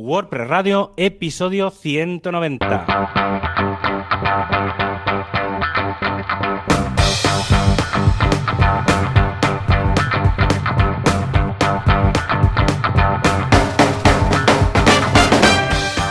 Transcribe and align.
WordPress 0.00 0.46
Radio, 0.46 0.92
episodio 0.96 1.70
190. 1.70 2.66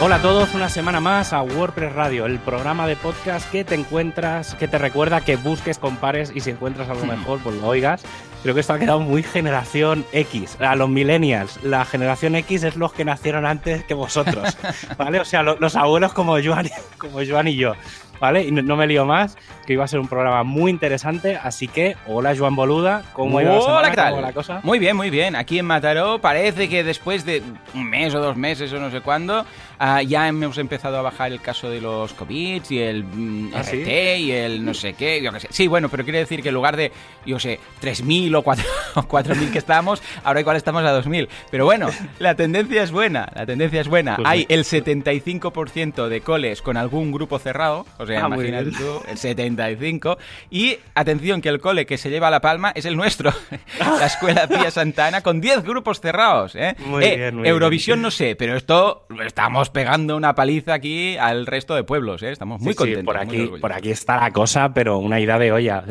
Hola 0.01 0.15
a 0.15 0.21
todos, 0.21 0.53
una 0.53 0.67
semana 0.67 0.99
más 0.99 1.31
a 1.31 1.41
WordPress 1.41 1.93
Radio, 1.93 2.25
el 2.25 2.39
programa 2.39 2.87
de 2.87 2.97
podcast 2.97 3.49
que 3.49 3.63
te 3.63 3.75
encuentras, 3.75 4.53
que 4.55 4.67
te 4.67 4.77
recuerda 4.77 5.21
que 5.21 5.37
busques, 5.37 5.79
compares 5.79 6.33
y 6.35 6.41
si 6.41 6.49
encuentras 6.49 6.89
algo 6.89 7.05
mejor, 7.07 7.39
pues 7.39 7.55
lo 7.55 7.67
oigas. 7.67 8.03
Creo 8.43 8.53
que 8.53 8.61
esto 8.61 8.73
ha 8.73 8.79
quedado 8.79 8.99
muy 8.99 9.23
generación 9.23 10.05
X, 10.11 10.57
a 10.61 10.75
los 10.75 10.89
millennials. 10.89 11.61
La 11.63 11.85
generación 11.85 12.35
X 12.35 12.63
es 12.63 12.75
los 12.75 12.93
que 12.93 13.03
nacieron 13.03 13.45
antes 13.45 13.83
que 13.83 13.93
vosotros, 13.93 14.57
¿vale? 14.97 15.19
O 15.19 15.25
sea, 15.25 15.43
los, 15.43 15.75
abuelos 15.75 16.13
como 16.13 16.37
Joan, 16.41 16.69
como 16.97 17.19
Joan 17.27 17.47
y 17.47 17.55
yo. 17.55 17.73
¿vale? 18.19 18.43
Y 18.43 18.51
no, 18.51 18.75
me 18.75 18.87
lío 18.87 19.05
más, 19.05 19.37
que 19.65 19.73
iba 19.73 19.83
a 19.83 19.87
ser 19.87 19.99
un 19.99 20.07
programa 20.07 20.43
muy 20.43 20.71
interesante, 20.71 21.37
así 21.37 21.67
que 21.67 21.95
hola 22.07 22.35
Joan 22.35 22.55
Boluda, 22.55 23.03
¿cómo 23.13 23.39
iba 23.41 23.53
la, 23.53 23.91
¿qué 23.91 24.21
la 24.21 24.33
cosa? 24.33 24.59
Muy 24.63 24.79
bien, 24.79 24.95
muy 24.95 25.09
bien. 25.09 25.35
Aquí 25.35 25.59
en 25.59 25.65
Mataró 25.65 26.19
parece 26.19 26.69
que 26.69 26.83
después 26.83 27.25
de 27.25 27.43
un 27.73 27.89
mes 27.89 28.13
o 28.15 28.19
dos 28.19 28.35
meses 28.37 28.71
o 28.73 28.79
no 28.79 28.91
sé 28.91 29.01
cuándo, 29.01 29.45
ah, 29.79 30.01
ya 30.01 30.27
hemos 30.27 30.57
empezado 30.57 30.97
a 30.97 31.01
bajar 31.01 31.31
el 31.31 31.41
caso 31.41 31.69
de 31.69 31.81
los 31.81 32.13
COVID 32.13 32.63
y 32.69 32.79
el 32.79 33.03
mm, 33.03 33.51
¿Ah, 33.53 33.61
RT 33.61 34.19
y 34.19 34.31
el 34.31 34.63
no 34.63 34.73
sé 34.73 34.93
qué, 34.93 35.21
yo 35.21 35.31
qué 35.31 35.41
sé. 35.41 35.47
Sí, 35.51 35.67
bueno, 35.67 35.89
pero 35.89 36.03
quiere 36.03 36.19
decir 36.19 36.41
que 36.41 36.49
en 36.49 36.55
lugar 36.55 36.77
de, 36.77 36.91
yo 37.25 37.39
sé, 37.39 37.59
3.000 37.81 38.35
o 38.35 38.43
4.000 38.43 39.51
que 39.51 39.57
estábamos, 39.57 40.01
ahora 40.23 40.39
igual 40.39 40.57
estamos 40.57 40.83
a 40.83 40.99
2.000. 41.01 41.27
Pero 41.51 41.65
bueno, 41.65 41.89
la 42.19 42.35
tendencia 42.35 42.83
es 42.83 42.91
buena, 42.91 43.29
la 43.35 43.45
tendencia 43.45 43.81
es 43.81 43.87
buena. 43.87 44.15
Pues 44.15 44.27
Hay 44.27 44.45
el 44.49 44.63
75% 44.63 46.07
de 46.07 46.21
coles 46.21 46.61
con 46.61 46.77
algún 46.77 47.11
grupo 47.11 47.39
cerrado, 47.39 47.85
o 47.97 48.05
sea, 48.05 48.23
ah, 48.23 48.27
imagínate 48.27 48.71
tú, 48.71 49.01
el 49.07 49.17
75. 49.17 50.17
Y 50.49 50.77
atención, 50.95 51.41
que 51.41 51.49
el 51.49 51.59
cole 51.59 51.85
que 51.85 51.97
se 51.97 52.09
lleva 52.09 52.29
la 52.29 52.41
palma 52.41 52.71
es 52.75 52.85
el 52.85 52.95
nuestro, 52.95 53.33
la 53.79 54.05
Escuela 54.05 54.47
Pía 54.47 54.71
Santana, 54.71 55.21
con 55.21 55.41
10 55.41 55.63
grupos 55.63 55.99
cerrados. 55.99 56.55
¿eh? 56.55 56.75
Muy 56.85 57.03
eh, 57.03 57.15
bien, 57.15 57.35
muy 57.35 57.47
Eurovisión 57.47 58.01
no 58.01 58.11
sé, 58.11 58.35
pero 58.35 58.55
esto 58.55 59.05
estamos 59.25 59.66
pegando 59.69 60.15
una 60.15 60.35
paliza 60.35 60.73
aquí 60.73 61.17
al 61.17 61.45
resto 61.45 61.75
de 61.75 61.83
pueblos. 61.83 62.23
¿eh? 62.23 62.31
Estamos 62.31 62.61
muy 62.61 62.73
contentos. 62.73 63.05
por, 63.05 63.17
aquí, 63.17 63.49
por 63.59 63.73
aquí 63.73 63.91
está 63.91 64.17
la 64.17 64.31
cosa, 64.31 64.73
pero 64.73 64.99
una 64.99 65.19
idea 65.19 65.39
de 65.39 65.51
olla. 65.51 65.83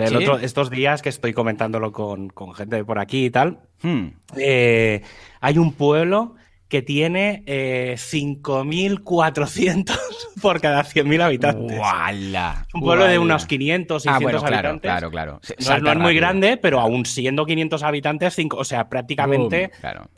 estos 0.43 0.71
días 0.71 1.03
que 1.03 1.09
estoy 1.09 1.33
comentándolo 1.33 1.93
con, 1.93 2.31
gente 2.55 2.77
de 2.77 2.85
por 2.85 2.99
aquí 2.99 3.27
y 3.27 3.31
tal, 3.31 3.61
hmm. 3.83 4.07
eh, 4.37 5.03
hay 5.41 5.59
un 5.59 5.73
pueblo 5.73 6.35
que 6.69 6.83
tiene 6.83 7.45
eh, 7.47 7.95
5.400 7.97 9.97
por 10.43 10.61
cada 10.61 10.83
100.000 10.83 11.23
habitantes. 11.23 11.79
¡Wala! 11.79 12.67
Un 12.75 12.81
pueblo 12.81 13.07
de 13.07 13.19
unos 13.19 13.47
500, 13.47 14.03
600 14.03 14.17
ah, 14.17 14.23
bueno, 14.23 14.41
claro, 14.41 14.71
habitantes. 14.71 14.91
Claro, 14.91 15.11
claro. 15.11 15.41
No, 15.83 15.93
es 15.93 15.99
muy 15.99 16.17
grande, 16.17 16.57
pero 16.57 16.81
aún 16.81 17.07
siendo 17.07 17.47
500 17.47 17.85
habitantes, 17.85 18.35
cinco, 18.35 18.57
o 18.57 18.65
sea, 18.65 18.89
prácticamente 18.89 19.71
claro 19.81 20.09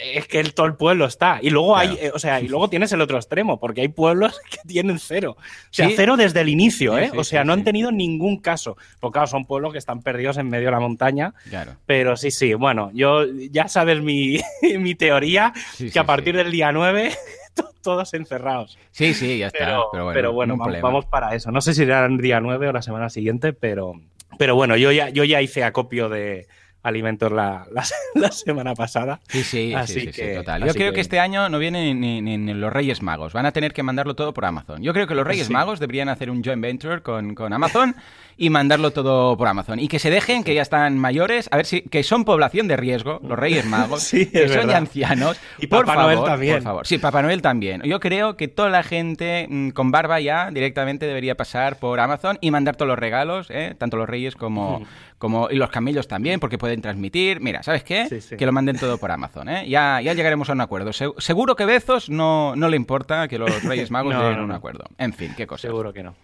es 0.00 0.26
que 0.26 0.40
el, 0.40 0.54
todo 0.54 0.66
el 0.66 0.74
pueblo 0.74 1.06
está. 1.06 1.38
Y 1.42 1.50
luego 1.50 1.76
hay, 1.76 1.96
eh, 2.00 2.10
o 2.14 2.18
sea, 2.18 2.40
y 2.40 2.48
luego 2.48 2.68
tienes 2.68 2.92
el 2.92 3.00
otro 3.00 3.16
extremo, 3.16 3.58
porque 3.58 3.82
hay 3.82 3.88
pueblos 3.88 4.40
que 4.50 4.58
tienen 4.66 4.98
cero. 4.98 5.36
O 5.38 5.42
sea, 5.70 5.88
cero 5.94 6.16
desde 6.16 6.40
el 6.40 6.48
inicio, 6.48 6.98
¿eh? 6.98 7.10
o 7.14 7.24
sea, 7.24 7.44
no 7.44 7.52
han 7.52 7.64
tenido 7.64 7.92
ningún 7.92 8.38
caso. 8.38 8.76
Porque 9.00 9.14
claro, 9.14 9.26
son 9.26 9.44
pueblos 9.44 9.72
que 9.72 9.78
están 9.78 10.02
perdidos 10.02 10.38
en 10.38 10.48
medio 10.48 10.66
de 10.66 10.72
la 10.72 10.80
montaña. 10.80 11.34
Claro. 11.48 11.76
Pero 11.86 12.16
sí, 12.16 12.30
sí, 12.30 12.54
bueno, 12.54 12.90
yo 12.94 13.24
ya 13.50 13.68
sabes 13.68 14.02
mi, 14.02 14.40
mi 14.78 14.94
teoría, 14.94 15.52
que 15.92 15.98
a 15.98 16.04
partir 16.04 16.36
del 16.36 16.50
día 16.50 16.72
9 16.72 17.12
todos 17.82 18.14
encerrados. 18.14 18.78
Sí, 18.90 19.14
sí, 19.14 19.38
ya 19.38 19.48
está. 19.48 19.78
Pero, 20.12 20.32
bueno, 20.32 20.56
vamos, 20.56 21.04
para 21.06 21.34
eso. 21.34 21.52
No 21.52 21.60
sé 21.60 21.74
si 21.74 21.82
será 21.82 22.06
el 22.06 22.18
día 22.18 22.40
9 22.40 22.68
o 22.68 22.72
la 22.72 22.82
semana 22.82 23.10
siguiente, 23.10 23.52
pero, 23.52 24.00
pero 24.38 24.56
bueno, 24.56 24.76
yo 24.76 24.90
ya, 24.90 25.10
yo 25.10 25.22
ya 25.22 25.40
hice 25.40 25.62
acopio 25.62 26.08
de, 26.08 26.48
alimentos 26.84 27.32
la, 27.32 27.66
la, 28.14 28.30
semana 28.30 28.74
pasada. 28.74 29.20
Sí, 29.28 29.42
sí, 29.42 29.74
sí, 29.86 30.10
total. 30.36 30.64
Yo 30.64 30.74
creo 30.74 30.92
que... 30.92 31.00
este 31.00 31.18
año 31.18 31.48
no 31.48 31.58
vienen 31.58 32.00
ni, 32.00 32.54
los 32.54 32.72
Reyes 32.72 33.02
Magos. 33.02 33.32
Van 33.32 33.46
a 33.46 33.52
tener 33.52 33.72
que 33.72 33.82
mandarlo 33.82 34.14
todo 34.14 34.32
por 34.32 34.44
Amazon. 34.44 34.82
Yo 34.82 34.92
creo 34.92 35.06
que 35.06 35.14
los 35.14 35.26
Reyes 35.26 35.50
Magos 35.50 35.80
deberían 35.80 36.08
hacer 36.08 36.30
un 36.30 36.44
joint 36.44 36.62
venture 36.62 37.02
con, 37.02 37.34
con 37.34 37.52
Amazon 37.52 37.96
y 38.36 38.50
mandarlo 38.50 38.90
todo 38.90 39.36
por 39.36 39.48
Amazon. 39.48 39.78
Y 39.78 39.88
que 39.88 39.98
se 39.98 40.10
dejen, 40.10 40.44
que 40.44 40.54
ya 40.54 40.62
están 40.62 40.98
mayores, 40.98 41.48
a 41.50 41.56
ver 41.56 41.66
si, 41.66 41.82
que 41.82 42.02
son 42.02 42.24
población 42.24 42.68
de 42.68 42.76
riesgo, 42.76 43.20
los 43.22 43.38
Reyes 43.38 43.66
Magos, 43.66 44.10
que 44.32 44.48
son 44.48 44.68
ya 44.68 44.76
ancianos. 44.76 45.40
Y 45.58 45.66
Papá 45.66 45.94
Noel 45.94 46.22
también. 46.24 46.54
Por 46.56 46.62
favor. 46.62 46.86
Sí, 46.86 46.98
Papá 46.98 47.22
Noel 47.22 47.40
también. 47.40 47.82
Yo 47.82 48.00
creo 48.00 48.36
que 48.36 48.48
toda 48.48 48.68
la 48.70 48.82
gente 48.82 49.46
mm, 49.48 49.70
con 49.70 49.90
barba 49.90 50.20
ya 50.20 50.50
directamente 50.50 51.06
debería 51.06 51.36
pasar 51.36 51.78
por 51.78 52.00
Amazon 52.00 52.38
y 52.40 52.50
mandar 52.50 52.76
todos 52.76 52.88
los 52.88 52.98
regalos, 52.98 53.50
¿eh? 53.50 53.74
tanto 53.78 53.96
los 53.96 54.08
Reyes 54.08 54.34
como, 54.34 54.84
como 55.18 55.48
y 55.50 55.56
los 55.56 55.70
camellos 55.70 56.08
también, 56.08 56.40
porque 56.40 56.58
pueden 56.74 56.82
transmitir. 56.82 57.40
Mira, 57.40 57.62
¿sabes 57.62 57.84
qué? 57.84 58.08
Que 58.36 58.46
lo 58.46 58.52
manden 58.52 58.76
todo 58.76 58.98
por 58.98 59.10
Amazon. 59.10 59.48
¿eh? 59.48 59.68
Ya, 59.68 60.00
ya 60.00 60.12
llegaremos 60.12 60.50
a 60.50 60.52
un 60.52 60.60
acuerdo. 60.60 60.92
seguro 60.92 61.54
que 61.54 61.64
Bezos 61.64 62.10
no, 62.10 62.56
no 62.56 62.68
le 62.68 62.76
importa 62.76 63.28
que 63.28 63.38
los 63.38 63.62
Reyes 63.62 63.90
Magos 63.92 64.14
lleguen 64.14 64.40
a 64.40 64.44
un 64.44 64.52
acuerdo. 64.52 64.84
En 64.98 65.12
fin, 65.12 65.32
qué 65.36 65.46
cosa. 65.46 65.68
Seguro 65.68 65.92
que 65.92 66.02
no. 66.02 66.14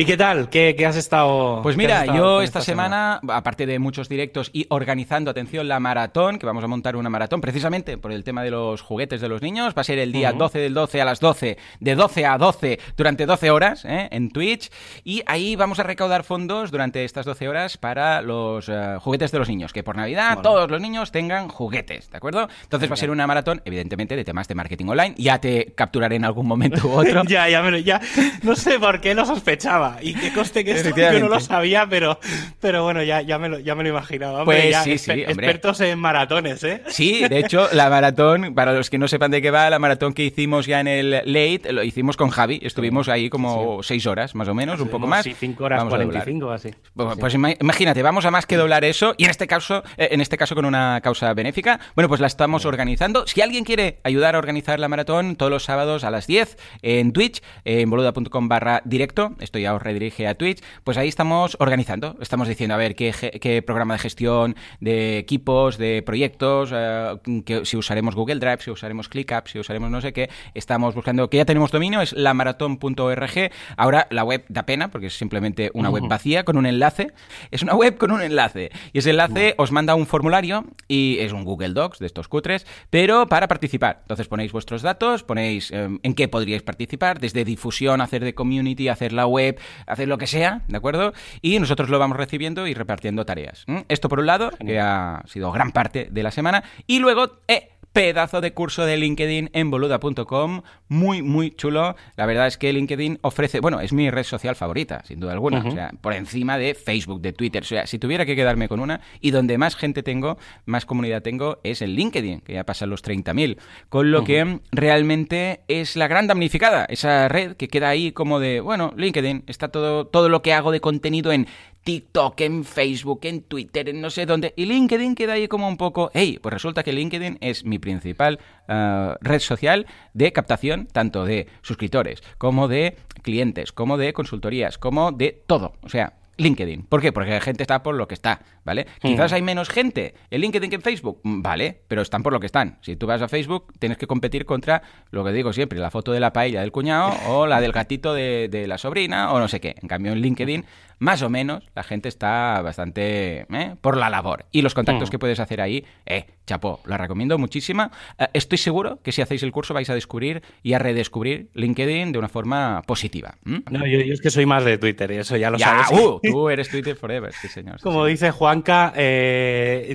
¿Y 0.00 0.04
qué 0.04 0.16
tal? 0.16 0.48
¿Qué, 0.48 0.76
has 0.86 0.94
estado? 0.94 1.58
Pues 1.60 1.76
mira, 1.76 2.06
yo 2.06 2.40
esta, 2.40 2.60
semana, 2.60 3.18
aparte 3.30 3.66
de 3.66 3.80
muchos 3.80 4.08
directos 4.08 4.48
y 4.52 4.64
organizando, 4.68 5.28
atención, 5.28 5.66
la 5.66 5.80
maratón, 5.80 6.38
que 6.38 6.46
vamos 6.46 6.62
a 6.62 6.68
montar 6.68 6.94
una 6.94 7.10
maratón 7.10 7.40
precisamente 7.40 7.98
por 7.98 8.12
el 8.12 8.22
tema 8.22 8.44
de 8.44 8.52
los 8.52 8.80
juguetes 8.80 9.20
de 9.20 9.28
los 9.28 9.42
niños, 9.42 9.74
va 9.76 9.80
a 9.80 9.84
ser 9.84 9.98
el 9.98 10.12
día 10.12 10.30
12 10.30 10.60
del 10.60 10.72
12 10.72 11.00
a 11.00 11.04
las 11.04 11.18
12, 11.18 11.58
de 11.80 11.94
12 11.96 12.26
a 12.26 12.38
12, 12.38 12.78
durante 12.96 13.26
12 13.26 13.50
horas 13.50 13.84
¿eh? 13.84 14.06
en 14.12 14.30
Twitch, 14.30 14.70
y 15.02 15.24
ahí 15.26 15.56
vamos 15.56 15.80
a 15.80 15.82
recaudar 15.82 16.22
fondos 16.22 16.70
durante 16.70 17.04
estas 17.04 17.26
12 17.26 17.48
horas 17.48 17.76
para 17.76 18.22
los 18.22 18.68
eh, 18.68 18.98
juguetes 19.00 19.32
de 19.32 19.40
los 19.40 19.48
niños, 19.48 19.72
que 19.72 19.82
por 19.82 19.96
Navidad 19.96 20.42
todos 20.44 20.70
los 20.70 20.80
niños 20.80 21.10
tengan 21.10 21.48
juguetes, 21.48 22.08
¿de 22.08 22.18
acuerdo? 22.18 22.48
Entonces 22.62 22.88
va 22.88 22.94
a 22.94 22.98
ser 22.98 23.10
una 23.10 23.26
maratón, 23.26 23.62
evidentemente, 23.64 24.14
de 24.14 24.24
temas 24.24 24.46
de 24.46 24.54
marketing 24.54 24.86
online, 24.86 25.16
ya 25.18 25.40
te 25.40 25.72
capturaré 25.74 26.14
en 26.14 26.24
algún 26.24 26.46
momento 26.46 26.86
u 26.86 26.92
otro. 26.92 27.24
ya, 27.26 27.48
ya, 27.48 27.68
ya, 27.78 28.00
no 28.44 28.54
sé 28.54 28.78
por 28.78 29.00
qué 29.00 29.12
lo 29.12 29.26
sospechaba. 29.26 29.87
Y 30.00 30.14
que 30.14 30.32
coste 30.32 30.64
que 30.64 30.72
esto 30.72 30.94
yo 30.96 31.20
no 31.20 31.28
lo 31.28 31.40
sabía, 31.40 31.86
pero, 31.88 32.18
pero 32.60 32.82
bueno, 32.82 33.02
ya, 33.02 33.22
ya, 33.22 33.38
me 33.38 33.48
lo, 33.48 33.58
ya 33.58 33.74
me 33.74 33.82
lo 33.82 33.90
imaginaba. 33.90 34.44
pues 34.44 34.76
sí, 34.84 34.98
sí, 34.98 35.10
Expertos 35.10 35.80
en 35.80 35.98
maratones, 35.98 36.62
¿eh? 36.64 36.82
Sí, 36.88 37.26
de 37.28 37.38
hecho, 37.38 37.68
la 37.72 37.90
maratón, 37.90 38.54
para 38.54 38.72
los 38.72 38.90
que 38.90 38.98
no 38.98 39.08
sepan 39.08 39.30
de 39.30 39.42
qué 39.42 39.50
va, 39.50 39.70
la 39.70 39.78
maratón 39.78 40.12
que 40.12 40.24
hicimos 40.24 40.66
ya 40.66 40.80
en 40.80 40.88
el 40.88 41.10
Late, 41.10 41.72
lo 41.72 41.82
hicimos 41.82 42.16
con 42.16 42.30
Javi. 42.30 42.60
Estuvimos 42.62 43.08
ahí 43.08 43.30
como 43.30 43.82
seis 43.82 44.06
horas, 44.06 44.34
más 44.34 44.48
o 44.48 44.54
menos, 44.54 44.80
un 44.80 44.88
poco 44.88 45.06
más. 45.06 45.24
Sí, 45.24 45.34
cinco 45.38 45.64
horas, 45.64 45.78
vamos 45.78 45.94
45 45.94 46.50
así. 46.50 46.70
Pues, 46.94 47.18
pues 47.18 47.34
imagínate, 47.34 48.02
vamos 48.02 48.24
a 48.24 48.30
más 48.30 48.46
que 48.46 48.56
doblar 48.56 48.84
eso, 48.84 49.14
y 49.16 49.24
en 49.24 49.30
este 49.30 49.46
caso, 49.46 49.82
eh, 49.96 50.08
en 50.12 50.20
este 50.20 50.36
caso 50.36 50.54
con 50.54 50.64
una 50.64 51.00
causa 51.02 51.32
benéfica. 51.34 51.80
Bueno, 51.94 52.08
pues 52.08 52.20
la 52.20 52.26
estamos 52.26 52.64
organizando. 52.64 53.26
Si 53.26 53.40
alguien 53.40 53.64
quiere 53.64 53.98
ayudar 54.04 54.34
a 54.34 54.38
organizar 54.38 54.78
la 54.80 54.88
maratón, 54.88 55.36
todos 55.36 55.50
los 55.50 55.64
sábados 55.64 56.04
a 56.04 56.10
las 56.10 56.26
10 56.26 56.56
en 56.82 57.12
Twitch, 57.12 57.42
en 57.64 57.90
boluda.com 57.90 58.48
barra 58.48 58.82
directo, 58.84 59.32
estoy 59.40 59.62
ya 59.62 59.72
redirige 59.78 60.26
a 60.26 60.34
Twitch, 60.34 60.62
pues 60.84 60.96
ahí 60.96 61.08
estamos 61.08 61.56
organizando, 61.60 62.16
estamos 62.20 62.48
diciendo, 62.48 62.74
a 62.74 62.78
ver, 62.78 62.94
qué, 62.94 63.62
programa 63.66 63.94
de 63.94 64.00
gestión 64.00 64.56
de 64.80 65.18
equipos, 65.18 65.78
de 65.78 66.02
proyectos, 66.02 66.70
eh, 66.74 67.16
que, 67.44 67.64
si 67.64 67.76
usaremos 67.76 68.14
Google 68.14 68.38
Drive, 68.38 68.58
si 68.60 68.70
usaremos 68.70 69.08
ClickUp, 69.08 69.46
si 69.46 69.58
usaremos 69.58 69.90
no 69.90 70.00
sé 70.00 70.12
qué, 70.12 70.30
estamos 70.54 70.94
buscando, 70.94 71.28
que 71.30 71.38
ya 71.38 71.44
tenemos 71.44 71.70
dominio, 71.70 72.00
es 72.00 72.12
lamaratón.org, 72.12 73.50
ahora 73.76 74.06
la 74.10 74.24
web 74.24 74.44
da 74.48 74.64
pena, 74.64 74.90
porque 74.90 75.08
es 75.08 75.16
simplemente 75.16 75.70
una 75.74 75.90
web 75.90 76.04
vacía 76.08 76.44
con 76.44 76.56
un 76.56 76.66
enlace, 76.66 77.12
es 77.50 77.62
una 77.62 77.74
web 77.74 77.96
con 77.96 78.10
un 78.10 78.22
enlace, 78.22 78.70
y 78.92 78.98
ese 78.98 79.10
enlace 79.10 79.54
os 79.58 79.72
manda 79.72 79.94
un 79.94 80.06
formulario, 80.06 80.64
y 80.86 81.18
es 81.20 81.32
un 81.32 81.44
Google 81.44 81.70
Docs 81.70 81.98
de 81.98 82.06
estos 82.06 82.28
cutres, 82.28 82.66
pero 82.90 83.28
para 83.28 83.48
participar, 83.48 83.98
entonces 84.02 84.28
ponéis 84.28 84.52
vuestros 84.52 84.82
datos, 84.82 85.22
ponéis 85.22 85.70
em, 85.70 85.98
en 86.02 86.14
qué 86.14 86.28
podríais 86.28 86.62
participar, 86.62 87.20
desde 87.20 87.44
difusión, 87.44 88.00
hacer 88.00 88.24
de 88.24 88.34
community, 88.34 88.88
hacer 88.88 89.12
la 89.12 89.26
web, 89.26 89.58
hacer 89.86 90.08
lo 90.08 90.18
que 90.18 90.26
sea, 90.26 90.62
¿de 90.68 90.76
acuerdo? 90.76 91.12
Y 91.42 91.58
nosotros 91.58 91.88
lo 91.88 91.98
vamos 91.98 92.16
recibiendo 92.16 92.66
y 92.66 92.74
repartiendo 92.74 93.24
tareas. 93.24 93.64
Esto 93.88 94.08
por 94.08 94.20
un 94.20 94.26
lado, 94.26 94.50
que 94.64 94.78
ha 94.78 95.22
sido 95.26 95.50
gran 95.52 95.72
parte 95.72 96.08
de 96.10 96.22
la 96.22 96.30
semana, 96.30 96.64
y 96.86 96.98
luego... 96.98 97.40
Eh, 97.48 97.70
pedazo 97.92 98.40
de 98.40 98.52
curso 98.52 98.84
de 98.84 98.96
LinkedIn 98.96 99.50
en 99.52 99.70
boluda.com, 99.70 100.62
muy, 100.88 101.22
muy 101.22 101.50
chulo. 101.50 101.96
La 102.16 102.26
verdad 102.26 102.46
es 102.46 102.58
que 102.58 102.72
LinkedIn 102.72 103.18
ofrece, 103.22 103.60
bueno, 103.60 103.80
es 103.80 103.92
mi 103.92 104.10
red 104.10 104.24
social 104.24 104.56
favorita, 104.56 105.02
sin 105.04 105.20
duda 105.20 105.32
alguna, 105.32 105.64
o 105.66 105.70
sea, 105.70 105.90
por 106.00 106.12
encima 106.12 106.58
de 106.58 106.74
Facebook, 106.74 107.20
de 107.20 107.32
Twitter, 107.32 107.62
o 107.62 107.66
sea, 107.66 107.86
si 107.86 107.98
tuviera 107.98 108.26
que 108.26 108.36
quedarme 108.36 108.68
con 108.68 108.80
una, 108.80 109.00
y 109.20 109.30
donde 109.30 109.58
más 109.58 109.76
gente 109.76 110.02
tengo, 110.02 110.38
más 110.66 110.86
comunidad 110.86 111.22
tengo, 111.22 111.60
es 111.64 111.82
en 111.82 111.90
LinkedIn, 111.90 112.40
que 112.40 112.54
ya 112.54 112.64
pasan 112.64 112.90
los 112.90 113.02
30.000, 113.02 113.58
con 113.88 114.10
lo 114.10 114.24
que 114.24 114.60
realmente 114.70 115.60
es 115.68 115.96
la 115.96 116.08
gran 116.08 116.26
damnificada, 116.26 116.84
esa 116.84 117.28
red 117.28 117.56
que 117.56 117.68
queda 117.68 117.88
ahí 117.88 118.12
como 118.12 118.40
de, 118.40 118.60
bueno, 118.60 118.92
LinkedIn, 118.96 119.44
está 119.46 119.68
todo, 119.68 120.06
todo 120.06 120.28
lo 120.28 120.42
que 120.42 120.52
hago 120.52 120.72
de 120.72 120.80
contenido 120.80 121.32
en 121.32 121.46
TikTok, 121.84 122.40
en 122.42 122.64
Facebook, 122.64 123.20
en 123.22 123.42
Twitter, 123.42 123.88
en 123.88 124.00
no 124.00 124.10
sé 124.10 124.26
dónde. 124.26 124.52
Y 124.56 124.66
LinkedIn 124.66 125.14
queda 125.14 125.34
ahí 125.34 125.48
como 125.48 125.68
un 125.68 125.76
poco, 125.76 126.10
hey, 126.12 126.38
pues 126.42 126.52
resulta 126.52 126.82
que 126.82 126.92
LinkedIn 126.92 127.38
es 127.40 127.64
mi 127.64 127.78
principal 127.78 128.38
uh, 128.68 129.14
red 129.20 129.40
social 129.40 129.86
de 130.12 130.32
captación, 130.32 130.86
tanto 130.92 131.24
de 131.24 131.46
suscriptores, 131.62 132.22
como 132.36 132.68
de 132.68 132.96
clientes, 133.22 133.72
como 133.72 133.96
de 133.96 134.12
consultorías, 134.12 134.78
como 134.78 135.12
de 135.12 135.42
todo. 135.46 135.72
O 135.82 135.88
sea, 135.88 136.14
LinkedIn. 136.38 136.84
¿Por 136.84 137.00
qué? 137.02 137.12
Porque 137.12 137.30
la 137.30 137.40
gente 137.40 137.62
está 137.62 137.82
por 137.82 137.96
lo 137.96 138.06
que 138.08 138.14
está, 138.14 138.40
¿vale? 138.64 138.86
Quizás 139.00 139.32
hay 139.32 139.42
menos 139.42 139.68
gente 139.68 140.14
en 140.30 140.40
LinkedIn 140.40 140.70
que 140.70 140.76
en 140.76 140.82
Facebook, 140.82 141.20
mm, 141.24 141.42
vale, 141.42 141.82
pero 141.88 142.00
están 142.00 142.22
por 142.22 142.32
lo 142.32 142.40
que 142.40 142.46
están. 142.46 142.78
Si 142.80 142.96
tú 142.96 143.06
vas 143.06 143.20
a 143.20 143.28
Facebook, 143.28 143.72
tienes 143.78 143.98
que 143.98 144.06
competir 144.06 144.46
contra 144.46 144.82
lo 145.10 145.24
que 145.24 145.32
digo 145.32 145.52
siempre, 145.52 145.78
la 145.78 145.90
foto 145.90 146.12
de 146.12 146.20
la 146.20 146.32
paella 146.32 146.60
del 146.60 146.72
cuñado 146.72 147.12
o 147.26 147.46
la 147.46 147.60
del 147.60 147.72
gatito 147.72 148.14
de, 148.14 148.48
de 148.48 148.66
la 148.68 148.78
sobrina 148.78 149.32
o 149.32 149.40
no 149.40 149.48
sé 149.48 149.60
qué. 149.60 149.74
En 149.82 149.88
cambio, 149.88 150.12
en 150.12 150.20
LinkedIn 150.20 150.64
más 150.98 151.22
o 151.22 151.30
menos 151.30 151.64
la 151.74 151.82
gente 151.82 152.08
está 152.08 152.60
bastante 152.62 153.46
¿eh? 153.50 153.76
por 153.80 153.96
la 153.96 154.10
labor. 154.10 154.46
Y 154.52 154.62
los 154.62 154.74
contactos 154.74 155.10
que 155.10 155.18
puedes 155.18 155.40
hacer 155.40 155.60
ahí, 155.60 155.84
eh, 156.06 156.26
chapó, 156.46 156.80
la 156.86 156.96
recomiendo 156.96 157.38
muchísima. 157.38 157.90
Eh, 158.18 158.26
estoy 158.32 158.58
seguro 158.58 159.00
que 159.02 159.12
si 159.12 159.22
hacéis 159.22 159.42
el 159.42 159.52
curso 159.52 159.74
vais 159.74 159.88
a 159.90 159.94
descubrir 159.94 160.42
y 160.62 160.72
a 160.72 160.78
redescubrir 160.78 161.50
LinkedIn 161.54 162.12
de 162.12 162.18
una 162.18 162.28
forma 162.28 162.82
positiva. 162.86 163.36
No, 163.44 163.86
yo, 163.86 163.98
es 163.98 164.20
que 164.20 164.30
soy 164.30 164.46
más 164.46 164.64
de 164.64 164.78
Twitter 164.78 165.10
y 165.12 165.16
eso 165.16 165.36
ya 165.36 165.50
lo 165.50 165.58
ya, 165.58 165.84
sabes. 165.84 166.00
Uh, 166.00 166.20
tú 166.32 166.48
eres 166.48 166.68
Twitter 166.68 166.96
forever, 166.96 167.32
sí 167.32 167.48
señor. 167.48 167.80
Como 167.80 168.04
dice 168.06 168.30
Juanca, 168.30 168.92
eh, 168.96 169.94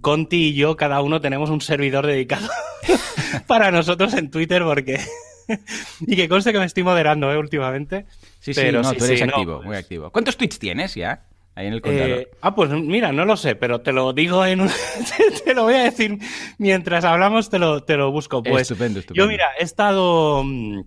Conti 0.00 0.48
y 0.48 0.54
yo 0.54 0.76
cada 0.76 1.00
uno 1.02 1.20
tenemos 1.20 1.50
un 1.50 1.60
servidor 1.60 2.06
dedicado 2.06 2.48
para 3.46 3.70
nosotros 3.70 4.14
en 4.14 4.30
Twitter 4.30 4.62
porque... 4.62 4.98
y 6.06 6.16
que 6.16 6.28
conste 6.28 6.52
que 6.52 6.58
me 6.58 6.64
estoy 6.64 6.82
moderando 6.82 7.32
¿eh? 7.32 7.38
últimamente. 7.38 8.06
Sí, 8.38 8.54
sí, 8.54 8.62
no, 8.72 8.82
tú 8.94 9.04
eres 9.04 9.22
activo, 9.22 9.62
muy 9.62 9.76
activo. 9.76 10.10
¿Cuántos 10.10 10.36
tweets 10.36 10.58
tienes 10.58 10.94
ya? 10.94 11.24
Ahí 11.54 11.66
en 11.66 11.74
el 11.74 11.82
contador. 11.82 12.10
Eh, 12.10 12.30
ah, 12.42 12.54
pues 12.54 12.70
mira, 12.70 13.12
no 13.12 13.24
lo 13.24 13.36
sé, 13.36 13.56
pero 13.56 13.80
te 13.80 13.92
lo 13.92 14.12
digo 14.12 14.44
en 14.46 14.62
un... 14.62 14.70
te 15.44 15.54
lo 15.54 15.64
voy 15.64 15.74
a 15.74 15.82
decir 15.82 16.18
mientras 16.58 17.04
hablamos, 17.04 17.50
te 17.50 17.58
lo, 17.58 17.82
te 17.82 17.96
lo 17.96 18.12
busco. 18.12 18.42
Pues, 18.42 18.62
estupendo, 18.62 19.00
estupendo. 19.00 19.24
Yo, 19.24 19.28
mira, 19.28 19.46
he 19.58 19.64
estado 19.64 20.44
mm, 20.44 20.82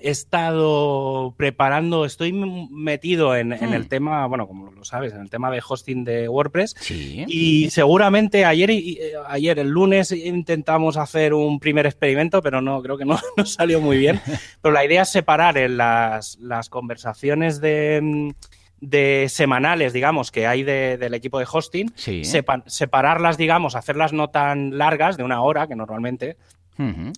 he 0.00 0.10
estado 0.10 1.34
preparando, 1.36 2.04
estoy 2.04 2.32
metido 2.32 3.34
en, 3.34 3.52
el 3.52 3.84
hmm. 3.84 3.88
tema, 3.88 4.26
bueno, 4.26 4.46
como 4.46 4.70
lo 4.70 4.84
sabes, 4.84 5.12
en 5.12 5.20
el 5.20 5.30
tema 5.30 5.50
de 5.50 5.62
hosting 5.66 6.04
de 6.04 6.28
WordPress. 6.28 6.74
Sí. 6.80 7.24
Y 7.26 7.70
seguramente 7.70 8.44
ayer, 8.44 8.70
eh, 8.70 9.12
ayer, 9.28 9.58
el 9.58 9.68
lunes, 9.68 10.12
intentamos 10.12 10.96
hacer 10.96 11.34
un 11.34 11.58
primer 11.58 11.86
experimento, 11.86 12.42
pero 12.42 12.60
no, 12.60 12.82
creo 12.82 12.98
que 12.98 13.04
no, 13.04 13.18
salió 13.44 13.80
muy 13.80 13.98
bien. 13.98 14.20
Pero 14.62 14.72
la 14.72 14.84
idea 14.84 15.02
es 15.02 15.08
separar 15.08 15.56
en 15.56 15.76
las, 15.76 16.36
las 16.38 16.68
conversaciones 16.68 17.60
de 17.60 18.34
de 18.80 19.26
semanales, 19.28 19.92
digamos, 19.92 20.30
que 20.30 20.46
hay 20.46 20.62
del 20.62 21.14
equipo 21.14 21.38
de 21.38 21.46
hosting, 21.50 21.92
separarlas, 21.96 23.36
digamos, 23.36 23.74
hacerlas 23.74 24.12
no 24.12 24.30
tan 24.30 24.78
largas, 24.78 25.16
de 25.16 25.24
una 25.24 25.42
hora, 25.42 25.66
que 25.66 25.74
normalmente 25.74 26.36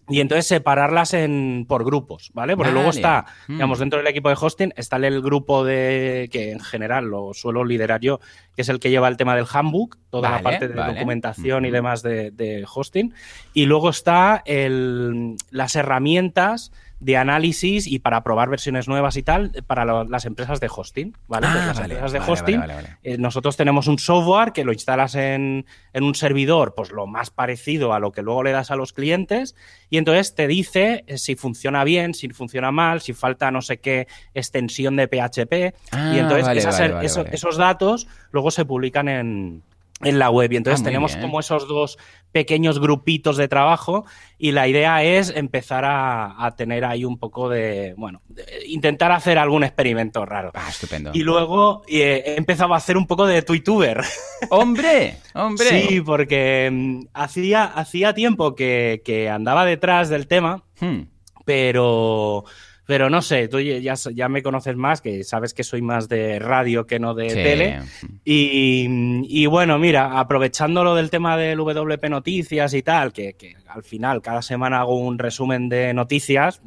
y 0.08 0.20
entonces 0.20 0.46
separarlas 0.46 1.12
en, 1.12 1.66
por 1.68 1.84
grupos, 1.84 2.30
¿vale? 2.32 2.56
Porque 2.56 2.72
luego 2.72 2.90
está, 2.90 3.26
digamos, 3.46 3.78
dentro 3.78 3.98
del 3.98 4.06
equipo 4.06 4.30
de 4.30 4.36
hosting 4.40 4.72
está 4.76 4.96
el 4.96 5.20
grupo 5.20 5.64
de, 5.64 6.28
que 6.32 6.52
en 6.52 6.60
general 6.60 7.06
lo 7.06 7.34
suelo 7.34 7.64
liderar 7.64 8.00
yo, 8.00 8.20
que 8.56 8.62
es 8.62 8.68
el 8.70 8.80
que 8.80 8.90
lleva 8.90 9.08
el 9.08 9.16
tema 9.16 9.36
del 9.36 9.46
handbook, 9.52 9.98
toda 10.08 10.30
la 10.30 10.42
parte 10.42 10.68
de 10.68 10.74
documentación 10.74 11.66
y 11.66 11.70
demás 11.70 12.02
de, 12.02 12.30
de, 12.30 12.66
hosting. 12.72 13.12
Y 13.52 13.66
luego 13.66 13.90
está 13.90 14.42
el, 14.46 15.36
las 15.50 15.76
herramientas 15.76 16.72
de 17.00 17.16
análisis 17.16 17.86
y 17.86 17.98
para 17.98 18.22
probar 18.22 18.50
versiones 18.50 18.86
nuevas 18.86 19.16
y 19.16 19.22
tal 19.22 19.52
para 19.66 19.84
las 20.04 20.24
empresas 20.26 20.60
de 20.60 20.68
hosting, 20.74 21.16
¿vale? 21.28 21.46
Pues 21.50 21.62
ah, 21.62 21.66
las 21.68 21.78
vale, 21.80 21.94
empresas 21.94 22.12
de 22.12 22.18
vale, 22.18 22.32
hosting, 22.32 22.60
eh, 23.02 23.16
nosotros 23.18 23.56
tenemos 23.56 23.86
un 23.88 23.98
software 23.98 24.52
que 24.52 24.64
lo 24.64 24.72
instalas 24.72 25.14
en, 25.14 25.64
en, 25.94 26.02
un 26.04 26.14
servidor, 26.14 26.74
pues 26.76 26.90
lo 26.92 27.06
más 27.06 27.30
parecido 27.30 27.94
a 27.94 28.00
lo 28.00 28.12
que 28.12 28.20
luego 28.22 28.42
le 28.42 28.52
das 28.52 28.70
a 28.70 28.76
los 28.76 28.92
clientes 28.92 29.56
y 29.88 29.96
entonces 29.96 30.34
te 30.34 30.46
dice 30.46 31.04
eh, 31.06 31.16
si 31.18 31.36
funciona 31.36 31.84
bien, 31.84 32.12
si 32.12 32.28
funciona 32.28 32.70
mal, 32.70 33.00
si 33.00 33.14
falta 33.14 33.50
no 33.50 33.62
sé 33.62 33.78
qué 33.78 34.06
extensión 34.34 34.96
de 34.96 35.08
PHP 35.08 35.52
y 35.52 35.74
Ah, 35.92 36.12
entonces 36.18 36.44
vale, 36.46 36.60
esas- 36.60 36.78
vale, 36.78 36.92
vale, 36.94 37.06
eso- 37.06 37.24
vale. 37.24 37.34
esos 37.34 37.56
datos 37.56 38.06
luego 38.30 38.50
se 38.50 38.64
publican 38.66 39.08
en, 39.08 39.62
en 40.02 40.18
la 40.18 40.30
web 40.30 40.50
y 40.52 40.56
entonces 40.56 40.80
Ah, 40.80 40.84
tenemos 40.84 41.12
bien. 41.14 41.22
como 41.26 41.40
esos 41.40 41.68
dos 41.68 41.98
pequeños 42.32 42.80
grupitos 42.80 43.36
de 43.36 43.48
trabajo 43.48 44.06
y 44.38 44.52
la 44.52 44.66
idea 44.68 45.02
es 45.02 45.30
empezar 45.36 45.84
a, 45.84 46.42
a 46.46 46.56
tener 46.56 46.84
ahí 46.84 47.04
un 47.04 47.18
poco 47.18 47.48
de, 47.48 47.92
bueno, 47.98 48.22
de- 48.28 48.44
intentar 48.68 49.12
hacer 49.12 49.36
algún 49.36 49.62
experimento 49.64 50.24
raro. 50.24 50.52
Ah, 50.54 50.68
estupendo. 50.70 51.10
Y 51.12 51.20
luego 51.22 51.82
eh, 51.88 52.22
he 52.24 52.36
empezado 52.36 52.72
a 52.72 52.78
hacer 52.78 52.96
un 52.96 53.06
poco 53.06 53.26
de 53.26 53.42
tuituber. 53.42 54.00
¡Hombre! 54.50 55.16
¡Hombre! 55.34 55.66
Sí, 55.88 56.00
porque 56.00 56.70
mm, 56.72 57.00
hacía, 57.12 57.64
hacía 57.64 58.14
tiempo 58.14 58.54
que, 58.54 59.02
que 59.04 59.28
andaba 59.28 59.64
detrás 59.66 60.08
del 60.08 60.26
tema, 60.26 60.64
Hmm. 60.80 61.02
pero, 61.44 62.44
pero 62.90 63.08
no 63.08 63.22
sé, 63.22 63.46
tú 63.46 63.60
ya, 63.60 63.94
ya 63.94 64.28
me 64.28 64.42
conoces 64.42 64.74
más, 64.74 65.00
que 65.00 65.22
sabes 65.22 65.54
que 65.54 65.62
soy 65.62 65.80
más 65.80 66.08
de 66.08 66.40
radio 66.40 66.88
que 66.88 66.98
no 66.98 67.14
de 67.14 67.28
Sí. 67.30 67.36
tele. 67.36 67.78
Y, 68.24 68.88
y 69.28 69.46
bueno, 69.46 69.78
mira, 69.78 70.18
aprovechando 70.18 70.82
lo 70.82 70.96
del 70.96 71.08
tema 71.08 71.36
del 71.36 71.58
WP 71.60 72.08
Noticias 72.10 72.74
y 72.74 72.82
tal, 72.82 73.12
que, 73.12 73.34
que 73.34 73.54
al 73.68 73.84
final 73.84 74.22
cada 74.22 74.42
semana 74.42 74.80
hago 74.80 74.98
un 74.98 75.20
resumen 75.20 75.68
de 75.68 75.94
noticias 75.94 76.60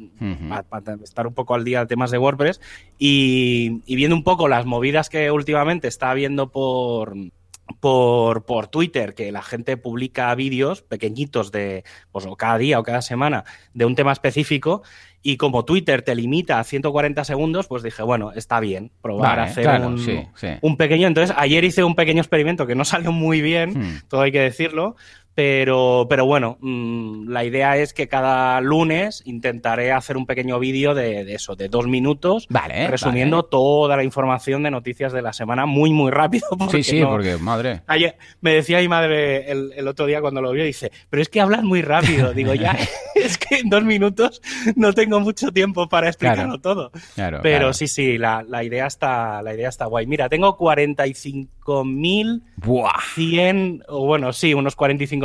para, 0.70 0.94
estar 1.04 1.26
un 1.26 1.34
poco 1.34 1.54
al 1.54 1.62
día 1.62 1.80
de 1.80 1.86
temas 1.88 2.10
de 2.10 2.16
WordPress 2.16 2.58
y, 2.98 3.82
y 3.84 3.94
viendo 3.96 4.16
un 4.16 4.24
poco 4.24 4.48
las 4.48 4.64
movidas 4.64 5.10
que 5.10 5.30
últimamente 5.30 5.88
está 5.88 6.10
habiendo 6.10 6.48
por, 6.50 7.14
por, 7.80 8.44
por 8.44 8.68
Twitter, 8.68 9.14
que 9.14 9.32
la 9.32 9.42
gente 9.42 9.76
publica 9.76 10.34
vídeos 10.34 10.82
pequeñitos 10.82 11.52
de, 11.52 11.84
pues 12.12 12.26
o 12.26 12.36
cada 12.36 12.58
día 12.58 12.78
o 12.78 12.82
cada 12.82 13.02
semana 13.02 13.44
de 13.72 13.84
un 13.84 13.94
tema 13.94 14.12
específico. 14.12 14.82
Y 15.26 15.38
como 15.38 15.64
Twitter 15.64 16.02
te 16.02 16.14
limita 16.14 16.58
a 16.58 16.64
140 16.64 17.24
segundos, 17.24 17.66
pues 17.66 17.82
dije, 17.82 18.02
bueno, 18.02 18.32
está 18.32 18.60
bien 18.60 18.92
probar 19.00 19.30
Vale, 19.30 19.40
a 19.40 19.44
hacer 19.44 19.64
claro, 19.64 19.86
un, 19.88 19.98
sí, 19.98 20.20
sí. 20.34 20.48
un 20.60 20.76
pequeño. 20.76 21.08
Entonces, 21.08 21.34
ayer 21.38 21.64
hice 21.64 21.82
un 21.82 21.94
pequeño 21.94 22.20
experimento 22.20 22.66
que 22.66 22.74
no 22.74 22.84
salió 22.84 23.10
muy 23.12 23.40
bien, 23.40 23.70
Hmm. 23.74 24.00
todo 24.08 24.20
hay 24.20 24.32
que 24.32 24.40
decirlo. 24.40 24.96
Pero, 25.34 26.06
pero 26.08 26.26
bueno, 26.26 26.58
mm, 26.60 27.28
la 27.28 27.44
idea 27.44 27.76
es 27.76 27.92
que 27.92 28.06
cada 28.08 28.60
lunes 28.60 29.22
intentaré 29.24 29.90
hacer 29.92 30.16
un 30.16 30.26
pequeño 30.26 30.58
vídeo 30.60 30.94
de, 30.94 31.24
de 31.24 31.34
eso, 31.34 31.56
de 31.56 31.68
dos 31.68 31.86
minutos, 31.88 32.46
Vale, 32.50 32.86
resumiendo 32.88 33.38
vale. 33.38 33.48
toda 33.50 33.96
la 33.96 34.04
información 34.04 34.62
de 34.62 34.70
noticias 34.70 35.12
de 35.12 35.22
la 35.22 35.32
semana 35.32 35.66
muy, 35.66 35.90
muy 35.92 36.10
rápido. 36.12 36.46
porque 36.58 36.82
Sí, 36.84 36.90
sí, 36.92 37.00
no- 37.00 37.08
porque, 37.10 37.36
madre. 37.36 37.82
Ayer 37.88 38.16
me 38.40 38.52
decía 38.54 38.78
mi 38.80 38.86
madre 38.88 39.50
el, 39.50 39.72
el 39.76 39.88
otro 39.88 40.06
día 40.06 40.20
cuando 40.20 40.40
lo 40.40 40.52
vio, 40.52 40.62
dice, 40.64 40.92
pero 41.10 41.20
es 41.22 41.28
que 41.28 41.40
hablas 41.40 41.64
muy 41.64 41.82
rápido. 41.82 42.32
Digo, 42.34 42.54
ya, 42.54 42.76
es 43.16 43.36
que 43.38 43.56
en 43.58 43.68
dos 43.70 43.82
minutos 43.84 44.40
no 44.76 44.92
tengo 44.92 45.18
mucho 45.20 45.50
tiempo 45.50 45.88
para 45.88 46.08
explicarlo 46.08 46.44
Claro. 46.44 46.60
todo. 46.60 46.92
Claro, 47.16 47.40
Pero 47.42 47.58
claro. 47.58 47.72
sí, 47.72 47.88
sí, 47.88 48.18
la, 48.18 48.44
la 48.48 48.62
idea 48.62 48.86
está, 48.86 49.42
la 49.42 49.52
idea 49.54 49.68
está 49.68 49.86
guay. 49.86 50.06
Mira, 50.06 50.28
tengo 50.28 50.56
45.100, 50.56 52.42
¡Buah! 52.56 52.92
o 53.88 54.06
bueno, 54.06 54.32
sí, 54.32 54.54
unos 54.54 54.76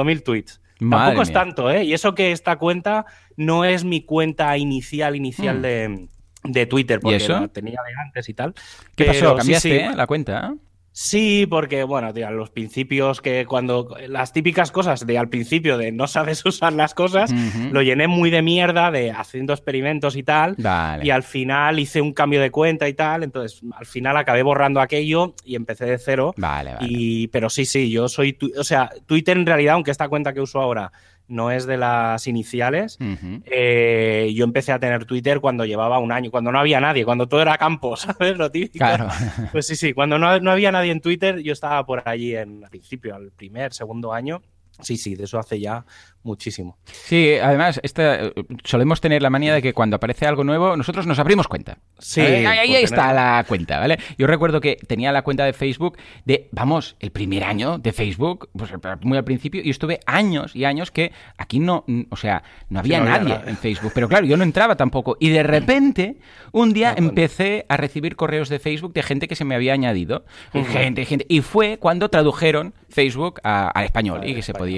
45.000 0.03 0.23
tweets. 0.23 0.61
Madre 0.79 1.05
Tampoco 1.07 1.21
es 1.23 1.33
tanto, 1.33 1.69
¿eh? 1.69 1.83
Y 1.83 1.93
eso 1.93 2.15
que 2.15 2.31
esta 2.31 2.57
cuenta 2.57 3.05
no 3.35 3.65
es 3.65 3.83
mi 3.83 4.01
cuenta 4.03 4.57
inicial, 4.57 5.15
inicial 5.15 5.57
Hmm. 5.59 5.61
de, 5.61 6.07
de 6.45 6.65
Twitter, 6.65 6.99
porque 7.01 7.17
eso? 7.17 7.39
la 7.39 7.47
tenía 7.49 7.79
de 7.85 7.93
antes 8.05 8.29
y 8.29 8.33
tal. 8.33 8.53
¿Qué 8.95 9.05
Pero 9.05 9.11
pasó? 9.13 9.35
¿Cambiaste 9.35 9.69
sí, 9.69 9.75
eh, 9.75 9.91
la 9.95 10.07
cuenta? 10.07 10.53
Sí, 11.01 11.45
porque, 11.49 11.83
bueno, 11.83 12.13
tío, 12.13 12.29
los 12.29 12.49
principios 12.49 13.21
que 13.21 13.45
cuando. 13.45 13.95
Las 14.09 14.33
típicas 14.33 14.69
cosas 14.69 15.07
de 15.07 15.17
al 15.17 15.29
principio 15.29 15.77
de 15.77 15.93
no 15.93 16.07
sabes 16.07 16.45
usar 16.45 16.73
las 16.73 16.93
cosas, 16.93 17.31
lo 17.71 17.81
llené 17.81 18.09
muy 18.09 18.29
de 18.29 18.41
mierda, 18.41 18.91
de 18.91 19.09
haciendo 19.09 19.53
experimentos 19.53 20.17
y 20.17 20.23
tal. 20.23 20.55
Vale. 20.57 21.05
Y 21.05 21.09
al 21.11 21.23
final 21.23 21.79
hice 21.79 22.01
un 22.01 22.11
cambio 22.11 22.41
de 22.41 22.51
cuenta 22.51 22.89
y 22.89 22.95
tal. 22.95 23.23
Entonces, 23.23 23.61
al 23.71 23.85
final 23.85 24.17
acabé 24.17 24.43
borrando 24.43 24.81
aquello 24.81 25.35
y 25.45 25.55
empecé 25.55 25.85
de 25.85 25.99
cero. 25.99 26.33
Vale, 26.35 26.73
vale. 26.73 26.85
Y, 26.89 27.27
pero 27.29 27.49
sí, 27.49 27.63
sí, 27.63 27.89
yo 27.89 28.09
soy. 28.09 28.37
O 28.57 28.65
sea, 28.65 28.89
Twitter 29.05 29.37
en 29.37 29.45
realidad, 29.45 29.75
aunque 29.75 29.91
esta 29.91 30.09
cuenta 30.09 30.33
que 30.33 30.41
uso 30.41 30.59
ahora 30.59 30.91
no 31.29 31.51
es 31.51 31.65
de 31.65 31.77
las 31.77 32.27
iniciales, 32.27 32.97
eh, 33.45 34.31
yo 34.35 34.43
empecé 34.43 34.71
a 34.71 34.79
tener 34.79 35.05
Twitter 35.05 35.39
cuando 35.39 35.65
llevaba 35.65 35.99
un 35.99 36.11
año, 36.11 36.31
cuando 36.31 36.51
no 36.51 36.59
había 36.59 36.81
nadie, 36.81 37.05
cuando 37.05 37.27
todo 37.27 37.41
era 37.41 37.57
campo, 37.57 37.95
¿sabes? 37.97 38.37
Lo 38.37 38.51
típico. 38.51 38.79
Claro. 38.79 39.07
Pues 39.51 39.67
sí, 39.67 39.75
sí, 39.75 39.93
cuando 39.93 40.19
no, 40.19 40.39
no 40.39 40.51
había 40.51 40.71
nadie 40.71 40.91
en 40.91 41.01
Twitter, 41.01 41.39
yo 41.39 41.53
estaba 41.53 41.85
por 41.85 42.07
allí 42.07 42.35
en 42.35 42.63
al 42.63 42.69
principio, 42.69 43.15
al 43.15 43.31
primer, 43.31 43.73
segundo 43.73 44.13
año, 44.13 44.41
Sí, 44.81 44.97
sí, 44.97 45.15
de 45.15 45.25
eso 45.25 45.37
hace 45.39 45.59
ya 45.59 45.85
muchísimo. 46.23 46.77
Sí, 46.85 47.33
además, 47.41 47.79
esta, 47.83 48.19
solemos 48.63 48.99
tener 49.01 49.21
la 49.21 49.29
manía 49.29 49.53
de 49.53 49.61
que 49.61 49.73
cuando 49.73 49.95
aparece 49.95 50.25
algo 50.25 50.43
nuevo, 50.43 50.75
nosotros 50.75 51.07
nos 51.07 51.17
abrimos 51.19 51.47
cuenta. 51.47 51.77
Sí, 51.97 52.21
ahí, 52.21 52.75
está 52.75 52.95
tener- 53.07 53.15
la 53.15 53.45
cuenta, 53.47 53.79
¿vale? 53.79 53.97
Yo 54.17 54.27
recuerdo 54.27 54.59
que 54.61 54.77
tenía 54.87 55.11
la 55.11 55.21
cuenta 55.21 55.45
de 55.45 55.53
Facebook 55.53 55.97
de, 56.25 56.49
vamos, 56.51 56.95
el 56.99 57.11
primer 57.11 57.43
año 57.43 57.77
de 57.77 57.93
Facebook, 57.93 58.49
pues 58.55 58.71
muy 59.01 59.17
al 59.17 59.23
principio, 59.23 59.61
y 59.63 59.69
estuve 59.69 59.99
años 60.05 60.55
y 60.55 60.65
años 60.65 60.91
que 60.91 61.11
aquí 61.37 61.59
no, 61.59 61.85
o 62.09 62.15
sea, 62.17 62.43
no 62.69 62.79
había 62.79 62.99
no 62.99 63.05
nadie 63.05 63.39
en 63.47 63.57
Facebook. 63.57 63.91
Pero 63.95 64.07
claro, 64.09 64.25
yo 64.25 64.35
no 64.37 64.43
entraba 64.43 64.75
tampoco. 64.75 65.15
Y 65.19 65.29
de 65.29 65.43
repente, 65.43 66.17
un 66.51 66.73
día 66.73 66.93
empecé 66.97 67.65
a 67.69 67.77
recibir 67.77 68.15
correos 68.15 68.49
de 68.49 68.59
Facebook 68.59 68.93
de 68.93 69.03
gente 69.03 69.27
que 69.27 69.35
se 69.35 69.45
me 69.45 69.55
había 69.55 69.73
añadido. 69.73 70.25
Gente, 70.51 71.05
gente. 71.05 71.25
Y 71.29 71.41
fue 71.41 71.77
cuando 71.77 72.09
tradujeron 72.09 72.73
Facebook 72.89 73.39
a- 73.43 73.69
al 73.69 73.85
español 73.85 74.21
y 74.27 74.35
que 74.35 74.41
se 74.41 74.53
podía, 74.53 74.68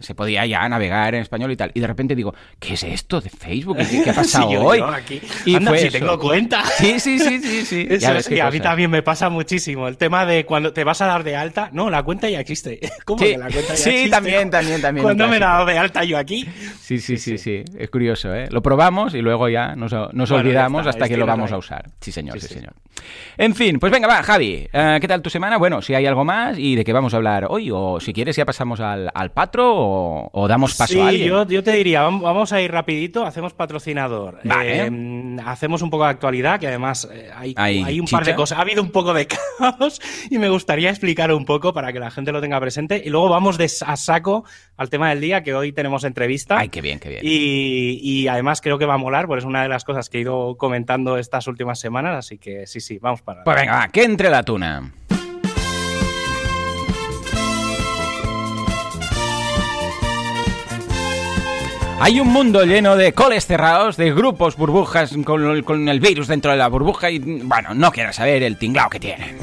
se 0.00 0.14
podía 0.14 0.44
ya 0.46 0.68
navegar 0.68 1.14
en 1.14 1.22
español 1.22 1.50
y 1.52 1.56
tal. 1.56 1.70
Y 1.74 1.80
de 1.80 1.86
repente 1.86 2.14
digo, 2.14 2.34
¿qué 2.58 2.74
es 2.74 2.82
esto 2.82 3.20
de 3.20 3.30
Facebook? 3.30 3.78
¿Qué, 3.78 4.02
qué 4.02 4.10
ha 4.10 4.14
pasado 4.14 4.48
Sí, 4.48 4.54
yo- 4.54 4.62
hoy? 4.64 4.78
yo 4.78 4.86
aquí. 4.88 5.20
Y 5.46 5.56
Anda, 5.56 5.70
fue 5.70 5.78
si 5.80 5.86
eso. 5.88 5.98
tengo 5.98 6.18
cuenta. 6.18 6.64
Sí, 6.64 7.00
sí, 7.00 7.18
sí, 7.18 7.40
sí, 7.40 7.64
sí. 7.64 7.86
Eso 7.90 8.12
es, 8.14 8.40
a 8.40 8.50
mí 8.50 8.60
también 8.60 8.90
me 8.90 9.02
pasa 9.02 9.28
muchísimo. 9.30 9.88
El 9.88 9.96
tema 9.96 10.26
de 10.26 10.44
cuando 10.46 10.72
te 10.72 10.84
vas 10.84 11.00
a 11.00 11.06
dar 11.06 11.24
de 11.24 11.36
alta. 11.36 11.70
No, 11.72 11.90
la 11.90 12.02
cuenta 12.02 12.28
ya 12.28 12.40
existe. 12.40 12.80
¿Cómo 13.04 13.18
Sí, 13.18 13.32
que 13.32 13.38
la 13.38 13.48
cuenta 13.50 13.74
ya 13.74 13.76
sí, 13.76 13.90
existe? 13.90 14.10
también, 14.10 14.50
también, 14.50 14.80
también, 14.80 15.02
¿Cuándo 15.04 15.24
un 15.24 15.30
me 15.30 15.36
he 15.36 15.40
dado 15.40 15.66
de 15.66 15.78
alta 15.78 16.04
yo 16.04 16.18
aquí? 16.18 16.46
Sí, 16.80 16.98
sí, 16.98 17.16
sí, 17.16 17.38
sí. 17.38 17.62
Es 17.78 17.90
curioso, 17.90 18.34
¿eh? 18.34 18.48
Lo 18.50 18.62
probamos 18.62 19.14
y 19.14 19.20
luego 19.22 19.48
ya 19.48 19.74
nos, 19.76 19.92
nos 19.92 20.30
Bueno, 20.30 20.36
olvidamos 20.48 20.80
está, 20.80 20.90
hasta 20.90 21.04
que 21.08 21.16
lo 21.16 21.24
estilo 21.24 21.26
vamos 21.26 21.50
ahí. 21.50 21.54
a 21.54 21.58
usar. 21.58 21.84
Sí, 22.00 22.12
señor, 22.12 22.40
sí. 22.40 22.48
señor. 22.48 22.72
En 23.38 23.54
fin, 23.54 23.78
pues 23.78 23.90
venga, 23.90 24.06
va, 24.08 24.22
Javi. 24.22 24.68
eh, 24.72 24.98
¿Qué 25.00 25.08
tal 25.08 25.22
tu 25.22 25.30
semana? 25.30 25.56
Bueno, 25.56 25.80
si 25.80 25.94
hay 25.94 26.04
algo 26.06 26.24
más 26.24 26.58
y 26.58 26.74
de 26.76 26.84
qué 26.84 26.92
vamos 26.92 27.14
a 27.14 27.16
hablar 27.16 27.46
hoy, 27.48 27.70
o 27.72 27.98
si 28.00 28.12
quieres 28.12 28.36
ya 28.36 28.44
pasamos 28.44 28.80
al, 28.80 29.10
al 29.14 29.29
patro 29.30 29.72
o, 29.74 30.30
o 30.32 30.48
damos 30.48 30.74
paso 30.74 30.92
sí, 30.94 31.00
a 31.00 31.08
alguien. 31.08 31.28
yo, 31.28 31.46
yo 31.46 31.62
te 31.62 31.72
diría, 31.72 32.06
vam- 32.06 32.20
vamos 32.20 32.52
a 32.52 32.60
ir 32.60 32.70
rapidito, 32.70 33.24
hacemos 33.24 33.52
patrocinador. 33.54 34.38
Vale. 34.44 34.86
Eh, 34.86 35.36
hacemos 35.44 35.82
un 35.82 35.90
poco 35.90 36.04
de 36.04 36.10
actualidad, 36.10 36.60
que 36.60 36.66
además 36.68 37.08
eh, 37.12 37.30
hay, 37.34 37.54
Hay 37.56 37.82
hay 37.82 38.00
un 38.00 38.06
par 38.06 38.24
de 38.24 38.34
cosas. 38.34 38.58
Ha 38.58 38.62
habido 38.62 38.82
un 38.82 38.90
poco 38.90 39.14
de 39.14 39.26
caos 39.58 40.00
y 40.30 40.38
me 40.38 40.48
gustaría 40.48 40.90
explicar 40.90 41.32
un 41.32 41.44
poco 41.44 41.72
para 41.72 41.92
que 41.92 42.00
la 42.00 42.10
gente 42.10 42.32
lo 42.32 42.40
tenga 42.40 42.60
presente. 42.60 43.02
Y 43.04 43.10
luego 43.10 43.28
vamos 43.28 43.58
de 43.58 43.70
a 43.86 43.96
saco 43.96 44.44
al 44.76 44.90
tema 44.90 45.10
del 45.10 45.20
día, 45.20 45.42
que 45.42 45.54
hoy 45.54 45.72
tenemos 45.72 46.04
entrevista. 46.04 46.58
Ay, 46.58 46.68
qué 46.68 46.80
bien, 46.80 46.98
qué 46.98 47.08
bien. 47.08 47.22
Y, 47.24 48.00
y 48.02 48.28
además 48.28 48.60
creo 48.60 48.78
que 48.78 48.86
va 48.86 48.94
a 48.94 48.98
molar, 48.98 49.26
porque 49.26 49.40
es 49.40 49.44
una 49.44 49.62
de 49.62 49.68
las 49.68 49.84
cosas 49.84 50.08
que 50.08 50.18
he 50.18 50.20
ido 50.22 50.56
comentando 50.56 51.18
estas 51.18 51.46
últimas 51.46 51.78
semanas, 51.78 52.16
así 52.16 52.38
que 52.38 52.66
sí, 52.66 52.80
sí, 52.80 52.98
vamos 52.98 53.22
para 53.22 53.44
Pues 53.44 53.56
venga, 53.56 53.76
va, 53.78 53.88
que 53.88 54.02
entre 54.04 54.30
la 54.30 54.42
tuna. 54.42 54.92
Hay 62.02 62.18
un 62.18 62.28
mundo 62.28 62.64
lleno 62.64 62.96
de 62.96 63.12
coles 63.12 63.46
cerrados, 63.46 63.96
de 63.98 64.12
grupos, 64.12 64.56
burbujas 64.56 65.14
con, 65.24 65.88
el- 65.88 66.00
virus 66.00 66.28
dentro 66.28 66.50
de 66.50 66.56
la 66.56 66.68
burbuja 66.68 67.10
y, 67.10 67.18
bueno, 67.18 67.74
no 67.74 67.92
quiero 67.92 68.10
saber 68.12 68.42
el 68.42 68.56
tinglao 68.56 68.88
que 68.88 68.98
tienen. 68.98 69.36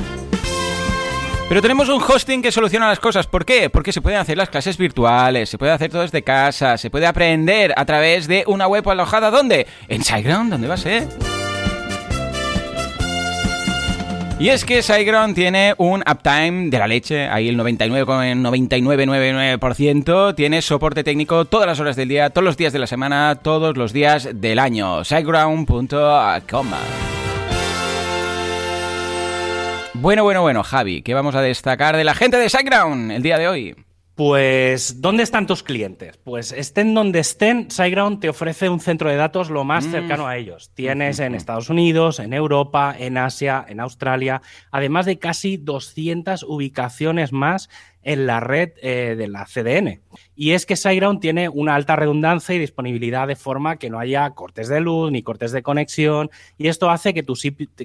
Pero 1.47 1.61
tenemos 1.61 1.87
un 1.87 2.01
hosting 2.01 2.41
que 2.41 2.51
soluciona 2.51 2.87
las 2.89 2.99
cosas. 2.99 3.27
¿Por 3.27 3.45
qué? 3.45 3.69
Porque 3.69 3.93
se 3.93 4.01
pueden 4.01 4.19
hacer 4.19 4.37
las 4.37 4.49
clases 4.49 4.75
virtuales, 4.77 5.49
se 5.49 5.57
puede 5.59 5.71
hacer 5.71 5.91
todo 5.91 6.01
desde 6.01 6.23
casa, 6.23 6.77
se 6.77 6.89
puede 6.89 7.05
aprender 7.05 7.73
a 7.77 7.85
través 7.85 8.27
de 8.27 8.43
una 8.47 8.67
web 8.67 8.89
alojada. 8.89 9.29
¿Dónde? 9.29 9.67
En 9.87 10.03
SiteGround, 10.03 10.51
¿dónde 10.51 10.67
va 10.67 10.73
a 10.73 10.77
ser? 10.77 11.07
Y 14.39 14.49
es 14.49 14.65
que 14.65 14.83
SiteGround 14.83 15.33
tiene 15.33 15.73
un 15.79 16.03
uptime 16.07 16.69
de 16.69 16.77
la 16.77 16.87
leche, 16.87 17.27
ahí 17.27 17.49
el 17.49 17.57
99,9999%, 17.57 20.35
tiene 20.35 20.61
soporte 20.61 21.03
técnico 21.03 21.45
todas 21.45 21.65
las 21.65 21.79
horas 21.79 21.95
del 21.95 22.07
día, 22.07 22.29
todos 22.29 22.45
los 22.45 22.55
días 22.55 22.71
de 22.71 22.77
la 22.77 22.85
semana, 22.85 23.39
todos 23.41 23.75
los 23.75 23.93
días 23.93 24.29
del 24.35 24.59
año. 24.59 25.03
SiteGround.com 25.03 26.67
Bueno, 29.95 30.23
bueno, 30.23 30.43
bueno, 30.43 30.61
Javi, 30.61 31.01
¿qué 31.01 31.15
vamos 31.15 31.33
a 31.33 31.41
destacar 31.41 31.97
de 31.97 32.03
la 32.03 32.13
gente 32.13 32.37
de 32.37 32.47
SiteGround 32.47 33.13
el 33.13 33.23
día 33.23 33.39
de 33.39 33.47
hoy? 33.47 33.86
Pues, 34.17 34.99
¿dónde 34.99 35.21
están 35.21 35.45
tus 35.45 35.61
clientes? 35.61 36.17
Pues 36.17 36.51
estén 36.51 36.95
donde 36.95 37.19
estén, 37.19 37.69
SiteGround 37.69 38.19
te 38.19 38.29
ofrece 38.29 38.67
un 38.67 38.79
centro 38.79 39.11
de 39.11 39.15
datos 39.15 39.51
lo 39.51 39.63
más 39.63 39.85
cercano 39.85 40.25
a 40.25 40.37
ellos. 40.37 40.71
Tienes 40.73 41.19
en 41.19 41.35
Estados 41.35 41.69
Unidos, 41.69 42.17
en 42.19 42.33
Europa, 42.33 42.95
en 42.97 43.19
Asia, 43.19 43.63
en 43.69 43.79
Australia, 43.79 44.41
además 44.71 45.05
de 45.05 45.19
casi 45.19 45.57
200 45.57 46.41
ubicaciones 46.41 47.31
más 47.31 47.69
en 48.01 48.25
la 48.25 48.39
red 48.39 48.71
eh, 48.81 49.13
de 49.15 49.27
la 49.27 49.45
CDN. 49.45 50.01
Y 50.35 50.53
es 50.53 50.65
que 50.65 50.77
SiteGround 50.77 51.19
tiene 51.19 51.47
una 51.47 51.75
alta 51.75 51.95
redundancia 51.95 52.55
y 52.55 52.59
disponibilidad 52.59 53.27
de 53.27 53.35
forma 53.35 53.77
que 53.77 53.91
no 53.91 53.99
haya 53.99 54.27
cortes 54.31 54.67
de 54.67 54.79
luz 54.79 55.11
ni 55.11 55.21
cortes 55.21 55.51
de 55.51 55.61
conexión 55.61 56.31
y 56.57 56.69
esto 56.69 56.89
hace 56.89 57.13
que 57.13 57.21
tu, 57.21 57.35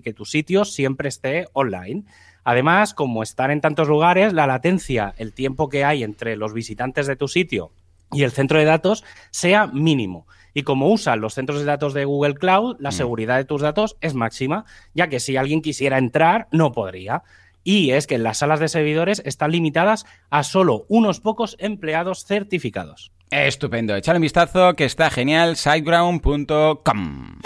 que 0.03 0.15
tu 0.15 0.25
sitio 0.25 0.65
siempre 0.65 1.11
esté 1.11 1.49
online. 1.53 2.05
Además, 2.45 2.95
como 2.95 3.23
están 3.23 3.51
en 3.51 3.61
tantos 3.61 3.89
lugares, 3.89 4.33
la 4.33 4.47
latencia, 4.47 5.15
el 5.17 5.33
tiempo 5.33 5.69
que 5.69 5.85
hay 5.85 6.03
entre 6.03 6.37
los 6.37 6.53
visitantes 6.53 7.07
de 7.07 7.17
tu 7.17 7.29
sitio 7.29 7.71
y 8.13 8.25
el 8.25 8.33
centro 8.33 8.59
de 8.59 8.65
datos 8.65 9.05
sea 9.31 9.67
mínimo. 9.67 10.27
Y 10.55 10.65
como 10.65 10.91
usan 10.91 11.21
los 11.21 11.35
centros 11.35 11.61
de 11.61 11.65
datos 11.65 11.95
de 11.95 12.05
Google 12.05 12.35
Cloud, 12.35 12.77
la 12.79 12.93
seguridad 12.93 13.37
de 13.39 13.45
tus 13.45 13.63
datos 13.63 13.97
es 14.01 14.15
máxima, 14.15 14.67
ya 14.93 15.09
que 15.09 15.21
si 15.21 15.37
alguien 15.37 15.63
quisiera 15.63 15.99
entrar, 15.99 16.49
no 16.53 16.73
podría. 16.73 17.23
Y 17.65 17.93
es 17.93 18.07
que 18.07 18.19
las 18.19 18.39
salas 18.39 18.61
de 18.61 18.69
servidores 18.69 19.23
están 19.25 19.53
limitadas 19.53 20.05
a 20.31 20.43
solo 20.43 20.85
unos 20.89 21.21
pocos 21.21 21.57
empleados 21.59 22.27
certificados. 22.27 23.13
Estupendo, 23.31 23.97
echale 23.97 24.19
un 24.19 24.23
vistazo 24.23 24.75
que 24.75 24.85
está 24.85 25.09
genial, 25.09 25.57
siteground.com. 25.57 27.39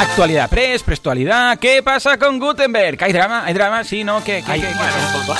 Actualidad 0.00 0.48
press, 0.48 0.82
prestualidad, 0.82 1.58
¿qué 1.58 1.82
pasa 1.82 2.18
con 2.18 2.38
Gutenberg? 2.38 3.02
¿Hay 3.04 3.12
drama? 3.12 3.44
¿Hay 3.44 3.52
drama? 3.52 3.84
Sí, 3.84 4.02
¿no? 4.02 4.24
¿Qué, 4.24 4.42
qué- 4.44 4.52
Ay, 4.52 4.60
qué- 4.62 4.66
qué- 4.68 4.74
bueno, 4.74 4.92
un 5.14 5.20
poco. 5.26 5.38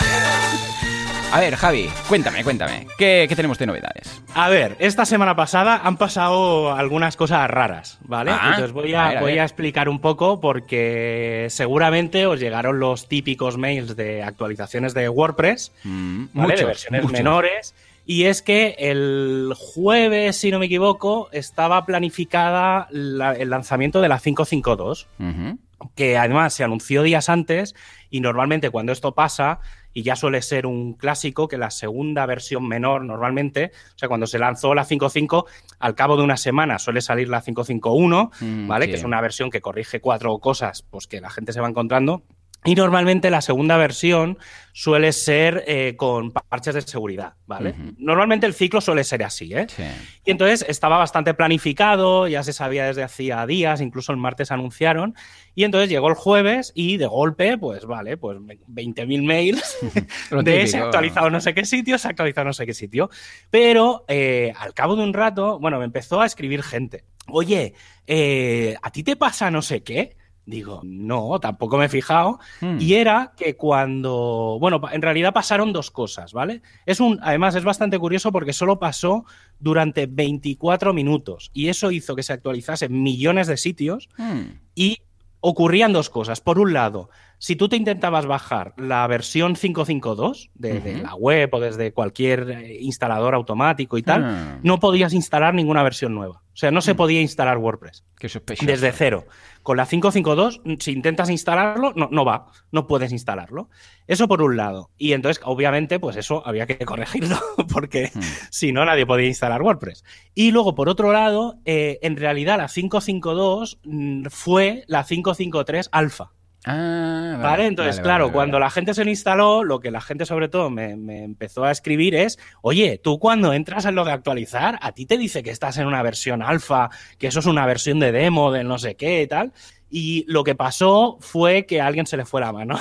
A 1.33 1.41
ver, 1.41 1.55
Javi, 1.57 1.89
cuéntame, 2.09 2.43
cuéntame. 2.45 2.87
¿Qué, 2.99 3.25
qué 3.29 3.37
tenemos 3.37 3.57
de 3.59 3.67
novedades? 3.67 4.21
A 4.35 4.49
ver, 4.49 4.77
esta 4.81 5.07
semana 5.07 5.35
pasada 5.37 5.81
han 5.85 5.97
pasado 5.97 6.75
algunas 6.75 7.17
cosas 7.17 7.49
raras, 7.49 7.99
¿vale? 8.03 8.33
Ah, 8.33 8.49
Entonces 8.51 8.73
voy 8.73 8.93
a 8.95 9.07
a, 9.07 9.09
ver, 9.11 9.19
a 9.19 9.21
voy 9.21 9.33
ver. 9.33 9.41
a 9.41 9.45
explicar 9.45 9.89
un 9.89 10.01
poco 10.01 10.41
porque 10.41 11.47
seguramente 11.49 12.27
os 12.27 12.39
llegaron 12.41 12.81
los 12.81 13.09
típicos 13.09 13.57
mails 13.57 13.95
de 13.97 14.23
actualizaciones 14.25 14.93
de 14.93 15.09
WordPress, 15.09 15.73
Mm, 15.85 16.25
¿vale? 16.35 16.47
muchos, 16.49 16.61
de 16.61 16.67
versiones 16.67 17.03
muchos. 17.03 17.13
menores. 17.19 17.75
Y 18.13 18.25
es 18.25 18.43
que 18.43 18.75
el 18.77 19.55
jueves, 19.57 20.37
si 20.37 20.51
no 20.51 20.59
me 20.59 20.67
equivoco, 20.67 21.29
estaba 21.31 21.87
planificada 21.87 22.89
la- 22.91 23.35
el 23.35 23.51
lanzamiento 23.51 24.01
de 24.01 24.09
la 24.09 24.19
552 24.19 25.07
Ujú. 25.21 25.59
que 25.95 26.19
además 26.19 26.53
se 26.53 26.65
anunció 26.65 27.05
días 27.05 27.29
antes 27.29 27.77
y 28.11 28.21
normalmente 28.21 28.71
cuando 28.71 28.91
esto 28.91 29.13
pasa, 29.15 29.61
y 29.93 30.03
ya 30.03 30.17
suele 30.17 30.43
ser 30.43 30.67
un 30.67 30.95
clásico, 30.95 31.47
que 31.47 31.57
la 31.57 31.71
segunda 31.71 32.27
versión 32.27 32.67
menor 32.67 33.05
normalmente, 33.05 33.71
o 33.95 33.99
sea, 33.99 34.09
cuando 34.09 34.27
se 34.27 34.41
lanzó 34.41 34.75
la 34.75 34.85
5.5, 34.85 35.47
al 35.79 35.95
cabo 35.95 36.17
de 36.17 36.25
una 36.25 36.37
semana 36.37 36.81
suele 36.81 37.03
salir 37.03 37.29
la 37.29 37.41
5.5.1, 37.43 38.33
Mm, 38.41 38.67
¿vale? 38.67 38.87
sí. 38.87 38.91
Que 38.91 38.97
es 38.99 39.05
una 39.05 39.21
versión 39.21 39.51
que 39.51 39.61
corrige 39.61 40.01
cuatro 40.01 40.37
cosas 40.39 40.83
pues, 40.91 41.07
que 41.07 41.21
la 41.21 41.31
gente 41.31 41.53
se 41.53 41.61
va 41.61 41.69
encontrando. 41.69 42.25
Y 42.65 42.75
normalmente 42.75 43.31
la 43.31 43.41
segunda 43.41 43.79
versión 43.79 44.39
suele 44.73 45.13
ser 45.13 45.65
eh, 45.67 45.95
con 45.97 46.31
parches 46.31 46.75
de 46.75 46.83
seguridad, 46.83 47.35
¿vale? 47.47 47.75
Normalmente 47.97 48.47
el 48.47 48.53
ciclo 48.53 48.83
suele 48.83 49.03
ser 49.03 49.25
así, 49.25 49.55
¿eh? 49.55 49.67
Sí. 49.69 49.83
Y 50.27 50.31
entonces 50.31 50.67
estaba 50.69 50.99
bastante 50.99 51.33
planificado, 51.33 52.29
ya 52.29 52.43
se 52.43 52.53
sabía 52.53 52.85
desde 52.85 53.03
hacía 53.03 53.47
días, 53.47 53.81
incluso 53.81 54.13
el 54.13 54.19
martes 54.19 54.51
anunciaron. 54.51 55.15
Y 55.55 55.65
entonces 55.65 55.89
llegó 55.89 56.09
el 56.09 56.15
jueves 56.15 56.73
y 56.75 56.99
de 56.99 57.07
golpe, 57.07 57.57
pues 57.57 57.87
vale, 57.87 58.19
pues 58.19 58.39
20.000 58.39 59.25
mails 59.25 59.79
de 60.31 60.67
se 60.67 60.67
típico. 60.67 60.83
ha 60.83 60.87
actualizado 60.87 61.31
no 61.31 61.41
sé 61.41 61.55
qué 61.55 61.65
sitio, 61.65 61.97
se 61.97 62.09
ha 62.09 62.11
actualizado 62.11 62.45
no 62.45 62.53
sé 62.53 62.67
qué 62.67 62.75
sitio. 62.75 63.09
Pero 63.49 64.05
eh, 64.07 64.53
al 64.59 64.75
cabo 64.75 64.97
de 64.97 65.03
un 65.03 65.15
rato, 65.15 65.59
bueno, 65.59 65.79
me 65.79 65.87
empezó 65.87 66.21
a 66.21 66.27
escribir 66.27 66.63
gente. 66.63 67.05
Oye, 67.27 67.75
eh, 68.07 68.77
¿a 68.83 68.91
ti 68.93 69.03
te 69.03 69.17
pasa 69.17 69.51
no 69.51 69.63
sé 69.63 69.83
qué? 69.83 70.20
Digo, 70.47 70.81
no, 70.83 71.39
tampoco 71.39 71.77
me 71.79 71.85
he 71.85 71.89
fijado. 71.89 72.41
Hmm. 72.61 72.79
Y 72.81 72.95
era 72.95 73.33
que 73.37 73.57
cuando. 73.57 74.57
Bueno, 74.61 74.81
en 74.91 75.03
realidad 75.03 75.33
pasaron 75.33 75.73
dos 75.73 75.91
cosas, 75.91 76.33
¿vale? 76.33 76.63
Es 76.87 76.99
un. 77.01 77.19
Además, 77.23 77.55
es 77.55 77.63
bastante 77.65 77.99
curioso 77.99 78.33
porque 78.33 78.53
solo 78.53 78.79
pasó 78.79 79.25
durante 79.59 80.07
24 80.07 80.93
minutos. 80.93 81.51
Y 81.53 81.69
eso 81.69 81.91
hizo 81.91 82.17
que 82.17 82.23
se 82.23 82.33
actualizasen 82.33 83.03
millones 83.03 83.47
de 83.47 83.57
sitios 83.57 84.09
Hmm. 84.17 84.59
y 84.75 84.99
ocurrían 85.41 85.93
dos 85.93 86.11
cosas. 86.11 86.41
Por 86.41 86.59
un 86.59 86.73
lado, 86.75 87.09
si 87.39 87.57
tú 87.57 87.69
te 87.69 87.77
intentabas 87.77 88.27
bajar 88.27 88.75
la 88.77 89.07
versión 89.07 89.55
552 89.55 90.51
de, 90.55 90.81
de 90.81 90.99
la 91.03 91.15
web 91.15 91.49
o 91.55 91.61
desde 91.61 91.93
cualquier 91.93 92.51
eh, 92.51 92.79
instalador 92.83 93.35
automático 93.35 93.97
y 93.97 94.03
tal, 94.03 94.23
Ah. 94.25 94.59
no 94.63 94.79
podías 94.81 95.15
instalar 95.15 95.55
ninguna 95.55 95.83
versión 95.83 96.15
nueva. 96.15 96.43
O 96.53 96.57
sea, 96.61 96.71
no 96.71 96.83
se 96.83 96.95
podía 96.95 97.23
instalar 97.23 97.57
WordPress 97.57 98.05
Qué 98.19 98.29
sospechoso. 98.29 98.67
desde 98.67 98.93
cero. 98.93 99.25
Con 99.71 99.77
la 99.77 99.87
552, 99.87 100.63
si 100.81 100.91
intentas 100.91 101.31
instalarlo, 101.31 101.93
no, 101.95 102.09
no 102.11 102.25
va, 102.25 102.47
no 102.73 102.89
puedes 102.89 103.13
instalarlo. 103.13 103.71
Eso 104.09 104.27
por 104.27 104.43
un 104.43 104.57
lado. 104.57 104.91
Y 104.99 105.13
entonces, 105.13 105.41
obviamente, 105.45 106.01
pues 106.01 106.17
eso 106.17 106.45
había 106.45 106.67
que 106.67 106.85
corregirlo, 106.85 107.37
porque 107.73 108.11
Hmm. 108.13 108.21
si 108.51 108.73
no, 108.73 108.85
nadie 108.85 109.07
podía 109.07 109.29
instalar 109.29 109.63
WordPress. 109.63 110.03
Y 110.35 110.51
luego, 110.51 110.75
por 110.75 110.89
otro 110.89 111.13
lado, 111.13 111.61
eh, 111.67 112.01
en 112.03 112.17
realidad 112.17 112.59
la 112.59 112.67
552 112.67 113.79
mm, 113.85 114.25
fue 114.31 114.83
la 114.89 115.05
553 115.05 115.89
alfa. 115.93 116.33
Ah, 116.67 117.33
vale. 117.33 117.43
¿Vale? 117.43 117.67
Entonces, 117.67 117.97
vale, 117.97 118.05
claro, 118.05 118.33
cuando 118.33 118.59
la 118.59 118.71
gente 118.71 118.93
se 118.93 119.05
lo 119.05 119.11
instaló, 119.11 119.65
lo 119.65 119.81
que 119.81 119.91
la 119.91 120.01
gente 120.01 120.27
sobre 120.27 120.49
todo 120.49 120.69
me, 120.69 120.97
me 120.97 121.25
empezó 121.25 121.65
a 121.65 121.71
escribir 121.71 122.15
es, 122.15 122.39
oye, 122.61 123.01
tú 123.03 123.19
cuando 123.19 123.53
entras 123.53 123.87
en 123.87 123.95
lo 123.95 124.05
de 124.05 124.13
actualizar, 124.13 124.79
a 124.83 124.93
ti 124.93 125.07
te 125.07 125.17
dice 125.17 125.43
que 125.43 125.51
estás 125.51 125.79
en 125.79 125.87
una 125.87 126.03
versión 126.03 126.43
alfa, 126.43 126.91
que 127.19 127.29
eso 127.29 127.41
es 127.41 127.47
una 127.47 127.65
versión 127.67 127.99
de 127.99 128.13
demo, 128.13 128.53
del 128.53 128.69
no 128.69 128.79
sé 128.79 128.95
qué 128.95 129.23
y 129.23 129.27
tal. 129.27 129.53
Y 129.91 130.25
lo 130.29 130.45
que 130.45 130.55
pasó 130.55 131.19
fue 131.21 131.67
que 131.67 131.81
a 131.81 131.87
alguien 131.87 132.07
se 132.07 132.17
le 132.17 132.25
fue 132.25 132.41
la 132.41 132.53
mano. 132.53 132.79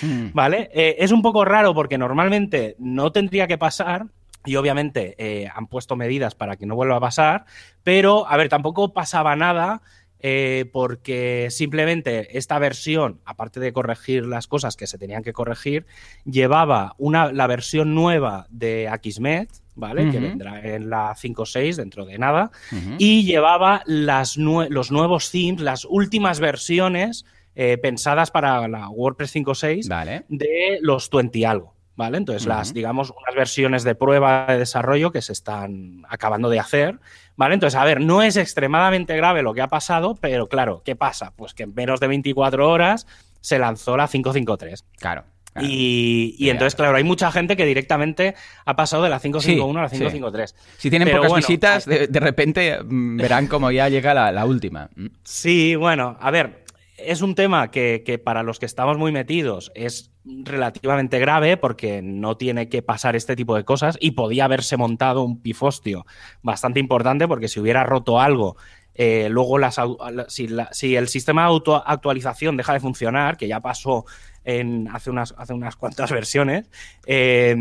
Hmm. 0.00 0.28
¿Vale? 0.32 0.70
Eh, 0.72 0.96
es 1.00 1.10
un 1.10 1.20
poco 1.20 1.44
raro 1.44 1.74
porque 1.74 1.98
normalmente 1.98 2.76
no 2.78 3.12
tendría 3.12 3.46
que 3.46 3.58
pasar. 3.58 4.06
Y 4.44 4.56
obviamente 4.56 5.14
eh, 5.18 5.48
han 5.54 5.68
puesto 5.68 5.94
medidas 5.94 6.34
para 6.34 6.56
que 6.56 6.66
no 6.66 6.74
vuelva 6.74 6.96
a 6.96 7.00
pasar. 7.00 7.44
Pero, 7.84 8.28
a 8.28 8.36
ver, 8.36 8.48
tampoco 8.48 8.92
pasaba 8.92 9.36
nada. 9.36 9.82
Eh, 10.22 10.70
porque 10.72 11.48
simplemente 11.50 12.38
esta 12.38 12.58
versión, 12.58 13.20
aparte 13.24 13.58
de 13.60 13.72
corregir 13.72 14.24
las 14.24 14.46
cosas 14.46 14.76
que 14.76 14.86
se 14.86 14.96
tenían 14.98 15.22
que 15.22 15.32
corregir, 15.32 15.84
llevaba 16.24 16.94
una, 16.98 17.32
la 17.32 17.46
versión 17.48 17.94
nueva 17.94 18.46
de 18.50 18.88
Akismet, 18.88 19.50
¿vale? 19.74 20.10
Que 20.10 20.20
vendrá 20.20 20.60
en 20.60 20.90
la 20.90 21.14
5.6 21.14 21.74
dentro 21.76 22.04
de 22.06 22.18
nada 22.18 22.50
y 22.98 23.24
llevaba 23.24 23.82
las 23.86 24.38
nue- 24.38 24.68
los 24.68 24.90
nuevos 24.92 25.30
themes, 25.30 25.60
las 25.62 25.84
últimas 25.84 26.40
versiones 26.40 27.24
eh, 27.54 27.76
pensadas 27.78 28.30
para 28.30 28.66
la 28.68 28.88
WordPress 28.88 29.34
5.6 29.34 29.88
Vale. 29.88 30.24
de 30.28 30.78
los 30.80 31.10
20 31.10 31.38
y 31.38 31.44
algo. 31.44 31.74
¿Vale? 32.02 32.18
Entonces, 32.18 32.48
las, 32.48 32.74
digamos, 32.74 33.10
unas 33.16 33.36
versiones 33.36 33.84
de 33.84 33.94
prueba 33.94 34.46
de 34.48 34.58
desarrollo 34.58 35.12
que 35.12 35.22
se 35.22 35.32
están 35.32 36.02
acabando 36.08 36.50
de 36.50 36.58
hacer. 36.58 36.98
¿Vale? 37.36 37.54
Entonces, 37.54 37.78
a 37.78 37.84
ver, 37.84 38.00
no 38.00 38.22
es 38.22 38.36
extremadamente 38.36 39.16
grave 39.16 39.44
lo 39.44 39.54
que 39.54 39.60
ha 39.60 39.68
pasado, 39.68 40.16
pero 40.20 40.48
claro, 40.48 40.82
¿qué 40.84 40.96
pasa? 40.96 41.32
Pues 41.36 41.54
que 41.54 41.62
en 41.62 41.74
menos 41.76 42.00
de 42.00 42.08
24 42.08 42.68
horas 42.68 43.06
se 43.40 43.60
lanzó 43.60 43.96
la 43.96 44.08
553. 44.08 44.84
Claro. 44.98 45.22
claro. 45.52 45.68
Y, 45.70 46.50
entonces, 46.50 46.74
claro, 46.74 46.96
hay 46.96 47.04
mucha 47.04 47.30
gente 47.30 47.56
que 47.56 47.66
directamente 47.66 48.34
ha 48.64 48.74
pasado 48.74 49.04
de 49.04 49.08
la 49.08 49.20
551 49.20 49.78
a 49.78 49.82
la 49.82 49.88
Sí, 49.88 49.98
553. 49.98 50.56
Si 50.78 50.90
tienen 50.90 51.06
Pero 51.06 51.18
pocas 51.18 51.30
bueno, 51.30 51.46
visitas, 51.46 51.86
de, 51.86 52.08
de 52.08 52.20
repente 52.20 52.82
mm, 52.82 53.16
verán 53.16 53.46
como 53.46 53.70
ya 53.70 53.88
llega 53.88 54.12
la, 54.12 54.32
la 54.32 54.44
última. 54.44 54.90
Mm. 54.96 55.06
Sí, 55.22 55.76
bueno, 55.76 56.16
a 56.20 56.32
ver, 56.32 56.61
es 57.04 57.22
un 57.22 57.34
tema 57.34 57.70
que, 57.70 58.20
para 58.24 58.42
los 58.42 58.58
que 58.58 58.66
estamos 58.66 58.98
muy 58.98 59.12
metidos 59.12 59.70
es 59.74 60.10
relativamente 60.24 61.18
grave 61.18 61.56
porque 61.56 62.00
no 62.02 62.36
tiene 62.36 62.68
que 62.68 62.82
pasar 62.82 63.16
este 63.16 63.36
tipo 63.36 63.56
de 63.56 63.64
cosas 63.64 63.96
y 64.00 64.12
podía 64.12 64.44
haberse 64.44 64.76
montado 64.76 65.22
un 65.22 65.40
pifostio 65.40 66.06
bastante 66.42 66.80
importante 66.80 67.26
porque 67.26 67.48
si 67.48 67.60
hubiera 67.60 67.84
roto 67.84 68.20
algo, 68.20 68.56
eh, 68.94 69.28
luego 69.30 69.58
las, 69.58 69.80
si, 70.28 70.48
si 70.70 70.96
el 70.96 71.08
sistema 71.08 71.42
de 71.42 71.48
auto 71.48 71.82
actualización 71.86 72.56
deja 72.56 72.74
de 72.74 72.80
funcionar, 72.80 73.36
que 73.36 73.48
ya 73.48 73.60
pasó 73.60 74.04
en, 74.44 74.88
hace, 74.92 75.10
unas, 75.10 75.34
hace 75.38 75.54
unas 75.54 75.76
cuantas 75.76 76.10
versiones, 76.12 76.68
eh, 77.06 77.56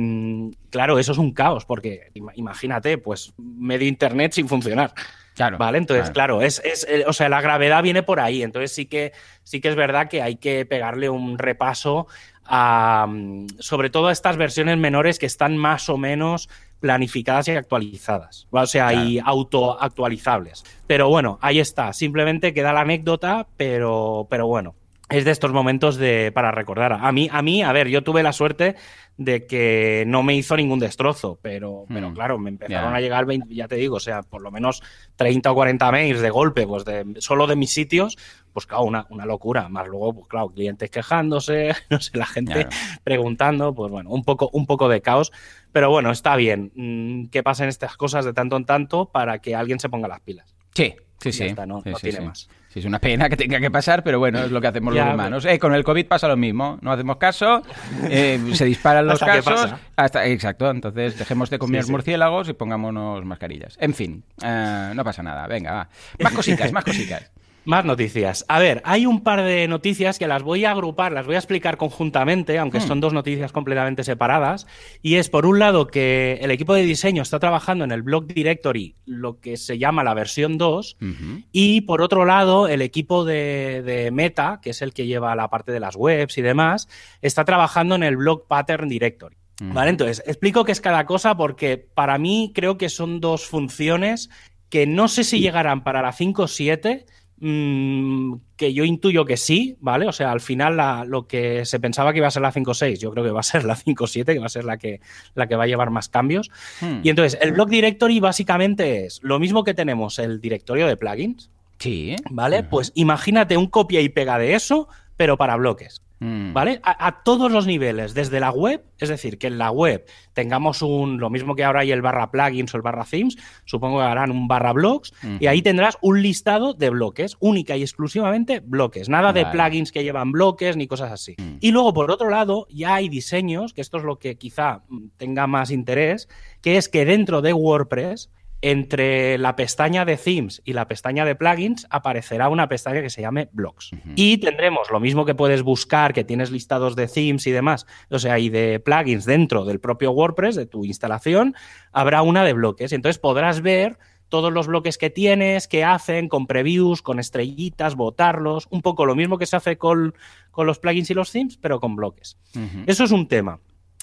claro, 0.70 1.00
eso 1.00 1.12
es 1.14 1.18
un 1.18 1.32
caos 1.34 1.66
porque 1.66 2.12
ima- 2.16 2.34
imagínate, 2.36 2.98
pues 2.98 3.34
medio 3.38 3.88
internet 3.88 4.34
sin 4.34 4.48
funcionar. 4.48 4.94
Claro. 5.42 5.58
Vale, 5.58 5.80
entonces, 5.80 6.12
claro. 6.12 6.38
claro, 6.38 6.42
es, 6.44 6.62
es, 6.64 6.86
eh, 6.88 7.04
o 7.08 7.14
sea, 7.14 7.28
la 7.28 7.42
gravedad 7.42 7.82
viene 7.82 8.04
por 8.04 8.20
ahí. 8.20 8.44
Entonces 8.44 8.72
sí 8.72 8.86
que, 8.86 9.12
sí 9.44 9.60
que 9.60 9.70
es 9.70 9.76
verdad 9.76 10.08
que 10.08 10.22
hay 10.22 10.36
que 10.36 10.68
pegarle 10.68 11.10
un 11.10 11.40
repaso 11.40 12.06
a, 12.46 13.08
mm, 13.10 13.48
sobre 13.58 13.90
todo 13.90 14.10
a 14.10 14.12
estas 14.12 14.38
versiones 14.38 14.78
menores 14.78 15.18
que 15.18 15.26
están 15.26 15.58
más 15.58 15.90
o 15.90 15.98
menos 15.98 16.48
planificadas 16.80 17.48
y 17.48 17.52
actualizadas. 17.52 18.48
O 18.52 18.66
sea, 18.68 18.94
y 18.94 19.18
autoactualizables. 19.18 20.64
Pero 20.86 21.10
bueno, 21.10 21.40
ahí 21.42 21.60
está. 21.60 21.92
Simplemente 21.94 22.54
queda 22.54 22.72
la 22.72 22.82
anécdota, 22.82 23.48
pero, 23.58 24.28
pero 24.30 24.46
bueno. 24.46 24.76
Es 25.12 25.26
de 25.26 25.32
estos 25.32 25.52
momentos 25.52 25.98
de, 25.98 26.32
para 26.34 26.52
recordar. 26.52 26.94
A 26.94 27.12
mí, 27.12 27.30
a 27.32 27.42
mí, 27.42 27.62
a 27.64 27.72
ver, 27.72 27.88
yo 27.90 28.02
tuve 28.04 28.24
la 28.24 28.32
suerte 28.34 28.76
de 29.18 29.46
que 29.46 30.04
no 30.08 30.24
me 30.24 30.34
hizo 30.36 30.56
ningún 30.56 30.80
destrozo, 30.80 31.38
pero, 31.42 31.86
pero 31.90 32.10
Mm. 32.10 32.14
claro, 32.14 32.40
me 32.40 32.50
empezaron 32.50 32.96
a 32.96 33.02
llegar, 33.02 33.26
20, 33.26 33.54
ya 33.54 33.68
te 33.68 33.76
digo, 33.76 33.98
o 33.98 34.00
sea, 34.00 34.24
por 34.24 34.42
lo 34.42 34.50
menos 34.52 34.82
30 35.18 35.52
o 35.52 35.54
40 35.56 35.92
mails 35.92 36.22
de 36.22 36.30
golpe, 36.30 36.66
pues 36.66 36.86
de, 36.86 37.06
solo 37.20 37.46
de 37.46 37.56
mis 37.56 37.72
sitios, 37.72 38.18
pues 38.54 38.66
claro, 38.66 38.84
una, 38.84 39.06
una 39.10 39.26
locura. 39.26 39.68
Más 39.70 39.88
luego, 39.88 40.14
pues 40.14 40.28
claro, 40.28 40.50
clientes 40.50 40.90
quejándose, 40.90 41.74
no 41.90 42.00
sé, 42.00 42.18
la 42.18 42.26
gente 42.26 42.68
preguntando, 43.04 43.74
pues 43.76 43.92
bueno, 43.92 44.10
un 44.12 44.24
poco, 44.24 44.50
un 44.54 44.66
poco 44.66 44.88
de 44.90 45.02
caos. 45.02 45.32
Pero 45.72 45.90
bueno, 45.90 46.12
está 46.12 46.36
bien 46.36 46.72
mm, 46.76 47.28
que 47.30 47.44
pasen 47.44 47.70
estas 47.70 47.98
cosas 47.98 48.26
de 48.26 48.34
tanto 48.34 48.56
en 48.58 48.66
tanto 48.66 49.12
para 49.12 49.40
que 49.40 49.56
alguien 49.56 49.80
se 49.80 49.90
ponga 49.90 50.08
las 50.08 50.22
pilas. 50.22 50.56
Sí, 50.74 50.96
sí, 51.20 51.32
Ya 51.32 51.38
sí. 51.38 51.44
está, 51.46 51.66
no- 51.66 51.82
Sí, 51.82 51.90
no 51.90 51.96
sí, 51.98 52.04
tiene 52.04 52.20
sí. 52.20 52.26
más. 52.26 52.50
Sí, 52.74 52.80
es 52.80 52.86
una 52.86 53.00
pena 53.00 53.28
que 53.28 53.36
tenga 53.36 53.60
que 53.60 53.70
pasar, 53.70 54.02
pero 54.02 54.18
bueno, 54.20 54.40
es 54.44 54.50
lo 54.52 54.62
que 54.62 54.68
hacemos 54.68 54.96
Ya, 54.96 55.06
los 55.08 55.14
humanos. 55.16 55.46
Eh, 55.46 55.60
con 55.60 55.74
el 55.76 55.84
COVID 55.84 56.06
pasa 56.08 56.30
lo 56.30 56.38
mismo. 56.38 56.78
No 56.82 56.92
hacemos 56.94 57.18
caso, 57.18 57.62
eh, 58.10 58.40
se 58.54 58.64
disparan 58.64 59.06
los 59.08 59.22
Hasta 59.22 59.42
casos. 59.42 59.74
Hasta, 59.98 60.26
exacto, 60.28 60.70
entonces 60.72 61.20
dejemos 61.20 61.50
de 61.50 61.60
comer 61.60 61.82
Sí, 61.82 61.88
sí. 61.88 61.92
murciélagos 61.92 62.48
y 62.48 62.54
pongámonos 62.54 63.26
mascarillas. 63.26 63.78
En 63.82 63.94
fin, 63.94 64.24
eh, 64.42 64.94
no 64.96 65.04
pasa 65.04 65.22
nada. 65.22 65.48
Venga, 65.48 65.74
va. 65.74 65.90
Más 66.22 66.32
cositas, 66.34 66.72
más 66.72 66.86
cositas. 66.86 67.30
Más 67.64 67.86
noticias. 67.86 68.44
A 68.48 68.60
ver, 68.60 68.82
hay 68.86 69.06
un 69.06 69.22
par 69.22 69.44
de 69.44 69.68
noticias 69.68 70.18
que 70.18 70.28
las 70.28 70.42
voy 70.42 70.66
a 70.66 70.72
agrupar, 70.72 71.12
las 71.12 71.28
voy 71.28 71.36
a 71.36 71.38
explicar 71.38 71.78
conjuntamente, 71.78 72.58
aunque 72.58 72.80
Hmm. 72.80 72.88
son 72.88 73.02
dos 73.02 73.14
noticias 73.14 73.52
completamente 73.52 74.04
separadas. 74.04 74.66
Y 75.04 75.16
es, 75.16 75.30
por 75.30 75.46
un 75.46 75.60
lado, 75.60 75.88
que 75.88 76.40
el 76.42 76.50
equipo 76.50 76.74
de 76.74 76.82
diseño 76.82 77.22
está 77.22 77.40
trabajando 77.40 77.84
en 77.84 77.92
el 77.92 78.02
Blog 78.02 78.26
Directory, 78.26 78.96
lo 79.06 79.40
que 79.40 79.58
se 79.58 79.78
llama 79.78 80.04
la 80.04 80.16
versión 80.16 80.58
2. 80.58 80.98
Ujú. 81.02 81.42
Y 81.52 81.82
por 81.82 82.02
otro 82.02 82.26
lado, 82.26 82.68
el 82.68 82.82
equipo 82.82 83.26
de, 83.26 83.84
de 83.86 84.10
Meta, 84.10 84.60
que 84.62 84.72
es 84.72 84.82
el 84.82 84.94
que 84.94 85.06
lleva 85.06 85.36
la 85.36 85.50
parte 85.50 85.72
de 85.72 85.80
las 85.80 85.96
webs 85.96 86.38
y 86.40 86.42
demás, 86.42 86.88
está 87.22 87.46
trabajando 87.46 87.94
en 87.94 88.02
el 88.04 88.18
Blog 88.18 88.48
Pattern 88.48 88.90
Directory. 88.90 89.38
¿Vale? 89.64 89.92
Entonces, 89.92 90.24
explico 90.26 90.66
qué 90.66 90.72
es 90.72 90.82
cada 90.82 91.06
cosa 91.06 91.38
porque 91.38 91.78
para 91.78 92.18
mí 92.18 92.52
creo 92.56 92.80
que 92.80 92.90
son 92.90 93.22
dos 93.22 93.46
funciones 93.46 94.32
que 94.70 94.88
no 94.88 95.08
sé 95.08 95.24
si 95.24 95.40
llegarán 95.40 95.84
para 95.84 96.02
la 96.02 96.12
5.7, 96.14 97.06
mm, 97.42 98.36
que 98.56 98.74
yo 98.74 98.84
intuyo 98.86 99.26
que 99.26 99.36
sí, 99.36 99.76
¿vale? 99.82 100.08
O 100.08 100.12
sea, 100.12 100.32
al 100.32 100.40
final 100.42 100.78
la- 100.78 101.04
lo 101.06 101.28
que 101.28 101.66
se 101.66 101.80
pensaba 101.80 102.14
que 102.14 102.20
iba 102.20 102.28
a 102.28 102.32
ser 102.32 102.42
la 102.44 102.52
5.6, 102.52 103.00
yo 103.00 103.12
creo 103.12 103.24
que 103.24 103.32
va 103.32 103.40
a 103.40 103.44
ser 103.44 103.64
la 103.66 103.76
5.7, 103.76 104.34
que 104.34 104.40
va 104.40 104.46
a 104.46 104.50
ser 104.50 104.64
la 104.64 104.78
que, 104.78 105.02
la 105.36 105.48
que 105.48 105.56
va 105.56 105.64
a 105.64 105.68
llevar 105.68 105.90
más 105.90 106.08
cambios. 106.08 106.50
Hmm. 106.80 107.00
Y 107.04 107.10
entonces, 107.10 107.40
el 107.42 107.52
Blog 107.52 107.70
Directory 107.70 108.20
básicamente 108.20 109.06
es 109.06 109.20
lo 109.24 109.40
mismo 109.40 109.64
que 109.64 109.74
tenemos 109.74 110.20
el 110.20 110.40
directorio 110.40 110.88
de 110.88 110.96
plugins, 110.98 111.50
Sí. 111.80 112.16
¿vale? 112.30 112.62
Pues 112.64 112.92
imagínate 112.94 113.58
un 113.58 113.66
copia 113.66 114.02
y 114.02 114.10
pega 114.10 114.38
de 114.38 114.54
eso, 114.54 114.88
pero 115.18 115.36
para 115.36 115.56
bloques. 115.56 116.04
Mm. 116.22 116.54
¿Vale? 116.54 116.80
A, 116.84 117.08
a 117.08 117.24
todos 117.24 117.52
los 117.52 117.66
niveles, 117.66 118.14
desde 118.14 118.40
la 118.40 118.52
web, 118.52 118.84
es 119.00 119.10
decir, 119.10 119.40
que 119.40 119.48
en 119.48 119.58
la 119.58 119.72
web 119.72 120.06
tengamos 120.34 120.84
un, 120.84 121.20
lo 121.20 121.32
mismo 121.32 121.56
que 121.56 121.64
ahora 121.64 121.80
hay 121.80 121.92
el 121.92 122.04
barra 122.04 122.30
plugins 122.30 122.72
o 122.74 122.78
el 122.78 122.84
barra 122.84 123.06
themes, 123.10 123.38
supongo 123.66 123.98
que 123.98 124.06
harán 124.06 124.30
un 124.30 124.48
barra 124.48 124.72
blogs, 124.72 125.14
y 125.40 125.48
ahí 125.48 125.64
tendrás 125.64 125.98
un 126.02 126.22
listado 126.22 126.76
de 126.76 126.92
bloques, 126.92 127.38
única 127.40 127.76
y 127.76 127.82
exclusivamente 127.82 128.62
bloques, 128.64 129.10
nada 129.10 129.34
de 129.34 129.48
plugins 129.48 129.92
que 129.92 130.04
llevan 130.04 130.32
bloques 130.32 130.78
ni 130.78 130.86
cosas 130.86 131.12
así. 131.12 131.36
Mm. 131.40 131.58
Y 131.60 131.72
luego, 131.72 131.92
por 131.92 132.12
otro 132.12 132.30
lado, 132.30 132.68
ya 132.70 132.94
hay 132.94 133.10
diseños, 133.10 133.74
que 133.74 133.82
esto 133.82 133.98
es 133.98 134.04
lo 134.04 134.20
que 134.20 134.38
quizá 134.38 134.84
mm, 134.90 135.08
tenga 135.18 135.48
más 135.48 135.72
interés, 135.72 136.30
que 136.62 136.78
es 136.78 136.88
que 136.88 137.04
dentro 137.04 137.42
de 137.42 137.54
WordPress, 137.54 138.30
entre 138.62 139.38
la 139.38 139.56
pestaña 139.56 140.06
de 140.06 140.18
themes 140.18 140.62
y 140.66 140.74
la 140.74 140.88
pestaña 140.88 141.26
de 141.26 141.36
plugins 141.36 141.88
aparecerá 141.90 142.50
una 142.50 142.70
pestaña 142.70 143.02
que 143.02 143.10
se 143.10 143.22
llame 143.22 143.50
blogs. 143.52 143.92
Y 144.16 144.38
tendremos 144.38 144.92
lo 144.92 145.00
mismo 145.00 145.26
que 145.26 145.36
puedes 145.36 145.64
buscar, 145.64 146.14
que 146.14 146.24
tienes 146.24 146.52
listados 146.52 146.96
de 146.96 147.08
themes 147.08 147.48
y 147.48 147.52
demás, 147.52 147.88
o 148.10 148.20
sea, 148.20 148.38
y 148.38 148.50
de 148.50 148.80
plugins 148.80 149.26
dentro 149.26 149.66
del 149.66 149.80
propio 149.80 150.12
WordPress, 150.12 150.56
de 150.56 150.68
tu 150.68 150.86
instalación, 150.86 151.56
habrá 151.92 152.22
una 152.22 152.44
de 152.44 152.54
bloques. 152.54 152.92
Entonces 152.92 153.20
podrás 153.20 153.62
ver 153.62 153.98
todos 154.30 154.54
los 154.54 154.68
bloques 154.68 154.98
que 154.98 155.10
tienes, 155.10 155.68
qué 155.68 155.84
hacen, 155.84 156.30
con 156.30 156.48
previews, 156.48 157.02
con 157.02 157.20
estrellitas, 157.20 157.96
votarlos, 157.96 158.68
un 158.70 158.82
poco 158.82 159.06
lo 159.06 159.14
mismo 159.14 159.38
que 159.38 159.46
se 159.46 159.58
hace 159.58 159.78
con, 159.78 160.16
con 160.52 160.66
los 160.68 160.80
plugins 160.80 161.10
y 161.10 161.14
los 161.14 161.32
themes, 161.32 161.58
pero 161.58 161.80
con 161.80 161.96
bloques. 161.96 162.38
Eso 162.86 163.04
es 163.04 163.12
un 163.12 163.28
tema. 163.28 163.60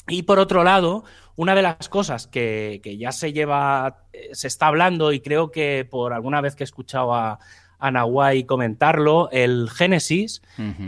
Y 0.08 0.22
por 0.22 0.38
otro 0.38 0.64
lado, 0.64 1.04
una 1.36 1.54
de 1.54 1.62
las 1.62 1.88
cosas 1.88 2.26
que, 2.26 2.80
que 2.82 2.96
ya 2.96 3.12
se 3.12 3.32
lleva, 3.32 4.04
eh, 4.12 4.30
se 4.32 4.48
está 4.48 4.66
hablando 4.66 5.12
y 5.12 5.20
creo 5.20 5.50
que 5.50 5.86
por 5.88 6.12
alguna 6.12 6.40
vez 6.40 6.56
que 6.56 6.64
he 6.64 6.66
escuchado 6.66 7.14
a, 7.14 7.38
a 7.78 7.90
Nawai 7.90 8.44
comentarlo, 8.44 9.30
el 9.30 9.70
Génesis 9.70 10.42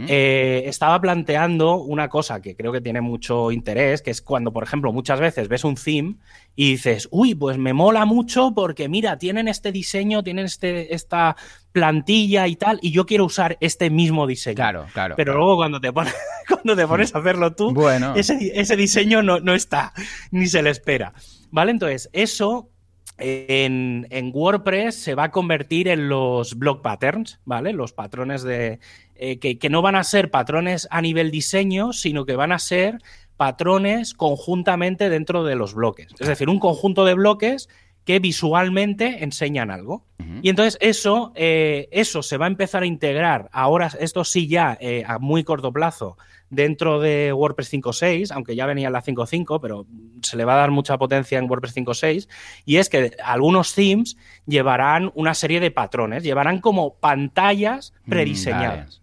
eh, 0.08 0.62
estaba 0.66 1.00
planteando 1.00 1.76
una 1.76 2.08
cosa 2.08 2.42
que 2.42 2.56
creo 2.56 2.72
que 2.72 2.80
tiene 2.80 3.00
mucho 3.00 3.52
interés, 3.52 4.02
que 4.02 4.10
es 4.10 4.20
cuando, 4.22 4.52
por 4.52 4.64
ejemplo, 4.64 4.92
muchas 4.92 5.20
veces 5.20 5.48
ves 5.48 5.64
un 5.64 5.76
theme 5.76 6.16
y 6.56 6.72
dices, 6.72 7.08
uy, 7.12 7.34
pues 7.34 7.58
me 7.58 7.72
mola 7.72 8.04
mucho 8.04 8.52
porque 8.54 8.88
mira, 8.88 9.18
tienen 9.18 9.46
este 9.46 9.70
diseño, 9.70 10.22
tienen 10.24 10.46
este, 10.46 10.94
esta 10.94 11.36
plantilla 11.72 12.48
y 12.48 12.56
tal, 12.56 12.80
y 12.82 12.90
yo 12.90 13.06
quiero 13.06 13.24
usar 13.24 13.56
este 13.60 13.90
mismo 13.90 14.26
diseño. 14.26 14.56
Claro, 14.56 14.86
claro. 14.92 15.14
Pero 15.16 15.34
luego 15.34 15.56
cuando 15.56 15.80
te, 15.80 15.92
pones, 15.92 16.14
cuando 16.48 16.74
te 16.74 16.86
pones 16.86 17.14
a 17.14 17.18
hacerlo 17.18 17.54
tú, 17.54 17.72
bueno. 17.72 18.14
ese, 18.16 18.76
diseño 18.76 19.22
no, 19.22 19.38
no 19.38 19.54
está, 19.54 19.92
ni 20.32 20.46
se 20.46 20.62
le 20.62 20.70
espera. 20.70 21.12
¿Vale? 21.52 21.72
Entonces, 21.72 22.08
eso 22.12 22.69
en, 23.20 24.30
WordPress 24.34 24.94
se 24.96 25.14
va 25.14 25.24
a 25.24 25.30
convertir 25.30 25.88
en 25.88 26.08
los 26.08 26.58
block 26.58 26.82
patterns, 26.82 27.40
¿vale? 27.44 27.72
Los 27.72 27.92
patrones 27.92 28.42
de. 28.42 28.80
Eh, 29.14 29.38
que, 29.38 29.68
no 29.68 29.82
van 29.82 29.96
a 29.96 30.04
ser 30.04 30.30
patrones 30.30 30.88
a 30.90 31.02
nivel 31.02 31.30
diseño, 31.30 31.92
sino 31.92 32.24
que 32.24 32.36
van 32.36 32.52
a 32.52 32.58
ser 32.58 32.98
patrones 33.36 34.14
conjuntamente 34.14 35.10
dentro 35.10 35.44
de 35.44 35.56
los 35.56 35.74
bloques. 35.74 36.08
Es 36.18 36.28
decir, 36.28 36.48
un 36.48 36.58
conjunto 36.58 37.04
de 37.04 37.14
bloques 37.14 37.68
que 38.04 38.18
visualmente 38.18 39.22
enseñan 39.22 39.70
algo. 39.70 40.04
Y 40.42 40.48
entonces 40.48 40.78
eso, 40.80 41.32
eh, 41.34 41.88
eso 41.90 42.22
se 42.22 42.36
va 42.36 42.46
a 42.46 42.48
empezar 42.48 42.82
a 42.82 42.86
integrar 42.86 43.48
ahora, 43.52 43.90
esto 43.98 44.24
sí 44.24 44.48
ya 44.48 44.76
eh, 44.80 45.02
a 45.06 45.18
muy 45.18 45.44
corto 45.44 45.72
plazo, 45.72 46.16
dentro 46.50 47.00
de 47.00 47.32
WordPress 47.32 47.72
5.6, 47.72 48.32
aunque 48.32 48.54
ya 48.54 48.66
venía 48.66 48.90
la 48.90 49.02
5.5, 49.02 49.60
pero 49.60 49.86
se 50.22 50.36
le 50.36 50.44
va 50.44 50.54
a 50.54 50.58
dar 50.58 50.70
mucha 50.70 50.98
potencia 50.98 51.38
en 51.38 51.48
WordPress 51.48 51.76
5.6, 51.76 52.28
y 52.64 52.76
es 52.76 52.88
que 52.88 53.12
algunos 53.24 53.74
themes 53.74 54.16
llevarán 54.46 55.10
una 55.14 55.34
serie 55.34 55.60
de 55.60 55.70
patrones, 55.70 56.22
llevarán 56.22 56.60
como 56.60 56.94
pantallas 56.94 57.94
mm, 58.04 58.10
prediseñadas. 58.10 59.02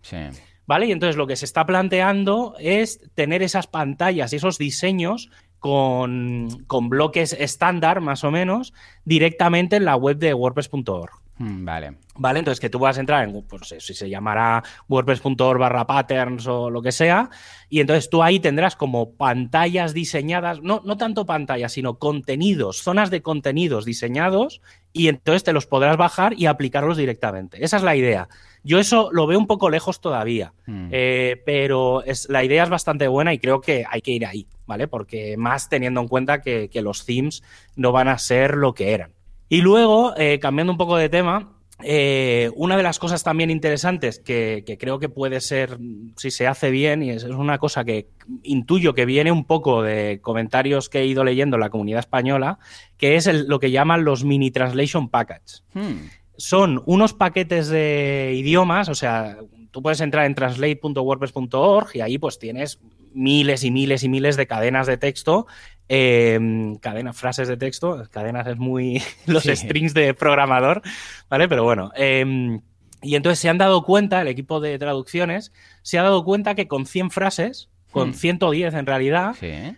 vale, 0.65 0.88
Y 0.88 0.91
entonces 0.91 1.15
lo 1.15 1.25
que 1.25 1.36
se 1.36 1.45
está 1.45 1.65
planteando 1.65 2.55
es 2.60 2.99
tener 3.15 3.41
esas 3.41 3.67
pantallas 3.67 4.33
y 4.33 4.36
esos 4.36 4.57
diseños 4.57 5.29
con, 5.60 6.50
con 6.67 6.89
bloques 6.89 7.34
estándar, 7.34 8.02
más 8.02 8.24
o 8.24 8.32
menos, 8.32 8.74
directamente 9.06 9.78
en 9.78 9.86
la 9.86 9.96
web 9.96 10.17
de 10.17 10.34
WordPress.org. 10.34 11.26
Mm, 11.39 11.65
vale. 11.65 11.93
Vale, 12.15 12.39
entonces 12.39 12.60
que 12.60 12.69
tú 12.69 12.80
vas 12.80 12.97
a 12.97 13.00
entrar 13.00 13.28
en, 13.28 13.43
pues 13.43 13.76
si 13.78 13.93
se 13.93 14.10
llamará 14.10 14.63
wordpress.org 14.89 15.60
barra 15.60 15.86
patterns 15.86 16.47
o 16.47 16.69
lo 16.71 16.82
que 16.82 16.91
sea, 16.91 17.30
y 17.69 17.80
entonces 17.80 18.10
tú 18.10 18.23
ahí 18.23 18.39
tendrás 18.39 18.76
como 18.76 19.12
pantallas 19.12 19.93
diseñadas, 19.93 20.62
no, 20.62 20.82
no 20.84 20.97
tanto 20.97 21.26
pantallas, 21.26 21.73
sino 21.73 22.00
contenidos, 22.00 22.82
zonas 22.82 23.12
de 23.12 23.21
contenidos 23.21 23.86
diseñados, 23.86 24.62
y 24.93 25.10
entonces 25.10 25.43
te 25.43 25.54
los 25.54 25.67
podrás 25.67 25.95
bajar 25.95 26.34
y 26.36 26.47
aplicarlos 26.47 26.97
directamente. 26.97 27.63
Esa 27.63 27.78
es 27.78 27.84
la 27.84 27.95
idea. 27.95 28.30
Yo 28.63 28.80
eso 28.80 29.10
lo 29.13 29.28
veo 29.28 29.38
un 29.38 29.47
poco 29.47 29.69
lejos 29.69 30.02
todavía, 30.02 30.54
mm. 30.65 30.89
eh, 30.91 31.43
pero 31.45 32.04
es, 32.04 32.28
la 32.30 32.43
idea 32.43 32.63
es 32.63 32.69
bastante 32.69 33.08
buena 33.08 33.32
y 33.32 33.38
creo 33.38 33.62
que 33.62 33.86
hay 33.88 34.02
que 34.02 34.12
ir 34.12 34.26
ahí, 34.26 34.47
¿vale? 34.65 34.88
Porque 34.88 35.38
más 35.38 35.69
teniendo 35.69 36.02
en 36.02 36.08
cuenta 36.08 36.41
que, 36.41 36.67
que 36.69 36.82
los 36.82 37.06
themes 37.06 37.43
no 37.76 37.91
van 37.91 38.08
a 38.08 38.17
ser 38.17 38.56
lo 38.56 38.73
que 38.73 38.93
eran. 38.93 39.16
Y 39.49 39.62
luego, 39.62 40.13
eh, 40.17 40.39
cambiando 40.39 40.71
un 40.71 40.77
poco 40.77 40.97
de 40.97 41.10
tema, 41.10 41.57
eh, 41.83 42.49
una 42.55 42.75
de 42.75 42.81
las 42.81 42.97
cosas 42.97 43.23
también 43.23 43.51
interesantes 43.51 44.19
que, 44.19 44.63
creo 44.79 44.97
que 44.97 45.10
puede 45.10 45.41
ser, 45.41 45.77
si 46.15 46.31
se 46.31 46.47
hace 46.47 46.71
bien, 46.71 47.03
y 47.03 47.12
es, 47.12 47.23
una 47.23 47.60
cosa 47.60 47.86
que 47.86 48.10
intuyo 48.43 48.95
que 48.95 49.05
viene 49.05 49.31
un 49.31 49.45
poco 49.45 49.83
de 49.83 50.19
comentarios 50.21 50.89
que 50.89 50.99
he 50.99 51.05
ido 51.05 51.23
leyendo 51.23 51.55
en 51.55 51.62
la 51.62 51.69
comunidad 51.69 51.99
española, 51.99 52.57
que 52.97 53.15
es 53.15 53.27
lo 53.47 53.60
que 53.60 53.71
llaman 53.71 54.05
los 54.05 54.23
mini 54.23 54.49
translation 54.49 55.10
packages. 55.10 55.63
Hmm. 55.73 56.07
Son 56.36 56.81
unos 56.86 57.13
paquetes 57.13 57.67
de 57.67 58.33
idiomas, 58.36 58.89
o 58.89 58.95
sea, 58.95 59.38
tú 59.71 59.81
puedes 59.81 60.01
entrar 60.01 60.25
en 60.25 60.36
translate.wordpress.org 60.36 61.95
y 61.95 62.01
ahí 62.01 62.17
pues 62.17 62.39
tienes 62.39 62.79
miles 63.13 63.63
y 63.63 63.71
miles 63.71 64.03
y 64.03 64.10
miles 64.10 64.36
de 64.36 64.47
cadenas 64.47 64.88
de 64.88 64.97
texto 64.97 65.47
Em, 65.89 66.76
cadenas, 66.78 67.15
frases 67.15 67.47
de 67.47 67.56
texto, 67.56 68.04
cadenas 68.12 68.45
es 68.47 68.58
muy 68.58 69.02
los 69.26 69.43
strings 69.45 69.93
de 69.93 70.13
programador, 70.13 70.82
¿vale? 71.30 71.47
Pero 71.47 71.63
bueno. 71.63 71.91
Em, 71.95 72.62
y 73.02 73.15
entonces 73.15 73.39
se 73.39 73.47
han 73.47 73.58
dado 73.58 73.84
cuenta, 73.84 74.21
el 74.21 74.28
equipo 74.28 74.60
de 74.60 74.78
traducciones, 74.80 75.54
se 75.84 76.00
ha 76.00 76.04
dado 76.04 76.23
cuenta 76.26 76.56
que 76.56 76.67
con 76.67 76.86
100 76.86 77.12
frases, 77.12 77.69
con 77.91 78.13
110 78.13 78.73
hmm. 78.73 78.78
en 78.78 78.86
realidad, 78.86 79.36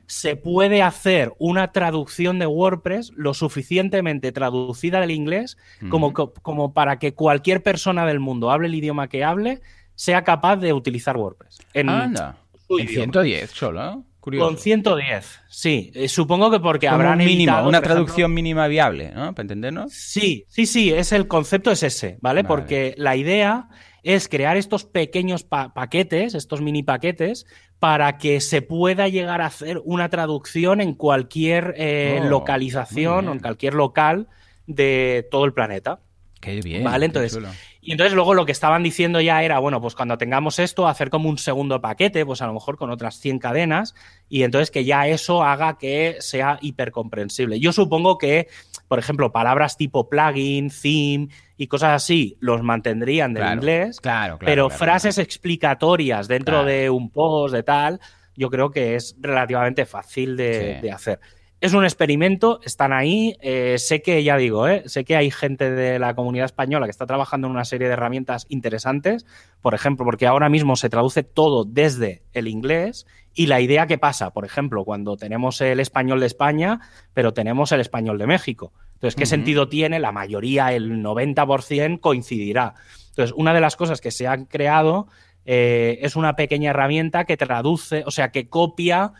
se 0.08 0.36
puede 0.36 0.82
hacer 0.82 1.34
una 1.38 1.72
traducción 1.72 2.40
de 2.40 2.48
WordPress 2.48 3.12
lo 3.16 3.34
suficientemente 3.34 4.32
traducida 4.32 5.00
del 5.02 5.12
inglés 5.12 5.58
como, 5.90 6.10
hmm. 6.10 6.42
como 6.42 6.74
para 6.74 6.98
que 6.98 7.14
cualquier 7.14 7.62
persona 7.62 8.06
del 8.06 8.20
mundo, 8.20 8.50
hable 8.50 8.68
el 8.68 8.76
idioma 8.76 9.10
que 9.10 9.24
hable, 9.24 9.62
sea 9.96 10.24
capaz 10.24 10.56
de 10.56 10.74
utilizar 10.74 11.18
WordPress. 11.18 11.60
En, 11.74 11.90
Anda. 11.90 12.38
en 12.70 12.88
110 12.88 13.52
solo. 13.52 14.06
Con 14.38 14.58
110, 14.58 15.42
sí. 15.48 15.92
Eh, 15.96 16.08
supongo 16.08 16.52
que 16.52 16.60
porque 16.60 16.88
habrán 16.88 17.18
mínimo, 17.20 17.68
una 17.68 17.82
traducción 17.82 18.34
mínima 18.34 18.68
viable, 18.68 19.12
¿no? 19.14 19.34
Para 19.34 19.44
entendernos. 19.44 19.94
Sí, 19.94 20.46
sí, 20.48 20.66
sí, 20.66 20.92
es 20.92 21.12
el 21.12 21.28
concepto 21.28 21.72
es 21.72 21.84
ese, 21.84 22.18
¿vale? 22.22 22.44
Porque 22.44 22.94
la 22.98 23.16
idea 23.16 23.70
es 24.04 24.30
crear 24.30 24.58
estos 24.58 24.86
pequeños 24.86 25.44
paquetes, 25.44 26.34
estos 26.34 26.62
mini 26.62 26.84
paquetes, 26.84 27.46
para 27.80 28.18
que 28.18 28.42
se 28.42 28.62
pueda 28.62 29.08
llegar 29.08 29.42
a 29.42 29.48
hacer 29.48 29.82
una 29.84 30.10
traducción 30.10 30.82
en 30.82 30.94
cualquier 30.94 31.74
eh, 31.78 32.20
oh, 32.22 32.26
localización 32.28 33.28
o 33.28 33.34
en 33.34 33.40
cualquier 33.40 33.74
local 33.74 34.28
de 34.68 35.28
todo 35.32 35.46
el 35.46 35.54
planeta. 35.54 36.02
Qué 36.40 36.62
bien. 36.62 36.84
Vale, 36.84 37.06
entonces. 37.06 37.38
Y 37.82 37.94
entonces 37.94 38.14
luego 38.14 38.34
lo 38.34 38.46
que 38.46 38.52
estaban 38.52 38.84
diciendo 38.84 39.22
ya 39.22 39.42
era, 39.42 39.60
bueno, 39.60 39.80
pues 39.80 39.96
cuando 39.96 40.18
tengamos 40.18 40.60
esto, 40.60 40.88
hacer 40.88 41.10
como 41.10 41.30
un 41.30 41.38
segundo 41.38 41.80
paquete, 41.80 42.26
pues 42.26 42.42
a 42.42 42.48
lo 42.48 42.54
mejor 42.54 42.78
con 42.78 42.90
otras 42.90 43.20
100 43.20 43.40
cadenas, 43.40 43.96
y 44.28 44.44
entonces 44.44 44.70
que 44.70 44.84
ya 44.84 45.08
eso 45.08 45.44
haga 45.44 45.78
que 45.78 46.18
sea 46.20 46.60
hipercomprensible. 46.62 47.60
Yo 47.60 47.72
supongo 47.72 48.18
que, 48.18 48.48
por 48.90 49.00
ejemplo, 49.00 49.32
palabras 49.32 49.78
tipo 49.78 50.10
plugin, 50.10 50.70
theme 50.70 51.30
y 51.56 51.68
cosas 51.68 52.04
así, 52.04 52.38
los 52.42 52.64
mantendrían 52.64 53.34
del 53.34 53.54
inglés, 53.54 54.02
claro, 54.02 54.38
claro, 54.38 54.52
pero 54.52 54.70
frases 54.70 55.18
explicatorias 55.18 56.28
dentro 56.28 56.66
de 56.66 56.90
un 56.90 57.10
post, 57.10 57.56
de 57.56 57.64
tal, 57.64 58.02
yo 58.36 58.50
creo 58.50 58.72
que 58.72 58.96
es 58.96 59.16
relativamente 59.20 59.86
fácil 59.86 60.36
de 60.36 60.92
hacer. 60.94 61.20
Es 61.62 61.74
un 61.74 61.84
experimento, 61.84 62.62
están 62.64 62.94
ahí. 62.94 63.36
Eh, 63.42 63.76
sé 63.80 64.02
que, 64.02 64.24
ya 64.24 64.38
digo, 64.38 64.70
eh, 64.70 64.84
sé 64.86 65.04
que 65.04 65.18
hay 65.18 65.30
gente 65.30 65.70
de 65.70 66.00
la 66.00 66.16
comunidad 66.16 66.46
española 66.46 66.86
que 66.86 66.92
está 66.92 67.06
trabajando 67.06 67.48
en 67.48 67.52
una 67.52 67.66
serie 67.66 67.88
de 67.88 67.94
herramientas 67.94 68.46
interesantes. 68.48 69.26
Por 69.62 69.74
ejemplo, 69.74 70.06
porque 70.06 70.26
ahora 70.26 70.48
mismo 70.48 70.78
se 70.78 70.90
traduce 70.90 71.24
todo 71.24 71.66
desde 71.66 72.24
el 72.32 72.48
inglés. 72.48 73.06
Y 73.34 73.48
la 73.48 73.60
idea 73.60 73.88
que 73.88 73.98
pasa, 73.98 74.32
por 74.32 74.46
ejemplo, 74.46 74.86
cuando 74.86 75.18
tenemos 75.18 75.60
el 75.60 75.82
español 75.82 76.22
de 76.22 76.28
España, 76.28 76.80
pero 77.14 77.34
tenemos 77.34 77.74
el 77.74 77.82
español 77.82 78.18
de 78.18 78.28
México. 78.28 78.72
Entonces, 78.94 79.16
¿qué 79.16 79.26
sentido 79.26 79.68
tiene? 79.68 80.00
La 80.00 80.14
mayoría, 80.14 80.74
el 80.74 81.04
90%, 81.04 82.00
coincidirá. 82.00 82.76
Entonces, 83.10 83.34
una 83.38 83.54
de 83.54 83.62
las 83.62 83.76
cosas 83.76 84.00
que 84.00 84.12
se 84.12 84.28
han 84.28 84.46
creado 84.46 85.08
eh, 85.46 86.00
es 86.02 86.16
una 86.16 86.36
pequeña 86.36 86.72
herramienta 86.72 87.26
que 87.26 87.38
traduce, 87.38 88.04
o 88.06 88.12
sea, 88.12 88.32
que 88.32 88.48
copia 88.48 89.14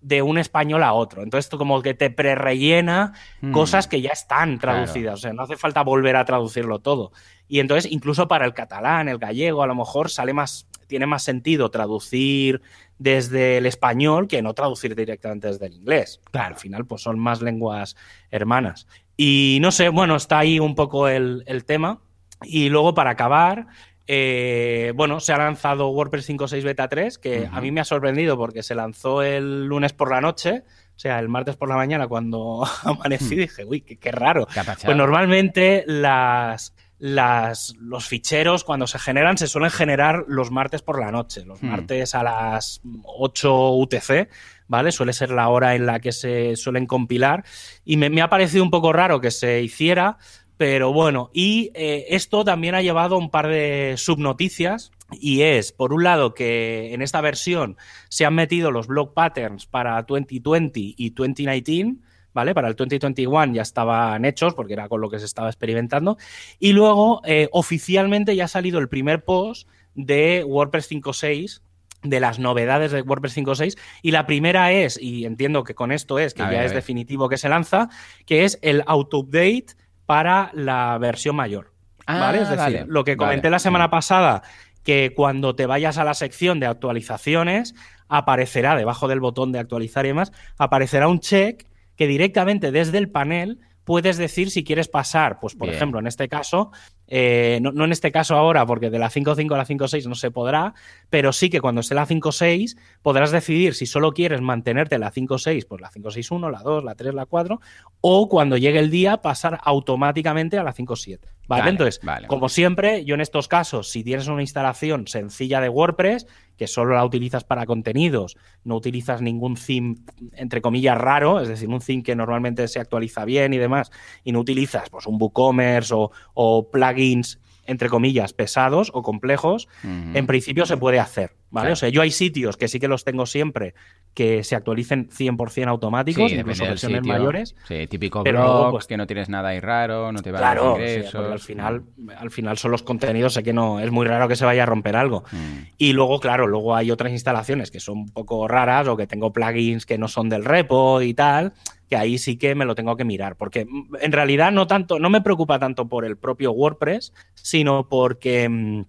de 0.00 0.22
un 0.22 0.38
español 0.38 0.82
a 0.82 0.92
otro. 0.92 1.22
Entonces, 1.22 1.46
esto 1.46 1.58
como 1.58 1.82
que 1.82 1.94
te 1.94 2.10
prerellena 2.10 3.12
mm. 3.40 3.52
cosas 3.52 3.86
que 3.86 4.00
ya 4.00 4.10
están 4.10 4.58
traducidas. 4.58 5.14
O 5.14 5.16
sea, 5.18 5.32
no 5.32 5.42
hace 5.42 5.56
falta 5.56 5.82
volver 5.82 6.16
a 6.16 6.24
traducirlo 6.24 6.78
todo. 6.78 7.12
Y 7.48 7.60
entonces, 7.60 7.90
incluso 7.90 8.28
para 8.28 8.46
el 8.46 8.54
catalán, 8.54 9.08
el 9.08 9.18
gallego, 9.18 9.62
a 9.62 9.66
lo 9.66 9.74
mejor 9.74 10.10
sale 10.10 10.32
más, 10.32 10.66
tiene 10.86 11.06
más 11.06 11.22
sentido 11.22 11.70
traducir 11.70 12.62
desde 12.98 13.58
el 13.58 13.66
español 13.66 14.28
que 14.28 14.42
no 14.42 14.54
traducir 14.54 14.94
directamente 14.94 15.48
desde 15.48 15.66
el 15.66 15.74
inglés. 15.74 16.20
Claro, 16.30 16.54
al 16.54 16.60
final, 16.60 16.86
pues 16.86 17.02
son 17.02 17.18
más 17.18 17.42
lenguas 17.42 17.96
hermanas. 18.30 18.86
Y 19.16 19.58
no 19.60 19.70
sé, 19.70 19.90
bueno, 19.90 20.16
está 20.16 20.38
ahí 20.38 20.60
un 20.60 20.74
poco 20.74 21.08
el, 21.08 21.42
el 21.46 21.64
tema. 21.64 22.00
Y 22.42 22.70
luego, 22.70 22.94
para 22.94 23.10
acabar, 23.10 23.66
eh, 24.12 24.92
bueno, 24.96 25.20
se 25.20 25.32
ha 25.32 25.38
lanzado 25.38 25.90
WordPress 25.90 26.28
5.6 26.28 26.64
Beta 26.64 26.88
3, 26.88 27.16
que 27.18 27.48
a 27.48 27.60
mí 27.60 27.70
me 27.70 27.80
ha 27.80 27.84
sorprendido 27.84 28.36
porque 28.36 28.64
se 28.64 28.74
lanzó 28.74 29.22
el 29.22 29.66
lunes 29.66 29.92
por 29.92 30.10
la 30.10 30.20
noche, 30.20 30.64
o 30.96 30.98
sea, 30.98 31.20
el 31.20 31.28
martes 31.28 31.54
por 31.54 31.68
la 31.68 31.76
mañana 31.76 32.08
cuando 32.08 32.66
amanecí, 32.82 33.36
dije, 33.36 33.64
uy, 33.64 33.82
qué, 33.82 34.10
raro. 34.10 34.48
Pues 34.84 34.96
normalmente 34.96 35.84
las, 35.86 36.74
las, 36.98 37.76
los 37.78 38.08
ficheros 38.08 38.64
cuando 38.64 38.88
se 38.88 38.98
generan 38.98 39.38
se 39.38 39.46
suelen 39.46 39.70
generar 39.70 40.24
los 40.26 40.50
martes 40.50 40.82
por 40.82 40.98
la 40.98 41.12
noche, 41.12 41.44
los 41.44 41.62
martes 41.62 42.16
a 42.16 42.24
las 42.24 42.80
8 43.04 43.74
UTC, 43.76 44.28
¿vale? 44.66 44.90
Suele 44.90 45.12
ser 45.12 45.30
la 45.30 45.48
hora 45.50 45.76
en 45.76 45.86
la 45.86 46.00
que 46.00 46.10
se 46.10 46.56
suelen 46.56 46.86
compilar. 46.86 47.44
Y 47.84 47.96
me, 47.96 48.10
me 48.10 48.22
ha 48.22 48.28
parecido 48.28 48.64
un 48.64 48.70
poco 48.70 48.92
raro 48.92 49.20
que 49.20 49.30
se 49.30 49.62
hiciera 49.62 50.18
pero 50.60 50.92
bueno, 50.92 51.30
y 51.32 51.70
eh, 51.72 52.08
esto 52.10 52.44
también 52.44 52.74
ha 52.74 52.82
llevado 52.82 53.16
un 53.16 53.30
par 53.30 53.48
de 53.48 53.94
subnoticias. 53.96 54.92
Y 55.10 55.40
es, 55.40 55.72
por 55.72 55.94
un 55.94 56.04
lado, 56.04 56.34
que 56.34 56.92
en 56.92 57.00
esta 57.00 57.22
versión 57.22 57.78
se 58.10 58.26
han 58.26 58.34
metido 58.34 58.70
los 58.70 58.86
block 58.86 59.14
patterns 59.14 59.64
para 59.64 60.02
2020 60.02 60.78
y 60.98 61.10
2019, 61.14 61.96
¿vale? 62.34 62.52
Para 62.52 62.68
el 62.68 62.74
2021 62.74 63.54
ya 63.54 63.62
estaban 63.62 64.26
hechos 64.26 64.52
porque 64.52 64.74
era 64.74 64.90
con 64.90 65.00
lo 65.00 65.08
que 65.08 65.18
se 65.18 65.24
estaba 65.24 65.48
experimentando. 65.48 66.18
Y 66.58 66.74
luego, 66.74 67.22
eh, 67.24 67.48
oficialmente 67.52 68.36
ya 68.36 68.44
ha 68.44 68.48
salido 68.48 68.80
el 68.80 68.90
primer 68.90 69.24
post 69.24 69.66
de 69.94 70.44
WordPress 70.44 70.90
5.6 70.90 71.62
de 72.02 72.20
las 72.20 72.38
novedades 72.38 72.92
de 72.92 73.00
WordPress 73.00 73.38
5.6 73.38 73.78
y 74.02 74.10
la 74.10 74.26
primera 74.26 74.72
es, 74.72 75.00
y 75.00 75.24
entiendo 75.24 75.64
que 75.64 75.74
con 75.74 75.90
esto 75.90 76.18
es, 76.18 76.34
que 76.34 76.42
ya 76.42 76.66
es 76.66 76.74
definitivo 76.74 77.30
que 77.30 77.38
se 77.38 77.48
lanza, 77.48 77.88
que 78.26 78.44
es 78.44 78.58
el 78.60 78.82
auto-update 78.86 79.79
para 80.10 80.50
la 80.54 80.98
versión 80.98 81.36
mayor. 81.36 81.72
¿Vale? 82.04 82.40
Ah, 82.40 82.42
es 82.42 82.48
decir, 82.48 82.84
lo 82.88 83.04
que 83.04 83.16
comenté 83.16 83.48
la 83.48 83.60
semana 83.60 83.90
pasada, 83.90 84.42
que 84.82 85.12
cuando 85.14 85.54
te 85.54 85.66
vayas 85.66 85.98
a 85.98 86.04
la 86.04 86.14
sección 86.14 86.58
de 86.58 86.66
actualizaciones, 86.66 87.76
aparecerá 88.08 88.74
debajo 88.74 89.06
del 89.06 89.20
botón 89.20 89.52
de 89.52 89.60
actualizar 89.60 90.04
y 90.06 90.08
demás, 90.08 90.32
aparecerá 90.58 91.06
un 91.06 91.20
check 91.20 91.64
que 91.94 92.08
directamente 92.08 92.72
desde 92.72 92.98
el 92.98 93.08
panel 93.08 93.60
puedes 93.90 94.18
decir 94.18 94.52
si 94.52 94.62
quieres 94.62 94.86
pasar, 94.86 95.40
pues 95.40 95.56
por 95.56 95.68
ejemplo, 95.68 95.98
en 95.98 96.06
este 96.06 96.28
caso, 96.28 96.70
eh, 97.08 97.58
no, 97.60 97.84
en 97.84 97.90
este 97.90 98.12
caso 98.12 98.36
ahora, 98.36 98.64
porque 98.64 98.88
de 98.88 99.00
la 99.00 99.10
5.5 99.10 99.52
a 99.52 99.58
la 99.58 99.66
5.6 99.66 100.06
no 100.06 100.14
se 100.14 100.30
podrá, 100.30 100.74
pero 101.10 101.32
sí 101.32 101.50
que 101.50 101.60
cuando 101.60 101.80
esté 101.80 101.96
la 101.96 102.06
5.6 102.06 102.78
podrás 103.02 103.32
decidir 103.32 103.74
si 103.74 103.86
solo 103.86 104.12
quieres 104.12 104.42
mantenerte 104.42 104.94
en 104.94 105.00
la 105.00 105.10
5.6, 105.10 105.66
pues 105.66 105.80
la 105.80 105.90
5.6.1, 105.90 106.52
la 106.52 106.60
2, 106.60 106.84
la 106.84 106.94
3, 106.94 107.14
la 107.14 107.26
4, 107.26 107.60
o 108.00 108.28
cuando 108.28 108.56
llegue 108.56 108.78
el 108.78 108.92
día 108.92 109.16
pasar 109.16 109.58
automáticamente 109.64 110.56
a 110.56 110.62
la 110.62 110.72
5.7. 110.72 111.18
¿Vale? 111.48 111.70
Entonces, 111.70 112.00
como 112.28 112.48
siempre, 112.48 113.04
yo 113.04 113.16
en 113.16 113.20
estos 113.20 113.48
casos, 113.48 113.90
si 113.90 114.04
tienes 114.04 114.28
una 114.28 114.42
instalación 114.42 115.08
sencilla 115.08 115.60
de 115.60 115.68
WordPress, 115.68 116.28
que 116.60 116.66
solo 116.66 116.94
la 116.94 117.06
utilizas 117.06 117.42
para 117.42 117.64
contenidos, 117.64 118.36
no 118.64 118.76
utilizas 118.76 119.22
ningún 119.22 119.54
theme, 119.54 119.96
entre 120.34 120.60
comillas, 120.60 120.98
raro, 120.98 121.40
es 121.40 121.48
decir, 121.48 121.70
un 121.70 121.80
theme 121.80 122.02
que 122.02 122.14
normalmente 122.14 122.68
se 122.68 122.78
actualiza 122.78 123.24
bien 123.24 123.54
y 123.54 123.56
demás, 123.56 123.90
y 124.24 124.32
no 124.32 124.40
utilizas 124.40 124.90
pues, 124.90 125.06
un 125.06 125.16
WooCommerce 125.18 125.94
o, 125.94 126.10
o 126.34 126.70
plugins 126.70 127.40
entre 127.64 127.88
comillas, 127.88 128.34
pesados 128.34 128.90
o 128.92 129.02
complejos, 129.02 129.68
en 129.84 130.26
principio 130.26 130.66
se 130.66 130.76
puede 130.76 130.98
hacer, 130.98 131.36
¿vale? 131.50 131.72
O 131.72 131.76
sea, 131.76 131.88
yo 131.88 132.02
hay 132.02 132.10
sitios 132.10 132.56
que 132.56 132.68
sí 132.68 132.80
que 132.80 132.88
los 132.88 133.04
tengo 133.04 133.26
siempre 133.26 133.74
que 134.14 134.42
se 134.42 134.56
actualicen 134.56 135.08
100% 135.08 135.68
automáticos, 135.68 136.32
incluso 136.32 136.64
versiones 136.64 137.04
mayores. 137.04 137.54
Sí, 137.68 137.86
típico 137.86 138.24
pero 138.24 138.40
blog, 138.40 138.70
pues, 138.72 138.86
que 138.86 138.96
no 138.96 139.06
tienes 139.06 139.28
nada 139.28 139.50
ahí 139.50 139.60
raro, 139.60 140.10
no 140.12 140.20
te 140.20 140.32
va 140.32 140.38
a 140.38 140.54
dar 140.54 140.58
al 140.58 141.38
final, 141.38 141.82
al 142.16 142.30
final 142.30 142.58
son 142.58 142.70
los 142.72 142.82
contenidos, 142.82 143.34
sé 143.34 143.42
que 143.42 143.52
no, 143.52 143.80
es 143.80 143.90
muy 143.90 144.06
raro 144.06 144.28
que 144.28 144.36
se 144.36 144.44
vaya 144.44 144.64
a 144.64 144.66
romper 144.66 144.96
algo. 144.96 145.24
Mm. 145.30 145.58
Y 145.78 145.92
luego, 145.92 146.18
claro, 146.20 146.46
luego 146.46 146.74
hay 146.74 146.90
otras 146.90 147.12
instalaciones 147.12 147.70
que 147.70 147.80
son 147.80 147.98
un 147.98 148.08
poco 148.10 148.48
raras 148.48 148.88
o 148.88 148.96
que 148.96 149.06
tengo 149.06 149.32
plugins 149.32 149.86
que 149.86 149.98
no 149.98 150.08
son 150.08 150.28
del 150.28 150.44
repo 150.44 151.02
y 151.02 151.14
tal 151.14 151.52
que 151.90 151.96
ahí 151.96 152.18
sí 152.18 152.36
que 152.36 152.54
me 152.54 152.64
lo 152.64 152.76
tengo 152.76 152.96
que 152.96 153.04
mirar, 153.04 153.36
porque 153.36 153.66
mm, 153.66 153.96
en 154.00 154.12
realidad 154.12 154.52
no 154.52 154.66
tanto, 154.68 155.00
no 155.00 155.10
me 155.10 155.20
preocupa 155.20 155.58
tanto 155.58 155.88
por 155.88 156.04
el 156.04 156.16
propio 156.16 156.52
WordPress, 156.52 157.12
sino 157.34 157.88
porque, 157.88 158.48
mm, 158.48 158.84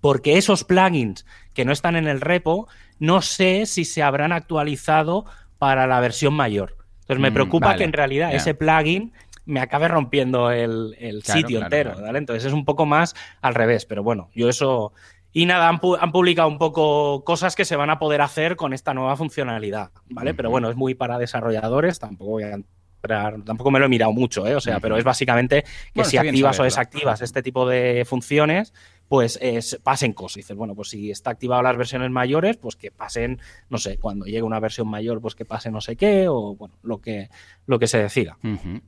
porque 0.00 0.36
esos 0.36 0.62
plugins 0.62 1.24
que 1.54 1.64
no 1.64 1.72
están 1.72 1.96
en 1.96 2.06
el 2.06 2.20
repo, 2.20 2.68
no 2.98 3.22
sé 3.22 3.66
si 3.66 3.84
se 3.84 4.02
habrán 4.02 4.32
actualizado 4.32 5.24
para 5.58 5.86
la 5.86 6.00
versión 6.00 6.34
mayor. 6.34 6.76
Entonces 7.00 7.20
me 7.20 7.30
mm, 7.30 7.34
preocupa 7.34 7.76
que 7.76 7.84
en 7.84 7.92
realidad 7.92 8.34
ese 8.34 8.54
plugin 8.54 9.12
me 9.46 9.60
acabe 9.60 9.88
rompiendo 9.88 10.50
el, 10.50 11.22
sitio 11.22 11.62
entero, 11.62 11.94
¿vale? 12.00 12.18
Entonces 12.18 12.44
es 12.46 12.52
un 12.52 12.64
poco 12.64 12.86
más 12.86 13.14
al 13.42 13.54
revés, 13.54 13.84
pero 13.84 14.02
bueno, 14.02 14.30
yo 14.34 14.48
eso, 14.48 14.92
y 15.32 15.46
nada, 15.46 15.68
han, 15.68 15.80
publicado 15.80 16.48
un 16.48 16.58
poco 16.58 17.24
cosas 17.24 17.54
que 17.54 17.64
se 17.64 17.76
van 17.76 17.90
a 17.90 17.98
poder 17.98 18.20
hacer 18.22 18.56
con 18.56 18.72
esta 18.72 18.94
nueva 18.94 19.16
funcionalidad, 19.16 19.90
¿vale? 20.08 20.32
Pero 20.32 20.50
bueno, 20.50 20.70
es 20.70 20.76
muy 20.76 20.94
para 20.94 21.18
desarrolladores, 21.18 21.98
tampoco 21.98 22.30
voy 22.32 22.44
a 22.44 22.54
entrar, 22.54 23.42
tampoco 23.44 23.70
me 23.70 23.78
lo 23.78 23.86
he 23.86 23.88
mirado 23.88 24.12
mucho, 24.12 24.46
¿eh? 24.46 24.54
O 24.54 24.60
sea, 24.60 24.80
pero 24.80 24.96
es 24.96 25.04
básicamente 25.04 25.64
que 25.92 26.04
si 26.04 26.16
activas 26.16 26.58
o 26.58 26.64
desactivas 26.64 27.20
este 27.20 27.42
tipo 27.42 27.68
de 27.68 28.04
funciones, 28.06 28.72
pues 29.14 29.38
pasen 29.84 30.12
cosas. 30.12 30.38
Dices, 30.38 30.56
bueno, 30.56 30.74
pues 30.74 30.88
si 30.88 31.08
está 31.08 31.30
activado 31.30 31.62
las 31.62 31.76
versiones 31.76 32.10
mayores, 32.10 32.56
pues 32.56 32.74
que 32.74 32.90
pasen, 32.90 33.40
no 33.70 33.78
sé, 33.78 33.96
cuando 33.98 34.24
llegue 34.24 34.42
una 34.42 34.58
versión 34.58 34.88
mayor, 34.88 35.20
pues 35.20 35.36
que 35.36 35.44
pase 35.44 35.70
no 35.70 35.80
sé 35.80 35.94
qué, 35.94 36.26
o 36.28 36.56
bueno, 36.56 36.74
lo 36.82 37.00
que, 37.00 37.30
lo 37.66 37.78
que 37.78 37.86
se 37.86 37.98
decida. 37.98 38.36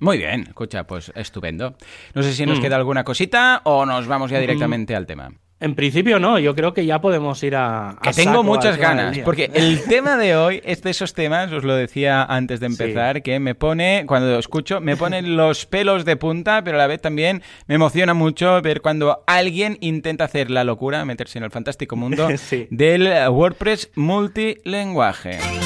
Muy 0.00 0.18
bien, 0.18 0.46
escucha, 0.48 0.84
pues 0.84 1.12
estupendo. 1.14 1.76
No 2.12 2.24
sé 2.24 2.32
si 2.32 2.44
nos 2.44 2.58
mm. 2.58 2.62
queda 2.62 2.74
alguna 2.74 3.04
cosita 3.04 3.60
o 3.62 3.86
nos 3.86 4.08
vamos 4.08 4.32
ya 4.32 4.40
directamente 4.40 4.96
al 4.96 5.06
tema. 5.06 5.30
En 5.58 5.74
principio 5.74 6.18
no, 6.18 6.38
yo 6.38 6.54
creo 6.54 6.74
que 6.74 6.84
ya 6.84 7.00
podemos 7.00 7.42
ir 7.42 7.56
a... 7.56 7.96
que 8.02 8.12
tengo 8.12 8.42
muchas 8.42 8.76
ganas, 8.76 9.18
porque 9.20 9.50
el 9.54 9.82
tema 9.84 10.18
de 10.18 10.36
hoy 10.36 10.60
es 10.64 10.82
de 10.82 10.90
esos 10.90 11.14
temas, 11.14 11.50
os 11.50 11.64
lo 11.64 11.74
decía 11.74 12.24
antes 12.24 12.60
de 12.60 12.66
empezar, 12.66 13.22
que 13.22 13.40
me 13.40 13.54
pone, 13.54 14.04
cuando 14.06 14.28
lo 14.32 14.38
escucho, 14.38 14.80
me 14.82 14.96
pone 14.96 15.22
los 15.22 15.64
pelos 15.64 16.04
de 16.04 16.16
punta, 16.16 16.62
pero 16.62 16.76
a 16.76 16.80
la 16.80 16.86
vez 16.86 17.00
también 17.00 17.42
me 17.68 17.76
emociona 17.76 18.12
mucho 18.12 18.60
ver 18.60 18.82
cuando 18.82 19.24
alguien 19.26 19.78
intenta 19.80 20.24
hacer 20.24 20.50
la 20.50 20.62
locura, 20.62 21.04
meterse 21.06 21.38
en 21.38 21.44
el 21.44 21.50
fantástico 21.50 21.96
mundo 21.96 22.28
del 22.70 23.08
WordPress 23.30 23.92
multilenguaje. 23.94 25.65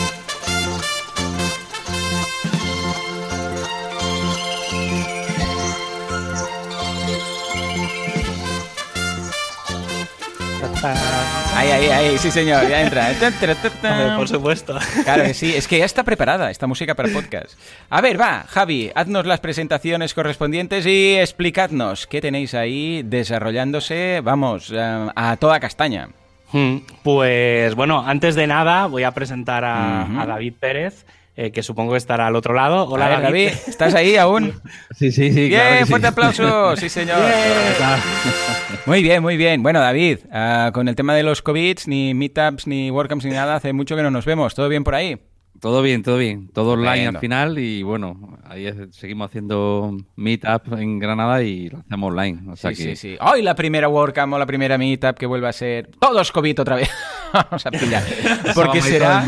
Ahí, 10.83 11.69
ahí, 11.69 11.87
ahí, 11.89 12.19
sí 12.19 12.31
señor, 12.31 12.67
ya 12.69 12.81
entra. 12.83 13.09
por 14.17 14.29
supuesto. 14.29 14.79
Claro 15.05 15.25
que 15.25 15.35
sí, 15.35 15.55
es 15.57 15.69
que 15.69 15.79
ya 15.79 15.85
está 15.85 16.05
preparada 16.05 16.51
esta 16.51 16.67
música 16.67 16.95
para 16.95 17.11
podcast. 17.11 17.59
A 17.91 18.01
ver, 18.01 18.19
va, 18.19 18.45
Javi, 18.49 18.91
haznos 18.95 19.27
las 19.27 19.41
presentaciones 19.41 20.15
correspondientes 20.15 20.87
y 20.87 21.17
explicadnos 21.17 22.07
qué 22.07 22.21
tenéis 22.21 22.55
ahí 22.55 23.03
desarrollándose, 23.03 24.21
vamos, 24.23 24.73
eh, 24.75 25.09
a 25.15 25.37
toda 25.37 25.61
castaña. 25.61 26.09
Hmm, 26.53 26.79
pues 27.03 27.75
bueno, 27.75 28.03
antes 28.07 28.35
de 28.35 28.47
nada 28.47 28.87
voy 28.87 29.03
a 29.05 29.13
presentar 29.13 29.65
a 29.65 30.25
David 30.27 30.55
Pérez. 30.59 31.05
Eh, 31.37 31.53
que 31.53 31.63
supongo 31.63 31.93
que 31.93 31.99
estará 31.99 32.27
al 32.27 32.37
otro 32.37 32.55
lado. 32.55 32.87
Hola, 32.89 33.21
David. 33.21 33.51
¿Estás 33.67 33.95
ahí 33.95 34.17
aún? 34.17 34.53
Sí, 34.97 35.11
sí, 35.13 35.33
sí. 35.33 35.49
Bien, 35.49 35.87
fuerte 35.87 36.09
aplauso. 36.09 36.77
Sí, 36.77 36.89
señor. 36.89 37.19
Muy 38.87 39.03
bien, 39.03 39.23
muy 39.23 39.37
bien. 39.37 39.63
Bueno, 39.63 39.81
David, 39.81 40.19
ah, 40.33 40.71
con 40.75 40.89
el 40.89 40.97
tema 40.97 41.15
de 41.15 41.23
los 41.23 41.43
COVID, 41.43 41.79
ni 41.87 42.13
meetups, 42.15 42.67
ni 42.67 42.91
WordCamps, 42.91 43.25
ni 43.25 43.31
nada, 43.33 43.57
hace 43.57 43.73
mucho 43.73 43.97
que 43.97 44.03
no 44.03 44.11
nos 44.11 44.25
vemos. 44.25 44.55
¿Todo 44.55 44.69
bien 44.69 44.85
por 44.85 44.95
ahí? 44.95 45.19
Todo 45.61 45.83
bien, 45.83 46.03
todo 46.03 46.17
bien. 46.17 46.49
Todo 46.49 46.73
online 46.73 47.09
al 47.09 47.19
final 47.19 47.59
y 47.59 47.83
bueno, 47.83 48.39
ahí 48.49 48.67
seguimos 48.93 49.29
haciendo 49.29 49.95
meetup 50.17 50.73
en 50.79 50.99
Granada 50.99 51.43
y 51.43 51.69
lo 51.69 51.81
hacemos 51.81 52.11
online. 52.13 52.57
sí, 52.57 52.75
sí, 52.75 52.97
sí. 52.97 53.17
Hoy 53.21 53.43
la 53.43 53.55
primera 53.55 53.89
WordCamp 53.89 54.33
o 54.33 54.39
la 54.39 54.47
primera 54.47 54.79
meetup 54.79 55.19
que 55.19 55.27
vuelva 55.27 55.51
a 55.51 55.53
ser 55.53 55.91
todos 55.99 56.33
COVID 56.33 56.61
otra 56.61 56.77
vez. 56.77 56.91
Vamos 57.33 57.65
a 57.67 57.71
pillar. 57.71 58.03
Porque 58.55 58.81
será... 58.81 59.25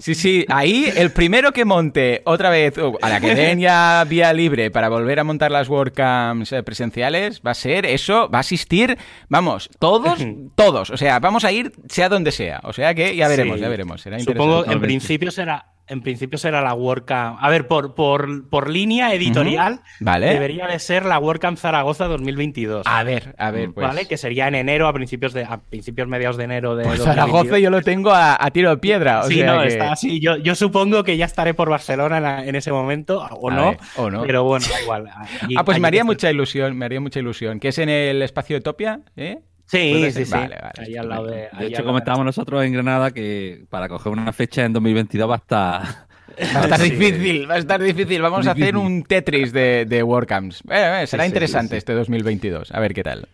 sí. 0.00 0.14
sí. 0.14 0.46
ahí 0.48 0.90
el 0.96 1.12
primero 1.12 1.52
que 1.52 1.64
monte 1.64 2.22
otra 2.24 2.50
vez, 2.50 2.78
uh, 2.78 2.96
a 3.00 3.08
la 3.10 3.20
que 3.20 3.34
den 3.34 3.60
ya 3.60 4.04
vía 4.08 4.32
libre 4.32 4.70
para 4.70 4.88
volver 4.88 5.20
a 5.20 5.24
montar 5.24 5.50
las 5.50 5.68
WordCamps 5.68 6.52
eh, 6.52 6.62
presenciales, 6.62 7.42
va 7.46 7.52
a 7.52 7.54
ser 7.54 7.86
eso, 7.86 8.28
va 8.28 8.38
a 8.38 8.40
asistir, 8.40 8.98
vamos, 9.28 9.70
todos, 9.78 10.26
todos. 10.54 10.90
O 10.90 10.96
sea, 10.96 11.20
vamos 11.20 11.44
a 11.44 11.52
ir 11.52 11.72
sea 11.88 12.08
donde 12.08 12.32
sea. 12.32 12.60
O 12.64 12.72
sea 12.72 12.94
que 12.94 13.14
ya 13.14 13.28
veremos, 13.28 13.60
ya 13.60 13.68
veremos. 13.68 14.00
Será 14.00 14.18
Supongo 14.18 14.64
en 14.66 14.80
principio 14.80 15.30
será 15.30 15.73
en 15.86 16.00
principio 16.02 16.38
será 16.38 16.62
la 16.62 16.74
WordCamp. 16.74 17.38
A 17.40 17.50
ver, 17.50 17.66
por, 17.66 17.94
por, 17.94 18.48
por 18.48 18.70
línea 18.70 19.12
editorial, 19.14 19.80
vale. 20.00 20.28
debería 20.28 20.66
de 20.66 20.78
ser 20.78 21.04
la 21.04 21.18
WordCamp 21.18 21.58
Zaragoza 21.58 22.06
2022. 22.06 22.86
A 22.86 23.02
ver, 23.04 23.34
a 23.38 23.50
ver, 23.50 23.72
pues. 23.72 23.86
¿Vale? 23.86 24.06
Que 24.06 24.16
sería 24.16 24.48
en 24.48 24.54
enero, 24.54 24.88
a 24.88 24.92
principios 24.92 25.32
de 25.32 25.44
a 25.44 25.60
principios 25.60 26.08
mediados 26.08 26.36
de 26.36 26.44
enero 26.44 26.76
de. 26.76 26.84
Pues 26.84 27.02
Zaragoza 27.02 27.58
yo 27.58 27.70
lo 27.70 27.82
tengo 27.82 28.12
a, 28.12 28.38
tiro 28.52 28.70
de 28.70 28.78
piedra. 28.78 29.24
sí, 29.24 29.42
no, 29.42 29.62
está 29.62 29.92
así. 29.92 30.20
Yo, 30.20 30.36
yo, 30.36 30.54
supongo 30.54 31.04
que 31.04 31.16
ya 31.16 31.26
estaré 31.26 31.54
por 31.54 31.68
Barcelona 31.68 32.44
en, 32.44 32.54
ese 32.54 32.72
momento, 32.72 33.20
o 33.20 33.50
no, 33.50 33.76
o 33.96 34.10
no. 34.10 34.22
Pero 34.22 34.44
bueno, 34.44 34.66
igual. 34.82 35.08
ah, 35.56 35.64
pues 35.64 35.80
me 35.80 35.88
haría 35.88 36.04
mucha 36.04 36.30
ilusión, 36.30 36.76
me 36.76 36.86
haría 36.86 37.00
mucha 37.00 37.20
ilusión. 37.20 37.60
Que 37.60 37.68
es 37.68 37.78
en 37.78 37.88
el 37.88 38.22
espacio 38.22 38.56
de 38.56 38.60
Topia, 38.62 39.00
¿eh? 39.16 39.40
Sí, 39.66 40.10
sí, 40.12 40.24
sí. 40.24 40.34
Ahí 40.78 40.96
al 40.96 41.08
lado 41.08 41.26
de, 41.26 41.48
de 41.58 41.66
hecho, 41.66 41.84
comentábamos 41.84 42.26
nosotros 42.26 42.64
en 42.64 42.72
Granada 42.72 43.10
que 43.10 43.64
para 43.70 43.88
coger 43.88 44.12
una 44.12 44.32
fecha 44.32 44.64
en 44.64 44.72
2022 44.72 45.28
va 45.28 45.34
a 45.34 45.38
estar... 45.38 45.82
Va 46.36 46.62
a 46.62 46.64
estar 46.64 46.80
difícil, 46.80 47.48
va 47.48 47.54
a 47.54 47.58
estar 47.58 47.80
difícil. 47.80 48.20
Vamos 48.20 48.48
a 48.48 48.52
hacer 48.52 48.76
un 48.76 49.04
Tetris 49.04 49.52
de, 49.52 49.84
de 49.86 50.02
WordCamps. 50.02 50.64
será 51.06 51.26
interesante 51.26 51.76
este 51.76 51.92
2022. 51.92 52.72
A 52.72 52.80
ver 52.80 52.92
qué 52.92 53.04
tal. 53.04 53.28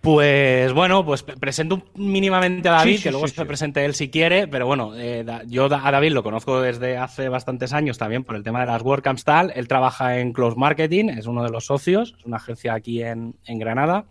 Pues 0.00 0.72
bueno, 0.72 1.04
pues 1.04 1.22
presento 1.22 1.82
mínimamente 1.94 2.70
a 2.70 2.72
David, 2.72 3.02
que 3.02 3.10
luego 3.10 3.28
se 3.28 3.44
presente 3.44 3.84
él 3.84 3.94
si 3.94 4.08
quiere, 4.08 4.48
pero 4.48 4.66
bueno, 4.66 4.92
eh, 4.96 5.26
yo 5.46 5.66
a 5.66 5.90
David 5.90 6.12
lo 6.12 6.22
conozco 6.22 6.62
desde 6.62 6.96
hace 6.96 7.28
bastantes 7.28 7.74
años 7.74 7.98
también 7.98 8.24
por 8.24 8.34
el 8.34 8.42
tema 8.42 8.60
de 8.60 8.66
las 8.66 8.80
WordCamps 8.80 9.24
tal. 9.24 9.52
Él 9.54 9.68
trabaja 9.68 10.18
en 10.18 10.32
Close 10.32 10.56
Marketing, 10.56 11.10
es 11.10 11.26
uno 11.26 11.44
de 11.44 11.50
los 11.50 11.66
socios, 11.66 12.14
es 12.18 12.24
una 12.24 12.38
agencia 12.38 12.72
aquí 12.72 13.02
en, 13.02 13.34
Granada 13.46 14.06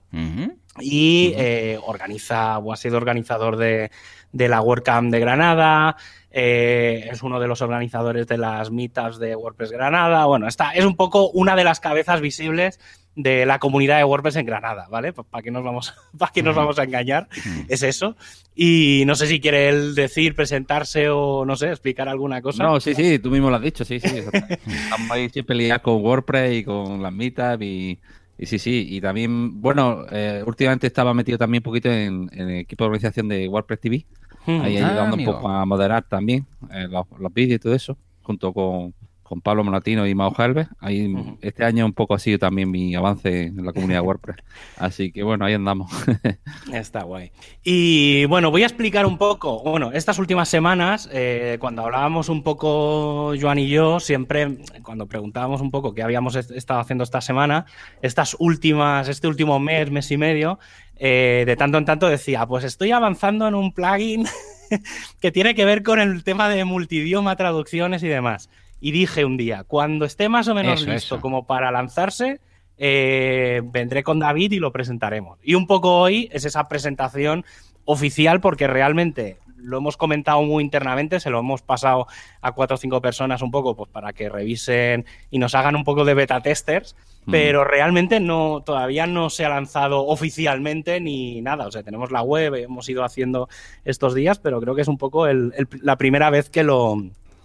y 0.79 1.33
eh, 1.37 1.79
organiza 1.85 2.57
o 2.59 2.73
ha 2.73 2.77
sido 2.77 2.97
organizador 2.97 3.57
de, 3.57 3.91
de 4.31 4.47
la 4.47 4.61
WordCamp 4.61 5.11
de 5.11 5.19
Granada, 5.19 5.95
eh, 6.31 7.09
es 7.11 7.23
uno 7.23 7.39
de 7.39 7.47
los 7.47 7.61
organizadores 7.61 8.27
de 8.27 8.37
las 8.37 8.69
meetups 8.71 9.17
de 9.17 9.35
WordPress 9.35 9.71
Granada. 9.71 10.25
Bueno, 10.25 10.47
está, 10.47 10.71
es 10.71 10.85
un 10.85 10.95
poco 10.95 11.29
una 11.31 11.55
de 11.55 11.63
las 11.63 11.79
cabezas 11.79 12.21
visibles 12.21 12.79
de 13.15 13.45
la 13.45 13.59
comunidad 13.59 13.97
de 13.97 14.03
WordPress 14.03 14.35
en 14.37 14.45
Granada, 14.45 14.87
¿vale? 14.89 15.11
¿Para 15.11 15.41
qué 15.41 15.51
nos 15.51 15.63
vamos, 15.63 15.93
para 16.17 16.31
qué 16.31 16.43
nos 16.43 16.55
vamos 16.55 16.77
a 16.77 16.83
engañar? 16.83 17.27
Es 17.67 17.83
eso. 17.83 18.15
Y 18.55 19.03
no 19.07 19.15
sé 19.15 19.27
si 19.27 19.39
quiere 19.39 19.69
él 19.69 19.95
decir, 19.95 20.35
presentarse 20.35 21.09
o, 21.09 21.45
no 21.45 21.55
sé, 21.55 21.69
explicar 21.69 22.07
alguna 22.07 22.41
cosa. 22.41 22.63
No, 22.63 22.79
sí, 22.79 22.93
sí, 22.93 23.19
tú 23.19 23.31
mismo 23.31 23.49
lo 23.49 23.55
has 23.55 23.61
dicho, 23.61 23.83
sí, 23.83 23.99
sí. 23.99 24.07
Estamos 24.67 25.11
ahí 25.11 25.29
siempre 25.29 25.55
liados 25.55 25.81
con 25.81 26.03
WordPress 26.03 26.57
y 26.57 26.63
con 26.63 27.01
las 27.01 27.11
meetups 27.11 27.63
y... 27.63 27.99
sí, 28.45 28.60
sí, 28.60 28.88
y 28.89 29.02
también, 29.02 29.62
bueno, 29.62 30.06
eh, 30.12 30.43
últimamente 30.45 30.88
estaba 30.88 31.13
metido 31.13 31.38
también 31.38 31.62
un 31.62 31.65
poquito 31.65 31.89
en, 31.89 32.30
el 32.34 32.49
equipo 32.60 32.84
de 32.84 32.88
organización 32.88 33.28
de 33.28 33.47
WordPress 33.47 33.80
TV, 33.80 34.06
ahí 34.45 34.78
ah, 34.78 34.88
ayudando 34.88 35.17
un 35.17 35.25
poco 35.25 35.49
a 35.49 35.65
moderar 35.65 36.04
también 36.08 36.45
eh, 36.71 36.88
los, 36.89 37.06
los 37.19 37.34
vídeos 37.34 37.58
y 37.58 37.60
todo 37.60 37.73
eso, 37.73 37.97
junto 38.23 38.54
con, 38.54 38.93
con 39.29 39.41
Pablo 39.41 39.63
Monatino 39.63 40.07
y 40.07 40.15
Mao 40.15 40.33
Helves. 40.35 40.67
Ahí 40.79 41.13
este 41.41 41.63
año 41.63 41.85
un 41.85 41.93
poco 41.93 42.15
ha 42.15 42.19
sido 42.19 42.39
también 42.39 42.71
mi 42.71 42.95
avance 42.95 43.43
en 43.43 43.63
la 43.63 43.71
comunidad 43.71 44.01
WordPress. 44.03 44.37
Así 44.75 45.11
que 45.11 45.21
bueno, 45.21 45.45
ahí 45.45 45.53
andamos. 45.53 45.91
Está 46.73 47.03
guay. 47.03 47.31
Y 47.63 48.25
bueno, 48.25 48.49
voy 48.49 48.63
a 48.63 48.65
explicar 48.65 49.05
un 49.05 49.19
poco. 49.19 49.61
Bueno, 49.61 49.91
estas 49.91 50.17
últimas 50.17 50.49
semanas, 50.49 51.07
eh, 51.13 51.57
cuando 51.59 51.83
hablábamos 51.83 52.27
un 52.27 52.41
poco 52.41 53.35
Joan 53.39 53.59
y 53.59 53.69
yo, 53.69 53.99
siempre 53.99 54.57
cuando 54.81 55.05
preguntábamos 55.05 55.61
un 55.61 55.69
poco 55.69 55.93
qué 55.93 56.01
habíamos 56.01 56.35
estado 56.35 56.79
haciendo 56.79 57.03
esta 57.03 57.21
semana, 57.21 57.67
estas 58.01 58.35
últimas, 58.39 59.09
este 59.09 59.27
último 59.27 59.59
mes, 59.59 59.91
mes 59.91 60.09
y 60.09 60.17
medio, 60.17 60.57
eh, 60.95 61.43
de 61.45 61.55
tanto 61.55 61.77
en 61.77 61.85
tanto 61.85 62.09
decía, 62.09 62.47
pues 62.47 62.63
estoy 62.63 62.93
avanzando 62.93 63.47
en 63.47 63.53
un 63.53 63.73
plugin 63.73 64.25
que 65.21 65.31
tiene 65.31 65.53
que 65.53 65.65
ver 65.65 65.83
con 65.83 65.99
el 65.99 66.23
tema 66.23 66.49
de 66.49 66.65
multidioma, 66.65 67.35
traducciones 67.35 68.01
y 68.01 68.07
demás 68.07 68.49
y 68.79 68.91
dije 68.91 69.25
un 69.25 69.37
día, 69.37 69.63
cuando 69.65 70.05
esté 70.05 70.29
más 70.29 70.47
o 70.47 70.55
menos 70.55 70.85
listo 70.85 71.19
como 71.19 71.45
para 71.45 71.71
lanzarse, 71.71 72.39
eh, 72.77 73.61
vendré 73.65 74.03
con 74.03 74.19
David 74.19 74.53
y 74.53 74.59
lo 74.59 74.71
presentaremos. 74.71 75.37
Y 75.43 75.55
un 75.55 75.67
poco 75.67 75.97
hoy 75.97 76.29
es 76.31 76.45
esa 76.45 76.67
presentación 76.69 77.43
oficial 77.83 78.39
porque 78.39 78.67
realmente 78.67 79.37
lo 79.57 79.77
hemos 79.77 79.97
comentado 79.97 80.41
muy 80.43 80.63
internamente, 80.63 81.19
se 81.19 81.29
lo 81.29 81.39
hemos 81.39 81.61
pasado 81.61 82.07
a 82.41 82.53
cuatro 82.53 82.75
o 82.75 82.77
cinco 82.77 83.01
personas 83.01 83.41
un 83.41 83.51
poco 83.51 83.75
pues 83.75 83.89
para 83.89 84.13
que 84.13 84.29
revisen 84.29 85.05
y 85.29 85.39
nos 85.39 85.55
hagan 85.55 85.75
un 85.75 85.83
poco 85.83 86.05
de 86.05 86.13
beta 86.13 86.41
testers, 86.41 86.95
mm. 87.25 87.31
pero 87.31 87.65
realmente 87.65 88.19
no 88.19 88.63
todavía 88.65 89.05
no 89.07 89.29
se 89.29 89.45
ha 89.45 89.49
lanzado 89.49 90.05
oficialmente 90.05 90.99
ni 91.01 91.41
nada, 91.41 91.67
o 91.67 91.71
sea, 91.71 91.83
tenemos 91.83 92.11
la 92.11 92.21
web, 92.21 92.55
hemos 92.55 92.87
ido 92.89 93.03
haciendo 93.03 93.49
estos 93.83 94.15
días, 94.15 94.39
pero 94.39 94.61
creo 94.61 94.75
que 94.75 94.81
es 94.81 94.87
un 94.87 94.97
poco 94.97 95.27
la 95.27 95.97
primera 95.97 96.29
vez 96.29 96.49
que 96.49 96.63
lo 96.63 96.95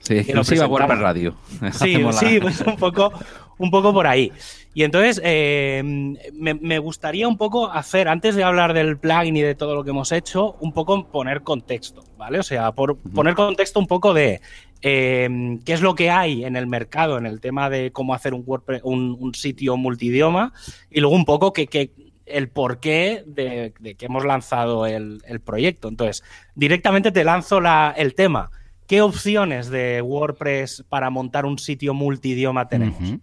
Sí, 0.04 0.18
exclusiva 0.18 0.66
WordPress 0.66 0.98
Radio. 0.98 1.34
Sí, 1.72 1.96
sí, 2.12 2.38
pues 2.40 2.60
un 2.60 2.76
poco, 2.76 3.12
un 3.58 3.70
poco 3.70 3.92
por 3.92 4.06
ahí. 4.06 4.30
Y 4.74 4.82
entonces 4.82 5.20
eh, 5.24 5.82
me, 6.34 6.78
gustaría 6.78 7.28
un 7.28 7.38
poco 7.38 7.70
hacer, 7.70 8.08
antes 8.08 8.34
de 8.34 8.42
hablar 8.42 8.74
del 8.74 8.98
plugin 8.98 9.36
y 9.36 9.42
de 9.42 9.54
todo 9.54 9.74
lo 9.74 9.84
que 9.84 9.90
hemos 9.90 10.10
hecho, 10.12 10.56
un 10.60 10.72
poco 10.72 11.08
poner 11.10 11.42
contexto, 11.42 12.04
¿vale? 12.18 12.40
O 12.40 12.42
sea, 12.42 12.72
por, 12.72 12.98
poner 12.98 13.34
contexto 13.34 13.78
un 13.78 13.86
poco 13.86 14.12
de 14.12 14.40
eh, 14.82 15.58
qué 15.64 15.72
es 15.72 15.80
lo 15.80 15.94
que 15.94 16.10
hay 16.10 16.44
en 16.44 16.56
el 16.56 16.66
mercado 16.66 17.16
en 17.16 17.24
el 17.24 17.40
tema 17.40 17.70
de 17.70 17.92
cómo 17.92 18.14
hacer 18.14 18.34
un, 18.34 18.42
WordPress, 18.44 18.82
un, 18.82 19.32
sitio 19.34 19.76
multidioma 19.76 20.52
y 20.90 21.00
luego 21.00 21.14
un 21.14 21.24
poco 21.24 21.52
que, 21.52 21.92
el 22.26 22.48
porqué 22.48 23.22
de, 23.26 23.74
de, 23.78 23.94
que 23.94 24.06
hemos 24.06 24.24
lanzado 24.24 24.86
el, 24.86 25.22
el, 25.26 25.40
proyecto. 25.40 25.88
Entonces, 25.88 26.24
directamente 26.56 27.12
te 27.12 27.22
lanzo 27.22 27.60
la, 27.60 27.94
el 27.96 28.14
tema. 28.14 28.50
¿Qué 28.86 29.00
opciones 29.00 29.70
de 29.70 30.02
WordPress 30.02 30.84
para 30.88 31.10
montar 31.10 31.46
un 31.46 31.58
sitio 31.58 31.94
multidioma 31.94 32.68
tenemos? 32.68 33.18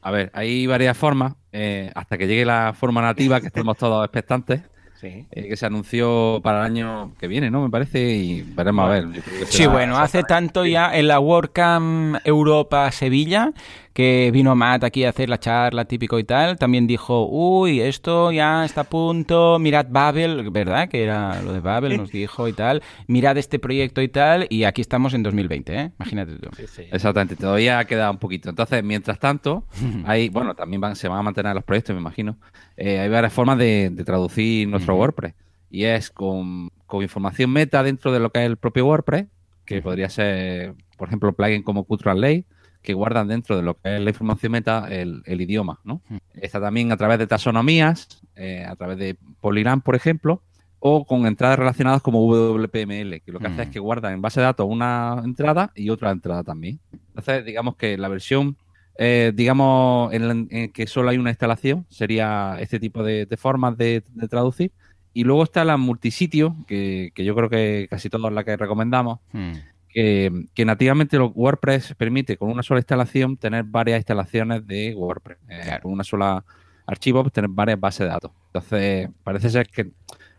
A 0.00 0.10
ver, 0.10 0.30
hay 0.34 0.66
varias 0.66 0.96
formas. 0.96 1.34
Eh, 1.52 1.90
hasta 1.94 2.16
que 2.18 2.26
llegue 2.26 2.44
la 2.44 2.74
forma 2.74 3.02
nativa, 3.02 3.40
que 3.40 3.48
estemos 3.48 3.76
todos 3.76 4.04
expectantes. 4.04 4.62
Eh, 5.04 5.26
que 5.32 5.56
se 5.56 5.66
anunció 5.66 6.40
para 6.44 6.60
el 6.60 6.66
año 6.66 7.12
que 7.18 7.26
viene, 7.26 7.50
¿no? 7.50 7.62
Me 7.62 7.70
parece, 7.70 8.14
y 8.14 8.42
veremos 8.42 8.86
a 8.86 8.88
ver. 8.88 9.08
sí, 9.46 9.66
bueno, 9.66 9.98
hace 9.98 10.22
tanto 10.22 10.64
ya 10.64 10.96
en 10.96 11.08
la 11.08 11.18
WordCamp 11.18 12.18
Europa 12.24 12.90
Sevilla 12.92 13.52
que 13.92 14.30
vino 14.32 14.54
Matt 14.54 14.84
aquí 14.84 15.04
a 15.04 15.10
hacer 15.10 15.28
la 15.28 15.38
charla 15.38 15.84
típico 15.84 16.18
y 16.18 16.24
tal, 16.24 16.56
también 16.58 16.86
dijo, 16.86 17.26
uy, 17.28 17.80
esto 17.80 18.32
ya 18.32 18.64
está 18.64 18.82
a 18.82 18.84
punto, 18.84 19.58
mirad 19.58 19.86
Babel, 19.90 20.50
¿verdad? 20.50 20.88
Que 20.88 21.02
era 21.02 21.42
lo 21.42 21.52
de 21.52 21.60
Babel, 21.60 21.96
nos 21.98 22.10
dijo 22.12 22.48
y 22.48 22.52
tal, 22.52 22.82
mirad 23.06 23.36
este 23.36 23.58
proyecto 23.58 24.00
y 24.00 24.08
tal, 24.08 24.46
y 24.48 24.64
aquí 24.64 24.80
estamos 24.80 25.12
en 25.14 25.22
2020, 25.22 25.74
¿eh? 25.74 25.92
Imagínate 25.98 26.36
tú. 26.36 26.48
Exactamente, 26.90 27.36
todavía 27.36 27.84
queda 27.84 28.10
un 28.10 28.18
poquito. 28.18 28.48
Entonces, 28.48 28.82
mientras 28.82 29.18
tanto, 29.18 29.66
hay, 30.06 30.28
bueno, 30.30 30.54
también 30.54 30.80
van, 30.80 30.96
se 30.96 31.08
van 31.08 31.18
a 31.18 31.22
mantener 31.22 31.54
los 31.54 31.64
proyectos, 31.64 31.94
me 31.94 32.00
imagino. 32.00 32.38
Eh, 32.76 32.98
hay 32.98 33.08
varias 33.08 33.32
formas 33.32 33.58
de, 33.58 33.92
traducir 34.04 34.68
nuestro 34.68 34.96
WordPress. 34.96 35.34
Y 35.70 35.84
es 35.84 36.10
con, 36.10 36.70
información 36.92 37.50
meta 37.50 37.82
dentro 37.82 38.12
de 38.12 38.20
lo 38.20 38.30
que 38.30 38.40
es 38.40 38.46
el 38.46 38.56
propio 38.56 38.86
WordPress, 38.86 39.26
que 39.64 39.80
podría 39.80 40.08
ser, 40.10 40.74
por 40.98 41.08
ejemplo, 41.08 41.32
plugin 41.32 41.62
como 41.62 41.84
Qtranslate, 41.84 42.44
que 42.82 42.94
guardan 42.94 43.28
dentro 43.28 43.56
de 43.56 43.62
lo 43.62 43.74
que 43.74 43.96
es 43.96 44.02
la 44.02 44.10
información 44.10 44.52
meta 44.52 44.88
el, 44.90 45.22
idioma, 45.26 45.80
¿no? 45.84 46.02
Mm. 46.08 46.16
Está 46.34 46.60
también 46.60 46.92
a 46.92 46.96
través 46.96 47.18
de 47.18 47.26
taxonomías, 47.26 48.22
eh, 48.36 48.64
a 48.68 48.74
través 48.76 48.98
de 48.98 49.16
Polygram, 49.40 49.80
por 49.80 49.94
ejemplo, 49.94 50.42
o 50.80 51.04
con 51.04 51.26
entradas 51.26 51.58
relacionadas 51.58 52.02
como 52.02 52.26
WPML, 52.26 53.20
que 53.20 53.32
lo 53.32 53.38
que 53.38 53.46
hace 53.46 53.62
es 53.62 53.68
mm. 53.68 53.70
que 53.70 53.78
guarda 53.78 54.12
en 54.12 54.20
base 54.20 54.40
de 54.40 54.46
datos 54.46 54.66
una 54.68 55.22
entrada 55.24 55.70
y 55.76 55.90
otra 55.90 56.10
entrada 56.10 56.42
también. 56.42 56.80
Entonces, 57.08 57.44
digamos 57.44 57.76
que 57.76 57.96
la 57.96 58.08
versión, 58.08 58.56
eh, 58.98 59.32
digamos, 59.32 60.12
en, 60.12 60.72
que 60.72 60.86
solo 60.88 61.10
hay 61.10 61.18
una 61.18 61.30
instalación, 61.30 61.86
sería 61.88 62.56
este 62.58 62.80
tipo 62.80 63.04
de, 63.04 63.28
formas 63.38 63.78
de, 63.78 64.02
traducir. 64.28 64.72
Y 65.14 65.24
luego 65.24 65.44
está 65.44 65.64
la 65.64 65.76
multisitio, 65.76 66.56
que, 66.66 67.12
yo 67.14 67.34
creo 67.36 67.48
que 67.48 67.86
casi 67.88 68.08
todas 68.08 68.32
las 68.32 68.44
que 68.44 68.56
recomendamos, 68.56 69.20
mm 69.32 69.52
que, 69.92 70.64
nativamente 70.64 71.18
WordPress 71.18 71.94
permite 71.96 72.36
con 72.36 72.50
una 72.50 72.62
sola 72.62 72.80
instalación 72.80 73.36
tener 73.36 73.64
varias 73.64 73.98
instalaciones 73.98 74.66
de 74.66 74.94
WordPress. 74.94 75.38
Eh, 75.48 75.78
con 75.82 75.92
una 75.92 76.04
sola 76.04 76.44
archivo 76.86 77.22
pues, 77.22 77.32
tener 77.32 77.50
varias 77.50 77.78
bases 77.78 78.00
de 78.00 78.06
datos. 78.06 78.30
Entonces, 78.46 79.08
parece 79.22 79.50
ser 79.50 79.68
que... 79.68 79.90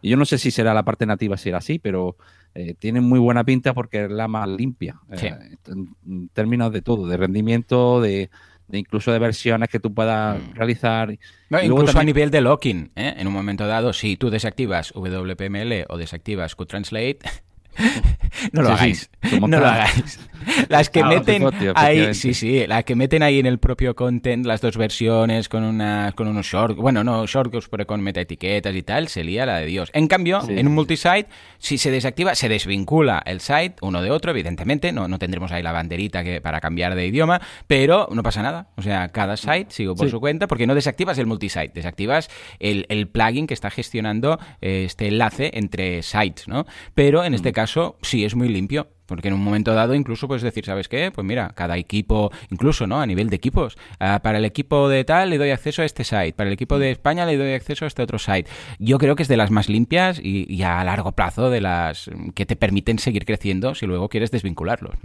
yo 0.02 0.18
no 0.18 0.26
sé 0.26 0.38
si 0.38 0.52
será 0.52 0.74
la 0.74 0.84
parte 0.84 1.06
nativa 1.06 1.38
si 1.38 1.50
era 1.50 1.60
así, 1.60 1.80
pero 1.80 2.18
eh, 2.56 2.76
tiene 2.78 3.02
muy 3.02 3.20
buena 3.20 3.44
pinta 3.44 3.74
porque 3.74 4.06
es 4.06 4.12
la 4.12 4.28
más 4.28 4.48
limpia. 4.48 5.00
Eh, 5.12 5.58
en, 5.68 6.30
términos 6.30 6.72
de 6.72 6.82
todo, 6.82 7.08
de 7.08 7.18
rendimiento, 7.18 8.02
de, 8.02 8.30
incluso 8.72 9.12
de 9.12 9.20
versiones 9.20 9.70
que 9.70 9.80
tú 9.80 9.94
puedas 9.94 10.42
mm. 10.42 10.54
realizar. 10.56 11.18
incluso 11.64 12.00
a 12.00 12.04
nivel 12.04 12.32
de 12.32 12.42
locking, 12.42 12.92
en 12.96 13.28
un 13.28 13.34
momento 13.34 13.68
dado, 13.68 13.94
si 13.94 14.18
tú 14.18 14.30
desactivas 14.30 14.94
WPML 14.96 15.86
o 15.90 15.98
desactivas 15.98 16.56
QTranslate, 16.56 17.20
no 18.52 18.62
lo 18.62 18.70
hagáis. 18.70 19.10
no 19.40 19.60
lo 19.60 19.68
hagáis. 19.68 20.20
Las 20.70 20.90
que 20.90 21.04
meten 21.04 21.46
ahí, 21.76 22.14
sí, 22.14 22.34
sí, 22.34 22.66
las 22.68 22.84
que 22.84 22.96
meten 22.96 23.24
ahí 23.24 23.40
en 23.40 23.46
el 23.46 23.60
propio 23.60 23.96
content, 23.96 24.46
las 24.46 24.62
dos 24.62 24.78
versiones 24.78 25.50
con 25.50 25.64
una, 25.64 26.12
con 26.16 26.28
unos 26.28 26.46
short, 26.46 26.76
bueno, 26.76 27.04
no 27.04 27.26
shortcuts, 27.26 27.70
pero 27.70 27.88
con 27.88 28.02
meta 28.02 28.22
etiquetas 28.22 28.76
y 28.76 28.84
tal, 28.84 29.08
se 29.08 29.24
lía 29.24 29.46
la 29.46 29.60
de 29.60 29.68
Dios. 29.68 29.90
En 29.94 30.08
cambio, 30.08 30.42
en 30.48 30.68
un 30.68 30.76
multisite, 30.76 31.28
si 31.60 31.78
se 31.78 31.92
desactiva, 31.92 32.36
se 32.36 32.50
desvincula 32.50 33.22
el 33.26 33.40
site 33.40 33.76
uno 33.82 34.02
de 34.02 34.12
otro, 34.12 34.32
evidentemente, 34.32 34.92
no, 34.92 35.08
no 35.08 35.20
tendremos 35.20 35.52
ahí 35.52 35.64
la 35.64 35.72
banderita 35.72 36.24
que, 36.24 36.42
para 36.42 36.60
cambiar 36.60 36.96
de 36.96 37.08
idioma, 37.08 37.42
pero 37.68 38.08
no 38.12 38.24
pasa 38.24 38.42
nada. 38.42 38.68
O 38.76 38.82
sea, 38.82 39.10
cada 39.10 39.38
site 39.38 39.68
sigo 39.70 39.96
por 39.96 40.10
su 40.10 40.20
cuenta, 40.20 40.48
porque 40.48 40.68
no 40.68 40.76
desactivas 40.76 41.18
el 41.18 41.26
multisite, 41.26 41.72
desactivas 41.74 42.30
el, 42.60 42.86
el 42.90 43.08
plugin 43.08 43.48
que 43.48 43.54
está 43.54 43.70
gestionando 43.70 44.40
este 44.62 45.08
enlace 45.08 45.52
entre 45.54 46.04
sites, 46.04 46.48
¿no? 46.48 46.66
Pero 46.94 47.24
en 47.24 47.34
este 47.34 47.54
caso 47.54 47.63
caso 47.64 47.98
sí 48.02 48.26
es 48.26 48.36
muy 48.36 48.50
limpio. 48.50 48.88
Porque 49.06 49.28
en 49.28 49.34
un 49.34 49.44
momento 49.44 49.74
dado 49.74 49.96
incluso 49.96 50.28
puedes 50.28 50.44
decir, 50.44 50.66
¿sabes 50.66 50.88
qué? 50.88 51.12
Pues 51.12 51.28
mira, 51.28 51.52
cada 51.56 51.78
equipo, 51.78 52.32
incluso, 52.50 52.88
¿no? 52.88 53.02
A 53.02 53.06
nivel 53.06 53.30
de 53.30 53.36
equipos. 53.36 53.78
Ah, 54.00 54.22
para 54.24 54.38
el 54.38 54.46
equipo 54.46 54.88
de 54.88 55.04
tal 55.04 55.30
le 55.30 55.38
doy 55.38 55.52
acceso 55.52 55.82
a 55.82 55.86
este 55.86 56.04
site. 56.04 56.34
Para 56.34 56.50
el 56.50 56.54
equipo 56.54 56.80
de 56.80 56.92
España 56.92 57.26
le 57.26 57.38
doy 57.38 57.54
acceso 57.54 57.86
a 57.86 57.88
este 57.90 58.02
otro 58.02 58.18
site. 58.18 58.50
Yo 58.80 58.98
creo 58.98 59.16
que 59.16 59.24
es 59.24 59.30
de 59.30 59.38
las 59.38 59.52
más 59.52 59.68
limpias 59.68 60.20
y, 60.24 60.64
a 60.64 60.84
largo 60.84 61.12
plazo 61.12 61.50
de 61.50 61.62
las 61.62 62.10
que 62.34 62.46
te 62.46 62.56
permiten 62.56 62.98
seguir 62.98 63.26
creciendo 63.26 63.76
si 63.76 63.86
luego 63.86 64.08
quieres 64.08 64.32
desvincularlos. 64.32 64.96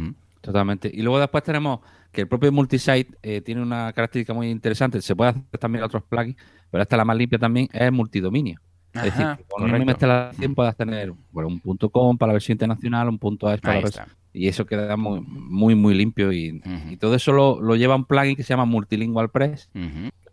Totalmente. 0.41 0.91
Y 0.93 1.03
luego 1.03 1.19
después 1.19 1.43
tenemos 1.43 1.81
que 2.13 2.23
el 2.23 2.29
propio 2.29 2.53
multisite 2.53 3.09
eh, 3.23 3.41
tiene 3.41 3.63
una 3.63 3.93
característica 3.93 4.33
muy 4.33 4.49
interesante. 4.49 5.03
Se 5.03 5.17
puede 5.17 5.31
hacer 5.31 5.43
también 5.59 5.85
otros 5.85 6.05
plugins, 6.05 6.37
pero 6.71 6.83
esta 6.83 6.97
la 6.97 7.05
más 7.05 7.17
limpia 7.17 7.39
también 7.39 7.69
es 7.73 7.93
multidominio. 7.93 8.61
Es 8.95 9.03
decir, 9.03 9.27
con 9.49 9.65
una 9.65 9.77
misma 9.77 9.93
instalación 9.93 10.55
puedas 10.55 10.77
tener 10.77 11.13
bueno, 11.31 11.49
un 11.49 11.61
punto 11.61 11.91
.com 11.91 12.17
para 12.17 12.29
la 12.29 12.35
versión 12.35 12.55
internacional, 12.55 13.09
un 13.09 13.19
punto 13.19 13.53
.es 13.53 13.61
para 13.61 13.75
la 13.75 13.81
versión... 13.83 14.07
Y 14.33 14.47
eso 14.47 14.67
queda 14.67 14.97
muy, 14.97 15.21
muy, 15.21 15.75
muy 15.75 15.95
limpio. 15.95 16.33
Y, 16.33 16.61
todo 17.01 17.15
eso 17.15 17.33
lo, 17.33 17.61
lo, 17.61 17.77
lleva 17.77 17.97
un 17.97 18.05
plugin 18.05 18.37
que 18.37 18.43
se 18.43 18.51
llama 18.51 18.67
Multilingual 18.67 19.31
Press, 19.31 19.71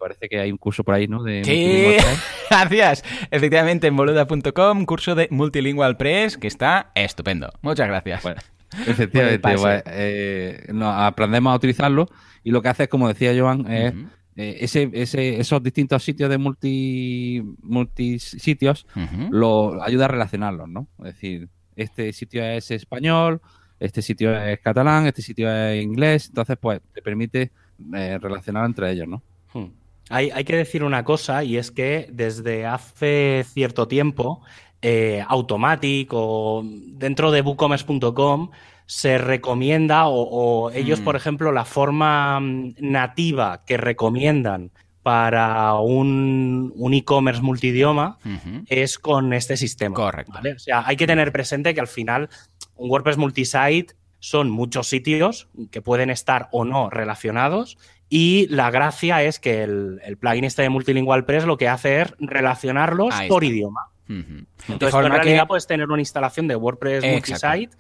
parece 0.06 0.30
que 0.30 0.40
hay 0.40 0.52
un 0.52 0.58
curso 0.58 0.84
por 0.84 0.94
ahí, 0.94 1.08
¿no? 1.08 1.24
De 1.24 1.44
sí, 1.44 1.98
gracias. 2.50 3.04
Efectivamente, 3.32 3.88
en 3.88 3.96
boluda.com, 3.96 4.86
curso 4.86 5.16
de 5.16 5.28
Multilingual 5.32 5.98
Press, 5.98 6.38
que 6.38 6.48
está 6.48 6.92
estupendo. 6.94 7.52
Muchas 7.64 7.88
gracias. 7.88 8.24
efectivamente, 8.88 9.84
eh, 9.88 10.68
aprendemos 10.84 11.54
a 11.54 11.56
utilizarlo 11.56 12.08
y 12.44 12.52
lo 12.52 12.62
que 12.62 12.70
hace 12.70 12.84
es, 12.84 12.90
como 12.90 13.08
decía 13.08 13.34
Joan, 13.36 13.66
es 13.72 13.94
eh, 14.38 14.58
ese, 14.60 14.90
ese, 14.94 15.40
esos 15.40 15.64
distintos 15.64 16.04
sitios 16.04 16.30
de 16.30 16.38
multi, 16.38 17.42
multisitios 17.62 18.86
lo 19.30 19.82
ayuda 19.82 20.06
a 20.06 20.10
relacionarlos, 20.10 20.68
¿no? 20.68 20.88
Es 21.00 21.16
decir, 21.16 21.48
este 21.76 22.12
sitio 22.12 22.44
es 22.44 22.70
español, 22.72 23.42
este 23.80 24.02
sitio 24.02 24.38
es 24.38 24.60
catalán, 24.60 25.06
este 25.06 25.22
sitio 25.22 25.50
es 25.50 25.82
inglés, 25.82 26.28
entonces 26.28 26.58
pues 26.60 26.82
te 26.94 27.02
permite 27.02 27.52
eh, 27.94 28.18
relacionar 28.22 28.66
entre 28.66 28.92
ellos, 28.92 29.08
¿no? 29.08 29.22
Hmm. 29.54 29.72
Hay, 30.10 30.44
que 30.44 30.56
decir 30.56 30.84
una 30.84 31.04
cosa 31.04 31.44
y 31.44 31.58
es 31.58 31.72
que 31.72 32.08
desde 32.12 32.66
hace 32.66 33.44
cierto 33.48 33.88
tiempo 33.88 34.42
eh, 34.82 35.24
Automatic 35.28 36.10
o 36.14 36.62
dentro 36.64 37.32
de 37.32 37.42
bookcommerce.com 37.42 38.52
se 38.86 39.18
recomienda 39.18 40.08
o, 40.08 40.70
ellos, 40.72 41.00
por 41.02 41.16
mm. 41.16 41.18
ejemplo, 41.18 41.52
la 41.52 41.66
forma 41.66 42.40
mm, 42.40 42.76
nativa 42.80 43.64
que 43.66 43.78
recomiendan 43.78 44.72
para 45.02 45.76
un, 45.76 46.74
e-commerce 46.94 47.42
multidioma 47.42 48.18
es 48.68 48.98
con 48.98 49.34
este 49.34 49.56
sistema. 49.56 49.96
Correcto. 49.96 50.40
O 50.56 50.60
sea, 50.60 50.84
hay 50.86 50.98
que 50.98 51.06
tener 51.06 51.32
presente 51.32 51.76
que 51.76 51.80
al 51.80 51.88
final 51.88 52.30
un 52.76 52.90
WordPress 52.90 53.18
multisite 53.18 53.94
son 54.18 54.50
muchos 54.50 54.88
sitios 54.88 55.48
que 55.70 55.84
pueden 55.84 56.10
estar 56.10 56.50
o 56.52 56.66
no 56.66 56.90
relacionados 56.90 57.78
y 58.10 58.48
la 58.50 58.72
gracia 58.72 59.24
es 59.24 59.40
que 59.40 59.64
el, 59.64 60.18
plugin 60.20 60.44
este 60.44 60.62
de 60.62 60.70
Multilingual 60.70 61.26
Press 61.26 61.46
lo 61.46 61.58
que 61.58 61.68
hace 61.68 62.02
es 62.02 62.14
relacionarlos 62.20 63.14
por 63.28 63.44
idioma. 63.44 63.92
Entonces, 64.08 64.94
en 64.94 65.12
realidad 65.12 65.48
puedes 65.48 65.68
tener 65.68 65.90
una 65.90 66.02
instalación 66.02 66.48
de 66.48 66.56
WordPress 66.56 67.04
multisite, 67.04 67.76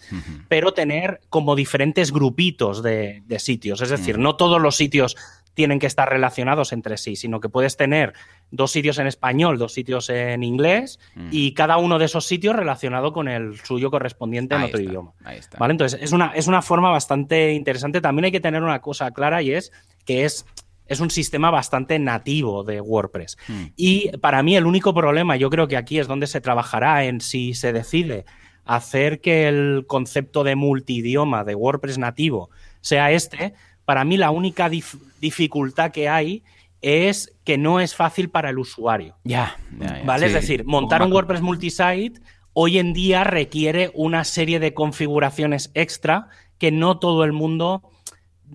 pero 0.48 0.74
tener 0.74 1.22
como 1.30 1.56
diferentes 1.56 2.12
grupitos 2.12 2.82
de, 2.82 3.24
sitios. 3.38 3.82
Es 3.82 3.90
decir, 3.90 4.18
no 4.18 4.36
todos 4.36 4.62
los 4.62 4.76
sitios 4.76 5.16
tienen 5.54 5.80
que 5.80 5.88
estar 5.88 6.10
relacionados 6.10 6.74
entre 6.74 6.98
sí, 6.98 7.16
sino 7.16 7.40
que 7.40 7.50
puedes 7.50 7.78
tener 7.78 8.14
dos 8.52 8.72
sitios 8.72 9.00
en 9.00 9.08
español, 9.08 9.58
dos 9.58 9.74
sitios 9.74 10.10
en 10.10 10.44
inglés 10.44 11.00
y 11.32 11.54
cada 11.54 11.78
uno 11.78 11.98
de 11.98 12.06
esos 12.06 12.26
sitios 12.26 12.56
relacionado 12.56 13.14
con 13.14 13.28
el 13.28 13.58
suyo 13.60 13.90
correspondiente 13.90 14.56
en 14.56 14.64
otro 14.64 14.82
idioma. 14.82 15.14
¿Vale? 15.58 15.72
Entonces, 15.72 16.00
es 16.02 16.12
una, 16.12 16.32
es 16.36 16.48
una 16.48 16.62
forma 16.62 16.92
bastante 16.92 17.54
interesante. 17.54 18.02
También 18.02 18.26
hay 18.26 18.32
que 18.32 18.42
tener 18.42 18.62
una 18.62 18.82
cosa 18.82 19.12
clara 19.12 19.42
y 19.42 19.54
es 19.54 19.72
que 20.06 20.26
es, 20.26 20.46
es 20.88 21.00
un 21.00 21.10
sistema 21.10 21.52
bastante 21.52 22.00
nativo 22.00 22.64
de 22.64 22.82
WordPress. 22.82 23.38
Hmm. 23.48 23.66
Y 23.76 24.16
para 24.18 24.44
mí 24.44 24.56
el 24.56 24.66
único 24.66 24.94
problema, 24.94 25.36
yo 25.36 25.50
creo 25.50 25.68
que 25.68 25.78
aquí 25.78 26.00
es 26.00 26.08
donde 26.08 26.28
se 26.28 26.42
trabajará 26.42 27.06
en 27.06 27.22
si 27.22 27.54
se 27.54 27.74
decide 27.74 28.26
hacer 28.66 29.22
que 29.22 29.48
el 29.48 29.86
concepto 29.88 30.44
de 30.44 30.56
multidioma 30.56 31.44
de 31.44 31.56
WordPress 31.56 31.98
nativo 31.98 32.50
sea 32.82 33.12
este, 33.12 33.54
para 33.86 34.04
mí 34.04 34.18
la 34.18 34.32
única 34.32 34.70
dificultad 34.70 35.92
que 35.92 36.10
hay 36.10 36.44
es 36.82 37.36
que 37.44 37.58
no 37.58 37.80
es 37.80 37.96
fácil 37.96 38.30
para 38.30 38.50
el 38.50 38.60
usuario. 38.60 39.16
Ya, 39.24 39.58
¿Vale? 40.06 40.28
Es 40.28 40.34
decir, 40.34 40.66
montar 40.66 41.02
un 41.02 41.12
WordPress 41.12 41.42
multisite 41.42 42.20
hoy 42.54 42.80
en 42.80 42.94
día 42.94 43.24
requiere 43.24 43.92
una 43.94 44.24
serie 44.24 44.60
de 44.60 44.74
configuraciones 44.74 45.72
extra 45.74 46.30
que 46.58 46.72
no 46.72 47.00
todo 47.00 47.24
el 47.24 47.34
mundo 47.34 47.84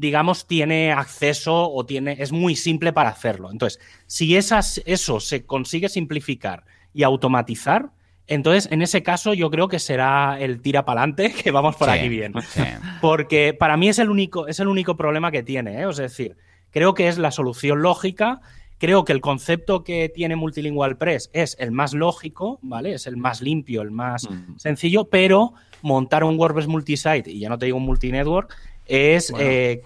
digamos, 0.01 0.47
tiene 0.47 0.93
acceso 0.93 1.71
o 1.71 1.85
tiene, 1.85 2.17
es 2.19 2.33
muy 2.33 2.57
simple 2.57 2.91
para 2.91 3.11
hacerlo. 3.11 3.51
Entonces, 3.53 3.79
si 4.07 4.35
esas, 4.35 4.81
eso 4.87 5.21
se 5.21 5.45
consigue 5.45 5.91
simplificar 5.91 6.65
y 6.95 7.03
automatizar, 7.03 7.91
entonces 8.27 8.73
en 8.73 8.81
ese 8.81 9.03
caso 9.03 9.35
yo 9.35 9.51
creo 9.51 9.69
que 9.69 9.79
será 9.79 10.39
el 10.41 10.63
tira 10.63 10.87
para 10.87 11.03
adelante 11.03 11.35
que 11.45 11.51
vamos 11.51 11.77
por 11.77 11.91
aquí 11.91 12.09
bien. 12.09 12.33
Porque 13.03 13.53
para 13.53 13.77
mí 13.77 13.91
es 13.91 13.99
el 13.99 14.09
único, 14.09 14.47
es 14.47 14.59
el 14.59 14.69
único 14.69 14.97
problema 14.97 15.31
que 15.31 15.43
tiene, 15.43 15.83
¿eh? 15.83 15.87
es 15.91 15.99
decir, 15.99 16.39
creo 16.71 16.95
que 16.95 17.09
es 17.09 17.19
la 17.19 17.31
solución 17.31 17.83
lógica. 17.83 18.41
Creo 18.79 19.05
que 19.05 19.13
el 19.13 19.21
concepto 19.21 19.85
que 19.85 20.09
tiene 20.09 20.37
Multilingual 20.37 20.97
Press 20.97 21.29
es 21.35 21.55
el 21.61 21.71
más 21.71 21.93
lógico, 21.93 22.59
¿vale? 22.63 22.95
Es 22.95 23.07
el 23.07 23.19
más 23.19 23.43
limpio, 23.43 23.83
el 23.83 23.91
más 23.91 24.27
mm. 24.31 24.57
sencillo, 24.57 25.05
pero 25.11 25.53
montar 25.83 26.25
un 26.25 26.39
WordPress 26.39 26.67
multisite, 26.67 27.31
y 27.31 27.41
ya 27.41 27.51
no 27.51 27.59
te 27.59 27.67
digo 27.67 27.77
un 27.77 27.85
multinetwork, 27.85 28.57
es 28.91 29.33
eh, 29.39 29.83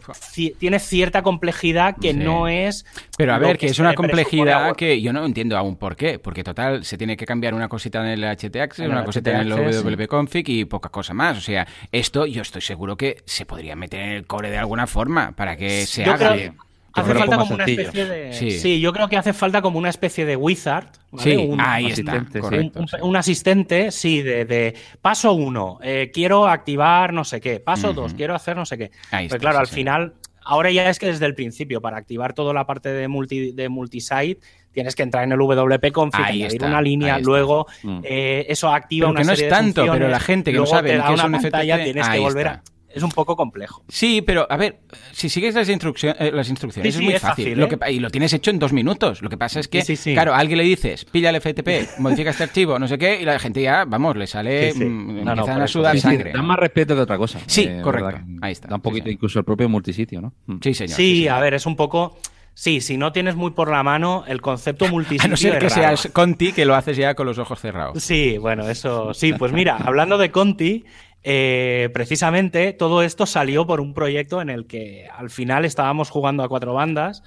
tiene 0.58 0.78
cierta 0.78 1.22
complejidad 1.22 1.94
que 2.00 2.14
no 2.14 2.48
es. 2.48 2.86
Pero 3.18 3.34
a 3.34 3.38
ver, 3.38 3.58
que, 3.58 3.66
es 3.66 3.78
una 3.78 3.94
complejidad 3.94 4.74
que 4.74 5.00
yo 5.02 5.12
no 5.12 5.24
entiendo 5.26 5.58
aún 5.58 5.76
por 5.76 5.94
qué. 5.94 6.18
Porque 6.18 6.42
total, 6.42 6.84
se 6.84 6.96
tiene 6.96 7.16
que 7.16 7.26
cambiar 7.26 7.52
una 7.52 7.68
cosita 7.68 8.00
en 8.00 8.06
el 8.06 8.24
HT 8.24 8.56
una 8.80 9.04
cosita 9.04 9.32
en 9.32 9.36
el 9.40 9.50
WP 9.50 10.08
Config 10.08 10.48
y 10.48 10.64
poca 10.64 10.88
cosa 10.88 11.12
más. 11.12 11.36
O 11.36 11.40
sea, 11.42 11.66
esto 11.92 12.24
yo 12.24 12.42
estoy 12.42 12.62
seguro 12.62 12.96
que 12.96 13.22
se 13.26 13.44
podría 13.44 13.76
meter 13.76 14.00
en 14.00 14.10
el 14.10 14.26
core 14.26 14.50
de 14.50 14.58
alguna 14.58 14.86
forma 14.86 15.32
para 15.32 15.56
que 15.56 15.86
se 15.86 16.04
haga. 16.04 16.54
Hace 16.94 17.14
falta 17.14 17.38
como 17.38 17.54
una 17.54 17.64
especie 17.64 18.06
de. 18.06 18.32
Sí. 18.32 18.80
yo 18.80 18.92
creo 18.92 19.08
que 19.08 19.16
hace 19.16 19.32
falta 19.32 19.60
como 19.62 19.78
una 19.78 19.90
especie 19.90 20.24
de 20.24 20.36
wizard. 20.36 20.86
Sí, 21.18 21.36
un, 21.36 21.60
ahí 21.60 21.92
asistente, 21.92 22.40
está. 22.40 23.04
un, 23.04 23.16
asistente, 23.16 23.90
sí, 23.90 24.22
de, 24.22 24.74
paso 25.00 25.32
uno, 25.32 25.78
eh, 25.82 26.10
quiero 26.12 26.46
activar 26.46 27.12
no 27.12 27.24
sé 27.24 27.40
qué. 27.40 27.60
Paso 27.60 27.92
dos, 27.92 28.14
quiero 28.14 28.34
hacer 28.34 28.56
no 28.56 28.66
sé 28.66 28.78
qué. 28.78 28.90
Ahí 29.10 29.28
pues 29.28 29.40
claro, 29.40 29.58
al 29.58 29.66
final, 29.66 30.14
ahora 30.42 30.70
ya 30.70 30.88
es 30.88 30.98
que 30.98 31.06
desde 31.06 31.26
el 31.26 31.34
principio, 31.34 31.80
para 31.80 31.96
activar 31.96 32.32
toda 32.32 32.52
la 32.52 32.66
parte 32.66 32.88
de, 32.90 33.08
multi, 33.08 33.52
de 33.52 33.68
multisite, 33.68 34.38
tienes 34.72 34.94
que 34.94 35.04
entrar 35.04 35.24
en 35.24 35.32
el 35.32 35.38
WP 35.38 35.92
config, 35.92 36.24
añadir 36.24 36.64
una 36.64 36.82
línea, 36.82 37.18
luego 37.18 37.66
mm. 37.82 38.00
eh, 38.02 38.46
eso 38.48 38.72
activa 38.72 39.08
una 39.08 39.20
que 39.20 39.26
no 39.26 39.32
es 39.32 39.48
tanto, 39.48 39.86
pero 39.90 40.08
la 40.08 40.20
gente 40.20 40.52
que 40.52 40.58
no 40.58 40.66
sabe 40.66 40.90
que 40.90 41.14
es 41.14 41.24
un 41.24 41.32
pantalla, 41.32 41.82
tienes 41.82 42.08
que 42.08 42.18
volver 42.18 42.48
a 42.48 42.62
es 42.94 43.02
un 43.02 43.10
poco 43.10 43.36
complejo. 43.36 43.82
Sí, 43.88 44.22
pero 44.22 44.46
a 44.48 44.56
ver, 44.56 44.80
si 45.12 45.28
sigues 45.28 45.54
las, 45.54 45.68
instrucciones, 45.68 46.20
eh, 46.20 46.30
las 46.32 46.48
instrucciones 46.48 46.94
es 46.94 47.00
muy 47.00 47.18
fácil. 47.18 47.60
¿eh? 47.60 47.68
que, 47.68 47.92
y 47.92 47.98
lo 47.98 48.10
tienes 48.10 48.32
hecho 48.32 48.50
en 48.50 48.58
dos 48.58 48.72
minutos. 48.72 49.22
Lo 49.22 49.28
que 49.28 49.36
pasa 49.36 49.60
es 49.60 49.68
que, 49.68 49.82
claro, 50.14 50.34
a 50.34 50.38
alguien 50.38 50.58
le 50.58 50.64
dices, 50.64 51.04
pilla 51.04 51.30
el 51.30 51.40
FTP, 51.40 51.98
modifica 51.98 52.30
este 52.30 52.44
archivo, 52.44 52.78
no 52.78 52.88
sé 52.88 52.98
qué, 52.98 53.20
y 53.20 53.24
la 53.24 53.38
gente 53.38 53.62
ya, 53.62 53.84
vamos, 53.84 54.16
le 54.16 54.26
sale, 54.26 54.72
mm, 54.74 55.28
empiezan 55.28 55.62
a 55.62 55.66
sudar 55.66 55.98
sangre. 55.98 56.32
Da 56.32 56.42
más 56.42 56.58
respeto 56.58 56.94
de 56.94 57.02
otra 57.02 57.18
cosa. 57.18 57.40
Sí, 57.46 57.62
eh, 57.62 57.80
correcto. 57.82 58.20
Ahí 58.40 58.52
está. 58.52 58.68
Da 58.68 58.76
un 58.76 58.82
poquito 58.82 59.10
incluso 59.10 59.38
el 59.38 59.44
propio 59.44 59.68
multisitio, 59.68 60.20
¿no? 60.20 60.32
Mm. 60.46 60.56
Sí, 60.62 60.74
señor. 60.74 60.96
Sí, 60.96 61.28
a 61.28 61.38
ver, 61.40 61.54
es 61.54 61.66
un 61.66 61.76
poco... 61.76 62.16
Sí, 62.56 62.80
si 62.80 62.96
no 62.96 63.10
tienes 63.10 63.34
muy 63.34 63.50
por 63.50 63.68
la 63.68 63.82
mano 63.82 64.22
el 64.28 64.40
concepto 64.40 64.86
multisitio. 64.86 65.26
A 65.26 65.30
no 65.30 65.36
ser 65.36 65.58
que 65.58 65.70
seas 65.70 66.08
Conti, 66.12 66.52
que 66.52 66.64
lo 66.64 66.76
haces 66.76 66.96
ya 66.96 67.14
con 67.14 67.26
los 67.26 67.38
ojos 67.38 67.60
cerrados. 67.60 68.00
Sí, 68.00 68.38
bueno, 68.38 68.68
eso 68.68 69.12
sí. 69.12 69.32
Pues 69.32 69.52
mira, 69.52 69.76
hablando 69.76 70.18
de 70.18 70.30
Conti, 70.30 70.84
eh, 71.26 71.88
precisamente 71.94 72.74
todo 72.74 73.02
esto 73.02 73.24
salió 73.24 73.66
por 73.66 73.80
un 73.80 73.94
proyecto 73.94 74.42
en 74.42 74.50
el 74.50 74.66
que 74.66 75.08
al 75.10 75.30
final 75.30 75.64
estábamos 75.64 76.10
jugando 76.10 76.42
a 76.42 76.48
cuatro 76.50 76.74
bandas, 76.74 77.22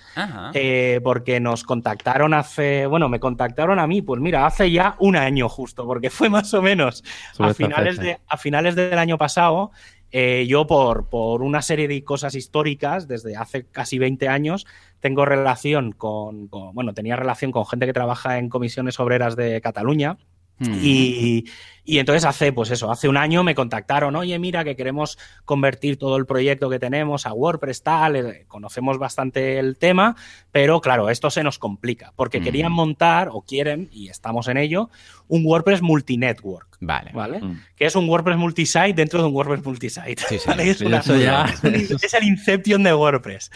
eh, 0.54 1.02
porque 1.04 1.40
nos 1.40 1.64
contactaron 1.64 2.36
hace, 2.36 2.86
bueno, 2.86 3.10
me 3.10 3.20
contactaron 3.20 3.80
a 3.80 3.88
mí, 3.88 4.04
pues 4.04 4.22
mira, 4.22 4.46
hace 4.46 4.70
ya 4.70 4.96
un 5.00 5.16
año 5.16 5.50
justo, 5.50 5.88
porque 5.88 6.12
fue 6.12 6.30
más 6.30 6.54
o 6.54 6.62
menos 6.62 7.04
a 7.40 7.56
finales, 7.56 7.98
de, 7.98 8.20
a 8.28 8.38
finales 8.38 8.76
del 8.76 9.00
año 9.00 9.18
pasado. 9.18 9.72
Eh, 10.12 10.46
yo 10.48 10.68
por, 10.68 11.10
por 11.10 11.42
una 11.42 11.62
serie 11.62 11.88
de 11.88 12.04
cosas 12.04 12.36
históricas, 12.36 13.08
desde 13.08 13.36
hace 13.36 13.66
casi 13.66 13.98
20 13.98 14.30
años, 14.30 14.68
tengo 15.00 15.26
relación 15.26 15.92
con, 15.92 16.50
bueno, 16.50 16.94
tenía 16.94 17.16
relación 17.16 17.52
con 17.52 17.66
gente 17.66 17.88
que 17.88 17.94
trabaja 17.94 18.38
en 18.38 18.48
comisiones 18.48 19.00
obreras 19.00 19.36
de 19.36 19.60
Cataluña. 19.60 20.18
Hmm. 20.60 20.80
Y, 20.82 21.46
y 21.88 22.00
entonces 22.00 22.26
hace, 22.26 22.52
pues 22.52 22.70
eso, 22.70 22.92
hace 22.92 23.08
un 23.08 23.16
año 23.16 23.46
me 23.46 23.56
contactaron, 23.56 24.14
oye, 24.18 24.38
mira, 24.40 24.66
que 24.66 24.76
queremos 24.76 25.18
convertir 25.46 25.98
todo 25.98 26.18
el 26.18 26.26
proyecto 26.26 26.70
que 26.70 26.80
tenemos 26.80 27.26
a 27.26 27.32
WordPress, 27.32 27.82
tal, 27.82 28.18
eh, 28.18 28.46
conocemos 28.50 28.98
bastante 28.98 29.58
el 29.58 29.78
tema, 29.78 30.18
pero 30.52 30.82
claro, 30.82 31.10
esto 31.10 31.30
se 31.30 31.44
nos 31.44 31.60
complica, 31.60 32.12
porque 32.18 32.42
querían 32.42 32.74
mm. 32.74 32.76
montar, 32.76 33.30
o 33.32 33.42
quieren, 33.42 33.88
y 33.94 34.10
estamos 34.10 34.50
en 34.50 34.58
ello, 34.58 34.90
un 35.30 35.46
WordPress 35.46 35.82
multinetwork. 35.82 36.68
Vale. 36.80 37.12
¿Vale? 37.14 37.40
Mm. 37.40 37.62
Que 37.76 37.86
es 37.86 37.96
un 37.96 38.08
WordPress 38.08 38.38
multisite 38.38 38.94
dentro 38.94 39.22
de 39.22 39.28
un 39.28 39.34
WordPress 39.34 39.66
multisite. 39.66 40.18
Sí, 40.28 40.38
sí, 40.40 40.50
Es, 40.60 42.14
el 42.14 42.24
Inception 42.24 42.84
de 42.84 42.94
WordPress. 42.94 43.50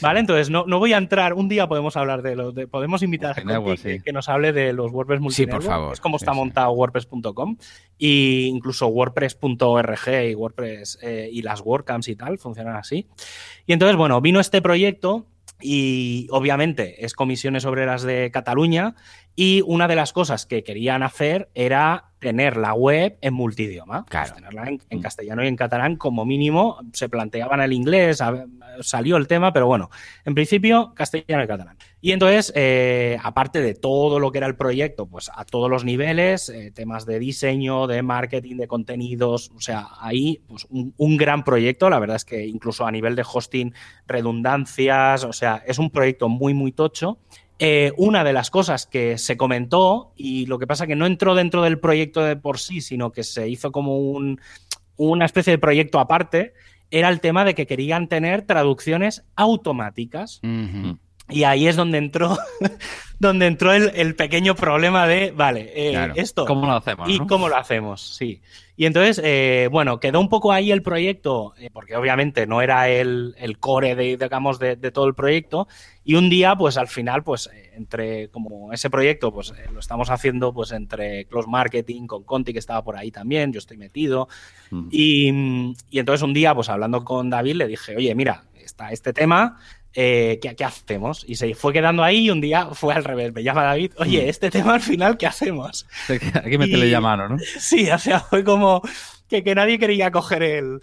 ¿Vale? 0.00 0.20
Entonces, 0.20 0.50
no, 0.50 0.64
no 0.66 0.78
voy 0.78 0.92
a 0.92 0.98
entrar, 0.98 1.32
un 1.32 1.48
día 1.48 1.66
podemos 1.66 1.96
hablar 1.96 2.22
de 2.22 2.36
lo, 2.36 2.52
de, 2.52 2.66
podemos 2.66 3.02
invitar 3.02 3.32
a 3.32 3.34
gente 3.34 4.02
que, 4.04 4.12
nos 4.12 4.28
hable 4.28 4.52
de 4.52 4.72
los 4.72 4.92
WordPress 4.92 5.20
multinetwork. 5.20 5.62
Sí, 5.62 5.68
por 5.68 5.74
favor. 5.74 5.92
Es 5.94 6.00
como 6.00 6.18
está 6.18 6.34
montado 6.34 6.70
WordPress.com 6.72 7.56
y 7.98 8.46
incluso 8.46 8.86
WordPress.org 8.86 10.28
y 10.30 10.34
WordPress 10.34 10.98
eh, 11.02 11.28
y 11.30 11.42
las 11.42 11.60
WordCamps 11.60 12.08
y 12.08 12.16
tal 12.16 12.38
funcionan 12.38 12.76
así. 12.76 13.08
Y 13.66 13.72
entonces, 13.72 13.96
bueno, 13.96 14.20
vino 14.20 14.40
este 14.40 14.62
proyecto 14.62 15.26
y 15.60 16.28
obviamente 16.30 17.04
es 17.04 17.14
comisiones 17.14 17.64
obreras 17.64 18.02
de 18.02 18.30
Cataluña 18.30 18.94
y 19.40 19.62
una 19.64 19.86
de 19.86 19.94
las 19.94 20.12
cosas 20.12 20.46
que 20.46 20.64
querían 20.64 21.04
hacer 21.04 21.48
era 21.54 22.10
tener 22.18 22.56
la 22.56 22.74
web 22.74 23.18
en 23.20 23.34
multidioma. 23.34 24.04
Claro. 24.06 24.34
tenerla 24.34 24.64
en, 24.64 24.82
en, 24.90 25.00
castellano 25.00 25.44
y 25.44 25.46
en 25.46 25.54
catalán 25.54 25.94
como 25.94 26.24
mínimo. 26.24 26.80
Se 26.92 27.08
planteaban 27.08 27.60
el 27.60 27.72
inglés, 27.72 28.20
salió 28.80 29.16
el 29.16 29.28
tema, 29.28 29.52
pero 29.52 29.68
bueno, 29.68 29.90
en 30.24 30.34
principio 30.34 30.92
castellano 30.92 31.44
y 31.44 31.46
catalán. 31.46 31.76
Y 32.00 32.10
entonces, 32.10 32.52
eh, 32.56 33.16
aparte 33.22 33.60
de 33.60 33.74
todo 33.74 34.18
lo 34.18 34.32
que 34.32 34.38
era 34.38 34.48
el 34.48 34.56
proyecto, 34.56 35.06
pues 35.06 35.30
a 35.32 35.44
todos 35.44 35.70
los 35.70 35.84
niveles, 35.84 36.48
eh, 36.48 36.72
temas 36.72 37.06
de 37.06 37.20
diseño, 37.20 37.86
de 37.86 38.02
marketing, 38.02 38.56
de 38.56 38.66
contenidos, 38.66 39.52
o 39.54 39.60
sea, 39.60 39.86
ahí 40.00 40.42
pues 40.48 40.66
un, 40.68 40.94
un 40.96 41.16
gran 41.16 41.44
proyecto. 41.44 41.88
La 41.90 42.00
verdad 42.00 42.16
es 42.16 42.24
que 42.24 42.44
incluso 42.44 42.84
a 42.84 42.90
nivel 42.90 43.14
de 43.14 43.24
hosting, 43.32 43.72
redundancias, 44.08 45.22
o 45.22 45.32
sea, 45.32 45.62
es 45.64 45.78
un 45.78 45.90
proyecto 45.90 46.28
muy, 46.28 46.54
muy 46.54 46.72
tocho. 46.72 47.20
Eh, 47.60 47.92
una 47.96 48.22
de 48.22 48.32
las 48.32 48.50
cosas 48.50 48.86
que 48.86 49.18
se 49.18 49.36
comentó, 49.36 50.12
y 50.16 50.46
lo 50.46 50.58
que 50.58 50.66
pasa 50.66 50.86
que 50.86 50.94
no 50.94 51.06
entró 51.06 51.34
dentro 51.34 51.62
del 51.62 51.80
proyecto 51.80 52.22
de 52.22 52.36
por 52.36 52.58
sí, 52.58 52.80
sino 52.80 53.10
que 53.10 53.24
se 53.24 53.48
hizo 53.48 53.72
como 53.72 53.98
un, 53.98 54.40
una 54.96 55.24
especie 55.24 55.52
de 55.52 55.58
proyecto 55.58 55.98
aparte, 55.98 56.54
era 56.90 57.08
el 57.08 57.20
tema 57.20 57.44
de 57.44 57.54
que 57.54 57.66
querían 57.66 58.08
tener 58.08 58.42
traducciones 58.42 59.24
automáticas. 59.34 60.40
Y 61.30 61.44
ahí 61.44 61.66
es 61.68 61.76
donde 61.76 61.98
entró, 61.98 62.38
donde 63.18 63.46
entró 63.46 63.72
el, 63.72 63.92
el, 63.94 64.14
pequeño 64.14 64.54
problema 64.54 65.06
de, 65.06 65.30
vale, 65.30 65.72
eh, 65.74 65.90
claro. 65.92 66.14
esto. 66.16 66.46
¿Cómo 66.46 66.66
lo 66.66 66.72
hacemos? 66.72 67.08
¿Y 67.08 67.18
no? 67.18 67.26
cómo 67.26 67.48
lo 67.48 67.56
hacemos? 67.56 68.16
Sí. 68.16 68.40
Y 68.76 68.86
entonces, 68.86 69.20
eh, 69.24 69.68
bueno, 69.72 69.98
quedó 69.98 70.20
un 70.20 70.28
poco 70.28 70.52
ahí 70.52 70.70
el 70.70 70.82
proyecto, 70.82 71.52
eh, 71.58 71.68
porque 71.72 71.96
obviamente 71.96 72.46
no 72.46 72.62
era 72.62 72.88
el, 72.88 73.34
el 73.36 73.58
core, 73.58 73.96
de, 73.96 74.16
digamos, 74.16 74.60
de, 74.60 74.76
de, 74.76 74.92
todo 74.92 75.06
el 75.06 75.16
proyecto. 75.16 75.66
Y 76.04 76.14
un 76.14 76.30
día, 76.30 76.54
pues 76.54 76.76
al 76.76 76.86
final, 76.86 77.24
pues 77.24 77.50
entre, 77.74 78.28
como 78.28 78.72
ese 78.72 78.88
proyecto, 78.88 79.32
pues 79.32 79.50
eh, 79.50 79.68
lo 79.72 79.80
estamos 79.80 80.10
haciendo, 80.10 80.54
pues 80.54 80.70
entre 80.70 81.24
Close 81.24 81.48
Marketing, 81.50 82.06
con 82.06 82.22
Conti, 82.22 82.52
que 82.52 82.60
estaba 82.60 82.84
por 82.84 82.96
ahí 82.96 83.10
también, 83.10 83.52
yo 83.52 83.58
estoy 83.58 83.78
metido. 83.78 84.28
Mm. 84.70 84.88
Y, 84.92 85.74
y 85.90 85.98
entonces 85.98 86.22
un 86.22 86.32
día, 86.32 86.54
pues 86.54 86.68
hablando 86.68 87.04
con 87.04 87.30
David, 87.30 87.56
le 87.56 87.66
dije, 87.66 87.96
oye, 87.96 88.14
mira, 88.14 88.44
está 88.54 88.92
este 88.92 89.12
tema, 89.12 89.58
eh, 89.94 90.38
¿qué, 90.42 90.54
¿qué, 90.54 90.64
hacemos? 90.64 91.24
Y 91.26 91.36
se 91.36 91.54
fue 91.54 91.72
quedando 91.72 92.02
ahí 92.04 92.26
y 92.26 92.30
un 92.30 92.40
día 92.40 92.66
fue 92.72 92.94
al 92.94 93.04
revés. 93.04 93.32
Me 93.32 93.42
llama 93.42 93.64
David, 93.64 93.92
oye, 93.98 94.24
Mm. 94.24 94.28
este 94.28 94.50
tema 94.50 94.74
al 94.74 94.80
final, 94.80 95.16
¿qué 95.16 95.26
hacemos? 95.26 95.86
Que 96.08 96.58
meterle 96.58 96.86
Y- 96.88 96.90
ya 96.90 97.00
mano, 97.00 97.28
¿no? 97.28 97.36
Sí, 97.58 97.90
o 97.90 97.98
sea, 97.98 98.20
fue 98.20 98.44
como 98.44 98.82
que, 99.28 99.44
que 99.44 99.54
nadie 99.54 99.78
quería 99.78 100.10
coger 100.10 100.42
el, 100.42 100.80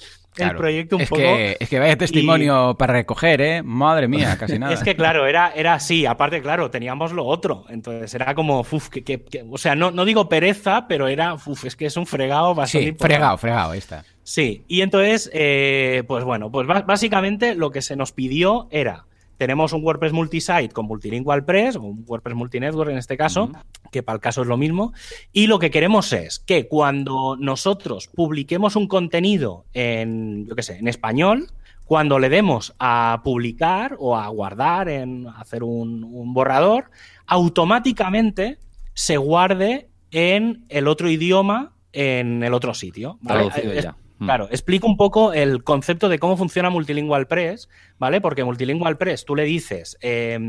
proyecto 0.58 0.98
un 0.98 1.02
es 1.04 1.10
poco. 1.10 1.22
Que, 1.22 1.58
es 1.60 1.70
que 1.70 1.80
vaya 1.80 1.98
testimonio 1.98 2.76
para 2.78 2.94
recoger, 2.94 3.42
¿eh? 3.42 3.64
Madre 3.64 4.08
mía, 4.08 4.38
casi 4.40 4.60
nada. 4.60 4.74
Es 4.74 4.84
que 4.84 4.96
claro, 4.96 5.28
era, 5.28 5.52
era 5.56 5.74
así. 5.76 6.06
Aparte, 6.06 6.42
claro, 6.42 6.70
teníamos 6.70 7.12
lo 7.14 7.26
otro. 7.26 7.66
Entonces 7.70 8.14
era 8.14 8.36
como, 8.36 8.60
uf, 8.60 8.90
que, 8.90 9.04
que- 9.04 9.24
que- 9.24 9.46
o 9.50 9.58
sea, 9.58 9.76
no, 9.76 9.92
no 9.92 10.06
digo 10.06 10.28
pereza, 10.30 10.88
pero 10.88 11.08
era, 11.08 11.34
uf, 11.34 11.66
es 11.66 11.76
que 11.76 11.86
es 11.86 11.98
un 11.98 12.06
fregado 12.06 12.54
bastante 12.54 12.92
Sí, 12.92 12.96
fregado, 13.00 13.38
fregado, 13.38 13.72
ahí 13.72 13.80
está. 13.80 14.04
Sí, 14.24 14.64
y 14.68 14.82
entonces, 14.82 15.30
eh, 15.34 16.04
pues 16.08 16.24
bueno, 16.24 16.52
pues 16.52 16.68
básicamente 16.68 17.56
lo 17.56 17.72
que 17.72 17.82
se 17.82 17.96
nos 17.96 18.12
pidió 18.12 18.68
era, 18.72 19.06
tenemos 19.38 19.74
un 19.74 19.84
WordPress 19.84 20.14
multisite 20.14 20.70
con 20.70 20.86
Multilingual 20.86 21.46
Press, 21.46 21.76
o 21.76 21.82
un 21.82 22.04
WordPress 22.08 22.36
multinetwork 22.36 22.90
en 22.92 22.98
este 22.98 23.18
caso, 23.18 23.52
que 23.92 24.04
para 24.04 24.16
el 24.16 24.22
caso 24.22 24.42
es 24.42 24.48
lo 24.48 24.58
mismo, 24.58 24.94
y 25.32 25.48
lo 25.48 25.60
que 25.60 25.72
queremos 25.72 26.12
es 26.14 26.40
que 26.40 26.68
cuando 26.68 27.36
nosotros 27.40 28.08
publiquemos 28.08 28.76
un 28.76 28.88
contenido 28.88 29.66
en, 29.74 30.46
yo 30.48 30.56
qué 30.56 30.64
sé, 30.64 30.78
en 30.78 30.88
español, 30.88 31.48
cuando 31.86 32.18
le 32.18 32.30
demos 32.30 32.74
a 32.80 33.22
publicar 33.24 33.96
o 34.00 34.16
a 34.16 34.28
guardar, 34.30 34.90
en 34.90 35.28
hacer 35.28 35.64
un, 35.64 36.04
un 36.04 36.34
borrador, 36.34 36.90
automáticamente 37.28 38.58
se 38.94 39.18
guarde 39.18 39.90
en 40.10 40.66
el 40.70 40.88
otro 40.88 41.10
idioma, 41.10 41.74
en 41.92 42.44
el 42.44 42.54
otro 42.54 42.74
sitio. 42.74 43.20
¿vale? 43.22 43.50
Traducido 43.50 43.74
ya. 43.74 43.96
Mm. 44.18 44.26
Claro, 44.26 44.48
explico 44.50 44.88
un 44.88 44.96
poco 44.98 45.34
el 45.34 45.64
concepto 45.64 46.08
de 46.10 46.20
cómo 46.20 46.38
funciona 46.38 46.70
Multilingual 46.70 47.28
Press, 47.28 47.68
¿vale? 48.00 48.22
Porque 48.22 48.44
Multilingual 48.44 48.98
Press, 48.98 49.26
tú 49.26 49.36
le 49.36 49.44
dices, 49.44 49.98
eh, 50.02 50.40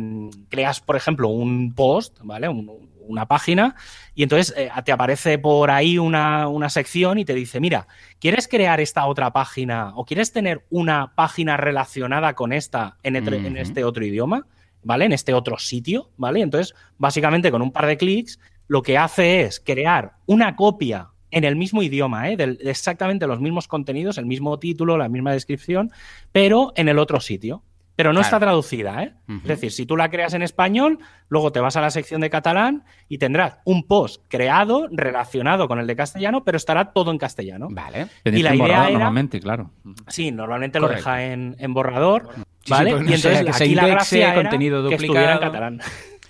creas, 0.49 0.81
por 0.81 0.95
ejemplo, 0.97 1.29
un 1.29 1.75
post, 1.75 2.19
¿vale? 2.23 2.49
Un- 2.49 2.95
una 3.09 3.27
página, 3.27 3.77
y 4.17 4.25
entonces 4.25 4.53
eh, 4.57 4.69
te 4.85 4.91
aparece 4.91 5.39
por 5.39 5.71
ahí 5.71 5.97
una, 5.97 6.49
una 6.49 6.69
sección 6.69 7.19
y 7.19 7.25
te 7.25 7.35
dice, 7.35 7.61
mira, 7.61 7.87
¿quieres 8.19 8.49
crear 8.49 8.81
esta 8.81 9.07
otra 9.07 9.33
página 9.33 9.93
o 9.95 10.05
quieres 10.05 10.33
tener 10.33 10.65
una 10.71 11.15
página 11.15 11.57
relacionada 11.57 12.35
con 12.35 12.53
esta 12.53 12.97
en, 13.05 13.15
etre- 13.15 13.47
en 13.47 13.57
este 13.59 13.85
otro 13.85 14.05
idioma, 14.05 14.49
¿vale? 14.83 15.05
En 15.05 15.13
este 15.13 15.35
otro 15.35 15.57
sitio, 15.57 16.11
¿vale? 16.17 16.41
Entonces, 16.41 16.75
básicamente 16.99 17.53
con 17.53 17.63
un 17.63 17.71
par 17.71 17.87
de 17.87 17.97
clics, 17.97 18.41
lo 18.67 18.83
que 18.83 18.99
hace 18.99 19.43
es 19.43 19.61
crear 19.61 20.15
una 20.27 20.57
copia 20.57 21.11
en 21.37 21.45
el 21.45 21.55
mismo 21.55 21.83
idioma, 21.83 22.31
¿eh? 22.31 22.37
Del- 22.37 22.57
de 22.57 22.71
exactamente 22.71 23.27
los 23.27 23.41
mismos 23.41 23.69
contenidos, 23.69 24.17
el 24.17 24.25
mismo 24.27 24.59
título, 24.59 24.97
la 24.97 25.09
misma 25.11 25.33
descripción, 25.33 25.91
pero 26.33 26.73
en 26.77 26.89
el 26.89 26.99
otro 26.99 27.21
sitio. 27.21 27.63
Pero 27.95 28.11
no 28.11 28.21
Claro. 28.21 28.27
está 28.27 28.41
traducida, 28.41 29.03
¿eh? 29.05 29.15
Es 29.43 29.45
decir, 29.45 29.73
si 29.73 29.87
tú 29.87 29.97
la 29.97 30.11
creas 30.11 30.35
en 30.35 30.43
español, 30.43 30.99
luego 31.31 31.51
te 31.51 31.61
vas 31.61 31.77
a 31.77 31.81
la 31.81 31.91
sección 31.91 32.21
de 32.21 32.29
catalán 32.29 32.85
y 33.09 33.17
tendrás 33.17 33.57
un 33.65 33.87
post 33.87 34.23
creado 34.29 34.87
relacionado 34.91 35.67
con 35.67 35.79
el 35.79 35.87
de 35.87 35.97
castellano, 35.97 36.45
pero 36.45 36.57
estará 36.59 36.93
todo 36.93 37.11
en 37.11 37.17
castellano. 37.17 37.69
Vale. 37.71 38.09
Tenéis 38.23 38.41
y 38.41 38.43
la 38.45 38.55
idea 38.55 38.67
era- 38.67 38.91
normalmente, 38.91 39.41
claro. 39.41 39.71
Sí, 40.09 40.31
normalmente 40.31 40.79
Correcto. 40.79 41.09
lo 41.09 41.11
deja 41.17 41.25
en, 41.33 41.57
en 41.59 41.73
borrador, 41.73 42.29
Sí, 42.65 42.71
¿vale? 42.71 42.91
sí, 42.91 42.97
pues 42.97 43.05
no 43.05 43.11
y 43.11 43.15
entonces 43.15 43.33
sea 43.39 43.45
que 43.47 43.53
se 43.55 43.65
aquí 43.65 43.75
la 43.75 43.87
gracia 43.87 44.33
era 44.33 44.35
contenido 44.43 44.89
que 44.91 44.95
estuviera 44.97 45.21
en 45.21 45.27
duplicado. 45.39 45.53
catalán. 45.53 45.81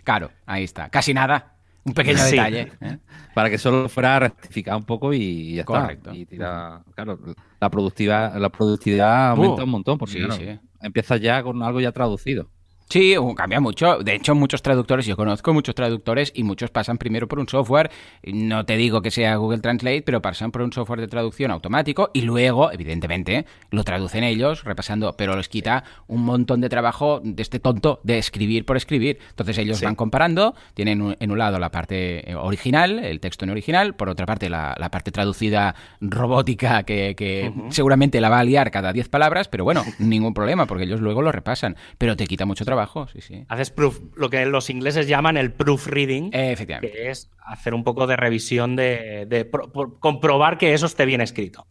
Claro, 0.05 0.31
ahí 0.47 0.63
está. 0.63 0.89
Casi 0.91 1.15
nada. 1.15 1.56
Un 1.87 1.95
pequeño 1.95 2.19
Sí. 2.19 2.33
detalle. 2.33 2.73
¿eh? 2.81 2.99
Para 3.35 3.49
que 3.49 3.59
solo 3.59 3.89
fuera 3.89 4.19
rectificado 4.19 4.77
un 4.77 4.85
poco 4.85 5.15
y 5.15 5.55
ya 5.55 5.61
está. 5.61 5.81
Correcto. 5.83 6.13
Y 6.13 6.27
tira, 6.27 6.83
claro, 6.95 7.19
la 7.61 7.71
productividad, 7.71 8.37
la 8.37 8.49
productividad 8.51 9.31
aumenta 9.31 9.63
Uh, 9.63 9.65
un 9.65 9.71
montón 9.71 9.97
porque 9.97 10.15
sí, 10.15 10.19
claro, 10.19 10.35
sí. 10.35 10.59
empiezas 10.83 11.21
ya 11.21 11.43
con 11.43 11.63
algo 11.63 11.81
ya 11.81 11.93
traducido. 11.93 12.51
Sí, 12.89 13.17
cambia 13.35 13.59
mucho. 13.61 13.99
De 13.99 14.15
hecho, 14.15 14.35
muchos 14.37 14.63
traductores, 14.63 15.07
yo 15.07 15.17
conozco 15.17 15.53
muchos 15.53 15.75
traductores 15.75 16.31
y 16.35 16.45
muchos 16.45 16.71
pasan 16.71 16.99
primero 16.99 17.27
por 17.27 17.41
un 17.41 17.49
software, 17.49 17.91
no 18.23 18.65
te 18.65 18.77
digo 18.77 19.03
que 19.03 19.11
sea 19.11 19.35
Google 19.37 19.59
Translate, 19.59 20.03
pero 20.03 20.23
pasan 20.23 20.53
por 20.53 20.63
un 20.63 20.73
software 20.73 21.01
de 21.01 21.09
traducción 21.09 21.51
automático 21.51 22.11
y 22.15 22.21
luego, 22.23 22.71
evidentemente, 22.71 23.45
lo 23.71 23.83
traducen 23.83 24.23
ellos 24.23 24.63
repasando, 24.63 25.15
pero 25.17 25.37
les 25.37 25.49
quita 25.49 25.83
un 26.07 26.23
montón 26.25 26.61
de 26.61 26.69
trabajo 26.69 27.21
de 27.25 27.43
este 27.43 27.59
tonto 27.59 27.99
de 28.05 28.19
escribir 28.19 28.65
por 28.65 28.77
escribir. 28.77 29.19
Entonces 29.31 29.59
ellos 29.59 29.79
Sí. 29.79 29.85
van 29.85 29.97
comparando, 29.97 30.55
tienen 30.75 31.17
en 31.19 31.31
un 31.33 31.39
lado 31.39 31.59
la 31.59 31.71
parte 31.71 32.31
eh, 32.31 32.37
original, 32.37 33.01
el 33.01 33.19
texto 33.19 33.45
en 33.45 33.51
original, 33.51 33.97
por 33.97 34.09
otra 34.09 34.27
parte 34.27 34.49
la, 34.49 34.77
la 34.79 34.91
parte 34.93 35.11
traducida 35.11 35.75
robótica 36.01 36.85
que, 36.85 37.53
seguramente 37.71 38.21
la 38.21 38.29
va 38.29 38.39
a 38.39 38.45
liar 38.45 38.71
cada 38.71 38.93
10 38.93 39.09
palabras, 39.09 39.49
pero 39.49 39.65
bueno, 39.65 39.83
ningún 39.99 40.35
problema 40.35 40.67
porque 40.67 40.85
ellos 40.85 41.01
luego 41.01 41.21
lo 41.21 41.33
repasan, 41.33 41.75
pero 41.99 42.17
te 42.17 42.27
quita 42.29 42.47
mucho 42.47 42.65
trabajo, 42.65 42.76
sí, 43.13 43.21
sí. 43.21 43.45
Haces 43.49 43.71
proof, 43.71 44.01
lo 44.17 44.29
que 44.31 44.45
los 44.47 44.69
ingleses 44.71 45.07
llaman 45.09 45.37
el 45.37 45.53
proofreading, 45.53 46.31
Eh, 46.33 46.53
efectivamente. 46.53 46.93
que 46.97 47.11
es 47.11 47.31
hacer 47.45 47.75
un 47.75 47.85
poco 47.85 48.07
de 48.07 48.17
revisión 48.17 48.77
de, 48.77 49.27
de 49.29 49.45
pro- 49.45 49.71
por- 49.73 49.99
comprobar 50.01 50.59
que 50.59 50.75
eso 50.75 50.87
esté 50.87 51.05
bien 51.07 51.21
escrito. 51.21 51.67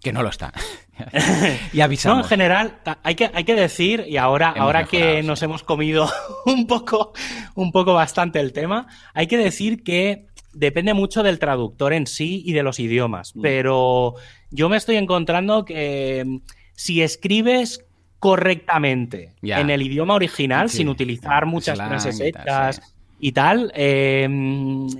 Que 0.00 0.12
no 0.12 0.22
lo 0.22 0.28
está. 0.28 0.52
y 1.72 1.78
No, 1.78 1.84
avisamos. 1.84 2.24
en 2.24 2.28
general, 2.28 2.78
hay 3.02 3.14
que, 3.14 3.30
hay 3.32 3.44
que 3.44 3.54
decir, 3.54 4.04
y 4.08 4.16
ahora, 4.16 4.48
Hemos 4.54 4.60
ahora 4.60 4.80
mejorado, 4.80 5.14
que 5.14 5.20
sí. 5.22 5.26
nos 5.26 5.42
hemos 5.42 5.62
comido 5.62 6.08
un 6.46 6.66
poco, 6.66 7.12
un 7.54 7.72
poco 7.72 7.94
bastante 7.94 8.40
el 8.40 8.52
tema, 8.52 8.86
hay 9.14 9.26
que 9.26 9.36
decir 9.38 9.82
que 9.82 10.26
depende 10.52 10.94
mucho 10.94 11.22
del 11.22 11.38
traductor 11.38 11.92
en 11.92 12.06
sí 12.06 12.42
y 12.44 12.52
de 12.52 12.62
los 12.62 12.78
idiomas. 12.80 13.34
Mm. 13.36 13.40
Pero 13.42 14.14
yo 14.50 14.68
me 14.68 14.76
estoy 14.76 14.96
encontrando 14.96 15.64
que 15.64 16.24
mm, 16.26 16.36
si 16.74 17.02
escribes 17.02 17.85
correctamente 18.18 19.32
en 19.42 19.70
el 19.70 19.82
idioma 19.82 20.14
original, 20.14 20.68
Sí, 20.70 20.78
sin 20.78 20.88
utilizar 20.88 21.46
muchas 21.46 21.76
slang 21.76 21.88
frases 21.88 22.16
y 22.20 22.32
tal, 22.32 22.42
hechas 22.42 22.76
sí. 22.76 22.82
y 23.20 23.32
tal, 23.32 23.72
eh, 23.74 24.28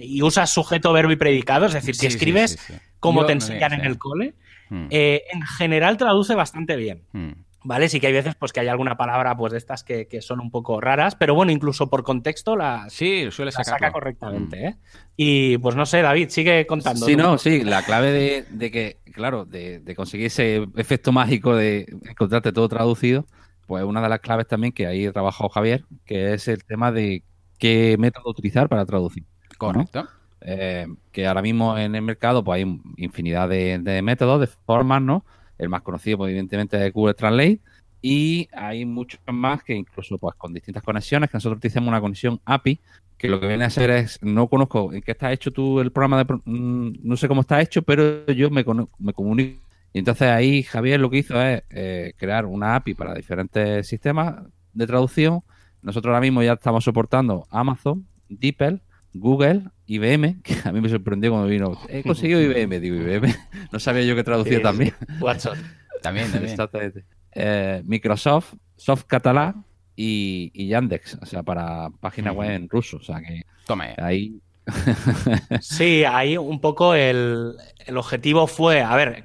y 0.01 0.23
usas 0.23 0.51
sujeto, 0.51 0.93
verbo 0.93 1.13
y 1.13 1.17
predicado, 1.17 1.67
es 1.67 1.73
decir, 1.75 1.95
si 1.95 2.03
Sí, 2.03 2.07
escribes 2.07 2.59
como 3.01 3.21
Yo 3.23 3.27
te 3.27 3.33
enseñan 3.35 3.73
en 3.75 3.85
el 3.85 3.99
cole, 3.99 4.35
Mm, 4.69 4.87
eh, 4.91 5.23
en 5.33 5.43
general 5.43 5.97
traduce 5.97 6.35
bastante 6.35 6.75
bien. 6.75 7.03
mm. 7.13 7.31
¿Vale? 7.67 7.89
Sí 7.89 7.99
que 7.99 8.07
hay 8.07 8.13
veces 8.13 8.37
pues, 8.37 8.53
que 8.53 8.61
hay 8.61 8.69
alguna 8.69 8.97
palabra 8.97 9.37
pues, 9.37 9.51
de 9.51 9.59
estas 9.59 9.83
que, 9.83 10.07
que 10.07 10.23
son 10.23 10.39
un 10.39 10.53
poco 10.53 10.81
raras, 10.81 11.17
pero 11.17 11.35
bueno, 11.35 11.51
incluso 11.51 11.91
por 11.91 12.05
contexto 12.05 12.55
las, 12.55 12.93
Sí, 12.93 13.27
suele 13.33 13.51
saca 13.51 13.91
correctamente. 13.91 14.67
¿eh? 14.67 14.77
Y 15.17 15.59
pues 15.59 15.75
no 15.75 15.85
sé, 15.85 16.01
David, 16.01 16.29
sigue 16.29 16.65
contando. 16.69 17.05
Sí, 17.05 17.17
tú. 17.17 17.23
no, 17.23 17.39
sí, 17.39 17.65
la 17.65 17.83
clave 17.83 18.13
de, 18.13 18.45
de 18.51 18.71
que, 18.71 18.99
claro, 19.13 19.45
de, 19.45 19.81
de 19.81 19.95
conseguir 19.97 20.27
ese 20.27 20.65
efecto 20.77 21.11
mágico 21.11 21.57
de 21.57 21.87
encontrarte 22.09 22.53
todo 22.53 22.69
traducido, 22.69 23.27
pues 23.67 23.83
una 23.83 24.01
de 24.01 24.11
las 24.11 24.21
claves 24.21 24.47
también 24.47 24.73
que 24.73 24.87
ahí 24.87 25.07
ha 25.07 25.13
trabajado 25.13 25.51
Javier, 25.51 25.85
que 26.05 26.35
es 26.35 26.47
el 26.47 26.63
tema 26.63 26.93
de 26.93 27.25
qué 27.59 27.97
método 27.99 28.31
utilizar 28.31 28.69
para 28.69 28.87
traducir. 28.87 29.25
Correcto. 29.59 30.07
Eh, 30.41 30.87
que 31.11 31.27
ahora 31.27 31.43
mismo 31.43 31.77
en 31.77 31.97
el 31.97 32.03
mercado 32.03 32.45
pues 32.45 32.63
hay 32.63 32.81
infinidad 32.97 33.49
de, 33.49 33.81
de 33.81 34.03
métodos, 34.03 34.41
de 34.41 34.47
formas, 34.47 35.03
¿no? 35.03 35.25
El 35.59 35.69
más 35.69 35.83
conocido, 35.83 36.19
pues, 36.19 36.31
evidentemente, 36.31 36.85
es 36.87 36.93
Google 36.93 37.15
Translate, 37.15 37.61
y 38.03 38.49
hay 38.53 38.85
muchos 38.85 39.21
más 39.27 39.65
que 39.65 39.75
incluso 39.75 40.19
pues 40.19 40.37
con 40.37 40.53
distintas 40.55 40.83
conexiones, 40.83 41.31
que 41.31 41.37
nosotros 41.39 41.59
utilizamos 41.59 41.89
una 41.89 42.01
conexión 42.01 42.41
API, 42.45 42.79
que 43.19 43.29
lo 43.29 43.41
que 43.41 43.49
viene 43.49 43.65
a 43.65 43.69
hacer 43.69 43.91
es, 43.91 44.23
no 44.23 44.49
conozco 44.49 44.93
en 44.93 45.01
qué 45.03 45.13
está 45.13 45.33
hecho 45.33 45.51
tú 45.51 45.81
el 45.81 45.91
programa, 45.91 46.23
de, 46.23 46.35
mm, 46.45 46.99
no 47.03 47.17
sé 47.17 47.29
cómo 47.29 47.41
está 47.41 47.61
hecho, 47.61 47.83
pero 47.83 48.27
yo 48.27 48.51
me, 48.51 48.65
me 48.99 49.13
comunico. 49.13 49.61
Y 49.93 49.99
entonces 49.99 50.29
ahí 50.29 50.63
Javier 50.63 51.01
lo 51.01 51.11
que 51.11 51.19
hizo 51.19 51.41
es 51.41 51.63
eh, 51.71 52.13
crear 52.17 52.45
una 52.45 52.77
API 52.77 52.95
para 52.95 53.15
diferentes 53.15 53.89
sistemas 53.89 54.37
de 54.73 54.87
traducción. 54.87 55.41
Nosotros 55.83 56.13
ahora 56.13 56.21
mismo 56.21 56.43
ya 56.43 56.53
estamos 56.53 56.85
soportando 56.85 57.47
Amazon, 57.51 58.07
DeepL, 58.29 58.77
Google, 59.21 59.63
IBM, 59.87 60.43
que 60.43 60.57
a 60.65 60.73
mí 60.73 60.81
me 60.81 60.89
sorprendió 60.89 61.31
cuando 61.31 61.49
vino. 61.49 61.79
He 61.89 62.03
conseguido 62.03 62.41
IBM, 62.41 62.81
digo 62.81 62.97
IBM. 62.97 63.35
No 63.73 63.79
sabía 63.81 64.03
yo 64.05 64.15
que 64.15 64.25
traducía 64.25 64.63
también. 64.63 64.95
WhatsApp. 65.21 65.57
también, 66.03 66.27
también. 66.33 66.53
Exactamente. 66.53 67.05
Eh, 67.33 67.83
Microsoft, 67.85 68.55
Soft 68.77 69.05
Catalá 69.05 69.55
y, 69.95 70.69
Yandex, 70.69 71.19
o 71.21 71.27
sea, 71.27 71.43
para 71.43 71.91
página 72.01 72.33
web 72.33 72.51
en 72.51 72.69
ruso. 72.69 72.99
O 72.99 73.03
sea 73.03 73.21
que 73.21 73.43
Tome. 73.67 73.95
ahí. 73.99 74.41
sí, 75.61 76.05
ahí 76.05 76.37
un 76.37 76.61
poco 76.61 76.95
el, 76.95 77.55
el 77.87 77.97
objetivo 77.97 78.47
fue, 78.47 78.83
a 78.83 78.97
ver, 78.97 79.23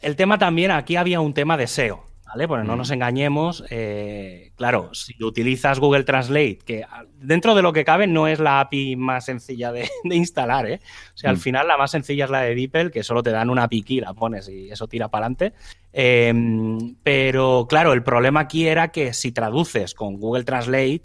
el 0.00 0.16
tema 0.16 0.38
también, 0.38 0.70
aquí 0.70 0.96
había 0.96 1.20
un 1.20 1.32
tema 1.32 1.56
de 1.56 1.66
SEO. 1.66 2.04
¿Vale? 2.34 2.64
No 2.64 2.76
nos 2.76 2.90
engañemos. 2.90 3.64
Eh, 3.70 4.52
claro, 4.56 4.92
si 4.92 5.14
utilizas 5.22 5.78
Google 5.78 6.04
Translate, 6.04 6.58
que 6.64 6.84
dentro 7.16 7.54
de 7.54 7.62
lo 7.62 7.72
que 7.72 7.84
cabe 7.84 8.06
no 8.06 8.26
es 8.26 8.40
la 8.40 8.60
API 8.60 8.96
más 8.96 9.26
sencilla 9.26 9.70
de, 9.70 9.88
instalar, 10.04 10.68
¿eh? 10.68 10.80
O 11.14 11.16
sea, 11.16 11.30
al 11.30 11.36
final 11.36 11.68
la 11.68 11.76
más 11.76 11.92
sencilla 11.92 12.24
es 12.24 12.30
la 12.30 12.40
de 12.40 12.54
DeepL, 12.54 12.90
que 12.90 13.02
solo 13.04 13.22
te 13.22 13.30
dan 13.30 13.50
una 13.50 13.64
API 13.64 13.82
key, 13.82 14.00
la 14.00 14.14
pones 14.14 14.48
y 14.48 14.70
eso 14.70 14.88
tira 14.88 15.08
para 15.08 15.26
adelante. 15.26 15.52
Em, 15.92 16.96
pero 17.02 17.66
claro, 17.68 17.92
el 17.92 18.02
problema 18.02 18.40
aquí 18.40 18.66
era 18.66 18.88
que 18.88 19.12
si 19.12 19.30
traduces 19.30 19.94
con 19.94 20.18
Google 20.18 20.42
Translate, 20.44 21.02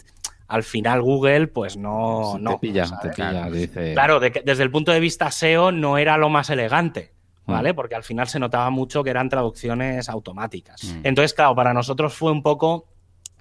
al 0.48 0.64
final 0.64 1.04
Google, 1.04 1.48
pues 1.48 1.78
no. 1.78 2.34
Te 2.36 2.42
no 2.42 2.60
pilla, 2.60 2.86
te 3.02 3.10
pilla, 3.10 3.50
dice... 3.52 3.94
Claro, 3.94 4.20
desde 4.20 4.64
el 4.64 4.72
punto 4.72 4.92
de 4.92 5.00
vista 5.00 5.30
SEO 5.30 5.72
no 5.72 6.00
era 6.00 6.18
lo 6.18 6.30
más 6.30 6.50
elegante. 6.50 7.12
¿Vale? 7.50 7.74
Porque 7.74 7.96
al 7.96 8.04
final 8.04 8.28
se 8.28 8.40
notaba 8.40 8.70
mucho 8.70 9.04
que 9.04 9.10
eran 9.10 9.30
traducciones 9.30 10.10
automáticas. 10.10 10.84
Mm. 10.84 11.02
Entonces, 11.04 11.34
claro, 11.34 11.56
para 11.56 11.74
nosotros 11.74 12.14
fue 12.14 12.32
un 12.32 12.44
poco 12.44 12.88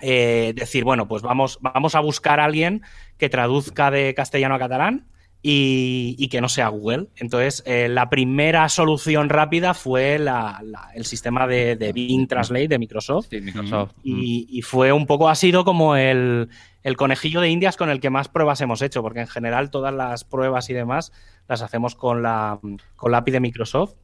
eh, 0.01 0.53
decir, 0.55 0.85
bueno, 0.85 1.09
pues 1.09 1.23
vamos, 1.23 1.59
vamos 1.61 1.95
a 1.95 2.01
buscar 2.01 2.41
a 2.41 2.45
alguien 2.45 2.83
que 3.17 3.29
traduzca 3.29 3.91
de 3.91 4.15
castellano 4.15 4.55
a 4.55 4.59
catalán. 4.59 5.09
Y, 5.41 6.29
que 6.29 6.41
no 6.41 6.49
sea 6.49 6.69
Google. 6.69 7.09
Entonces, 7.17 7.63
eh, 7.65 7.89
la 7.89 8.11
primera 8.11 8.69
solución 8.69 9.29
rápida 9.29 9.73
fue 9.73 10.17
el 10.17 11.05
sistema 11.05 11.47
de, 11.47 11.93
Bing 11.95 12.27
Translate 12.27 12.69
de 12.69 12.79
Microsoft. 12.79 13.29
Sí, 13.31 13.41
Microsoft. 13.41 13.93
Y, 14.03 14.61
fue 14.63 14.93
un 14.93 15.07
poco, 15.07 15.29
ha 15.29 15.35
sido 15.35 15.65
como 15.65 15.97
el, 15.97 16.49
el, 16.83 16.97
conejillo 16.97 17.41
de 17.41 17.51
Indias 17.51 17.77
con 17.77 17.89
el 17.89 18.01
que 18.01 18.11
más 18.11 18.29
pruebas 18.29 18.61
hemos 18.61 18.83
hecho, 18.83 19.01
porque 19.03 19.21
en 19.21 19.29
general 19.29 19.71
todas 19.71 19.95
las 19.95 20.25
pruebas 20.25 20.69
y 20.71 20.75
demás 20.75 21.13
las 21.49 21.63
hacemos 21.63 21.95
con 21.95 22.23
la, 22.23 22.59
con 22.97 23.13
la 23.13 23.19
API 23.19 23.33
de 23.33 23.41
Microsoft. 23.41 23.95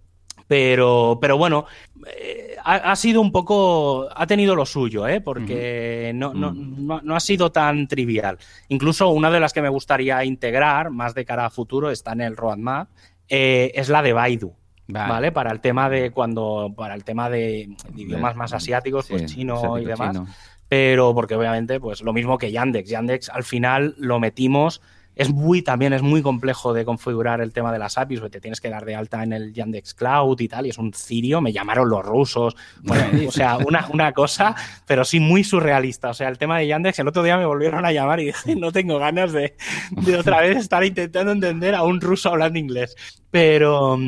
Pero, 0.47 1.19
pero 1.21 1.39
bueno, 1.39 1.67
eh, 2.07 2.57
ha, 2.65 2.97
sido 2.97 3.21
un 3.21 3.33
poco, 3.33 4.09
ha 4.15 4.27
tenido 4.27 4.55
lo 4.55 4.67
suyo, 4.67 5.07
¿eh? 5.07 5.21
porque 5.21 6.13
no, 6.15 6.35
no, 6.35 6.53
no, 6.53 7.17
ha 7.17 7.21
sido 7.21 7.51
tan 7.51 7.89
trivial. 7.89 8.39
Incluso 8.69 9.09
una 9.09 9.31
de 9.31 9.41
las 9.41 9.53
que 9.53 9.63
me 9.63 9.69
gustaría 9.69 10.25
integrar, 10.25 10.91
más 10.91 11.15
de 11.15 11.25
cara 11.25 11.47
a 11.47 11.51
futuro, 11.51 11.91
está 11.91 12.13
en 12.13 12.21
el 12.21 12.37
roadmap, 12.37 12.89
eh, 13.29 13.73
es 13.75 13.89
la 13.89 14.03
de 14.03 14.13
Baidu. 14.13 14.53
Vale. 14.87 15.33
Para 15.33 15.51
el 15.51 15.61
tema 15.61 15.89
de 15.89 16.11
cuando, 16.11 16.75
para 16.77 16.95
el 16.95 17.05
tema 17.05 17.31
de, 17.31 17.71
idiomas 17.97 18.37
más 18.37 18.53
asiáticos, 18.53 19.07
pues 19.09 19.25
chino 19.25 19.79
y 19.79 19.85
demás. 19.87 20.21
Pero 20.69 21.15
porque 21.15 21.37
obviamente, 21.37 21.81
pues 21.81 22.03
lo 22.03 22.13
mismo 22.13 22.37
que 22.37 22.53
Yandex. 22.53 22.91
Yandex 22.91 23.29
al 23.31 23.45
final 23.45 23.95
lo 23.97 24.21
metimos 24.21 24.83
es 25.17 25.31
muy, 25.31 25.63
también 25.63 25.93
es 25.93 26.03
muy 26.03 26.23
complejo 26.23 26.73
de 26.73 26.85
configurar 26.85 27.41
el 27.41 27.53
tema 27.53 27.73
de 27.73 27.79
las 27.79 27.99
APIs, 27.99 28.21
porque 28.21 28.33
te 28.33 28.41
tienes 28.41 28.61
que 28.61 28.71
dar 28.71 28.85
de 28.85 28.95
alta 28.95 29.23
en 29.23 29.33
el 29.33 29.53
Yandex 29.53 29.95
Cloud 29.95 30.41
y 30.41 30.49
tal, 30.49 30.67
y 30.67 30.71
es 30.71 30.79
un 30.79 30.93
cirio, 30.93 31.41
me 31.41 31.53
llamaron 31.53 31.89
los 31.89 32.05
rusos, 32.05 32.57
bueno, 32.83 33.05
o 33.29 33.33
sea, 33.33 33.59
una, 33.59 33.87
una 33.93 34.13
cosa, 34.13 34.55
pero 34.87 35.05
sí 35.05 35.21
muy 35.21 35.45
surrealista. 35.45 36.11
O 36.11 36.15
sea, 36.15 36.29
el 36.29 36.39
tema 36.39 36.59
de 36.59 36.67
Yandex, 36.67 36.99
el 36.99 37.09
otro 37.09 37.23
día 37.23 37.37
me 37.37 37.47
volvieron 37.47 37.85
a 37.85 37.93
llamar 37.93 38.21
y 38.21 38.27
dije, 38.27 38.57
no 38.57 38.73
tengo 38.73 38.99
ganas 38.99 39.33
de, 39.33 39.57
de 39.91 40.17
otra 40.17 40.41
vez 40.41 40.57
estar 40.57 40.85
intentando 40.85 41.33
entender 41.33 41.75
a 41.75 41.83
un 41.83 42.01
ruso 42.01 42.31
hablando 42.31 42.59
inglés. 42.59 42.97
Pero 43.31 43.99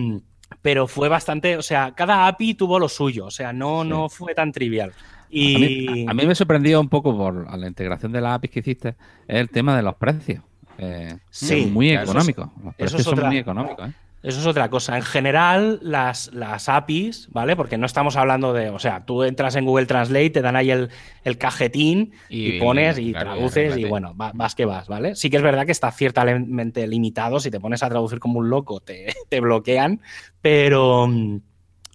pero 0.62 0.86
fue 0.86 1.08
bastante, 1.08 1.56
o 1.56 1.62
sea, 1.62 1.94
cada 1.94 2.26
API 2.26 2.54
tuvo 2.54 2.78
lo 2.78 2.88
suyo, 2.88 3.26
o 3.26 3.30
sea, 3.30 3.52
no, 3.52 3.84
no 3.84 4.08
fue 4.08 4.34
tan 4.34 4.52
trivial. 4.52 4.92
Y... 5.28 6.08
A, 6.08 6.14
mí, 6.14 6.26
me 6.26 6.34
sorprendió 6.34 6.80
un 6.80 6.88
poco 6.88 7.16
por 7.16 7.56
la 7.56 7.66
integración 7.66 8.12
de 8.12 8.20
las 8.20 8.34
APIs 8.34 8.50
que 8.50 8.60
hiciste, 8.60 8.96
el 9.28 9.48
tema 9.48 9.76
de 9.76 9.82
los 9.82 9.94
precios. 9.96 10.42
Eh, 10.78 11.16
sí, 11.30 11.66
muy 11.66 11.90
económico. 11.90 12.52
Eso 12.78 12.96
es 12.96 13.06
otra, 13.06 13.28
muy 13.28 13.38
económicos. 13.38 13.88
¿eh? 13.88 13.92
Eso 14.26 14.40
es 14.40 14.46
otra 14.46 14.68
cosa. 14.70 14.96
En 14.96 15.04
general, 15.04 15.78
las, 15.82 16.32
las 16.34 16.68
APIs, 16.68 17.28
¿vale? 17.30 17.54
Porque 17.54 17.78
no 17.78 17.86
estamos 17.86 18.16
hablando 18.16 18.52
de. 18.52 18.70
O 18.70 18.78
sea, 18.80 19.04
tú 19.04 19.22
entras 19.22 19.54
en 19.54 19.64
Google 19.64 19.86
Translate, 19.86 20.30
te 20.30 20.42
dan 20.42 20.56
ahí 20.56 20.72
el, 20.72 20.90
el 21.22 21.38
cajetín 21.38 22.12
y, 22.28 22.58
pones 22.58 22.98
y, 22.98 23.12
traduces 23.12 23.76
y, 23.76 23.84
bueno, 23.84 24.14
vas 24.16 24.56
que 24.56 24.64
vas, 24.64 24.88
¿vale? 24.88 25.14
Sí 25.14 25.30
que 25.30 25.36
es 25.36 25.44
verdad 25.44 25.64
que 25.64 25.70
está 25.70 25.92
ciertamente 25.92 26.88
limitado. 26.88 27.38
Si 27.38 27.52
te 27.52 27.60
pones 27.60 27.84
a 27.84 27.88
traducir 27.88 28.18
como 28.18 28.40
un 28.40 28.50
loco, 28.50 28.80
te, 28.80 29.14
te 29.28 29.38
bloquean. 29.40 30.00
Pero. 30.40 31.08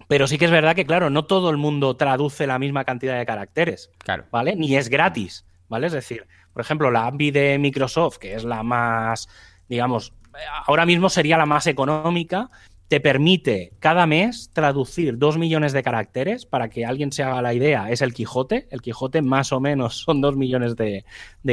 Pero 0.08 0.28
sí 0.28 0.38
que 0.38 0.46
es 0.46 0.52
verdad 0.52 0.76
que, 0.76 0.86
claro, 0.86 1.10
no 1.10 1.26
todo 1.26 1.50
el 1.50 1.58
mundo 1.58 1.98
traduce 1.98 2.48
la 2.48 2.60
misma 2.60 2.86
cantidad 2.86 3.18
de 3.18 3.26
caracteres. 3.26 3.92
Claro. 3.98 4.26
¿Vale? 4.32 4.56
Ni 4.56 4.76
es 4.76 4.90
gratis. 4.90 5.46
¿Vale? 5.68 5.88
Es 5.88 5.94
decir, 5.94 6.28
por 6.54 6.62
ejemplo, 6.62 6.92
la 6.92 7.08
API 7.08 7.32
de 7.32 7.58
Microsoft, 7.60 8.18
que 8.18 8.36
es 8.36 8.44
la 8.44 8.64
más, 8.64 9.28
digamos, 9.68 10.14
ahora 10.66 10.86
mismo 10.86 11.10
sería 11.10 11.38
la 11.38 11.46
más 11.46 11.68
económica, 11.68 12.50
te 12.92 13.00
permite 13.00 13.72
cada 13.80 14.06
mes 14.06 14.50
traducir 14.52 15.18
dos 15.18 15.38
millones 15.38 15.72
de 15.72 15.82
caracteres 15.82 16.46
para 16.46 16.70
que 16.70 16.86
alguien 16.86 17.14
se 17.14 17.24
haga 17.24 17.42
la 17.42 17.54
idea. 17.54 17.90
Es 17.90 18.02
el 18.02 18.14
Quijote. 18.14 18.68
El 18.70 18.82
Quijote 18.82 19.22
más 19.22 19.54
o 19.54 19.62
menos 19.62 20.00
son 20.00 20.20
dos 20.20 20.36
millones 20.36 20.76
de, 20.76 21.06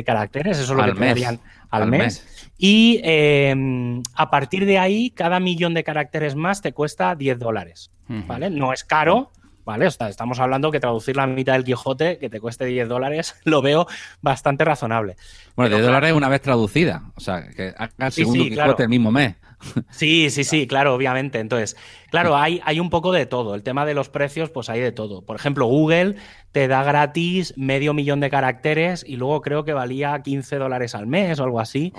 caracteres. 0.05 0.59
Eso 0.59 0.72
es 0.72 0.76
lo 0.76 0.84
que 0.84 1.14
te 1.14 1.26
al, 1.26 1.38
al 1.70 1.86
mes. 1.86 2.51
Y 2.59 3.01
em, 3.05 4.03
a 4.16 4.30
partir 4.30 4.66
de 4.66 4.78
ahí, 4.78 5.11
cada 5.11 5.38
millón 5.38 5.74
de 5.74 5.84
caracteres 5.84 6.34
más 6.34 6.61
te 6.61 6.72
cuesta 6.72 7.14
10 7.14 7.38
dólares. 7.38 7.92
¿Vale? 8.09 8.51
No 8.51 8.72
es 8.72 8.82
caro, 8.82 9.30
¿vale? 9.69 9.87
estamos 9.87 10.41
hablando 10.41 10.71
que 10.71 10.81
traducir 10.81 11.14
la 11.14 11.27
mitad 11.27 11.53
del 11.53 11.62
Quijote, 11.62 12.16
que 12.16 12.31
te 12.31 12.41
cueste 12.41 12.64
10 12.64 12.89
dólares, 12.89 13.37
lo 13.45 13.61
veo 13.61 13.87
bastante 14.23 14.64
razonable. 14.64 15.16
Bueno, 15.57 15.77
10 15.77 15.87
dólares 15.87 16.12
una 16.14 16.31
vez 16.31 16.41
traducida, 16.41 17.03
o 17.14 17.21
sea, 17.21 17.47
que 17.51 17.75
haga 17.77 18.07
el 18.07 18.12
segundo 18.12 18.45
Quijote 18.45 18.85
el 18.85 18.89
mismo 18.89 19.12
mes. 19.12 19.37
Sí, 19.91 20.31
sí, 20.31 20.45
sí, 20.45 20.69
claro, 20.69 20.95
obviamente. 20.95 21.41
Entonces, 21.41 21.77
claro, 22.12 22.37
hay, 22.37 22.61
hay 22.64 22.79
un 22.79 22.91
poco 22.91 23.11
de 23.11 23.27
todo. 23.27 23.57
El 23.57 23.64
tema 23.64 23.85
de 23.85 23.93
los 23.93 24.09
precios, 24.09 24.51
pues 24.51 24.71
hay 24.71 24.79
de 24.79 24.93
todo. 24.93 25.23
Por 25.23 25.35
ejemplo, 25.35 25.66
Google 25.66 26.14
te 26.53 26.69
da 26.69 26.85
gratis 26.85 27.55
medio 27.57 27.93
millón 27.93 28.21
de 28.21 28.31
caracteres 28.31 29.05
y 29.05 29.16
luego 29.16 29.43
creo 29.43 29.64
que 29.64 29.73
valía 29.73 30.23
15 30.23 30.59
dólares 30.59 30.95
al 30.95 31.09
mes 31.09 31.41
o 31.41 31.43
algo 31.43 31.59
así. 31.59 31.93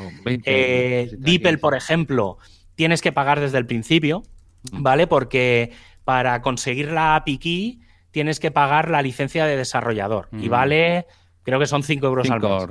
eh, 0.45 1.11
DeepL, 1.17 1.57
por 1.57 1.75
ejemplo, 1.75 2.37
tienes 2.75 3.01
que 3.01 3.11
pagar 3.11 3.41
desde 3.41 3.57
el 3.57 3.65
principio. 3.65 4.23
¿vale? 4.71 5.07
Porque 5.07 5.71
para 6.03 6.41
conseguir 6.41 6.91
la 6.91 7.15
API 7.15 7.37
key 7.37 7.81
tienes 8.11 8.39
que 8.39 8.51
pagar 8.51 8.89
la 8.89 9.01
licencia 9.01 9.45
de 9.45 9.55
desarrollador 9.55 10.29
y 10.31 10.49
vale, 10.49 11.05
creo 11.43 11.59
que 11.59 11.65
son 11.65 11.83
5 11.83 12.05
euros 12.05 12.29
al 12.29 12.41
mes. 12.41 12.67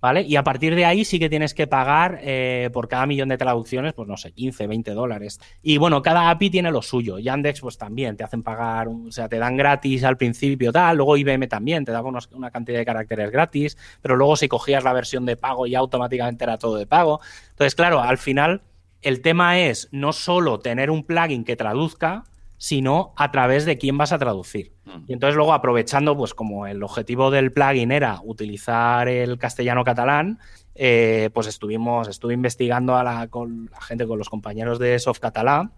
¿Vale? 0.00 0.22
Y 0.22 0.36
a 0.36 0.44
partir 0.44 0.74
de 0.74 0.84
ahí 0.84 1.04
sí 1.04 1.18
que 1.18 1.28
tienes 1.28 1.54
que 1.54 1.66
pagar 1.66 2.18
eh, 2.22 2.70
por 2.72 2.88
cada 2.88 3.06
millón 3.06 3.28
de 3.28 3.38
traducciones, 3.38 3.92
pues 3.94 4.08
no 4.08 4.16
sé, 4.16 4.32
15, 4.32 4.66
20 4.66 4.92
dólares. 4.92 5.40
Y 5.62 5.78
bueno, 5.78 6.02
cada 6.02 6.30
API 6.30 6.50
tiene 6.50 6.70
lo 6.70 6.82
suyo. 6.82 7.18
Yandex, 7.18 7.60
pues 7.60 7.78
también 7.78 8.16
te 8.16 8.24
hacen 8.24 8.42
pagar, 8.42 8.88
o 8.88 9.10
sea, 9.10 9.28
te 9.28 9.38
dan 9.38 9.56
gratis 9.56 10.04
al 10.04 10.16
principio, 10.16 10.72
tal. 10.72 10.96
Luego 10.96 11.16
IBM 11.16 11.48
también 11.48 11.84
te 11.84 11.92
daba 11.92 12.10
una 12.32 12.50
cantidad 12.50 12.78
de 12.78 12.84
caracteres 12.84 13.30
gratis, 13.30 13.76
pero 14.02 14.16
luego 14.16 14.36
si 14.36 14.48
cogías 14.48 14.84
la 14.84 14.92
versión 14.92 15.26
de 15.26 15.36
pago 15.36 15.66
ya 15.66 15.78
automáticamente 15.78 16.44
era 16.44 16.58
todo 16.58 16.76
de 16.76 16.86
pago. 16.86 17.20
Entonces, 17.50 17.74
claro, 17.74 18.00
al 18.00 18.18
final 18.18 18.62
el 19.02 19.20
tema 19.20 19.60
es 19.60 19.88
no 19.92 20.12
solo 20.12 20.58
tener 20.58 20.90
un 20.90 21.04
plugin 21.04 21.44
que 21.44 21.54
traduzca, 21.56 22.24
sino 22.58 23.12
a 23.16 23.30
través 23.30 23.64
de 23.64 23.78
quién 23.78 23.98
vas 23.98 24.12
a 24.12 24.18
traducir. 24.18 24.72
Mm. 24.84 25.04
Y 25.08 25.12
entonces 25.12 25.36
luego 25.36 25.52
aprovechando, 25.52 26.16
pues 26.16 26.34
como 26.34 26.66
el 26.66 26.82
objetivo 26.82 27.30
del 27.30 27.52
plugin 27.52 27.92
era 27.92 28.20
utilizar 28.22 29.08
el 29.08 29.38
castellano-catalán, 29.38 30.38
eh, 30.74 31.30
pues 31.32 31.46
estuvimos, 31.46 32.08
estuve 32.08 32.34
investigando 32.34 32.96
a 32.96 33.02
la, 33.02 33.28
con 33.28 33.68
la 33.70 33.80
gente, 33.80 34.06
con 34.06 34.18
los 34.18 34.28
compañeros 34.28 34.78
de 34.78 34.98
Soft 34.98 35.20
Catalá, 35.20 35.70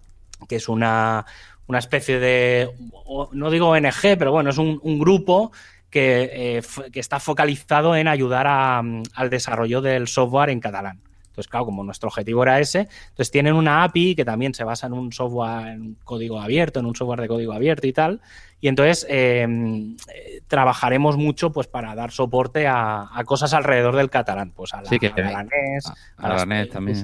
que 0.49 0.57
es 0.57 0.69
una, 0.69 1.25
especie 1.69 2.19
de, 2.19 2.71
no 3.33 3.51
digo 3.51 3.69
ONG, 3.69 4.17
pero 4.19 4.33
bueno, 4.33 4.51
es 4.51 4.59
un, 4.59 4.99
grupo 4.99 5.53
que, 5.91 6.31
eh, 6.59 6.63
que, 6.93 7.01
está 7.01 7.21
focalizado 7.21 7.97
en 7.97 8.09
ayudar 8.09 8.47
al 8.47 9.31
desarrollo 9.31 9.81
del 9.81 10.09
software 10.09 10.51
en 10.51 10.61
catalán. 10.61 11.01
Entonces, 11.39 11.51
claro, 11.51 11.67
como 11.67 11.85
nuestro 11.85 12.09
objetivo 12.09 12.43
era 12.43 12.59
ese, 12.59 12.89
entonces 13.11 13.31
tienen 13.31 13.55
una 13.55 13.85
API 13.85 14.17
que 14.17 14.25
también 14.25 14.55
se 14.55 14.65
basa 14.65 14.89
en 14.89 14.93
un 14.93 15.13
software, 15.13 15.69
en 15.69 15.97
código 16.03 16.41
abierto, 16.41 16.81
en 16.81 16.87
un 16.87 16.97
software 16.97 17.21
de 17.21 17.29
código 17.29 17.53
abierto 17.53 17.87
y 17.87 17.93
tal. 17.93 18.21
Y 18.61 18.67
entonces 18.67 19.07
em, 19.09 19.97
eh, 20.13 20.41
trabajaremos 20.49 21.17
mucho 21.17 21.53
pues 21.53 21.69
para 21.69 21.95
dar 21.95 22.11
soporte 22.11 22.67
a, 22.67 23.09
cosas 23.25 23.55
alrededor 23.55 23.95
del 23.95 24.11
catalán, 24.11 24.51
pues 24.51 24.75
a 24.75 24.83
la, 24.83 24.89
sí, 24.89 24.99
que, 24.99 25.13
aranés, 25.17 26.71
también. 26.71 27.01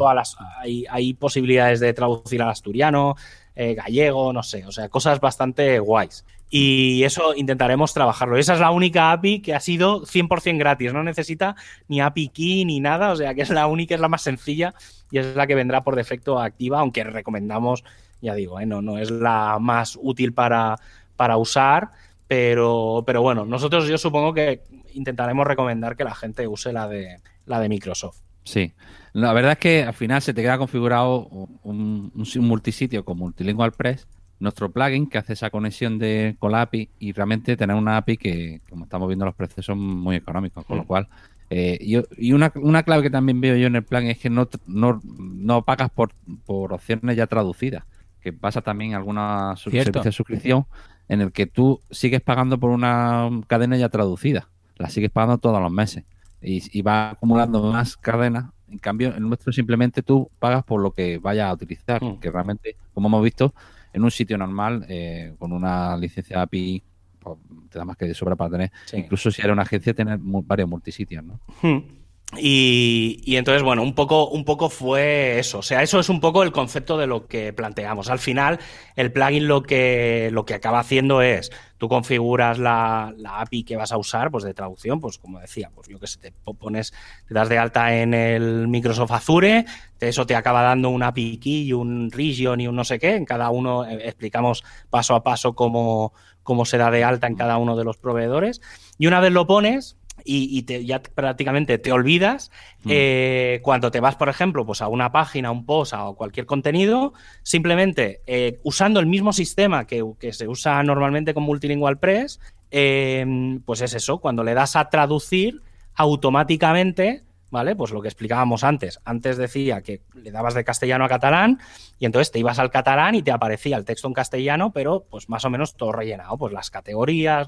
hay, 0.60 0.84
hay, 0.90 1.14
posibilidades 1.14 1.78
de 1.78 1.92
traducir 1.92 2.42
al 2.42 2.48
asturiano, 2.48 3.14
eh, 3.54 3.74
gallego, 3.74 4.32
no 4.32 4.42
sé, 4.42 4.66
o 4.66 4.72
sea, 4.72 4.88
cosas 4.88 5.20
bastante 5.20 5.78
guays. 5.78 6.24
Y 6.56 7.02
eso 7.02 7.34
intentaremos 7.34 7.94
trabajarlo. 7.94 8.36
Esa 8.36 8.54
es 8.54 8.60
la 8.60 8.70
única 8.70 9.10
API 9.10 9.40
que 9.40 9.56
ha 9.56 9.58
sido 9.60 10.02
100% 10.02 10.56
gratis. 10.56 10.92
No 10.92 11.02
necesita 11.02 11.56
ni 11.88 12.00
API 12.00 12.28
key 12.28 12.64
ni 12.64 12.78
nada. 12.78 13.10
O 13.10 13.16
sea 13.16 13.34
que 13.34 13.42
es 13.42 13.50
la 13.50 13.66
única, 13.66 13.96
es 13.96 14.00
la 14.00 14.08
más 14.08 14.22
sencilla 14.22 14.72
y 15.10 15.18
es 15.18 15.34
la 15.34 15.48
que 15.48 15.56
vendrá 15.56 15.82
por 15.82 15.96
defecto 15.96 16.38
activa, 16.38 16.78
aunque 16.78 17.02
recomendamos, 17.02 17.82
ya 18.20 18.36
digo, 18.36 18.60
¿eh? 18.60 18.66
no, 18.66 18.82
no 18.82 18.98
es 18.98 19.10
la 19.10 19.58
más 19.60 19.98
útil 20.00 20.32
para, 20.32 20.76
para 21.16 21.38
usar. 21.38 21.90
Pero, 22.28 23.02
pero 23.04 23.20
bueno, 23.20 23.44
nosotros 23.44 23.88
yo 23.88 23.98
supongo 23.98 24.32
que 24.32 24.62
intentaremos 24.92 25.48
recomendar 25.48 25.96
que 25.96 26.04
la 26.04 26.14
gente 26.14 26.46
use 26.46 26.72
la 26.72 26.86
de, 26.86 27.16
la 27.46 27.58
de 27.58 27.68
Microsoft. 27.68 28.18
Sí, 28.44 28.74
la 29.12 29.32
verdad 29.32 29.52
es 29.52 29.58
que 29.58 29.82
al 29.82 29.94
final 29.94 30.22
se 30.22 30.32
te 30.32 30.42
queda 30.42 30.56
configurado 30.56 31.26
un, 31.64 32.12
un 32.14 32.44
multisitio 32.46 33.04
con 33.04 33.18
Multilingual 33.18 33.72
Press 33.72 34.06
nuestro 34.38 34.70
plugin 34.70 35.08
que 35.08 35.18
hace 35.18 35.32
esa 35.32 35.50
conexión 35.50 35.98
de, 35.98 36.36
con 36.38 36.52
la 36.52 36.62
API 36.62 36.90
y 36.98 37.12
realmente 37.12 37.56
tener 37.56 37.76
una 37.76 37.96
API 37.96 38.16
que, 38.16 38.60
como 38.68 38.84
estamos 38.84 39.08
viendo, 39.08 39.24
los 39.24 39.34
precios 39.34 39.66
son 39.66 39.78
muy 39.78 40.16
económicos, 40.16 40.64
con 40.64 40.78
lo 40.78 40.86
cual... 40.86 41.08
Eh, 41.50 41.78
y, 42.18 42.32
una, 42.32 42.50
clave 42.50 43.02
que 43.02 43.10
también 43.10 43.40
veo 43.40 43.54
yo 43.56 43.66
en 43.66 43.76
el 43.76 43.84
plugin 43.84 44.10
es 44.10 44.18
que 44.18 44.30
no, 44.30 44.48
no, 44.66 45.62
pagas 45.62 45.90
por, 45.90 46.12
por 46.46 46.72
opciones 46.72 47.16
ya 47.16 47.26
traducidas, 47.26 47.84
que 48.20 48.32
pasa 48.32 48.62
también 48.62 48.94
alguna 48.94 49.54
servicio 49.56 50.02
de 50.02 50.10
suscripción 50.10 50.66
en 51.08 51.20
el 51.20 51.32
que 51.32 51.46
tú 51.46 51.80
sigues 51.90 52.22
pagando 52.22 52.58
por 52.58 52.70
una 52.70 53.28
cadena 53.46 53.76
ya 53.76 53.90
traducida, 53.90 54.48
la 54.76 54.88
sigues 54.88 55.10
pagando 55.10 55.38
todos 55.38 55.60
los 55.60 55.70
meses 55.70 56.04
y, 56.40 56.62
y 56.76 56.82
va 56.82 57.10
acumulando 57.10 57.62
más 57.70 57.98
cadenas 57.98 58.46
en 58.74 58.78
cambio, 58.78 59.14
en 59.14 59.22
nuestro 59.28 59.52
simplemente 59.52 60.02
tú 60.02 60.30
pagas 60.40 60.64
por 60.64 60.80
lo 60.80 60.90
que 60.92 61.18
vayas 61.18 61.48
a 61.48 61.52
utilizar, 61.52 62.02
mm. 62.02 62.18
que 62.18 62.30
realmente, 62.30 62.76
como 62.92 63.06
hemos 63.06 63.22
visto, 63.22 63.54
en 63.94 64.02
un 64.02 64.10
sitio 64.10 64.36
normal, 64.36 64.84
eh, 64.88 65.34
con 65.38 65.52
una 65.52 65.96
licencia 65.96 66.42
API, 66.42 66.82
pues, 67.20 67.38
te 67.70 67.78
da 67.78 67.84
más 67.84 67.96
que 67.96 68.06
de 68.06 68.14
sobra 68.14 68.36
para 68.36 68.50
tener, 68.50 68.72
incluso 68.92 69.30
si 69.30 69.40
era 69.40 69.52
una 69.52 69.62
agencia, 69.62 69.94
tener 69.94 70.18
varios 70.20 70.68
multisitios, 70.68 71.24
¿no? 71.24 71.40
Hmm. 71.62 72.03
Y, 72.38 73.36
entonces, 73.36 73.62
bueno, 73.62 73.82
un 73.82 73.94
poco, 73.94 74.28
un 74.28 74.44
poco 74.44 74.68
fue 74.68 75.38
eso. 75.38 75.58
O 75.58 75.62
sea, 75.62 75.82
eso 75.82 76.00
es 76.00 76.08
un 76.08 76.20
poco 76.20 76.42
el 76.42 76.52
concepto 76.52 76.98
de 76.98 77.06
lo 77.06 77.26
que 77.26 77.52
planteamos. 77.52 78.10
Al 78.10 78.18
final, 78.18 78.58
el 78.96 79.12
plugin 79.12 79.48
lo 79.48 79.62
que, 79.62 80.30
lo 80.32 80.44
que 80.44 80.54
acaba 80.54 80.80
haciendo 80.80 81.22
es, 81.22 81.50
tú 81.78 81.88
configuras 81.88 82.58
la, 82.58 83.14
API 83.24 83.64
que 83.64 83.76
vas 83.76 83.92
a 83.92 83.98
usar, 83.98 84.30
pues 84.30 84.44
de 84.44 84.54
traducción, 84.54 85.00
pues 85.00 85.18
como 85.18 85.40
decía, 85.40 85.70
pues 85.74 85.88
yo 85.88 85.98
que 85.98 86.06
sé, 86.06 86.18
te 86.18 86.32
pones, 86.32 86.92
te 87.26 87.34
das 87.34 87.48
de 87.48 87.58
alta 87.58 87.96
en 87.96 88.14
el 88.14 88.68
Microsoft 88.68 89.12
Azure, 89.12 89.64
eso 90.08 90.26
te 90.26 90.36
acaba 90.36 90.62
dando 90.62 90.90
un 90.90 91.02
API 91.02 91.38
key 91.38 91.64
y 91.64 91.72
un 91.72 92.10
region 92.10 92.60
y 92.60 92.68
un 92.68 92.76
no 92.76 92.84
sé 92.84 92.98
qué. 92.98 93.14
En 93.16 93.24
cada 93.24 93.50
uno 93.50 93.84
eh, 93.84 94.00
explicamos 94.04 94.64
paso 94.90 95.14
a 95.14 95.24
paso 95.24 95.54
cómo, 95.54 96.12
cómo 96.42 96.64
se 96.64 96.78
da 96.78 96.90
de 96.90 97.04
alta 97.04 97.26
en 97.26 97.36
cada 97.36 97.58
uno 97.58 97.76
de 97.76 97.84
los 97.84 97.96
proveedores. 97.96 98.60
Y 98.98 99.06
una 99.06 99.20
vez 99.20 99.32
lo 99.32 99.46
pones, 99.46 99.96
y, 100.24 100.62
te, 100.62 100.84
ya 100.84 101.02
prácticamente 101.02 101.78
te 101.78 101.92
olvidas. 101.92 102.50
Mm. 102.82 102.90
Eh, 102.90 103.60
cuando 103.62 103.90
te 103.90 104.00
vas, 104.00 104.16
por 104.16 104.28
ejemplo, 104.28 104.64
pues 104.64 104.80
a 104.80 104.88
una 104.88 105.12
página, 105.12 105.50
un 105.50 105.66
post 105.66 105.92
o 105.94 106.14
cualquier 106.14 106.46
contenido, 106.46 107.12
simplemente 107.42 108.22
eh, 108.26 108.58
usando 108.62 109.00
el 109.00 109.06
mismo 109.06 109.32
sistema 109.32 109.86
que, 109.86 110.02
se 110.32 110.48
usa 110.48 110.82
normalmente 110.82 111.34
con 111.34 111.42
Multilingual 111.42 111.98
Press, 111.98 112.40
em, 112.70 113.60
pues 113.60 113.82
es 113.82 113.94
eso, 113.94 114.18
cuando 114.18 114.42
le 114.42 114.54
das 114.54 114.76
a 114.76 114.88
traducir, 114.88 115.62
automáticamente 115.94 117.22
¿vale? 117.50 117.76
Pues 117.76 117.92
lo 117.92 118.02
que 118.02 118.08
explicábamos 118.08 118.64
antes. 118.64 118.98
Antes 119.04 119.36
decía 119.36 119.80
que 119.80 120.00
le 120.12 120.32
dabas 120.32 120.54
de 120.54 120.64
castellano 120.64 121.04
a 121.04 121.08
catalán 121.08 121.60
y 122.00 122.04
entonces 122.04 122.32
te 122.32 122.40
ibas 122.40 122.58
al 122.58 122.72
catalán 122.72 123.14
y 123.14 123.22
te 123.22 123.30
aparecía 123.30 123.76
el 123.76 123.84
texto 123.84 124.08
en 124.08 124.12
castellano, 124.12 124.72
pero 124.72 125.06
pues 125.08 125.28
más 125.28 125.44
o 125.44 125.50
menos 125.50 125.76
todo 125.76 125.92
rellenado, 125.92 126.36
pues 126.36 126.52
las 126.52 126.70
categorías, 126.70 127.46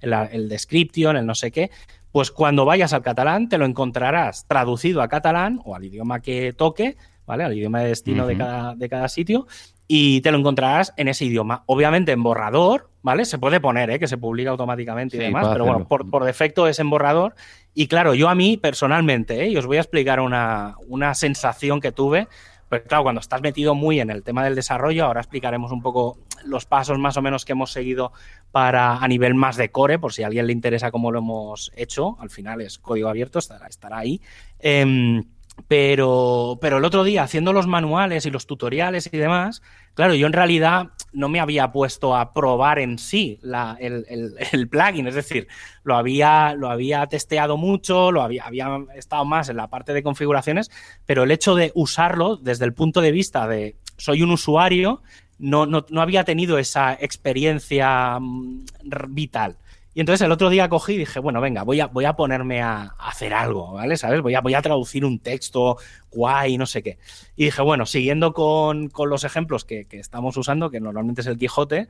el, 0.00 0.12
el 0.14 0.48
description, 0.48 1.18
el 1.18 1.26
no 1.26 1.34
sé 1.34 1.50
qué 1.50 1.70
pues 2.12 2.30
cuando 2.30 2.64
vayas 2.64 2.92
al 2.92 3.02
catalán 3.02 3.48
te 3.48 3.58
lo 3.58 3.64
encontrarás 3.64 4.46
traducido 4.46 5.02
a 5.02 5.08
catalán 5.08 5.60
o 5.64 5.74
al 5.74 5.84
idioma 5.84 6.20
que 6.20 6.52
toque, 6.52 6.96
¿vale? 7.26 7.44
Al 7.44 7.56
idioma 7.56 7.80
de 7.80 7.88
destino 7.88 8.26
de, 8.26 8.36
cada, 8.36 8.74
de 8.74 8.88
cada 8.88 9.08
sitio 9.08 9.46
y 9.88 10.20
te 10.20 10.30
lo 10.30 10.38
encontrarás 10.38 10.94
en 10.96 11.08
ese 11.08 11.24
idioma. 11.24 11.64
Obviamente 11.66 12.12
en 12.12 12.22
borrador, 12.22 12.90
¿vale? 13.02 13.24
Se 13.24 13.38
puede 13.38 13.60
poner, 13.60 13.90
¿eh? 13.90 13.98
Que 13.98 14.08
se 14.08 14.16
publica 14.16 14.50
automáticamente 14.50 15.16
y 15.16 15.20
demás, 15.20 15.48
pero 15.52 15.64
bueno, 15.64 15.86
por, 15.86 16.24
defecto 16.24 16.66
es 16.68 16.78
en 16.78 16.88
borrador. 16.88 17.34
Y 17.74 17.88
claro, 17.88 18.14
yo 18.14 18.28
a 18.28 18.34
mí 18.34 18.56
personalmente, 18.56 19.42
¿eh? 19.42 19.48
y 19.48 19.56
os 19.56 19.66
voy 19.66 19.78
a 19.78 19.80
explicar 19.80 20.20
una, 20.20 20.76
una 20.88 21.14
sensación 21.14 21.80
que 21.80 21.92
tuve 21.92 22.28
pues 22.72 22.84
claro, 22.84 23.02
cuando 23.02 23.20
estás 23.20 23.42
metido 23.42 23.74
muy 23.74 24.00
en 24.00 24.08
el 24.08 24.22
tema 24.22 24.42
del 24.44 24.54
desarrollo, 24.54 25.04
ahora 25.04 25.20
explicaremos 25.20 25.72
un 25.72 25.82
poco 25.82 26.16
los 26.46 26.64
pasos 26.64 26.98
más 26.98 27.18
o 27.18 27.20
menos 27.20 27.44
que 27.44 27.52
hemos 27.52 27.70
seguido 27.70 28.12
para 28.50 28.96
a 28.96 29.08
nivel 29.08 29.34
más 29.34 29.58
de 29.58 29.70
core, 29.70 29.98
por 29.98 30.14
si 30.14 30.22
a 30.22 30.28
alguien 30.28 30.46
le 30.46 30.54
interesa 30.54 30.90
cómo 30.90 31.12
lo 31.12 31.18
hemos 31.18 31.70
hecho. 31.76 32.16
Al 32.18 32.30
final 32.30 32.62
es 32.62 32.78
código 32.78 33.10
abierto, 33.10 33.40
estará, 33.40 33.66
estará 33.66 33.98
ahí. 33.98 34.22
Em, 34.58 35.22
pero, 35.68 36.58
pero 36.60 36.78
el 36.78 36.84
otro 36.84 37.04
día, 37.04 37.22
haciendo 37.22 37.52
los 37.52 37.66
manuales 37.66 38.26
y 38.26 38.30
los 38.30 38.46
tutoriales 38.46 39.08
y 39.12 39.16
demás, 39.16 39.62
claro, 39.94 40.14
yo 40.14 40.26
en 40.26 40.32
realidad 40.32 40.88
no 41.12 41.28
me 41.28 41.40
había 41.40 41.72
puesto 41.72 42.16
a 42.16 42.32
probar 42.32 42.78
en 42.78 42.98
sí 42.98 43.38
el, 43.78 44.68
plugin, 44.68 45.06
es 45.06 45.14
decir, 45.14 45.48
lo 45.84 45.96
había, 45.96 46.54
lo 46.54 46.70
había 46.70 47.06
testeado 47.06 47.56
mucho, 47.56 48.12
lo 48.12 48.22
había, 48.22 48.44
había 48.44 48.68
estado 48.94 49.24
más 49.24 49.48
en 49.48 49.56
la 49.56 49.68
parte 49.68 49.92
de 49.92 50.02
configuraciones, 50.02 50.70
pero 51.06 51.24
el 51.24 51.30
hecho 51.30 51.54
de 51.54 51.70
usarlo 51.74 52.36
desde 52.36 52.64
el 52.64 52.72
punto 52.72 53.00
de 53.00 53.12
vista 53.12 53.46
de 53.46 53.76
soy 53.96 54.22
un 54.22 54.30
usuario, 54.30 55.02
no, 55.38 55.66
no, 55.66 55.84
no 55.90 56.00
había 56.00 56.24
tenido 56.24 56.58
esa 56.58 56.94
experiencia 56.94 58.18
mm, 58.18 58.64
vital. 59.08 59.56
Y 59.94 60.00
entonces 60.00 60.24
el 60.24 60.32
otro 60.32 60.48
día 60.48 60.68
cogí 60.68 60.94
y 60.94 60.98
dije, 60.98 61.20
bueno, 61.20 61.40
venga, 61.40 61.64
voy 61.64 61.80
a, 61.80 61.86
voy 61.86 62.04
a 62.06 62.14
ponerme 62.14 62.62
a, 62.62 62.94
hacer 62.98 63.34
algo, 63.34 63.72
¿vale? 63.72 63.96
¿Sabes? 63.96 64.22
Voy 64.22 64.34
a, 64.34 64.40
voy 64.40 64.54
a 64.54 64.62
traducir 64.62 65.04
un 65.04 65.18
texto 65.18 65.76
guay, 66.10 66.56
no 66.56 66.66
sé 66.66 66.82
qué. 66.82 66.98
Y 67.36 67.46
dije, 67.46 67.62
bueno, 67.62 67.84
siguiendo 67.84 68.32
con, 68.32 68.90
los 69.06 69.24
ejemplos 69.24 69.64
que, 69.64 69.86
estamos 69.90 70.36
usando, 70.36 70.70
que 70.70 70.80
normalmente 70.80 71.20
es 71.20 71.26
el 71.26 71.36
Quijote, 71.36 71.88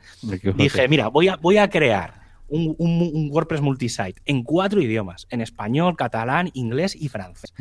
dije, 0.57 0.89
mira, 0.89 1.09
voy 1.09 1.29
a, 1.29 1.37
voy 1.37 1.59
a 1.59 1.71
crear 1.71 2.23
un, 2.49 3.31
WordPress 3.31 3.61
multisite 3.61 4.21
en 4.27 4.43
cuatro 4.43 4.81
idiomas, 4.81 5.27
en 5.31 5.41
español, 5.41 5.97
catalán, 5.97 6.51
inglés 6.55 6.95
y 6.99 7.09
francés. 7.09 7.55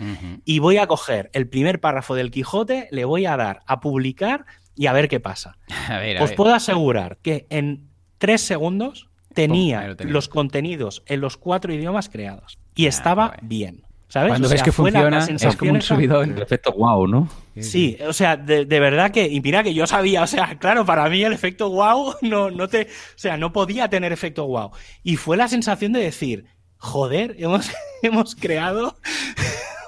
Y 0.44 0.60
voy 0.60 0.78
a 0.78 0.88
coger 0.88 1.30
el 1.34 1.48
primer 1.48 1.80
párrafo 1.80 2.16
del 2.16 2.32
Quijote, 2.32 2.88
le 2.92 3.06
voy 3.06 3.26
a 3.26 3.38
dar 3.38 3.62
a 3.68 3.80
publicar 3.80 4.46
y 4.76 4.88
a 4.88 4.94
ver 4.94 5.08
qué 5.08 5.20
pasa. 5.20 5.58
Os 6.20 6.34
puedo 6.34 6.54
asegurar 6.54 7.18
que 7.22 7.46
en 7.50 7.90
tres 8.18 8.42
segundos 8.42 9.11
tenía 9.34 9.96
los 10.00 10.28
contenidos 10.28 11.04
en 11.06 11.22
los 11.22 11.38
cuatro 11.38 11.74
idiomas 11.74 12.10
creados 12.10 12.60
y 12.76 12.86
ah, 12.86 12.90
estaba 12.90 13.38
bien. 13.42 13.84
¿Sabes? 14.08 14.32
Cuando 14.32 14.50
ves 14.50 14.62
que 14.62 14.74
funciona, 14.74 15.26
es 15.26 15.56
como 15.56 15.72
un 15.72 15.82
subidón. 15.82 16.32
El 16.32 16.42
efecto 16.42 16.74
wow, 16.74 17.08
¿no? 17.08 17.30
Sí, 17.58 17.98
o 18.06 18.12
sea, 18.12 18.36
de, 18.36 18.66
verdad 18.66 19.12
que, 19.12 19.26
y 19.26 19.40
mira 19.40 19.64
que 19.64 19.74
yo 19.74 19.88
sabía, 19.88 20.24
o 20.24 20.28
sea, 20.28 20.60
claro, 20.60 20.86
para 20.86 21.10
mí 21.10 21.24
el 21.24 21.32
efecto 21.32 21.70
wow 21.70 22.16
no, 22.22 22.52
no 22.52 22.68
te, 22.68 22.84
o 22.84 22.88
sea, 23.18 23.38
no 23.38 23.54
podía 23.54 23.88
tener 23.88 24.12
efecto 24.12 24.46
wow. 24.48 24.72
Y 25.02 25.16
fue 25.16 25.38
la 25.38 25.48
sensación 25.48 25.94
de 25.94 26.02
decir, 26.02 26.44
joder, 26.76 27.36
hemos, 27.40 27.72
hemos 28.02 28.36
creado 28.36 28.98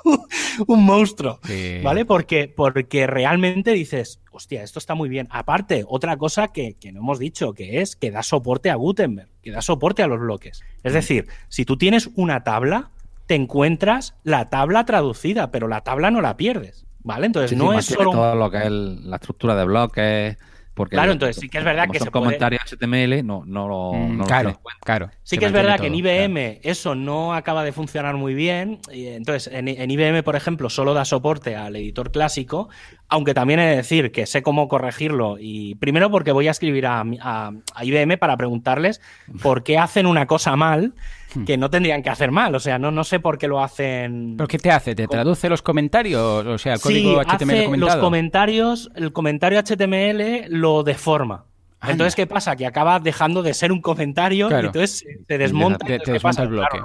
un 0.67 0.83
monstruo, 0.83 1.39
¿vale? 1.83 2.05
Porque, 2.05 2.51
porque 2.53 3.07
realmente 3.07 3.71
dices, 3.71 4.21
hostia, 4.31 4.63
esto 4.63 4.79
está 4.79 4.95
muy 4.95 5.09
bien. 5.09 5.27
Aparte, 5.31 5.83
otra 5.87 6.17
cosa 6.17 6.49
que, 6.49 6.75
no 6.93 6.99
hemos 6.99 7.19
dicho, 7.19 7.53
que 7.53 7.81
es 7.81 7.95
que 7.95 8.11
da 8.11 8.23
soporte 8.23 8.69
a 8.69 8.75
Gutenberg, 8.75 9.29
que 9.43 9.51
da 9.51 9.61
soporte 9.61 10.01
a 10.01 10.07
los 10.07 10.19
bloques. 10.19 10.63
Es 10.83 10.93
mm. 10.93 10.95
decir, 10.95 11.27
si 11.49 11.65
tú 11.65 11.77
tienes 11.77 12.09
una 12.15 12.43
tabla, 12.43 12.89
te 13.27 13.35
encuentras 13.35 14.15
la 14.23 14.49
tabla 14.49 14.85
traducida, 14.85 15.51
pero 15.51 15.67
la 15.67 15.81
tabla 15.81 16.09
no 16.09 16.21
la 16.21 16.37
pierdes, 16.37 16.85
¿vale? 17.03 17.27
Entonces 17.27 17.57
no 17.57 17.77
es 17.77 17.85
solo... 17.85 18.11
Todo 18.11 18.35
lo 18.35 18.49
que 18.49 18.57
es 18.57 18.71
la 18.71 19.17
estructura 19.17 19.55
de 19.55 19.65
bloques 19.65 20.37
claro, 20.89 21.11
entonces 21.11 21.37
sí 21.37 21.49
que 21.49 21.59
es 21.59 21.63
verdad 21.63 21.87
que 21.91 21.99
son 21.99 22.09
comentarios 22.09 22.63
HTML 22.63 23.25
no, 23.25 23.43
no 23.45 23.67
lo, 23.67 23.93
mm, 23.93 24.23
claro, 24.23 24.59
claro. 24.81 25.09
Sí 25.23 25.37
que 25.37 25.45
es 25.45 25.51
verdad 25.51 25.79
que 25.79 25.87
en 25.87 25.95
IBM 25.95 26.59
eso 26.63 26.95
no 26.95 27.33
acaba 27.33 27.63
de 27.63 27.71
funcionar 27.71 28.15
muy 28.15 28.33
bien. 28.33 28.79
Entonces, 28.91 29.51
en, 29.53 29.67
IBM, 29.67 30.23
por 30.23 30.35
ejemplo, 30.35 30.69
solo 30.69 30.93
da 30.93 31.05
soporte 31.05 31.55
al 31.55 31.75
editor 31.75 32.11
clásico, 32.11 32.69
aunque 33.07 33.33
también 33.33 33.59
he 33.59 33.67
de 33.67 33.75
decir 33.77 34.11
que 34.11 34.25
sé 34.25 34.41
cómo 34.41 34.67
corregirlo 34.67 35.37
y 35.39 35.75
primero 35.75 36.09
porque 36.09 36.31
voy 36.31 36.47
a 36.47 36.51
escribir 36.51 36.85
a, 36.87 37.51
IBM 37.81 38.17
para 38.17 38.37
preguntarles 38.37 39.01
por 39.41 39.63
qué 39.63 39.77
hacen 39.77 40.05
una 40.05 40.27
cosa 40.27 40.55
mal. 40.55 40.93
Que 41.45 41.57
no 41.57 41.69
tendrían 41.69 42.01
que 42.01 42.09
hacer 42.09 42.31
mal. 42.31 42.53
O 42.55 42.59
sea, 42.59 42.79
no, 42.79 42.91
no 42.91 43.03
sé 43.03 43.19
por 43.19 43.37
qué 43.37 43.47
lo 43.47 43.61
hacen. 43.63 44.35
¿Pero 44.37 44.47
qué 44.47 44.59
te 44.59 44.71
hace? 44.71 44.95
¿Te 44.95 45.07
traduce 45.07 45.49
los 45.49 45.61
comentarios? 45.61 46.45
O 46.45 46.57
sea, 46.57 46.73
el 46.73 46.81
código 46.81 47.21
HTML 47.21 47.51
hace 47.51 47.77
Los 47.77 47.95
comentarios, 47.97 48.91
el 48.95 49.13
comentario 49.13 49.61
HTML 49.61 50.45
lo 50.49 50.83
deforma. 50.83 51.45
Entonces, 51.85 52.15
¿qué 52.15 52.27
pasa? 52.27 52.55
Que 52.55 52.65
acaba 52.65 52.99
dejando 52.99 53.43
de 53.43 53.53
ser 53.53 53.71
un 53.71 53.81
comentario 53.81 54.49
y 54.49 54.65
entonces 54.65 55.05
se 55.27 55.37
desmonta. 55.37 55.85
Te, 55.85 55.99
desmonta 55.99 56.43
el 56.43 56.49
bloque 56.49 56.79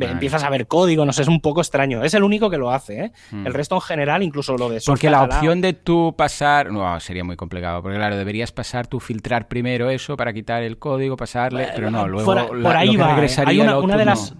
empiezas 0.00 0.44
a 0.44 0.50
ver 0.50 0.66
código, 0.66 1.04
no 1.04 1.12
sé, 1.12 1.22
es 1.22 1.28
un 1.28 1.40
poco 1.40 1.60
extraño. 1.60 2.02
Es 2.04 2.14
el 2.14 2.22
único 2.22 2.50
que 2.50 2.58
lo 2.58 2.70
hace, 2.70 3.04
¿eh? 3.04 3.12
Hmm. 3.30 3.46
El 3.46 3.54
resto 3.54 3.74
en 3.74 3.80
general, 3.80 4.22
incluso 4.22 4.56
lo 4.56 4.68
de 4.68 4.80
Porque 4.84 5.10
la 5.10 5.22
opción 5.22 5.60
de 5.60 5.72
tú 5.72 6.14
pasar, 6.16 6.70
no, 6.70 6.98
sería 7.00 7.24
muy 7.24 7.36
complicado, 7.36 7.82
porque 7.82 7.96
claro, 7.96 8.16
deberías 8.16 8.52
pasar 8.52 8.86
tú 8.86 9.00
filtrar 9.00 9.48
primero 9.48 9.90
eso 9.90 10.16
para 10.16 10.32
quitar 10.32 10.62
el 10.62 10.78
código, 10.78 11.16
pasarle, 11.16 11.68
pero 11.74 11.90
no, 11.90 12.06
luego 12.08 12.34
por 12.62 12.76
ahí 12.76 12.96
va. 12.96 13.16
Hay 13.46 13.60
una, 13.60 13.96
de 13.96 14.04
las, 14.04 14.34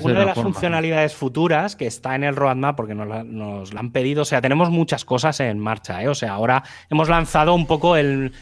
una 0.00 0.20
de 0.20 0.26
las 0.26 0.38
funcionalidades 0.38 1.14
futuras 1.14 1.76
que 1.76 1.86
está 1.86 2.14
en 2.14 2.24
el 2.24 2.36
roadmap 2.36 2.76
porque 2.76 2.94
nos 2.94 3.08
la, 3.08 3.24
nos 3.24 3.72
la 3.72 3.80
han 3.80 3.90
pedido, 3.90 4.22
o 4.22 4.24
sea, 4.24 4.40
tenemos 4.40 4.70
muchas 4.70 5.04
cosas 5.04 5.40
en 5.40 5.58
marcha, 5.58 6.02
¿eh? 6.02 6.08
O 6.08 6.14
sea, 6.14 6.32
ahora 6.32 6.62
hemos 6.90 7.08
lanzado 7.08 7.54
un 7.54 7.66
poco 7.66 7.96
el 7.96 8.32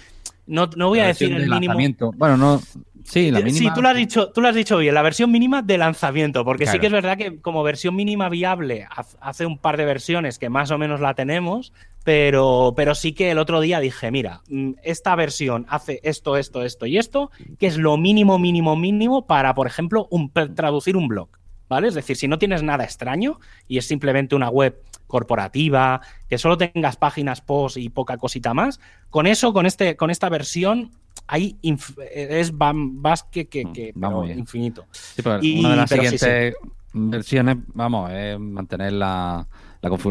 no, 0.47 0.69
no 0.77 0.89
voy 0.89 0.99
a 1.01 1.07
decir 1.07 1.33
el 1.33 1.49
mínimo. 1.49 1.75
Bueno, 2.17 2.37
no, 2.37 2.61
Sí, 3.05 3.31
la 3.31 3.41
mínima. 3.41 3.59
Sí, 3.59 3.75
tú 3.75 3.83
lo 3.83 3.89
has 3.89 3.97
dicho, 3.97 4.31
tú 4.31 4.41
lo 4.41 4.49
has 4.49 4.55
dicho 4.55 4.79
bien, 4.79 4.95
la 4.95 5.03
versión 5.03 5.31
mínima 5.31 5.63
de 5.63 5.79
lanzamiento, 5.79 6.45
porque 6.45 6.67
sí 6.67 6.79
que 6.79 6.87
es 6.87 6.93
verdad 6.93 7.17
que 7.17 7.41
como 7.41 7.63
versión 7.63 7.95
mínima 7.95 8.29
viable 8.29 8.87
hace 9.21 9.47
un 9.47 9.59
par 9.59 9.77
de 9.77 9.85
versiones 9.85 10.39
que 10.39 10.49
más 10.49 10.71
o 10.71 10.79
menos 10.79 11.01
la 11.01 11.15
tenemos, 11.15 11.73
pero, 12.05 12.75
pero 12.77 12.95
sí 12.95 13.13
que 13.13 13.31
el 13.31 13.39
otro 13.39 13.61
día 13.61 13.81
dije, 13.81 14.11
mira, 14.11 14.43
mm, 14.49 14.73
esta 14.83 15.15
versión 15.15 15.67
hace 15.69 16.01
esto, 16.03 16.37
esto, 16.37 16.63
esto 16.63 16.87
y 16.87 16.99
esto, 16.99 17.31
que 17.59 17.67
es 17.67 17.77
lo 17.77 17.97
mínimo, 17.97 18.39
mínimo, 18.39 18.77
mínimo 18.77 19.27
para, 19.27 19.55
por 19.55 19.67
ejemplo, 19.67 20.09
traducir 20.55 20.97
un 20.97 21.09
blog. 21.09 21.29
¿Vale? 21.69 21.89
Es 21.89 21.95
decir, 21.95 22.17
si 22.17 22.29
no 22.29 22.39
tienes 22.39 22.63
nada 22.63 22.85
extraño 22.85 23.41
y 23.67 23.79
es 23.79 23.87
simplemente 23.87 24.35
una 24.35 24.51
web 24.51 24.83
corporativa, 25.07 26.03
que 26.29 26.37
solo 26.37 26.59
tengas 26.59 26.97
páginas 26.97 27.41
post 27.41 27.79
y 27.79 27.89
poca 27.89 28.19
cosita 28.19 28.53
más, 28.53 28.79
con 29.09 29.27
eso, 29.27 29.55
con, 29.55 29.65
este, 29.65 29.97
con 29.97 30.11
esta 30.11 30.29
versión, 30.29 30.91
hay 31.27 31.57
es 31.63 32.53
más 32.53 33.23
que, 33.25 33.47
que, 33.49 33.93
mm, 33.95 34.39
infinito. 34.39 34.87
una 35.25 35.71
de 35.71 35.77
las 35.77 35.91
siguientes 35.91 36.55
versiones, 36.93 37.57
vamos, 37.75 38.11
es 38.11 38.39
mantener 38.39 38.93
la, 38.93 39.47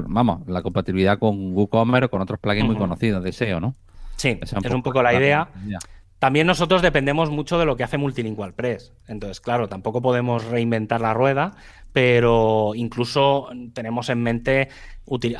vamos, 0.08 0.48
la 0.48 0.62
compatibilidad 0.62 1.20
con 1.20 1.56
WooCommerce 1.56 2.06
o 2.06 2.10
con 2.10 2.22
otros 2.22 2.40
plugins 2.40 2.68
muy 2.68 2.76
conocidos 2.76 3.24
de 3.24 3.32
SEO, 3.32 3.60
¿no? 3.60 3.76
Sí, 4.16 4.38
es 4.42 4.54
un, 4.54 4.84
poco, 4.84 5.02
la 5.02 5.14
idea. 5.14 5.50
También 6.22 6.46
nosotros 6.46 6.84
dependemos 6.84 7.32
mucho 7.32 7.58
de 7.58 7.66
lo 7.66 7.76
que 7.76 7.84
hace 7.84 7.98
Multilingual 7.98 8.54
Press. 8.54 8.94
Entonces, 9.08 9.42
claro, 9.42 9.68
tampoco 9.68 10.04
podemos 10.04 10.46
reinventar 10.46 11.02
la 11.02 11.16
rueda, 11.16 11.56
pero 11.94 12.74
incluso 12.76 13.50
tenemos 13.74 14.08
en 14.10 14.22
mente 14.22 14.70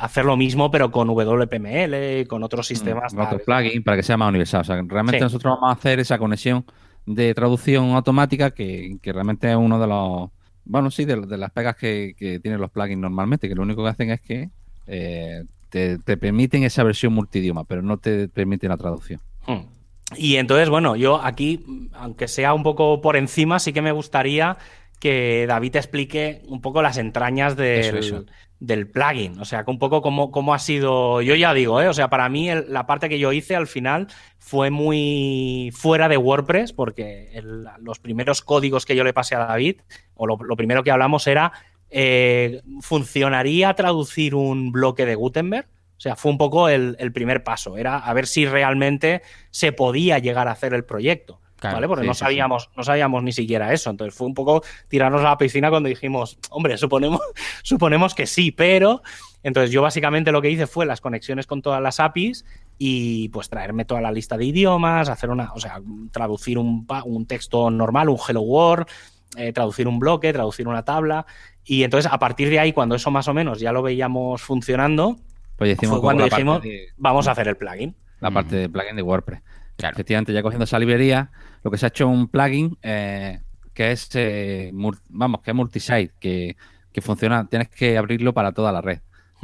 hacer 0.00 0.24
lo 0.24 0.36
mismo, 0.36 0.72
pero 0.72 0.90
con 0.90 1.06
WPML 1.06 2.22
y 2.22 2.24
con 2.26 2.42
otros 2.42 2.66
mm, 2.66 2.74
sistemas. 2.74 3.14
otros 3.14 3.42
plugins 3.42 3.84
para 3.84 3.96
que 3.96 4.02
sea 4.02 4.16
más 4.16 4.30
universal. 4.30 4.62
O 4.62 4.64
sea, 4.64 4.82
realmente 4.84 5.20
nosotros 5.20 5.54
vamos 5.54 5.70
a 5.70 5.78
hacer 5.78 6.00
esa 6.00 6.18
conexión 6.18 6.64
de 7.06 7.32
traducción 7.32 7.92
automática 7.92 8.50
que, 8.50 8.98
realmente 9.04 9.52
es 9.52 9.56
uno 9.56 9.78
de 9.78 9.86
los. 9.86 10.30
Bueno, 10.64 10.90
sí, 10.90 11.04
de, 11.04 11.16
las 11.38 11.52
pegas 11.52 11.76
que, 11.76 12.40
tienen 12.42 12.60
los 12.60 12.72
plugins 12.72 13.00
normalmente, 13.00 13.48
que 13.48 13.54
lo 13.54 13.62
único 13.62 13.84
que 13.84 13.90
hacen 13.90 14.10
es 14.10 14.20
que 14.20 14.50
eh, 14.88 15.44
te, 15.70 16.16
permiten 16.16 16.64
esa 16.64 16.82
versión 16.82 17.12
multidioma, 17.12 17.62
pero 17.62 17.82
no 17.82 17.98
te 17.98 18.26
permiten 18.26 18.70
la 18.70 18.76
traducción. 18.76 19.20
Hmm. 19.46 19.81
Y 20.16 20.36
entonces, 20.36 20.68
bueno, 20.68 20.96
yo 20.96 21.20
aquí, 21.22 21.64
aunque 21.92 22.28
sea 22.28 22.54
un 22.54 22.62
poco 22.62 23.00
por 23.00 23.16
encima, 23.16 23.58
sí 23.58 23.72
que 23.72 23.82
me 23.82 23.92
gustaría 23.92 24.56
que 25.02 25.46
David 25.48 25.76
explique 25.76 26.42
un 26.46 26.60
poco 26.60 26.80
las 26.80 26.96
entrañas 26.96 27.56
del, 27.56 28.26
del 28.60 28.88
plugin. 28.88 29.40
O 29.40 29.44
sea, 29.44 29.64
un 29.66 29.80
poco 29.80 30.00
cómo, 30.00 30.30
cómo, 30.30 30.54
ha 30.54 30.60
sido. 30.60 31.20
Yo 31.22 31.34
ya 31.34 31.52
digo, 31.52 31.82
¿eh? 31.82 31.88
o 31.88 31.92
sea, 31.92 32.08
para 32.08 32.28
mí 32.28 32.48
la 32.68 32.86
parte 32.86 33.08
que 33.08 33.18
yo 33.18 33.32
hice 33.32 33.56
al 33.56 33.66
final 33.66 34.06
fue 34.38 34.70
muy 34.70 35.72
fuera 35.74 36.08
de 36.08 36.16
WordPress, 36.16 36.72
porque 36.72 37.42
los 37.80 37.98
primeros 37.98 38.42
códigos 38.42 38.86
que 38.86 38.94
yo 38.94 39.02
le 39.02 39.12
pasé 39.12 39.34
a 39.34 39.40
David, 39.40 39.80
o 40.14 40.28
lo, 40.28 40.38
primero 40.56 40.84
que 40.84 40.92
hablamos 40.92 41.26
era. 41.26 41.52
Eh, 41.94 42.62
¿Funcionaría 42.80 43.74
traducir 43.74 44.34
un 44.34 44.72
bloque 44.72 45.04
de 45.04 45.14
Gutenberg? 45.14 45.66
O 46.02 46.06
sea, 46.08 46.16
fue 46.16 46.32
un 46.32 46.38
poco 46.38 46.68
el, 46.68 46.96
el 46.98 47.12
primer 47.12 47.44
paso. 47.44 47.76
Era 47.76 47.96
a 47.96 48.12
ver 48.12 48.26
si 48.26 48.44
realmente 48.44 49.22
se 49.52 49.70
podía 49.70 50.18
llegar 50.18 50.48
a 50.48 50.50
hacer 50.50 50.74
el 50.74 50.84
proyecto. 50.84 51.40
¿vale? 51.62 51.86
Porque 51.86 52.04
no 52.04 52.12
sabíamos, 52.12 52.70
no 52.76 52.82
sabíamos 52.82 53.22
ni 53.22 53.30
siquiera 53.30 53.72
eso. 53.72 53.88
Entonces 53.88 54.12
fue 54.12 54.26
un 54.26 54.34
poco 54.34 54.64
tirarnos 54.88 55.20
a 55.20 55.30
la 55.30 55.38
piscina 55.38 55.70
cuando 55.70 55.88
dijimos, 55.88 56.40
hombre, 56.50 56.76
suponemos, 56.76 57.20
suponemos 57.62 58.16
que 58.16 58.26
sí, 58.26 58.50
pero. 58.50 59.02
Entonces 59.44 59.70
yo 59.70 59.80
básicamente 59.80 60.32
lo 60.32 60.42
que 60.42 60.50
hice 60.50 60.66
fue 60.66 60.86
las 60.86 61.00
conexiones 61.00 61.46
con 61.46 61.62
todas 61.62 61.80
las 61.80 62.00
APIs 62.00 62.44
y 62.78 63.28
pues 63.28 63.48
traerme 63.48 63.84
toda 63.84 64.00
la 64.00 64.10
lista 64.10 64.36
de 64.36 64.46
idiomas, 64.46 65.08
hacer 65.08 65.30
una, 65.30 65.52
o 65.52 65.60
sea, 65.60 65.80
traducir 66.10 66.58
un, 66.58 66.84
un 67.04 67.26
texto 67.26 67.70
normal, 67.70 68.08
un 68.08 68.18
Hello 68.28 68.40
World, 68.40 68.88
eh, 69.36 69.52
traducir 69.52 69.86
un 69.86 70.00
bloque, 70.00 70.32
traducir 70.32 70.66
una 70.66 70.84
tabla. 70.84 71.26
Y 71.64 71.84
entonces 71.84 72.10
a 72.12 72.18
partir 72.18 72.50
de 72.50 72.58
ahí, 72.58 72.72
cuando 72.72 72.96
eso 72.96 73.12
más 73.12 73.28
o 73.28 73.34
menos 73.34 73.60
ya 73.60 73.70
lo 73.70 73.82
veíamos 73.82 74.42
funcionando, 74.42 75.16
pues 75.62 75.88
fue 75.88 76.00
cuando 76.00 76.24
dijimos, 76.24 76.62
vamos 76.96 77.28
a 77.28 77.32
hacer 77.32 77.48
el 77.48 77.56
plugin. 77.56 77.94
La 78.20 78.30
parte 78.30 78.56
de 78.56 78.68
plugin 78.68 78.96
de 78.96 79.02
WordPress. 79.02 79.40
Efectivamente, 79.78 80.32
ya 80.32 80.42
cogiendo 80.42 80.64
esa 80.64 80.78
librería, 80.78 81.30
lo 81.62 81.70
que 81.70 81.78
se 81.78 81.86
ha 81.86 81.88
hecho 81.88 82.08
un 82.08 82.28
plugin 82.28 82.76
eh, 82.82 83.40
que 83.74 83.92
es, 83.92 84.10
eh, 84.14 84.70
vamos, 85.08 85.40
que 85.40 85.50
es 85.50 85.54
multisite, 85.54 86.12
que, 86.20 86.56
que 86.92 87.00
funciona, 87.00 87.46
tienes 87.48 87.68
que 87.68 87.96
abrirlo 87.98 88.32
para 88.32 88.52
toda 88.52 88.70
la 88.72 88.80
red. 88.80 89.00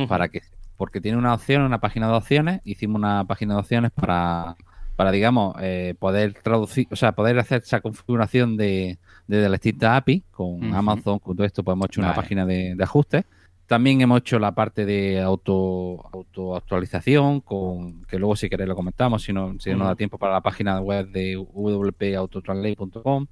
para 0.08 0.28
que 0.28 0.42
Porque 0.76 1.00
tiene 1.00 1.18
una 1.18 1.34
opción, 1.34 1.62
una 1.62 1.80
página 1.80 2.08
de 2.08 2.14
opciones. 2.14 2.60
Hicimos 2.64 2.96
una 2.96 3.24
página 3.24 3.54
de 3.54 3.60
opciones 3.60 3.90
para, 3.90 4.56
para 4.96 5.10
digamos, 5.10 5.56
eh, 5.60 5.94
poder 5.98 6.34
traducir, 6.34 6.86
o 6.90 6.96
sea, 6.96 7.12
poder 7.12 7.38
hacer 7.38 7.62
esa 7.62 7.80
configuración 7.80 8.56
de, 8.56 8.98
de, 9.26 9.48
la 9.48 9.52
distintas 9.52 9.96
API 9.96 10.24
con 10.30 10.72
Amazon, 10.74 11.18
con 11.18 11.36
todo 11.36 11.46
esto, 11.46 11.64
podemos 11.64 11.86
hecho 11.86 12.00
una 12.00 12.14
página 12.14 12.46
de, 12.46 12.74
de 12.76 12.84
ajustes 12.84 13.24
también 13.68 14.00
hemos 14.00 14.20
hecho 14.20 14.38
la 14.38 14.52
parte 14.52 14.86
de 14.86 15.20
auto, 15.20 16.08
auto 16.10 16.56
actualización, 16.56 17.42
con, 17.42 18.02
que 18.06 18.18
luego 18.18 18.34
si 18.34 18.48
queréis 18.48 18.66
lo 18.66 18.74
comentamos, 18.74 19.22
si 19.22 19.34
no, 19.34 19.56
si 19.60 19.74
no 19.74 19.84
da 19.84 19.94
tiempo 19.94 20.16
para 20.16 20.32
la 20.32 20.40
página 20.40 20.80
web 20.80 21.10
de 21.10 21.36
wpautotranslate.com. 21.36 23.26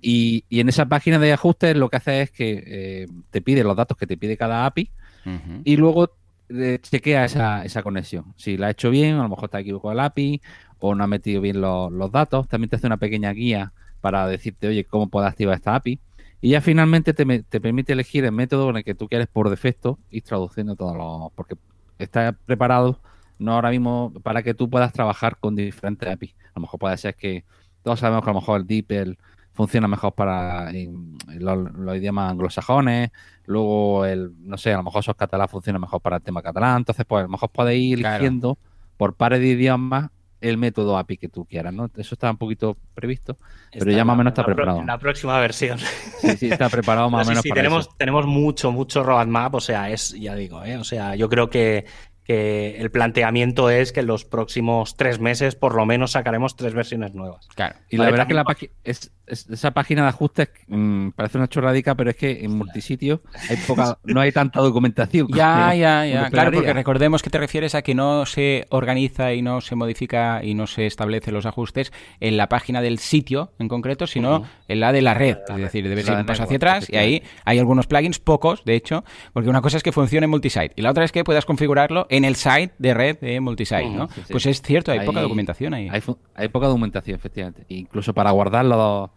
y, 0.00 0.44
y, 0.48 0.60
en 0.60 0.68
esa 0.68 0.86
página 0.86 1.18
de 1.18 1.32
ajustes 1.32 1.76
lo 1.76 1.88
que 1.88 1.96
hace 1.96 2.22
es 2.22 2.30
que 2.30 2.62
eh, 2.64 3.06
te 3.30 3.42
pide 3.42 3.64
los 3.64 3.76
datos 3.76 3.96
que 3.96 4.06
te 4.06 4.16
pide 4.16 4.36
cada 4.36 4.66
API 4.66 4.88
y 5.64 5.76
luego 5.76 6.12
eh, 6.48 6.78
chequea 6.80 7.24
esa, 7.24 7.64
esa 7.64 7.82
conexión. 7.82 8.34
Si 8.36 8.56
la 8.56 8.68
ha 8.68 8.70
hecho 8.70 8.90
bien, 8.90 9.16
a 9.16 9.24
lo 9.24 9.28
mejor 9.28 9.46
está 9.46 9.58
equivocado 9.58 9.90
el 9.90 9.98
API 10.00 10.40
o 10.78 10.94
no 10.94 11.02
ha 11.02 11.08
metido 11.08 11.40
bien 11.40 11.60
los, 11.60 11.90
los 11.90 12.12
datos. 12.12 12.46
También 12.46 12.70
te 12.70 12.76
hace 12.76 12.86
una 12.86 12.98
pequeña 12.98 13.32
guía 13.32 13.72
para 14.00 14.28
decirte, 14.28 14.68
oye, 14.68 14.84
cómo 14.84 15.08
puedo 15.08 15.26
activar 15.26 15.56
esta 15.56 15.74
API. 15.74 15.98
Y 16.46 16.50
ya 16.50 16.60
finalmente 16.60 17.12
te, 17.12 17.42
te, 17.42 17.60
permite 17.60 17.92
elegir 17.92 18.24
el 18.24 18.30
método 18.30 18.70
en 18.70 18.76
el 18.76 18.84
que 18.84 18.94
tú 18.94 19.08
quieres 19.08 19.26
por 19.26 19.50
defecto 19.50 19.98
ir 20.12 20.22
traduciendo 20.22 20.76
todos 20.76 20.96
los. 20.96 21.32
Porque 21.32 21.56
está 21.98 22.38
preparado, 22.46 23.00
no 23.40 23.54
ahora 23.54 23.70
mismo, 23.70 24.12
para 24.22 24.44
que 24.44 24.54
tú 24.54 24.70
puedas 24.70 24.92
trabajar 24.92 25.38
con 25.38 25.56
diferentes 25.56 26.08
APIs. 26.08 26.36
A 26.50 26.52
lo 26.54 26.60
mejor 26.60 26.78
puede 26.78 26.96
ser 26.98 27.16
que 27.16 27.44
todos 27.82 27.98
sabemos 27.98 28.22
que 28.22 28.30
a 28.30 28.32
lo 28.32 28.38
mejor 28.38 28.60
el 28.60 28.66
DeepL 28.68 29.14
funciona 29.54 29.88
mejor 29.88 30.12
para 30.12 30.70
los, 30.70 31.96
idiomas 31.96 32.30
anglosajones, 32.30 33.10
luego 33.46 34.04
el, 34.04 34.30
no 34.38 34.56
sé, 34.56 34.72
a 34.72 34.76
lo 34.76 34.84
mejor 34.84 35.00
esos 35.00 35.16
catalán 35.16 35.48
funciona 35.48 35.80
mejor 35.80 36.00
para 36.00 36.18
el 36.18 36.22
tema 36.22 36.42
catalán, 36.42 36.76
entonces 36.76 37.04
pues 37.08 37.22
a 37.22 37.22
lo 37.24 37.30
mejor 37.30 37.50
puedes 37.50 37.76
ir 37.76 38.06
eligiendo 38.06 38.56
por 38.96 39.14
pares 39.14 39.40
de 39.40 39.48
idiomas 39.48 40.10
el 40.48 40.58
método 40.58 40.96
API 40.98 41.16
que 41.16 41.28
tú 41.28 41.44
quieras, 41.44 41.72
¿no? 41.72 41.90
Eso 41.96 42.14
está 42.14 42.30
un 42.30 42.36
poquito 42.36 42.76
previsto, 42.94 43.36
pero 43.72 43.90
ya 43.90 44.04
más 44.04 44.14
o 44.14 44.18
menos 44.18 44.32
está 44.32 44.44
preparado. 44.44 44.82
la 44.82 44.98
próxima 44.98 45.38
versión. 45.40 45.78
Sí, 45.78 46.36
sí, 46.36 46.48
está 46.50 46.68
preparado 46.68 47.10
más 47.10 47.26
o 47.26 47.30
menos 47.30 47.42
sí, 47.42 47.50
tenemos, 47.50 47.96
tenemos 47.96 48.26
mucho, 48.26 48.72
mucho 48.72 49.02
roadmap, 49.02 49.54
o 49.54 49.60
sea, 49.60 49.90
es, 49.90 50.10
ya 50.12 50.34
digo, 50.34 50.64
¿eh? 50.64 50.76
o 50.76 50.84
sea, 50.84 51.14
yo 51.14 51.28
creo 51.28 51.50
que, 51.50 51.84
que 52.26 52.76
el 52.78 52.90
planteamiento 52.90 53.70
es 53.70 53.92
que 53.92 54.00
en 54.00 54.06
los 54.06 54.24
próximos 54.24 54.96
tres 54.96 55.20
meses 55.20 55.54
por 55.54 55.74
lo 55.74 55.86
menos 55.86 56.12
sacaremos 56.12 56.56
tres 56.56 56.74
versiones 56.74 57.14
nuevas. 57.14 57.46
Claro, 57.54 57.76
y 57.88 57.96
la 57.96 58.10
verdad 58.10 58.26
que 58.26 58.34
la 58.34 58.44
página 58.44 58.72
es, 58.84 59.12
esa 59.26 59.72
página 59.72 60.02
de 60.02 60.08
ajustes 60.08 60.48
mm, 60.68 61.10
parece 61.10 61.38
una 61.38 61.48
chorradica, 61.48 61.94
pero 61.94 62.10
es 62.10 62.16
que 62.16 62.44
en 62.44 62.56
multisitio 62.56 63.22
hay 63.48 63.56
poca, 63.56 63.98
no 64.04 64.20
hay 64.20 64.32
tanta 64.32 64.60
documentación. 64.60 65.28
Ya, 65.28 65.74
ya, 65.74 66.06
ya. 66.06 66.30
Claro, 66.30 66.52
porque 66.52 66.72
recordemos 66.72 67.22
que 67.22 67.30
te 67.30 67.38
refieres 67.38 67.74
a 67.74 67.82
que 67.82 67.94
no 67.94 68.26
se 68.26 68.66
organiza 68.70 69.32
y 69.32 69.42
no 69.42 69.60
se 69.60 69.74
modifica 69.74 70.42
y 70.42 70.54
no 70.54 70.66
se 70.66 70.86
establece 70.86 71.32
los 71.32 71.46
ajustes 71.46 71.92
en 72.20 72.36
la 72.36 72.48
página 72.48 72.80
del 72.80 72.98
sitio 72.98 73.52
en 73.58 73.68
concreto, 73.68 74.06
sino 74.06 74.44
en 74.68 74.80
la 74.80 74.92
de 74.92 75.02
la 75.02 75.14
red. 75.14 75.38
Es 75.48 75.56
decir, 75.56 75.88
debes 75.88 76.08
ir 76.08 76.14
un 76.14 76.26
paso 76.26 76.44
hacia 76.44 76.56
atrás 76.56 76.88
y 76.90 76.96
ahí 76.96 77.22
hay 77.44 77.58
algunos 77.58 77.86
plugins, 77.86 78.18
pocos, 78.18 78.64
de 78.64 78.74
hecho, 78.74 79.04
porque 79.32 79.48
una 79.48 79.60
cosa 79.60 79.76
es 79.76 79.82
que 79.82 79.92
funcione 79.92 80.24
en 80.24 80.30
multisite 80.30 80.72
y 80.76 80.82
la 80.82 80.90
otra 80.90 81.04
es 81.04 81.12
que 81.12 81.24
puedas 81.24 81.44
configurarlo 81.44 82.06
en 82.10 82.15
el 82.24 82.36
site 82.36 82.72
de 82.78 82.94
red 82.94 83.18
de 83.20 83.40
multisite, 83.40 83.90
¿no? 83.90 84.08
Pues 84.30 84.46
es 84.46 84.62
cierto, 84.62 84.92
hay, 84.92 85.00
poca 85.00 85.20
documentación 85.20 85.74
ahí. 85.74 85.88
Hay, 86.34 86.48
poca 86.48 86.66
documentación, 86.66 87.16
efectivamente. 87.16 87.64
Incluso 87.68 88.14
para 88.14 88.30
guardarlo 88.30 89.12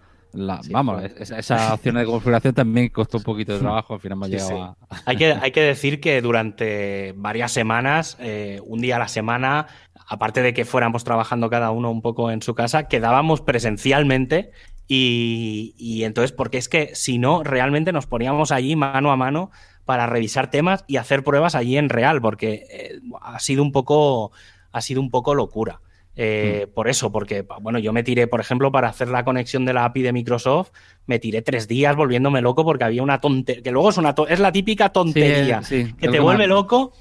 vamos, 0.69 1.03
esa 1.03 1.73
opción 1.73 1.95
de 1.95 2.05
configuración 2.05 2.53
también 2.53 2.89
costó 2.89 3.17
un 3.17 3.23
poquito 3.23 3.53
de 3.53 3.59
trabajo, 3.61 3.95
al 3.95 3.99
final 3.99 4.17
me 4.19 4.27
llegado 4.27 4.77
Hay 5.05 5.17
que, 5.17 5.33
hay 5.41 5.51
que 5.51 5.61
decir 5.61 5.99
que 5.99 6.21
durante 6.21 7.13
varias 7.17 7.51
semanas, 7.51 8.17
eh, 8.19 8.61
un 8.65 8.81
día 8.81 8.97
a 8.97 8.99
la 8.99 9.07
semana, 9.07 9.67
aparte 10.07 10.41
de 10.41 10.53
que 10.53 10.65
fuéramos 10.65 11.03
trabajando 11.03 11.49
cada 11.49 11.71
uno 11.71 11.91
un 11.91 12.01
poco 12.01 12.31
en 12.31 12.41
su 12.41 12.53
casa, 12.53 12.87
quedábamos 12.87 13.41
presencialmente 13.41 14.51
y, 14.87 15.75
y 15.77 16.03
entonces, 16.03 16.31
porque 16.31 16.57
es 16.57 16.69
que 16.69 16.95
si 16.95 17.19
no, 17.19 17.43
realmente 17.43 17.91
nos 17.91 18.07
poníamos 18.07 18.51
allí 18.51 18.75
mano 18.75 19.11
a 19.11 19.15
mano 19.15 19.51
para 19.89 20.05
revisar 20.05 20.51
temas 20.51 20.85
y 20.85 20.97
hacer 20.97 21.23
pruebas 21.23 21.55
allí 21.55 21.75
en 21.75 21.89
real, 21.89 22.21
porque 22.21 22.67
eh, 22.69 22.99
ha 23.23 23.39
sido 23.39 23.63
un 23.63 23.71
poco, 23.71 24.31
ha 24.71 24.81
sido 24.81 25.01
un 25.01 25.09
poco 25.09 25.33
locura. 25.33 25.81
Eh, 26.15 26.67
mm. 26.67 26.73
Por 26.75 26.87
eso, 26.87 27.11
porque, 27.11 27.43
bueno, 27.59 27.79
yo 27.79 27.91
me 27.91 28.03
tiré, 28.03 28.27
por 28.27 28.39
ejemplo, 28.39 28.71
para 28.71 28.87
hacer 28.87 29.07
la 29.07 29.25
conexión 29.25 29.65
de 29.65 29.73
la 29.73 29.85
API 29.85 30.03
de 30.03 30.13
Microsoft, 30.13 30.69
me 31.07 31.17
tiré 31.17 31.41
tres 31.41 31.67
días 31.67 31.95
volviéndome 31.95 32.39
loco 32.39 32.63
porque 32.63 32.83
había 32.83 33.01
una 33.01 33.19
tontería, 33.19 33.63
que 33.63 33.71
luego 33.71 33.89
es, 33.89 33.97
una 33.97 34.13
es 34.27 34.39
la 34.39 34.51
típica 34.51 34.89
tontería 34.89 35.61
que 35.67 36.07
te 36.07 36.19
vuelve 36.19 36.45
loco. 36.45 36.93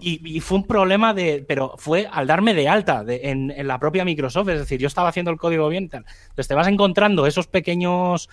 Y, 0.00 0.40
fue 0.40 0.58
un 0.58 0.66
problema 0.66 1.14
de, 1.14 1.44
pero 1.46 1.74
fue 1.76 2.08
al 2.10 2.26
darme 2.26 2.54
de 2.54 2.66
alta 2.66 3.04
en, 3.06 3.54
la 3.68 3.78
propia 3.78 4.04
Microsoft, 4.04 4.48
es 4.48 4.58
decir, 4.58 4.80
yo 4.80 4.88
estaba 4.88 5.10
haciendo 5.10 5.30
el 5.30 5.36
código 5.36 5.68
bien, 5.68 5.84
entonces 5.92 6.48
te 6.48 6.54
vas 6.54 6.66
encontrando 6.66 7.24
esos 7.24 7.46
pequeños 7.46 8.28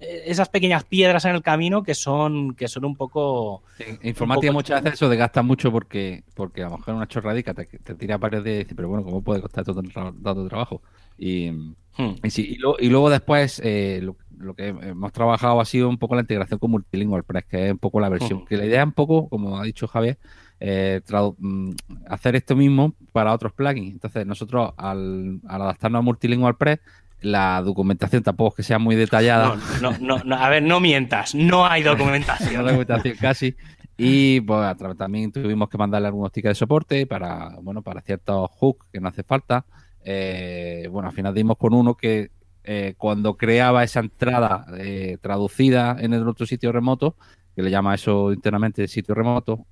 esas 0.00 0.48
pequeñas 0.48 0.84
piedras 0.84 1.24
en 1.24 1.34
el 1.34 1.42
camino 1.42 1.82
que 1.82 1.94
son, 1.94 2.54
que 2.54 2.68
son 2.68 2.84
un 2.84 2.96
poco. 2.96 3.62
informática 4.02 4.52
muchas 4.52 4.82
veces 4.82 4.98
eso 4.98 5.08
desgasta 5.08 5.42
mucho 5.42 5.72
porque, 5.72 6.22
porque 6.34 6.62
a 6.62 6.68
lo 6.68 6.78
mejor 6.78 6.94
una 6.94 7.08
chorradica 7.08 7.52
te, 7.54 7.66
te 7.66 7.94
tira 7.94 8.16
a 8.16 8.18
pared 8.18 8.42
de 8.42 8.58
decir, 8.58 8.76
pero 8.76 8.88
bueno, 8.88 9.04
¿cómo 9.04 9.22
puede 9.22 9.40
costar 9.40 9.64
todo 9.64 9.82
tanto 9.82 10.48
trabajo? 10.48 10.82
Y, 11.18 11.50
hmm. 11.50 12.14
y, 12.22 12.88
luego 12.88 13.10
después 13.10 13.60
eh, 13.64 14.00
lo, 14.38 14.54
que 14.54 14.68
hemos 14.68 15.12
trabajado 15.12 15.60
ha 15.60 15.64
sido 15.64 15.88
un 15.88 15.98
poco 15.98 16.14
la 16.14 16.20
integración 16.20 16.60
con 16.60 16.70
Multilingual 16.70 17.24
Press, 17.24 17.44
que 17.46 17.66
es 17.66 17.72
un 17.72 17.78
poco 17.78 17.98
la 17.98 18.08
versión. 18.08 18.42
Hmm. 18.42 18.46
Que 18.46 18.56
la 18.56 18.66
idea 18.66 18.82
es 18.82 18.86
un 18.86 18.92
poco, 18.92 19.28
como 19.28 19.58
ha 19.58 19.64
dicho 19.64 19.88
Javier, 19.88 20.16
eh, 20.60 21.00
mm, 21.38 21.70
hacer 22.06 22.36
esto 22.36 22.54
mismo 22.54 22.94
para 23.12 23.32
otros 23.32 23.52
plugins. 23.52 23.92
Entonces, 23.92 24.24
nosotros 24.26 24.72
al, 24.76 25.40
al 25.48 25.62
adaptarnos 25.62 25.98
a 25.98 26.02
Multilingual 26.02 26.56
Press 26.56 26.78
la 27.20 27.62
documentación 27.62 28.22
tampoco 28.22 28.50
es 28.50 28.56
que 28.56 28.62
sea 28.62 28.78
muy 28.78 28.96
detallada. 28.96 29.56
No, 29.80 29.92
no, 30.00 30.22
no, 30.24 30.36
a 30.36 30.48
ver, 30.48 30.62
no 30.62 30.80
mientas, 30.80 31.34
no 31.34 31.66
hay 31.66 31.82
documentación. 31.82 32.62
no 32.62 32.62
documentación 32.64 33.16
casi. 33.20 33.56
Y 33.96 34.40
pues 34.42 34.76
también 34.96 35.32
tuvimos 35.32 35.68
que 35.68 35.76
mandarle 35.76 36.06
algunos 36.06 36.30
tickets 36.30 36.52
de 36.52 36.54
soporte 36.54 37.06
para, 37.06 37.56
bueno, 37.60 37.82
para 37.82 38.00
ciertos 38.00 38.48
hooks 38.52 38.86
que 38.92 39.00
no 39.00 39.08
hace 39.08 39.24
falta. 39.24 39.64
Eh, 40.04 40.88
bueno, 40.90 41.08
al 41.08 41.14
final 41.14 41.34
dimos 41.34 41.56
con 41.58 41.74
uno 41.74 41.96
que 41.96 42.30
eh, 42.62 42.94
cuando 42.96 43.36
creaba 43.36 43.82
esa 43.82 43.98
entrada 43.98 44.66
eh, 44.78 45.18
traducida 45.20 45.96
en 45.98 46.12
el 46.14 46.28
otro 46.28 46.46
sitio 46.46 46.70
remoto, 46.70 47.16
que 47.56 47.62
le 47.62 47.72
llama 47.72 47.96
eso 47.96 48.32
internamente 48.32 48.86
sitio 48.86 49.16
remoto, 49.16 49.66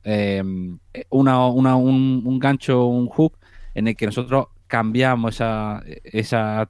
una, 1.10 1.46
una, 1.46 1.76
un, 1.76 2.22
un 2.24 2.38
gancho, 2.40 2.84
un 2.86 3.06
hook 3.06 3.38
en 3.74 3.86
el 3.86 3.96
que 3.96 4.06
nosotros 4.06 4.48
cambiamos 4.66 5.34
esa, 5.34 5.82
esa, 6.04 6.68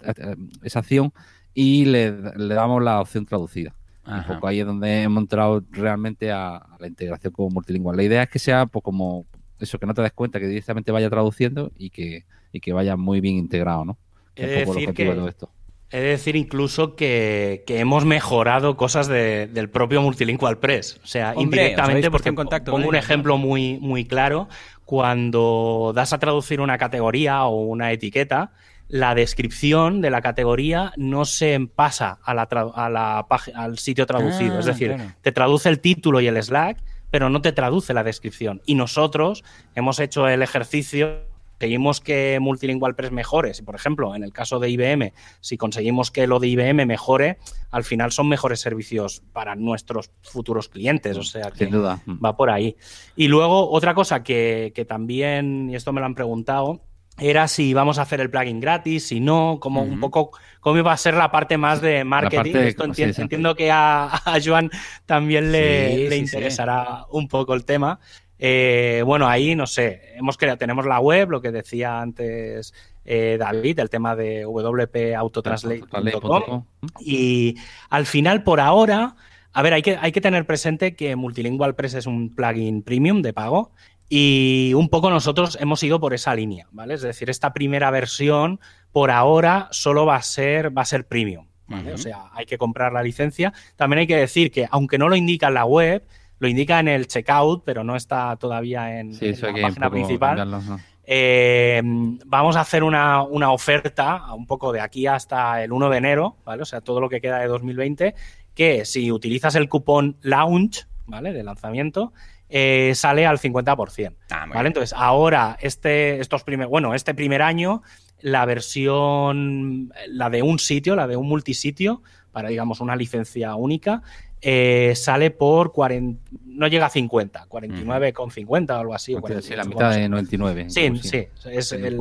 esa 0.62 0.78
acción 0.78 1.12
y 1.54 1.86
le, 1.86 2.12
damos 2.12 2.82
la 2.82 3.00
opción 3.00 3.24
traducida. 3.24 3.74
Un 4.06 4.22
poco 4.22 4.46
ahí 4.46 4.60
es 4.60 4.66
donde 4.66 5.02
hemos 5.02 5.22
entrado 5.22 5.64
realmente 5.70 6.30
a, 6.30 6.64
la 6.78 6.86
integración 6.86 7.32
como 7.32 7.50
multilingüe. 7.50 7.96
La 7.96 8.04
idea 8.04 8.22
es 8.22 8.28
que 8.28 8.38
sea 8.38 8.66
pues, 8.66 8.84
como 8.84 9.24
eso, 9.58 9.78
que 9.78 9.86
no 9.86 9.94
te 9.94 10.02
des 10.02 10.12
cuenta, 10.12 10.38
que 10.38 10.46
directamente 10.46 10.92
vaya 10.92 11.10
traduciendo 11.10 11.72
y 11.76 11.90
que, 11.90 12.24
y 12.52 12.60
que 12.60 12.72
vaya 12.72 12.96
muy 12.96 13.20
bien 13.20 13.36
integrado, 13.36 13.84
¿no? 13.84 13.98
Que 14.34 14.62
es 14.62 14.68
decir 14.68 14.92
que, 14.92 15.12
de 15.12 15.28
esto. 15.28 15.50
He 15.90 15.98
de 15.98 16.08
decir 16.08 16.36
incluso 16.36 16.94
que, 16.94 17.64
hemos 17.68 18.04
mejorado 18.04 18.76
cosas 18.76 19.08
del 19.08 19.70
propio 19.70 20.02
Multilingual 20.02 20.58
Press. 20.58 21.00
O 21.02 21.06
sea, 21.06 21.34
indirectamente, 21.36 22.10
porque 22.10 22.32
pongo 22.32 22.88
un 22.88 22.96
ejemplo 22.96 23.38
muy, 23.38 23.78
muy 23.80 24.04
claro 24.04 24.48
cuando 24.86 25.92
das 25.94 26.12
a 26.12 26.18
traducir 26.18 26.60
una 26.60 26.78
categoría 26.78 27.44
o 27.44 27.60
una 27.60 27.92
etiqueta, 27.92 28.52
la 28.88 29.16
descripción 29.16 30.00
de 30.00 30.10
la 30.10 30.22
categoría 30.22 30.92
no 30.96 31.24
se 31.24 31.58
pasa 31.74 32.20
a 32.22 32.34
la, 32.34 33.26
al 33.54 33.78
sitio 33.78 34.06
traducido. 34.06 34.60
es 34.60 34.66
ah, 34.66 34.70
decir, 34.70 34.96
te 35.22 35.32
traduce 35.32 35.68
el 35.68 35.80
título 35.80 36.20
y 36.20 36.28
el 36.28 36.40
Slack, 36.40 36.78
pero 37.10 37.28
no 37.28 37.42
te 37.42 37.52
traduce 37.52 37.94
la 37.94 38.04
descripción. 38.04 38.62
Y 38.64 38.76
nosotros 38.76 39.42
hemos 39.74 39.98
hecho 39.98 40.28
el 40.28 40.40
ejercicio 40.40 41.20
conseguimos 41.58 42.00
que 42.00 42.38
Multilingual 42.38 42.94
Press 42.94 43.12
mejore, 43.12 43.54
si 43.54 43.62
por 43.62 43.74
ejemplo 43.74 44.14
en 44.14 44.22
el 44.22 44.32
caso 44.32 44.58
de 44.58 44.68
IBM, 44.68 45.12
si 45.40 45.56
conseguimos 45.56 46.10
que 46.10 46.26
lo 46.26 46.38
de 46.38 46.48
IBM 46.48 46.84
mejore, 46.86 47.38
al 47.70 47.82
final 47.82 48.12
son 48.12 48.28
mejores 48.28 48.60
servicios 48.60 49.22
para 49.32 49.56
nuestros 49.56 50.10
futuros 50.22 50.68
clientes, 50.68 51.16
o 51.16 51.22
sea 51.22 51.50
que 51.50 51.66
duda. 51.66 52.02
va 52.06 52.36
por 52.36 52.50
ahí. 52.50 52.76
Y 53.16 53.28
luego 53.28 53.70
otra 53.70 53.94
cosa 53.94 54.22
que, 54.22 54.86
también, 54.86 55.70
y 55.70 55.76
esto 55.76 55.92
me 55.94 56.00
lo 56.00 56.06
han 56.06 56.14
preguntado, 56.14 56.82
era 57.18 57.48
si 57.48 57.72
vamos 57.72 57.98
a 57.98 58.02
hacer 58.02 58.20
el 58.20 58.28
plugin 58.28 58.60
gratis, 58.60 59.06
si 59.06 59.20
no, 59.20 59.56
como 59.58 59.80
un 59.82 59.98
poco 60.00 60.32
cómo 60.60 60.76
iba 60.76 60.92
a 60.92 60.96
ser 60.98 61.14
la 61.14 61.30
parte 61.30 61.56
más 61.56 61.80
de 61.80 62.04
marketing. 62.04 62.54
Esto 62.56 62.84
entiendo, 62.84 63.54
que 63.54 63.70
a, 63.72 64.10
Joan 64.44 64.70
también 65.06 65.50
le, 65.50 66.10
le 66.10 66.18
interesará 66.18 67.06
un 67.10 67.26
poco 67.26 67.54
el 67.54 67.64
tema. 67.64 68.00
Eh, 68.38 69.02
bueno, 69.04 69.28
ahí 69.28 69.54
no 69.54 69.66
sé, 69.66 70.14
hemos 70.14 70.36
creado, 70.36 70.58
tenemos 70.58 70.84
la 70.86 71.00
web, 71.00 71.30
lo 71.30 71.40
que 71.40 71.50
decía 71.50 72.00
antes 72.00 72.74
eh, 73.04 73.36
David, 73.38 73.78
el 73.78 73.88
tema 73.88 74.16
de 74.16 74.44
wpautotranslate.com. 74.46 76.64
Y 77.00 77.56
al 77.88 78.04
final, 78.06 78.42
por 78.42 78.60
ahora, 78.60 79.16
a 79.52 79.62
ver, 79.62 79.72
hay 79.72 79.82
que, 79.82 79.96
hay 80.00 80.10
que 80.12 80.20
tener 80.20 80.44
presente 80.44 80.96
que 80.96 81.16
Multilingual 81.16 81.74
Press 81.74 81.94
es 81.94 82.06
un 82.06 82.34
plugin 82.34 82.82
premium 82.82 83.22
de 83.22 83.32
pago 83.32 83.72
y 84.08 84.72
un 84.74 84.88
poco 84.88 85.10
nosotros 85.10 85.58
hemos 85.60 85.82
ido 85.82 85.98
por 85.98 86.14
esa 86.14 86.34
línea, 86.34 86.68
¿vale? 86.70 86.94
Es 86.94 87.02
decir, 87.02 87.30
esta 87.30 87.52
primera 87.52 87.90
versión 87.90 88.60
por 88.92 89.10
ahora 89.10 89.68
solo 89.72 90.06
va 90.06 90.16
a 90.16 90.22
ser, 90.22 90.76
va 90.76 90.82
a 90.82 90.86
ser 90.86 91.06
premium, 91.06 91.46
O 91.92 91.98
sea, 91.98 92.26
hay 92.32 92.46
que 92.46 92.58
comprar 92.58 92.92
la 92.92 93.02
licencia. 93.02 93.52
También 93.74 94.00
hay 94.00 94.06
que 94.06 94.16
decir 94.16 94.50
que, 94.50 94.68
aunque 94.70 94.98
no 94.98 95.08
lo 95.08 95.16
indica 95.16 95.48
en 95.48 95.54
la 95.54 95.64
web, 95.64 96.04
lo 96.38 96.48
indica 96.48 96.80
en 96.80 96.88
el 96.88 97.06
checkout, 97.06 97.62
pero 97.64 97.84
no 97.84 97.96
está 97.96 98.36
todavía 98.36 98.98
en, 98.98 99.12
la 99.12 99.62
página 99.62 99.90
principal. 99.90 100.60
Eh, 101.08 101.80
vamos 102.26 102.56
a 102.56 102.60
hacer 102.60 102.82
una, 102.82 103.22
oferta 103.22 104.32
un 104.34 104.46
poco 104.46 104.72
de 104.72 104.80
aquí 104.80 105.06
hasta 105.06 105.62
el 105.62 105.72
1 105.72 105.88
de 105.88 105.96
enero, 105.96 106.36
¿vale? 106.44 106.62
O 106.62 106.66
sea, 106.66 106.80
todo 106.80 107.00
lo 107.00 107.08
que 107.08 107.20
queda 107.20 107.38
de 107.38 107.46
2020, 107.46 108.14
que 108.54 108.84
si 108.84 109.12
utilizas 109.12 109.54
el 109.54 109.68
cupón 109.68 110.16
launch, 110.22 110.86
¿vale? 111.06 111.32
De 111.32 111.44
lanzamiento, 111.44 112.12
eh, 112.48 112.92
sale 112.94 113.24
al 113.24 113.38
50%. 113.38 114.14
Ah, 114.30 114.46
¿vale? 114.52 114.68
Entonces, 114.68 114.94
ahora, 114.96 115.56
este, 115.60 116.20
estos 116.20 116.42
primer, 116.42 116.66
bueno, 116.66 116.92
este 116.92 117.14
primer 117.14 117.42
año, 117.42 117.82
la 118.20 118.44
versión, 118.44 119.92
la 120.08 120.28
de 120.28 120.42
un 120.42 120.58
sitio, 120.58 120.96
la 120.96 121.06
de 121.06 121.16
un 121.16 121.28
multisitio, 121.28 122.02
para, 122.36 122.50
digamos, 122.50 122.82
una 122.82 122.94
licencia 122.96 123.54
única, 123.54 124.02
eh, 124.42 124.92
sale 124.94 125.30
por 125.30 125.72
40, 125.72 126.20
no 126.44 126.66
llega 126.66 126.84
a 126.84 126.90
50, 126.90 127.46
49,50 127.48 128.70
o 128.72 128.78
algo 128.78 128.92
así. 128.92 129.16
sí, 129.40 129.56
la 129.56 129.64
mitad 129.64 129.94
de 129.94 130.06
99. 130.06 130.68
Sí, 130.68 130.90
sí, 130.98 131.28
es 131.50 131.72
el, 131.72 131.96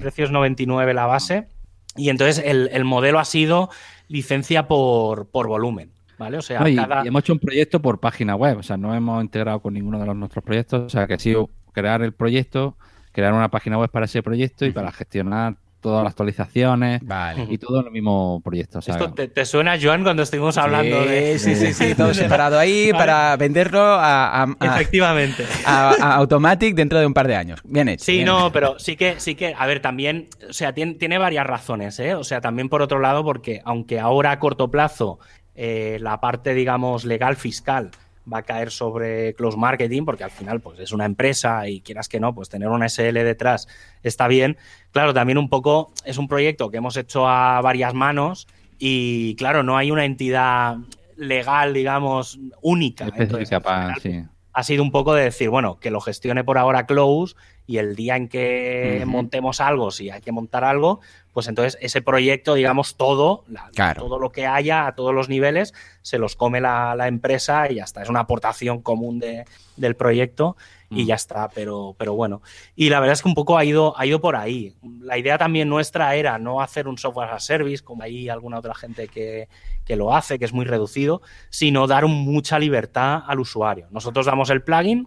precio 0.00 0.24
es 0.24 0.32
99 0.32 0.94
la 0.94 1.06
base. 1.06 1.46
Y 1.94 2.08
entonces 2.08 2.42
el, 2.44 2.84
modelo 2.84 3.20
ha 3.20 3.24
sido 3.24 3.70
licencia 4.08 4.66
por, 4.66 5.28
volumen. 5.32 5.92
¿Vale? 6.18 6.38
O 6.38 6.42
sea, 6.42 6.58
hemos 7.04 7.22
hecho 7.22 7.34
un 7.34 7.38
proyecto 7.38 7.80
por 7.80 8.00
página 8.00 8.34
web, 8.34 8.58
o 8.58 8.64
sea, 8.64 8.76
no 8.76 8.96
hemos 8.96 9.22
integrado 9.22 9.60
con 9.60 9.74
ninguno 9.74 10.00
de 10.00 10.06
los 10.06 10.16
nuestros 10.16 10.42
proyectos, 10.42 10.86
o 10.86 10.88
sea, 10.88 11.06
que 11.06 11.14
ha 11.14 11.18
sido 11.20 11.50
crear 11.72 12.02
el 12.02 12.12
proyecto, 12.12 12.76
crear 13.12 13.32
una 13.32 13.48
página 13.48 13.78
web 13.78 13.90
para 13.90 14.06
ese 14.06 14.24
proyecto 14.24 14.66
y 14.66 14.72
para 14.72 14.90
gestionar 14.90 15.54
todas 15.80 16.02
las 16.02 16.10
actualizaciones 16.12 17.00
Vale. 17.04 17.46
y 17.48 17.58
todo 17.58 17.80
en 17.80 17.86
el 17.86 17.92
mismo 17.92 18.40
proyecto. 18.44 18.80
Esto 18.80 19.12
te, 19.12 19.28
te 19.28 19.44
suena, 19.44 19.76
Joan, 19.80 20.02
cuando 20.02 20.22
estuvimos 20.22 20.58
hablando 20.58 21.02
sí, 21.04 21.08
de. 21.08 21.38
Sí, 21.38 21.54
sí, 21.54 21.72
sí, 21.72 21.94
todo 21.94 22.12
separado 22.14 22.58
ahí 22.58 22.90
Vale. 22.92 22.98
para 23.04 23.36
venderlo 23.36 23.80
a, 23.80 24.42
a- 24.42 24.46
a- 24.60 24.66
Efectivamente. 24.76 25.44
a- 25.64 25.94
a 26.00 26.14
Automatic 26.16 26.74
dentro 26.74 26.98
de 26.98 27.06
un 27.06 27.14
par 27.14 27.28
de 27.28 27.36
años. 27.36 27.60
Bien 27.64 27.88
hecho. 27.88 28.04
Sí, 28.04 28.12
bien 28.14 28.26
no, 28.26 28.38
hecho. 28.38 28.52
pero 28.52 28.78
sí 28.78 28.96
que, 28.96 29.20
sí 29.20 29.34
que, 29.34 29.54
a 29.56 29.66
ver, 29.66 29.80
también, 29.80 30.28
o 30.48 30.52
sea, 30.52 30.72
tiene, 30.72 30.94
tiene 30.94 31.18
varias 31.18 31.46
razones, 31.46 31.98
¿eh? 32.00 32.14
O 32.14 32.24
sea, 32.24 32.40
también 32.40 32.68
por 32.68 32.82
otro 32.82 32.98
lado, 32.98 33.24
porque 33.24 33.62
aunque 33.64 34.00
ahora 34.00 34.32
a 34.32 34.38
corto 34.38 34.70
plazo 34.70 35.18
eh, 35.54 35.98
la 36.00 36.20
parte, 36.20 36.54
digamos, 36.54 37.04
legal 37.04 37.36
fiscal 37.36 37.90
va 38.32 38.38
a 38.38 38.42
caer 38.42 38.70
sobre 38.70 39.34
Close 39.34 39.56
Marketing, 39.56 40.04
porque 40.04 40.24
al 40.24 40.30
final, 40.30 40.60
pues 40.60 40.78
es 40.80 40.92
una 40.92 41.04
empresa 41.04 41.68
y 41.68 41.80
quieras 41.80 42.08
que 42.08 42.20
no, 42.20 42.34
pues 42.34 42.48
tener 42.48 42.68
una 42.68 42.86
SL 42.88 43.24
detrás 43.24 43.68
está 44.02 44.28
bien. 44.28 44.56
Claro, 44.92 45.14
también 45.14 45.38
un 45.38 45.48
poco 45.48 45.92
es 46.04 46.18
un 46.18 46.28
proyecto 46.28 46.70
que 46.70 46.78
hemos 46.78 46.96
hecho 46.96 47.28
a 47.28 47.60
varias 47.60 47.94
manos 47.94 48.46
y, 48.78 49.34
claro, 49.36 49.62
no 49.62 49.76
hay 49.76 49.90
una 49.90 50.04
entidad 50.04 50.76
legal, 51.16 51.74
digamos, 51.74 52.38
única. 52.62 53.08
Entonces, 53.16 53.50
para- 53.60 53.94
final, 53.96 54.00
sí. 54.00 54.30
ha 54.52 54.62
sido 54.62 54.82
un 54.82 54.92
poco 54.92 55.14
de 55.14 55.24
decir, 55.24 55.50
bueno, 55.50 55.78
que 55.80 55.90
lo 55.90 56.00
gestione 56.00 56.44
por 56.44 56.58
ahora 56.58 56.86
Close 56.86 57.34
y 57.66 57.78
el 57.78 57.96
día 57.96 58.16
en 58.16 58.28
que 58.28 59.02
montemos 59.06 59.60
algo, 59.60 59.90
si 59.90 60.10
hay 60.10 60.20
que 60.20 60.32
montar 60.32 60.64
algo, 60.64 61.00
pues 61.38 61.46
entonces 61.46 61.78
ese 61.80 62.02
proyecto, 62.02 62.54
digamos, 62.54 62.96
todo, 62.96 63.44
la- 63.46 63.70
Claro. 63.72 64.02
todo 64.02 64.18
lo 64.18 64.32
que 64.32 64.44
haya 64.48 64.88
a 64.88 64.96
todos 64.96 65.14
los 65.14 65.28
niveles, 65.28 65.72
se 66.02 66.18
los 66.18 66.34
come 66.34 66.60
la, 66.60 66.96
la 66.96 67.06
empresa 67.06 67.70
y 67.70 67.76
ya 67.76 67.84
está. 67.84 68.02
Es 68.02 68.08
una 68.08 68.18
aportación 68.18 68.82
común 68.82 69.20
de- 69.20 69.44
del 69.76 69.94
proyecto 69.94 70.56
y 70.90 71.04
Mm. 71.04 71.06
ya 71.06 71.14
está, 71.14 71.48
pero, 71.50 71.94
pero 71.96 72.14
bueno. 72.14 72.42
Y 72.74 72.88
la 72.90 72.98
verdad 72.98 73.12
es 73.12 73.22
que 73.22 73.28
un 73.28 73.36
poco 73.36 73.56
ha 73.56 73.64
ido, 73.64 73.96
ha 73.96 74.04
ido 74.04 74.20
por 74.20 74.34
ahí. 74.34 74.74
La 75.00 75.16
idea 75.16 75.38
también 75.38 75.68
nuestra 75.68 76.16
era 76.16 76.38
no 76.40 76.60
hacer 76.60 76.88
un 76.88 76.98
software 76.98 77.28
as 77.28 77.36
a 77.36 77.46
service, 77.46 77.84
como 77.84 78.02
hay 78.02 78.28
alguna 78.28 78.58
otra 78.58 78.74
gente 78.74 79.06
que, 79.06 79.48
que 79.84 79.94
lo 79.94 80.12
hace, 80.12 80.40
que 80.40 80.44
es 80.44 80.52
muy 80.52 80.64
reducido, 80.64 81.22
sino 81.50 81.86
dar 81.86 82.04
mucha 82.08 82.58
libertad 82.58 83.22
al 83.28 83.38
usuario. 83.38 83.86
Nosotros 83.92 84.26
damos 84.26 84.50
el 84.50 84.62
plugin 84.64 85.06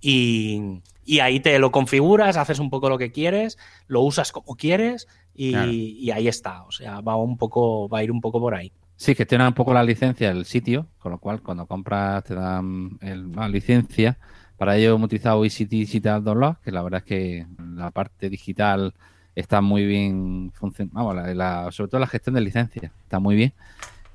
y, 0.00 0.80
y 1.04 1.20
ahí 1.20 1.40
te 1.40 1.58
lo 1.58 1.70
configuras, 1.70 2.36
haces 2.36 2.58
un 2.58 2.68
poco 2.70 2.88
lo 2.88 2.98
que 2.98 3.12
quieres, 3.12 3.56
lo 3.86 4.00
usas 4.02 4.32
como 4.32 4.56
quieres 4.56 5.06
y, 5.38 5.50
Claro. 5.52 5.70
y 5.72 6.10
ahí 6.10 6.26
está. 6.28 6.64
O 6.64 6.72
sea, 6.72 7.00
va 7.00 7.14
un 7.16 7.38
poco, 7.38 7.88
va 7.88 7.98
a 8.00 8.04
ir 8.04 8.10
un 8.10 8.20
poco 8.20 8.40
por 8.40 8.54
ahí. 8.56 8.72
Sí, 8.96 9.14
gestiona 9.14 9.46
un 9.46 9.54
poco 9.54 9.72
la 9.72 9.84
licencia 9.84 10.34
del 10.34 10.44
sitio, 10.44 10.88
con 10.98 11.12
lo 11.12 11.18
cual 11.18 11.40
cuando 11.40 11.64
compras 11.66 12.24
te 12.24 12.34
dan 12.34 12.98
el- 13.00 13.30
la 13.30 13.48
licencia. 13.48 14.18
Para 14.56 14.76
ello 14.76 14.96
hemos 14.96 15.06
utilizado 15.06 15.44
ECT 15.44 15.70
Digital 15.76 16.24
Download, 16.24 16.56
que 16.64 16.72
la 16.72 16.82
verdad 16.82 16.98
es 16.98 17.04
que 17.04 17.46
la 17.76 17.92
parte 17.92 18.28
digital 18.28 18.92
está 19.36 19.60
muy 19.60 19.86
bien 19.86 20.50
funcionando, 20.52 21.70
sobre 21.70 21.88
todo 21.88 22.00
la 22.00 22.08
gestión 22.08 22.34
de 22.34 22.40
licencias 22.40 22.90
está 23.04 23.20
muy 23.20 23.36
bien. 23.36 23.52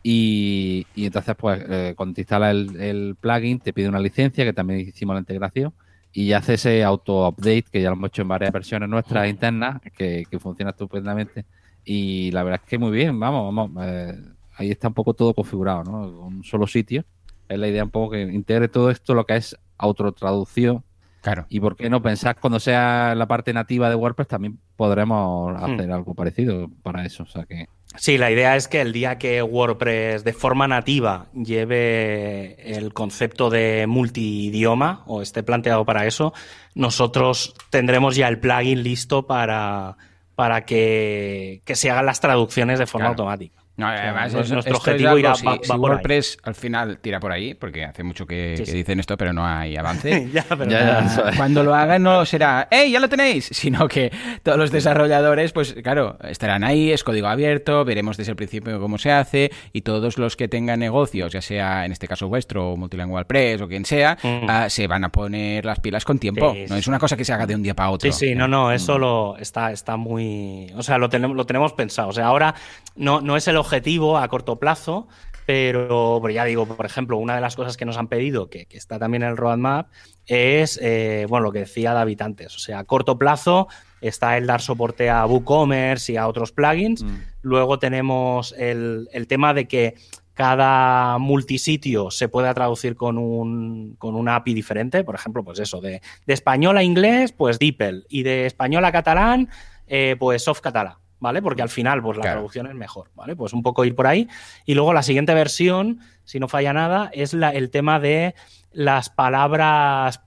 Y, 0.05 0.85
y 0.95 1.05
entonces, 1.05 1.33
pues, 1.37 1.63
eh, 1.69 1.93
cuando 1.95 2.15
te 2.15 2.21
instala 2.21 2.51
el, 2.51 2.75
el 2.75 3.15
plugin, 3.17 3.59
te 3.59 3.71
pide 3.71 3.87
una 3.87 4.01
licencia, 4.01 4.43
que 4.43 4.51
también 4.51 4.81
hicimos 4.81 5.13
la 5.15 5.21
integración, 5.21 5.73
y 6.13 6.33
hace 6.33 6.53
ese 6.53 6.83
auto-update, 6.83 7.65
que 7.71 7.81
ya 7.81 7.89
lo 7.89 7.95
hemos 7.95 8.09
hecho 8.09 8.21
en 8.21 8.27
varias 8.27 8.51
versiones 8.51 8.87
nuestras 8.87 9.27
internas, 9.27 9.81
que, 9.97 10.25
que 10.29 10.39
funciona 10.39 10.71
estupendamente. 10.71 11.45
Y 11.83 12.31
la 12.31 12.43
verdad 12.43 12.61
es 12.63 12.69
que 12.69 12.77
muy 12.77 12.91
bien, 12.91 13.19
vamos, 13.19 13.53
vamos. 13.53 13.83
eh, 13.85 14.15
ahí 14.55 14.69
está 14.69 14.87
un 14.89 14.93
poco 14.93 15.15
todo 15.15 15.33
configurado, 15.33 15.83
¿no? 15.83 16.25
Un 16.25 16.43
solo 16.43 16.67
sitio. 16.67 17.03
Es 17.49 17.57
la 17.57 17.67
idea 17.67 17.83
un 17.83 17.89
poco 17.89 18.11
que 18.11 18.21
integre 18.21 18.67
todo 18.67 18.91
esto, 18.91 19.15
lo 19.15 19.25
que 19.25 19.35
es 19.37 19.57
autotraducción. 19.77 20.83
Claro. 21.21 21.45
Y 21.49 21.59
por 21.59 21.75
qué 21.75 21.89
no 21.89 22.01
pensar 22.01 22.37
cuando 22.39 22.59
sea 22.59 23.15
la 23.15 23.27
parte 23.27 23.53
nativa 23.53 23.89
de 23.89 23.95
WordPress 23.95 24.27
también 24.27 24.59
podremos 24.75 25.55
hacer 25.61 25.91
algo 25.91 26.13
parecido 26.13 26.69
para 26.83 27.05
eso. 27.05 27.23
O 27.23 27.27
sea 27.27 27.45
que 27.45 27.67
Sí, 27.95 28.17
la 28.17 28.31
idea 28.31 28.55
es 28.55 28.67
que 28.67 28.81
el 28.81 28.91
día 28.91 29.17
que 29.17 29.41
WordPress 29.43 30.23
de 30.23 30.33
forma 30.33 30.67
nativa 30.67 31.27
lleve 31.33 32.55
el 32.77 32.93
concepto 32.93 33.49
de 33.49 33.85
multidioma 33.87 35.03
o 35.05 35.21
esté 35.21 35.43
planteado 35.43 35.85
para 35.85 36.05
eso, 36.07 36.33
nosotros 36.75 37.53
tendremos 37.69 38.15
ya 38.15 38.27
el 38.27 38.39
plugin 38.39 38.81
listo 38.83 39.27
para, 39.27 39.97
para 40.35 40.65
que, 40.65 41.61
que 41.65 41.75
se 41.75 41.91
hagan 41.91 42.05
las 42.07 42.19
traducciones 42.19 42.79
de 42.79 42.87
forma 42.87 43.07
Claro. 43.09 43.21
automática. 43.23 43.62
No, 43.75 43.87
además, 43.87 44.27
eso- 44.33 44.53
nuestro 44.53 44.73
es 44.75 44.79
objetivo 44.79 45.17
irá- 45.17 45.33
si, 45.35 45.45
va- 45.45 45.57
si 45.61 45.67
va 45.69 45.77
por 45.77 45.89
ahí. 45.89 45.95
WordPress 45.95 46.37
al 46.43 46.53
final 46.53 46.99
tira 46.99 47.19
por 47.19 47.31
ahí, 47.31 47.55
porque 47.55 47.83
hace 47.83 48.03
mucho 48.03 48.27
que, 48.27 48.53
Sí, 48.55 48.65
que 48.65 48.71
sí. 48.71 48.77
dicen 48.77 48.99
esto, 48.99 49.17
pero 49.17 49.33
no 49.33 49.45
hay 49.47 49.75
avance. 49.75 50.29
Ya, 50.33 50.45
pero 50.47 50.65
Ya, 50.69 50.79
ya, 50.79 50.99
eso 51.07 51.27
es. 51.27 51.35
Cuando 51.37 51.63
lo 51.63 51.73
hagan 51.73 52.03
no 52.03 52.23
será, 52.25 52.67
¡hey, 52.69 52.91
ya 52.91 52.99
lo 52.99 53.09
tenéis! 53.09 53.45
Sino 53.51 53.87
que 53.87 54.11
todos 54.43 54.59
los 54.59 54.71
desarrolladores, 54.71 55.53
pues 55.53 55.73
claro, 55.81 56.17
estarán 56.23 56.63
ahí, 56.63 56.91
es 56.91 57.03
código 57.03 57.27
abierto, 57.27 57.83
veremos 57.83 58.15
desde 58.15 58.29
el 58.31 58.35
principio 58.35 58.79
cómo 58.79 58.99
se 58.99 59.11
hace 59.11 59.51
y 59.71 59.81
todos 59.81 60.19
los 60.19 60.35
que 60.35 60.47
tengan 60.47 60.79
negocios, 60.79 61.33
ya 61.33 61.41
sea 61.41 61.85
en 61.85 61.91
este 61.91 62.07
caso 62.07 62.27
vuestro 62.27 62.73
o 62.73 62.77
Multilingual 62.77 63.25
Press 63.25 63.59
o 63.61 63.67
quien 63.67 63.85
sea, 63.85 64.17
Mm. 64.21 64.45
ah, 64.49 64.69
se 64.69 64.85
van 64.85 65.03
a 65.03 65.09
poner 65.09 65.65
las 65.65 65.79
pilas 65.79 66.05
con 66.05 66.19
tiempo. 66.19 66.53
Sí, 66.53 66.65
no 66.69 66.75
es 66.75 66.87
una 66.87 66.99
cosa 66.99 67.17
que 67.17 67.25
se 67.25 67.33
haga 67.33 67.47
de 67.47 67.55
un 67.55 67.63
día 67.63 67.73
para 67.73 67.89
otro. 67.89 68.11
Sí, 68.11 68.27
sí, 68.27 68.35
no, 68.35 68.47
no, 68.47 68.71
eso 68.71 68.99
lo 68.99 69.35
está, 69.37 69.71
está 69.71 69.97
muy. 69.97 70.71
O 70.75 70.83
sea, 70.83 70.99
lo 70.99 71.09
tenemos, 71.09 71.35
lo 71.35 71.45
tenemos 71.45 71.73
pensado. 71.73 72.09
O 72.09 72.13
sea, 72.13 72.27
ahora 72.27 72.53
no, 72.95 73.19
no 73.19 73.35
es 73.35 73.47
el 73.47 73.57
objetivo 73.63 74.17
a 74.17 74.27
corto 74.27 74.59
plazo, 74.59 75.07
pero, 75.45 76.19
pero 76.21 76.33
ya 76.33 76.45
digo, 76.45 76.65
por 76.65 76.85
ejemplo, 76.85 77.17
una 77.17 77.35
de 77.35 77.41
las 77.41 77.55
cosas 77.55 77.75
que 77.75 77.85
nos 77.85 77.97
han 77.97 78.07
pedido, 78.07 78.49
que, 78.49 78.65
que 78.65 78.77
está 78.77 78.99
también 78.99 79.23
en 79.23 79.29
el 79.29 79.37
roadmap, 79.37 79.87
es 80.25 80.79
eh, 80.81 81.25
bueno, 81.27 81.45
lo 81.45 81.51
que 81.51 81.59
decía 81.59 81.93
David 81.93 82.21
antes. 82.21 82.55
O 82.55 82.59
sea, 82.59 82.79
a 82.79 82.83
corto 82.85 83.17
plazo 83.17 83.67
está 83.99 84.37
el 84.37 84.47
dar 84.47 84.61
soporte 84.61 85.09
a 85.09 85.25
WooCommerce 85.25 86.13
y 86.13 86.17
a 86.17 86.27
otros 86.27 86.51
plugins. 86.51 87.03
Mm. 87.03 87.17
Luego 87.41 87.79
tenemos 87.79 88.53
el, 88.57 89.09
el 89.11 89.27
tema 89.27 89.53
de 89.53 89.67
que 89.67 89.95
cada 90.33 91.17
multisitio 91.19 92.09
se 92.09 92.27
pueda 92.27 92.53
traducir 92.53 92.95
con, 92.95 93.17
un, 93.17 93.95
con 93.97 94.15
una 94.15 94.35
API 94.35 94.53
diferente. 94.53 95.03
Por 95.03 95.15
ejemplo, 95.15 95.43
pues 95.43 95.59
eso, 95.59 95.79
de, 95.79 96.01
de 96.25 96.33
español 96.33 96.77
a 96.77 96.83
inglés, 96.83 97.31
pues 97.33 97.59
DeepL. 97.59 98.05
Y 98.09 98.23
de 98.23 98.45
español 98.45 98.83
a 98.85 98.91
catalán, 98.91 99.49
eh, 99.87 100.15
pues 100.17 100.43
Soft 100.43 100.61
Catalá. 100.61 100.99
¿Vale? 101.23 101.41
Porque 101.41 101.61
al 101.61 101.69
final, 101.69 102.01
pues 102.01 102.17
la 102.17 102.23
Claro. 102.23 102.39
traducción 102.39 102.67
es 102.67 102.75
mejor, 102.75 103.09
¿vale? 103.15 103.33
Pues 103.33 103.53
un 103.53 103.63
poco 103.63 103.85
ir 103.85 103.95
por 103.95 104.07
ahí. 104.07 104.27
Y 104.65 104.73
luego 104.73 104.91
la 104.91 105.03
siguiente 105.03 105.33
versión, 105.33 106.01
si 106.25 106.37
no 106.37 106.49
falla 106.49 106.73
nada, 106.73 107.09
es 107.13 107.33
la- 107.33 107.51
el 107.51 107.69
tema 107.69 107.97
de 108.01 108.35
las 108.73 109.09
palabras, 109.09 110.19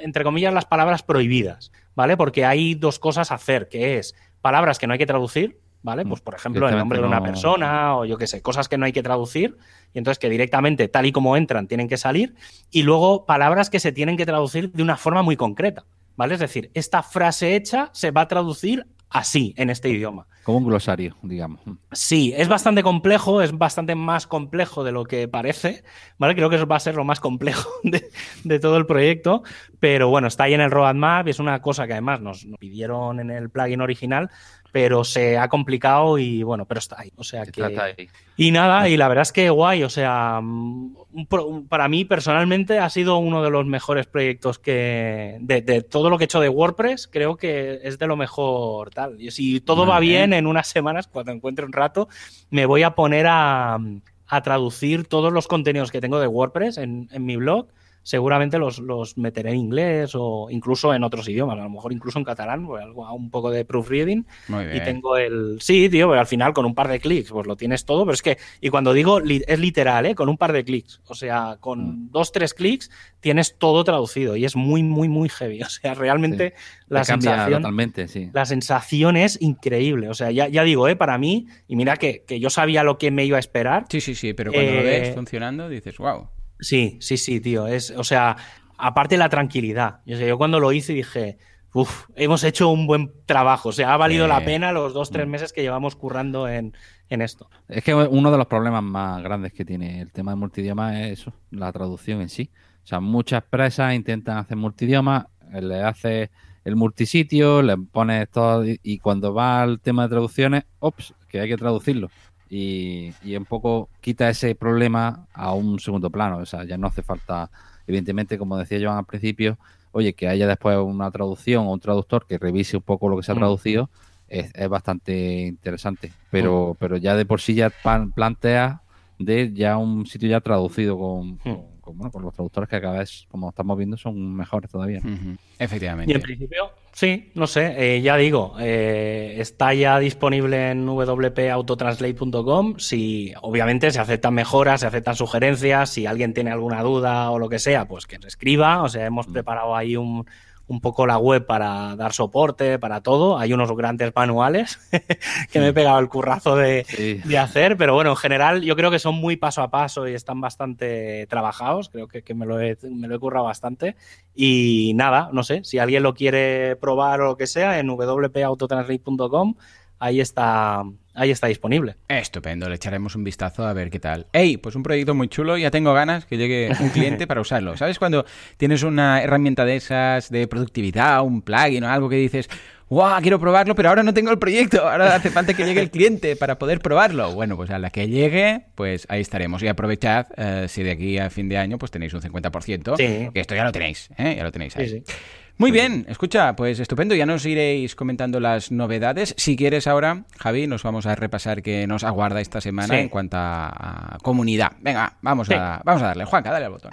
entre 0.00 0.24
comillas, 0.24 0.54
las 0.54 0.64
palabras 0.64 1.02
prohibidas, 1.02 1.70
¿vale? 1.94 2.16
Porque 2.16 2.46
hay 2.46 2.74
dos 2.74 2.98
cosas 2.98 3.30
a 3.30 3.34
hacer, 3.34 3.68
que 3.68 3.98
es 3.98 4.14
palabras 4.40 4.78
que 4.78 4.86
no 4.86 4.94
hay 4.94 4.98
que 4.98 5.04
traducir, 5.04 5.60
¿vale? 5.82 6.06
Pues 6.06 6.22
por 6.22 6.34
ejemplo, 6.34 6.66
el 6.66 6.78
nombre 6.78 6.98
de 6.98 7.06
una 7.06 7.22
persona 7.22 7.96
o 7.98 8.06
yo 8.06 8.16
qué 8.16 8.26
sé, 8.26 8.40
cosas 8.40 8.70
que 8.70 8.78
no 8.78 8.86
hay 8.86 8.92
que 8.92 9.02
traducir 9.02 9.58
y 9.92 9.98
entonces 9.98 10.18
que 10.18 10.30
directamente, 10.30 10.88
tal 10.88 11.04
y 11.04 11.12
como 11.12 11.36
entran, 11.36 11.68
tienen 11.68 11.88
que 11.88 11.98
salir. 11.98 12.34
Y 12.70 12.84
luego 12.84 13.26
palabras 13.26 13.68
que 13.68 13.80
se 13.80 13.92
tienen 13.92 14.16
que 14.16 14.24
traducir 14.24 14.72
de 14.72 14.82
una 14.82 14.96
forma 14.96 15.22
muy 15.22 15.36
concreta, 15.36 15.84
¿vale? 16.16 16.32
Es 16.32 16.40
decir, 16.40 16.70
esta 16.72 17.02
frase 17.02 17.54
hecha 17.54 17.90
se 17.92 18.12
va 18.12 18.22
a 18.22 18.28
traducir 18.28 18.86
así 19.10 19.54
en 19.56 19.70
este 19.70 19.88
idioma. 19.88 20.26
Como 20.48 20.58
un 20.58 20.66
glosario, 20.66 21.14
digamos. 21.22 21.60
Sí, 21.92 22.32
es 22.36 22.48
bastante 22.48 22.82
complejo, 22.82 23.42
es 23.42 23.56
bastante 23.56 23.94
más 23.94 24.26
complejo 24.26 24.82
de 24.82 24.92
lo 24.92 25.04
que 25.04 25.28
parece, 25.28 25.84
¿vale? 26.16 26.34
Creo 26.34 26.48
que 26.48 26.56
eso 26.56 26.66
va 26.66 26.76
a 26.76 26.80
ser 26.80 26.94
lo 26.94 27.04
más 27.04 27.20
complejo 27.20 27.68
de, 27.82 28.08
de 28.44 28.58
todo 28.58 28.78
el 28.78 28.86
proyecto, 28.86 29.42
pero 29.78 30.08
bueno, 30.08 30.26
está 30.28 30.44
ahí 30.44 30.54
en 30.54 30.62
el 30.62 30.70
roadmap 30.70 31.26
y 31.26 31.30
es 31.30 31.38
una 31.38 31.60
cosa 31.60 31.86
que 31.86 31.92
además 31.92 32.20
nos, 32.22 32.46
nos 32.46 32.58
pidieron 32.58 33.20
en 33.20 33.30
el 33.30 33.50
plugin 33.50 33.82
original, 33.82 34.30
pero 34.72 35.02
se 35.04 35.38
ha 35.38 35.48
complicado 35.48 36.18
y 36.18 36.42
bueno, 36.42 36.64
pero 36.66 36.78
está 36.78 37.00
ahí. 37.00 37.10
O 37.16 37.24
sea 37.24 37.44
Se 37.44 37.52
que... 37.52 37.60
trata 37.62 37.84
ahí. 37.84 38.08
Y 38.40 38.52
nada, 38.52 38.88
y 38.88 38.96
la 38.96 39.08
verdad 39.08 39.22
es 39.22 39.32
que 39.32 39.50
guay, 39.50 39.82
o 39.82 39.88
sea, 39.90 40.40
mm, 40.40 40.94
un 41.12 41.26
pro- 41.26 41.46
un- 41.46 41.66
para 41.66 41.88
mí 41.88 42.04
personalmente 42.04 42.78
ha 42.78 42.88
sido 42.88 43.18
uno 43.18 43.42
de 43.42 43.50
los 43.50 43.66
mejores 43.66 44.06
proyectos 44.06 44.60
que, 44.60 45.38
de, 45.40 45.60
de 45.62 45.82
todo 45.82 46.08
lo 46.08 46.18
que 46.18 46.24
he 46.24 46.26
hecho 46.26 46.38
de 46.40 46.48
WordPress, 46.48 47.08
creo 47.08 47.36
que 47.36 47.80
es 47.82 47.98
de 47.98 48.06
lo 48.06 48.16
mejor 48.16 48.90
tal. 48.90 49.20
Y 49.20 49.30
si 49.32 49.60
todo 49.60 49.86
va 49.86 49.98
bien. 49.98 50.30
bien, 50.30 50.37
en 50.38 50.46
unas 50.46 50.68
semanas, 50.68 51.06
cuando 51.06 51.32
encuentre 51.32 51.64
un 51.64 51.72
rato, 51.72 52.08
me 52.50 52.66
voy 52.66 52.82
a 52.82 52.94
poner 52.94 53.26
a, 53.28 53.78
a 54.26 54.42
traducir 54.42 55.06
todos 55.06 55.32
los 55.32 55.48
contenidos 55.48 55.90
que 55.90 56.00
tengo 56.00 56.20
de 56.20 56.26
WordPress 56.26 56.78
en, 56.78 57.08
en 57.12 57.24
mi 57.26 57.36
blog. 57.36 57.68
Seguramente 58.02 58.58
los, 58.58 58.78
los 58.78 59.18
meteré 59.18 59.50
en 59.50 59.56
inglés 59.56 60.12
o 60.14 60.48
incluso 60.50 60.94
en 60.94 61.04
otros 61.04 61.28
idiomas, 61.28 61.58
a 61.58 61.62
lo 61.62 61.70
mejor 61.70 61.92
incluso 61.92 62.18
en 62.18 62.24
catalán, 62.24 62.66
porque 62.66 62.82
algo, 62.84 63.12
un 63.14 63.30
poco 63.30 63.50
de 63.50 63.64
proofreading 63.64 64.26
Muy 64.48 64.64
bien. 64.64 64.76
y 64.78 64.80
tengo 64.84 65.16
el. 65.16 65.58
Sí, 65.60 65.88
tío, 65.90 66.08
pero 66.08 66.20
al 66.20 66.26
final 66.26 66.52
con 66.54 66.64
un 66.64 66.74
par 66.74 66.88
de 66.88 67.00
clics, 67.00 67.30
pues 67.30 67.46
lo 67.46 67.56
tienes 67.56 67.84
todo. 67.84 68.04
Pero 68.04 68.14
es 68.14 68.22
que, 68.22 68.38
y 68.60 68.70
cuando 68.70 68.92
digo, 68.92 69.20
li- 69.20 69.42
es 69.46 69.58
literal, 69.58 70.06
¿eh? 70.06 70.14
Con 70.14 70.28
un 70.28 70.38
par 70.38 70.52
de 70.52 70.64
clics. 70.64 71.00
O 71.06 71.14
sea, 71.14 71.58
con 71.60 72.10
dos, 72.10 72.32
tres 72.32 72.54
clics 72.54 72.90
tienes 73.20 73.58
todo 73.58 73.84
traducido 73.84 74.36
y 74.36 74.44
es 74.44 74.56
muy, 74.56 74.82
muy, 74.82 75.08
muy 75.08 75.28
heavy. 75.28 75.60
O 75.68 75.68
sea, 75.70 75.94
realmente 75.94 76.54
la 76.88 77.04
sensación. 77.04 77.60
totalmente, 77.62 78.08
sí. 78.08 78.30
La 78.32 78.46
sensación 78.46 79.16
es 79.16 79.40
increíble. 79.42 80.08
O 80.08 80.14
sea, 80.14 80.30
ya, 80.30 80.48
ya 80.48 80.62
digo, 80.64 80.88
¿eh? 80.88 80.96
Para 80.96 81.18
mí, 81.18 81.46
y 81.68 81.76
mira 81.76 81.96
que, 81.96 82.24
que 82.26 82.40
yo 82.40 82.48
sabía 82.50 82.82
lo 82.84 82.96
que 82.96 83.10
me 83.10 83.24
iba 83.26 83.36
a 83.36 83.40
esperar. 83.40 83.84
Sí, 83.90 84.00
sí, 84.00 84.14
sí, 84.14 84.32
pero 84.32 84.52
cuando 84.52 84.72
lo 84.72 84.80
Eh, 84.80 84.84
ves 84.84 85.14
funcionando 85.14 85.68
dices, 85.68 85.98
wow. 85.98 86.28
Sí, 86.60 86.98
sí, 87.00 87.16
sí, 87.16 87.40
tío. 87.40 87.66
Es, 87.66 87.90
o 87.90 88.04
sea, 88.04 88.36
aparte 88.76 89.16
la 89.16 89.28
tranquilidad. 89.28 90.00
Yo, 90.06 90.16
sé, 90.16 90.26
yo 90.28 90.38
cuando 90.38 90.60
lo 90.60 90.72
hice 90.72 90.92
dije, 90.92 91.38
uf, 91.72 92.06
hemos 92.16 92.42
hecho 92.44 92.68
un 92.70 92.86
buen 92.86 93.12
trabajo. 93.26 93.68
O 93.70 93.72
sea, 93.72 93.92
ha 93.94 93.96
valido 93.96 94.26
la 94.26 94.44
pena 94.44 94.72
los 94.72 94.92
dos, 94.94 95.10
Mm. 95.10 95.12
tres 95.14 95.26
meses 95.28 95.52
que 95.52 95.62
llevamos 95.62 95.96
currando 95.96 96.48
en, 96.48 96.74
en 97.08 97.22
esto. 97.22 97.48
Es 97.68 97.84
que 97.84 97.94
uno 97.94 98.30
de 98.30 98.38
los 98.38 98.46
problemas 98.46 98.82
más 98.82 99.22
grandes 99.22 99.52
que 99.52 99.64
tiene 99.64 100.00
el 100.00 100.12
tema 100.12 100.32
de 100.32 100.36
multidioma 100.36 101.00
es 101.02 101.20
eso, 101.20 101.32
la 101.50 101.72
traducción 101.72 102.20
en 102.20 102.28
sí. 102.28 102.50
O 102.84 102.86
sea, 102.88 103.00
muchas 103.00 103.42
empresas 103.44 103.94
intentan 103.94 104.38
hacer 104.38 104.56
multidioma, 104.56 105.28
le 105.52 105.82
haces 105.82 106.30
el 106.64 106.74
multisitio, 106.76 107.62
le 107.62 107.76
pones 107.76 108.28
todo 108.30 108.66
y, 108.66 108.80
y 108.82 108.98
cuando 108.98 109.32
va 109.32 109.62
al 109.62 109.80
tema 109.80 110.02
de 110.04 110.08
traducciones, 110.10 110.64
ops, 110.80 111.14
que 111.28 111.40
hay 111.40 111.48
que 111.48 111.56
traducirlo. 111.56 112.10
Y, 112.50 113.12
y 113.20 113.36
un 113.36 113.44
poco 113.44 113.90
quita 114.00 114.28
ese 114.30 114.54
problema 114.54 115.26
a 115.32 115.54
un 115.54 115.78
segundo 115.78 116.10
plano. 116.10 116.38
O 116.38 116.46
sea, 116.46 116.64
ya 116.64 116.78
no 116.78 116.86
hace 116.88 117.02
falta, 117.02 117.50
evidentemente, 117.86 118.38
como 118.38 118.56
decía 118.56 118.78
Joan 118.82 118.98
al 118.98 119.04
principio, 119.06 119.58
oye, 119.92 120.14
que 120.14 120.28
haya 120.28 120.46
después 120.46 120.78
una 120.78 121.10
traducción 121.10 121.66
o 121.66 121.72
un 121.72 121.80
traductor 121.80 122.26
que 122.26 122.38
revise 122.38 122.76
un 122.76 122.82
poco 122.82 123.08
lo 123.08 123.16
que 123.16 123.22
se 123.22 123.32
ha 123.32 123.34
Mm. 123.34 123.38
traducido, 123.38 123.90
es, 124.28 124.50
es 124.54 124.68
bastante 124.68 125.46
interesante. 125.46 126.14
Pero, 126.30 126.76
pero 126.78 126.96
ya 126.96 127.16
de 127.16 127.24
por 127.26 127.40
sí 127.40 127.54
ya 127.54 127.70
pan- 127.70 128.12
plantea 128.12 128.82
de 129.18 129.52
ya 129.52 129.76
un 129.78 130.06
sitio 130.06 130.28
ya 130.28 130.40
traducido 130.40 130.98
con, 130.98 131.38
con, 131.38 131.77
con, 131.88 131.96
bueno, 131.96 132.12
con 132.12 132.22
los 132.22 132.34
traductores 132.34 132.68
que 132.68 132.80
cada 132.80 132.98
vez, 132.98 133.24
como 133.30 133.48
estamos 133.48 133.78
viendo, 133.78 133.96
son 133.96 134.34
mejores 134.36 134.70
todavía. 134.70 135.00
¿no? 135.02 135.14
Ujú, 135.14 135.30
Y 135.30 135.64
Efectivamente. 135.64 136.12
en 136.14 136.20
principio, 136.20 136.70
sí, 136.92 137.30
no 137.34 137.46
sé, 137.46 137.96
eh, 137.96 138.02
ya 138.02 138.16
digo, 138.18 138.56
eh, 138.60 139.36
está 139.38 139.72
ya 139.72 139.98
disponible 139.98 140.70
en 140.70 140.86
wpautotranslate.com. 140.86 142.78
Si 142.78 143.32
obviamente 143.40 143.90
se 143.90 144.00
aceptan 144.00 144.34
mejoras, 144.34 144.80
se 144.82 144.86
aceptan 144.86 145.16
sugerencias, 145.16 145.88
si 145.90 146.04
alguien 146.04 146.34
tiene 146.34 146.50
alguna 146.50 146.82
duda 146.82 147.30
o 147.30 147.38
lo 147.38 147.48
que 147.48 147.58
sea, 147.58 147.86
pues 147.86 148.06
que 148.06 148.18
nos 148.18 148.26
escriba. 148.26 148.82
O 148.82 148.88
sea, 148.90 149.06
hemos 149.06 149.26
preparado 149.26 149.74
ahí 149.74 149.96
un, 149.96 150.26
un 150.68 150.80
poco 150.80 151.06
la 151.06 151.18
web 151.18 151.46
para 151.46 151.96
dar 151.96 152.12
soporte, 152.12 152.78
para 152.78 153.00
todo. 153.02 153.38
Hay 153.38 153.52
unos 153.52 153.74
grandes 153.74 154.12
manuales 154.14 154.78
que 155.50 155.60
me 155.60 155.68
he 155.68 155.72
pegado 155.72 155.98
el 155.98 156.08
currazo 156.08 156.56
de, 156.56 156.84
Sí. 156.88 157.14
de 157.24 157.38
hacer, 157.38 157.76
pero 157.76 157.94
bueno, 157.94 158.10
en 158.10 158.16
general 158.16 158.60
yo 158.62 158.76
creo 158.76 158.90
que 158.90 158.98
son 158.98 159.14
muy 159.16 159.36
paso 159.36 159.62
a 159.62 159.70
paso 159.70 160.06
y 160.06 160.12
están 160.14 160.40
bastante 160.40 161.26
trabajados, 161.28 161.88
creo 161.88 162.06
que, 162.06 162.22
que 162.22 162.34
me, 162.34 162.44
lo 162.46 162.60
he, 162.60 162.76
me 162.82 163.08
lo 163.08 163.16
he 163.16 163.18
currado 163.18 163.46
bastante. 163.46 163.96
Y 164.34 164.92
nada, 164.94 165.30
no 165.32 165.42
sé, 165.42 165.64
si 165.64 165.78
alguien 165.78 166.02
lo 166.02 166.14
quiere 166.14 166.76
probar 166.76 167.20
o 167.22 167.26
lo 167.26 167.36
que 167.36 167.46
sea, 167.46 167.78
en 167.78 167.88
wpautotranslate.com, 167.90 169.54
ahí 169.98 170.20
está, 170.20 170.84
ahí 171.18 171.30
está 171.30 171.46
disponible. 171.48 171.96
Estupendo, 172.08 172.68
le 172.68 172.76
echaremos 172.76 173.14
un 173.16 173.24
vistazo 173.24 173.66
a 173.66 173.72
ver 173.72 173.90
qué 173.90 173.98
tal. 173.98 174.26
Ey, 174.32 174.56
pues 174.56 174.74
un 174.74 174.82
proyecto 174.82 175.14
muy 175.14 175.28
chulo, 175.28 175.56
ya 175.58 175.70
tengo 175.70 175.92
ganas 175.92 176.24
que 176.26 176.36
llegue 176.36 176.70
un 176.80 176.90
cliente 176.90 177.26
para 177.26 177.40
usarlo. 177.40 177.76
¿Sabes 177.76 177.98
cuando 177.98 178.24
tienes 178.56 178.82
una 178.82 179.22
herramienta 179.22 179.64
de 179.64 179.76
esas 179.76 180.30
de 180.30 180.46
productividad, 180.48 181.22
un 181.22 181.42
plugin 181.42 181.84
o 181.84 181.88
algo 181.90 182.08
que 182.08 182.16
dices, 182.16 182.48
¡guau! 182.88 183.20
Quiero 183.20 183.38
probarlo, 183.38 183.74
pero 183.74 183.88
ahora 183.90 184.02
no 184.02 184.14
tengo 184.14 184.30
el 184.30 184.38
proyecto, 184.38 184.88
ahora 184.88 185.14
hace 185.14 185.30
falta 185.30 185.54
que 185.54 185.64
llegue 185.64 185.80
el 185.80 185.90
cliente 185.90 186.36
para 186.36 186.58
poder 186.58 186.80
probarlo. 186.80 187.32
Bueno, 187.34 187.56
pues 187.56 187.70
a 187.70 187.78
la 187.78 187.90
que 187.90 188.08
llegue, 188.08 188.62
pues 188.74 189.06
ahí 189.10 189.20
estaremos. 189.20 189.62
Y 189.62 189.68
aprovechad, 189.68 190.26
eh, 190.36 190.66
si 190.68 190.82
de 190.82 190.92
aquí 190.92 191.18
a 191.18 191.28
fin 191.30 191.48
de 191.48 191.58
año 191.58 191.78
pues 191.78 191.90
tenéis 191.90 192.14
un 192.14 192.22
50%, 192.22 192.96
Sí. 192.96 193.28
que 193.32 193.40
esto 193.40 193.54
ya 193.54 193.64
lo 193.64 193.72
tenéis, 193.72 194.08
¿eh? 194.16 194.34
Ya 194.36 194.42
lo 194.44 194.52
tenéis 194.52 194.76
ahí. 194.76 194.88
Sí, 194.88 195.02
sí. 195.06 195.12
Muy 195.58 195.72
bien, 195.72 196.06
escucha, 196.08 196.54
pues 196.54 196.78
estupendo, 196.78 197.16
ya 197.16 197.26
nos 197.26 197.44
iréis 197.44 197.96
comentando 197.96 198.38
las 198.38 198.70
novedades. 198.70 199.34
Si 199.36 199.56
quieres 199.56 199.88
ahora, 199.88 200.22
Javi, 200.38 200.68
nos 200.68 200.84
vamos 200.84 201.04
a 201.06 201.16
repasar 201.16 201.62
qué 201.62 201.86
nos 201.88 202.04
aguarda 202.04 202.40
esta 202.40 202.60
semana 202.60 202.94
Sí. 202.94 203.00
en 203.00 203.08
cuanto 203.08 203.36
a, 203.38 204.18
comunidad. 204.22 204.72
Venga, 204.80 205.14
vamos, 205.20 205.48
Sí. 205.48 205.54
a, 205.54 205.80
vamos 205.84 206.02
a 206.02 206.06
darle. 206.06 206.24
Juanca, 206.26 206.52
dale 206.52 206.66
al 206.66 206.72
botón. 206.72 206.92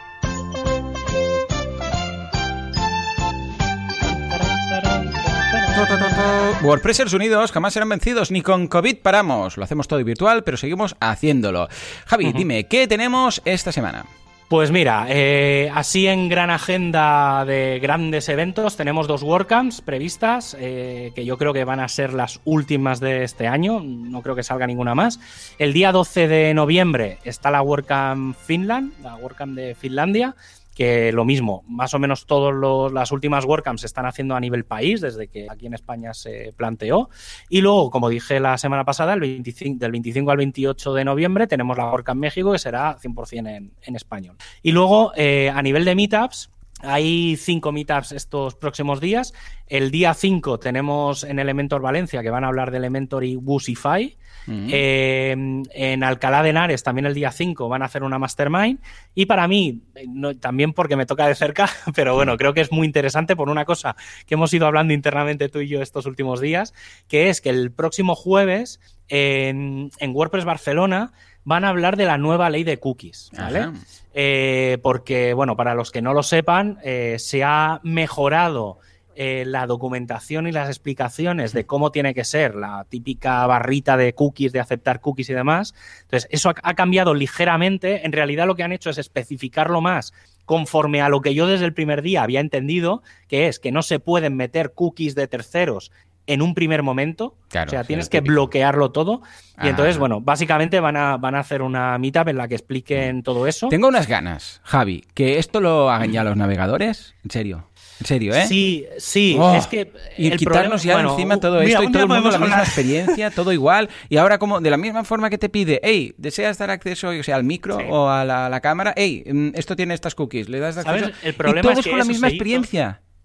WordPressers 6.64 7.14
unidos 7.14 7.52
jamás 7.52 7.74
serán 7.74 7.90
vencidos, 7.90 8.32
ni 8.32 8.42
con 8.42 8.68
COVID 8.68 8.98
paramos. 9.02 9.58
Lo 9.58 9.64
hacemos 9.64 9.88
todo 9.88 10.04
virtual, 10.04 10.44
pero 10.44 10.58
seguimos 10.58 10.96
haciéndolo. 11.00 11.68
Javi, 12.06 12.32
dime, 12.34 12.66
¿qué 12.66 12.88
tenemos 12.88 13.42
esta 13.46 13.72
semana? 13.72 14.06
Pues 14.48 14.70
mira, 14.70 15.08
eh, 15.10 15.72
así 15.74 16.06
en 16.06 16.30
gran 16.30 16.52
agenda 16.52 17.44
de 17.46 17.80
grandes 17.82 18.30
eventos 18.30 18.78
tenemos 18.78 19.08
dos 19.08 19.24
WordCamps 19.24 19.82
previstas, 19.82 20.56
eh, 20.60 21.12
que 21.16 21.26
yo 21.26 21.40
creo 21.40 21.52
que 21.52 21.64
van 21.64 21.80
a 21.80 21.88
ser 21.88 22.14
las 22.14 22.42
últimas 22.46 23.00
de 23.00 23.24
este 23.24 23.48
año, 23.48 23.82
no 23.84 24.22
creo 24.22 24.36
que 24.36 24.44
salga 24.44 24.68
ninguna 24.68 24.94
más. 24.94 25.20
El 25.58 25.74
día 25.74 25.92
12 25.92 26.28
de 26.28 26.54
noviembre 26.54 27.18
está 27.24 27.50
la 27.50 27.64
WordCamp 27.64 28.38
Finland, 28.38 28.94
la 29.02 29.16
WordCamp 29.16 29.56
de 29.56 29.74
Finlandia, 29.74 30.36
que 30.76 31.14
lo 31.14 31.24
mismo, 31.24 31.64
más 31.68 31.94
o 31.94 32.00
menos 32.00 32.26
todas 32.26 32.92
las 32.92 33.12
últimas 33.12 33.46
WordCamps 33.46 33.82
se 33.82 33.88
están 33.88 34.06
haciendo 34.06 34.36
a 34.36 34.40
nivel 34.40 34.66
país, 34.66 35.00
desde 35.00 35.28
que 35.28 35.48
aquí 35.50 35.66
en 35.66 35.74
España 35.74 36.14
se 36.14 36.54
planteó. 36.56 37.10
Y 37.50 37.62
luego, 37.62 37.90
como 37.90 38.10
dije 38.10 38.40
la 38.42 38.58
semana 38.58 38.84
pasada, 38.84 39.14
el 39.14 39.22
25, 39.22 39.80
del 39.80 39.92
25 39.94 40.32
al 40.32 40.38
28 40.38 40.94
de 40.94 41.06
noviembre 41.06 41.48
tenemos 41.48 41.78
la 41.78 41.90
WordCamp 41.90 42.20
México, 42.20 42.52
que 42.52 42.60
será 42.60 42.98
100% 42.98 43.56
en, 43.56 43.72
en 43.82 43.96
español. 43.96 44.36
Y 44.62 44.74
luego, 44.74 45.14
eh, 45.16 45.50
a 45.50 45.62
nivel 45.62 45.86
de 45.86 45.96
meetups, 45.96 46.52
hay 46.86 47.36
cinco 47.38 47.72
meetups 47.72 48.12
estos 48.12 48.56
próximos 48.56 49.00
días. 49.00 49.34
El 49.68 49.90
día 49.92 50.14
5 50.14 50.60
tenemos 50.60 51.24
en 51.24 51.40
Elementor 51.40 51.82
Valencia, 51.82 52.22
que 52.22 52.30
van 52.30 52.44
a 52.44 52.48
hablar 52.48 52.72
de 52.72 52.78
Elementor 52.78 53.24
y 53.24 53.36
Woosify. 53.36 54.16
Mm. 54.48 54.68
Eh, 54.72 55.32
en 55.74 56.04
Alcalá 56.04 56.44
de 56.44 56.52
Henares, 56.52 56.84
también 56.84 57.08
el 57.08 57.16
día 57.16 57.32
5, 57.32 57.68
van 57.68 57.82
a 57.82 57.86
hacer 57.86 58.04
una 58.04 58.20
mastermind. 58.20 58.80
Y 59.16 59.26
para 59.26 59.48
mí, 59.48 59.82
no- 60.08 60.36
también 60.38 60.74
porque 60.74 60.96
me 60.96 61.08
toca 61.08 61.28
de 61.28 61.34
cerca, 61.34 61.68
pero 61.96 62.14
bueno, 62.14 62.38
creo 62.38 62.54
que 62.54 62.62
es 62.62 62.72
muy 62.72 62.86
interesante 62.86 63.36
por 63.36 63.50
una 63.50 63.66
cosa 63.66 63.96
que 64.28 64.36
hemos 64.36 64.54
ido 64.54 64.68
hablando 64.68 64.94
internamente 64.94 65.50
tú 65.50 65.62
y 65.62 65.68
yo 65.68 65.82
estos 65.82 66.06
últimos 66.06 66.42
días, 66.42 66.74
que 67.08 67.30
es 67.30 67.42
que 67.42 67.50
el 67.50 67.72
próximo 67.72 68.14
jueves 68.14 68.80
en, 69.10 69.92
en 70.00 70.16
WordPress 70.16 70.46
Barcelona 70.46 71.14
van 71.46 71.64
a 71.64 71.70
hablar 71.70 71.96
de 71.96 72.06
la 72.06 72.18
nueva 72.18 72.50
ley 72.50 72.64
de 72.64 72.80
cookies, 72.80 73.30
¿vale? 73.38 73.70
Eh, 74.14 74.80
porque, 74.82 75.34
bueno, 75.34 75.56
para 75.56 75.76
los 75.76 75.92
que 75.92 76.02
no 76.02 76.14
lo 76.14 76.24
sepan, 76.24 76.80
eh, 76.84 77.18
se 77.20 77.44
ha 77.44 77.80
mejorado 77.84 78.80
eh, 79.16 79.44
la 79.46 79.68
documentación 79.68 80.48
y 80.48 80.52
las 80.52 80.68
explicaciones 80.68 81.54
de 81.54 81.66
cómo 81.66 81.92
tiene 81.92 82.14
que 82.14 82.24
ser 82.24 82.56
la 82.56 82.86
típica 82.90 83.46
barrita 83.46 83.96
de 83.96 84.14
cookies, 84.14 84.52
de 84.54 84.60
aceptar 84.60 85.02
cookies 85.02 85.30
y 85.30 85.34
demás. 85.34 85.76
Entonces, 86.02 86.28
eso 86.32 86.50
ha, 86.50 86.56
ha 86.64 86.74
cambiado 86.74 87.14
ligeramente. 87.14 88.06
En 88.06 88.12
realidad, 88.12 88.48
lo 88.48 88.56
que 88.56 88.64
han 88.64 88.74
hecho 88.74 88.90
es 88.90 88.98
especificarlo 88.98 89.82
más 89.82 90.14
conforme 90.46 91.02
a 91.02 91.10
lo 91.10 91.22
que 91.22 91.34
yo 91.34 91.48
desde 91.48 91.66
el 91.66 91.74
primer 91.74 92.02
día 92.02 92.24
había 92.24 92.40
entendido, 92.40 93.04
que 93.28 93.48
es 93.48 93.60
que 93.60 93.72
no 93.72 93.82
se 93.82 94.00
pueden 94.00 94.36
meter 94.36 94.74
cookies 94.74 95.16
de 95.16 95.28
terceros 95.28 95.92
en 96.28 96.42
un 96.42 96.54
primer 96.56 96.84
momento. 96.84 97.36
Claro, 97.50 97.68
o 97.68 97.72
sea, 97.72 97.84
tienes 97.84 98.10
que 98.10 98.22
bloquearlo 98.22 98.92
todo. 98.92 99.22
Y 99.58 99.68
Ah. 99.68 99.70
entonces, 99.70 99.98
bueno, 99.98 100.20
básicamente 100.22 100.80
van 100.80 100.98
a, 100.98 101.18
van 101.18 101.36
a 101.36 101.40
hacer 101.40 101.62
una 101.62 101.98
meetup 101.98 102.28
en 102.30 102.38
la 102.38 102.48
que 102.48 102.56
expliquen 102.56 103.24
todo 103.24 103.48
eso. 103.48 103.70
Tengo 103.70 103.88
unas 103.88 104.08
ganas, 104.08 104.60
Javi, 104.64 105.06
que 105.14 105.40
esto 105.40 105.62
lo 105.62 105.90
hagan 105.90 106.12
ya 106.12 106.24
los 106.24 106.36
navegadores. 106.36 107.16
En 107.24 107.32
serio. 107.32 107.70
En 108.02 108.06
serio, 108.08 108.36
¿eh? 108.36 108.46
Sí, 108.46 108.86
sí, 108.98 109.38
Oh, 109.40 109.56
es 109.56 109.68
que. 109.68 109.94
y 110.18 110.30
el 110.30 110.38
quitarnos 110.38 110.82
problema- 110.82 110.84
ya 110.84 110.94
bueno, 110.96 111.12
encima 111.12 111.38
todo 111.40 111.60
mira, 111.62 111.80
esto 111.80 111.84
y 111.84 111.92
todo 111.94 112.04
el 112.04 112.10
mundo 112.10 112.30
la 112.30 112.40
misma 112.40 112.60
experiencia, 112.64 113.32
todo 113.32 113.54
igual. 113.54 113.90
Y 114.10 114.18
ahora 114.18 114.38
como 114.38 114.60
de 114.60 114.70
la 114.70 114.76
misma 114.76 115.06
forma 115.06 115.30
que 115.30 115.38
te 115.38 115.48
pide, 115.48 115.80
hey, 115.82 116.14
¿deseas 116.18 116.58
dar 116.58 116.72
acceso 116.72 117.14
yo 117.14 117.24
sea, 117.24 117.38
al 117.38 117.46
micro 117.46 117.78
Sí. 117.80 117.86
o 117.90 118.10
a 118.10 118.26
la, 118.26 118.50
la 118.50 118.60
cámara? 118.60 118.94
Hey, 118.98 119.24
mm, 119.32 119.50
esto 119.54 119.78
tiene 119.78 119.94
estas 119.94 120.14
cookies, 120.14 120.50
le 120.50 120.60
das 120.60 120.76
¿Sabes? 120.76 121.04
acceso. 121.04 121.20
El 121.24 121.30
y 121.30 121.38
problema 121.38 121.62
todos 121.62 121.78
es 121.80 121.86
que 121.86 121.92
con 121.92 122.00
la 122.00 122.06
misma 122.06 122.28
hizo. 122.28 122.38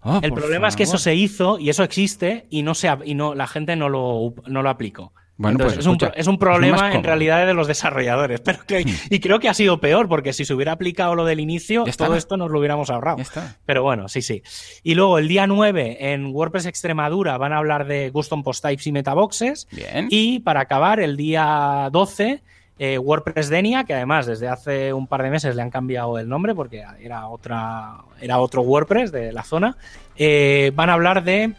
Oh, 0.03 0.19
El 0.21 0.33
problema 0.33 0.67
es 0.67 0.75
que 0.75 0.83
eso 0.83 0.97
se 0.97 1.15
hizo 1.15 1.59
y 1.59 1.69
eso 1.69 1.83
existe 1.83 2.47
y 2.49 2.63
no 2.63 2.73
se 2.73 2.89
y 3.05 3.13
no 3.13 3.35
la 3.35 3.47
gente 3.47 3.75
no 3.75 3.87
lo, 3.89 4.33
no 4.47 4.63
lo 4.63 4.69
aplicó. 4.69 5.13
Bueno, 5.37 5.53
Entonces, 5.55 5.77
pues, 5.77 5.85
es, 5.85 5.87
un, 5.87 5.93
escucha, 5.95 6.13
es 6.19 6.27
un 6.27 6.37
problema 6.37 6.93
en 6.93 7.03
realidad 7.03 7.47
de 7.47 7.55
los 7.55 7.65
desarrolladores. 7.67 8.41
Pero 8.45 8.59
que- 8.67 8.85
y 9.09 9.19
creo 9.19 9.39
que 9.39 9.49
ha 9.49 9.55
sido 9.55 9.79
peor, 9.79 10.07
porque 10.07 10.33
si 10.33 10.45
se 10.45 10.53
hubiera 10.53 10.73
aplicado 10.73 11.15
lo 11.15 11.25
del 11.25 11.39
inicio, 11.39 11.87
está. 11.87 12.05
todo 12.05 12.15
esto 12.15 12.37
nos 12.37 12.51
lo 12.51 12.59
hubiéramos 12.59 12.91
ahorrado. 12.91 13.17
Pero 13.65 13.81
bueno, 13.81 14.07
sí, 14.07 14.21
sí. 14.21 14.43
Y 14.83 14.93
luego 14.93 15.17
el 15.17 15.27
día 15.27 15.47
9 15.47 16.13
en 16.13 16.27
WordPress 16.27 16.67
Extremadura 16.67 17.39
van 17.39 17.53
a 17.53 17.57
hablar 17.57 17.87
de 17.87 18.11
custom 18.11 18.43
post 18.43 18.63
types 18.63 18.85
y 18.85 18.91
metaboxes. 18.91 19.67
Bien. 19.71 20.07
Y 20.11 20.39
para 20.41 20.59
acabar, 20.61 20.99
el 20.99 21.17
día 21.17 21.89
12, 21.91 22.43
eh, 22.83 22.97
WordPress 22.97 23.49
Denia, 23.49 23.83
que 23.83 23.93
además 23.93 24.25
desde 24.25 24.47
hace 24.47 24.91
un 24.91 25.05
par 25.05 25.21
de 25.21 25.29
meses 25.29 25.55
le 25.55 25.61
han 25.61 25.69
cambiado 25.69 26.17
el 26.17 26.27
nombre 26.27 26.55
porque 26.55 26.83
era, 26.99 27.27
otra, 27.27 27.97
era 28.19 28.39
otro 28.39 28.63
WordPress 28.63 29.11
de 29.11 29.31
la 29.31 29.43
zona, 29.43 29.77
eh, 30.15 30.71
van 30.73 30.89
a 30.89 30.93
hablar 30.93 31.23
de 31.23 31.53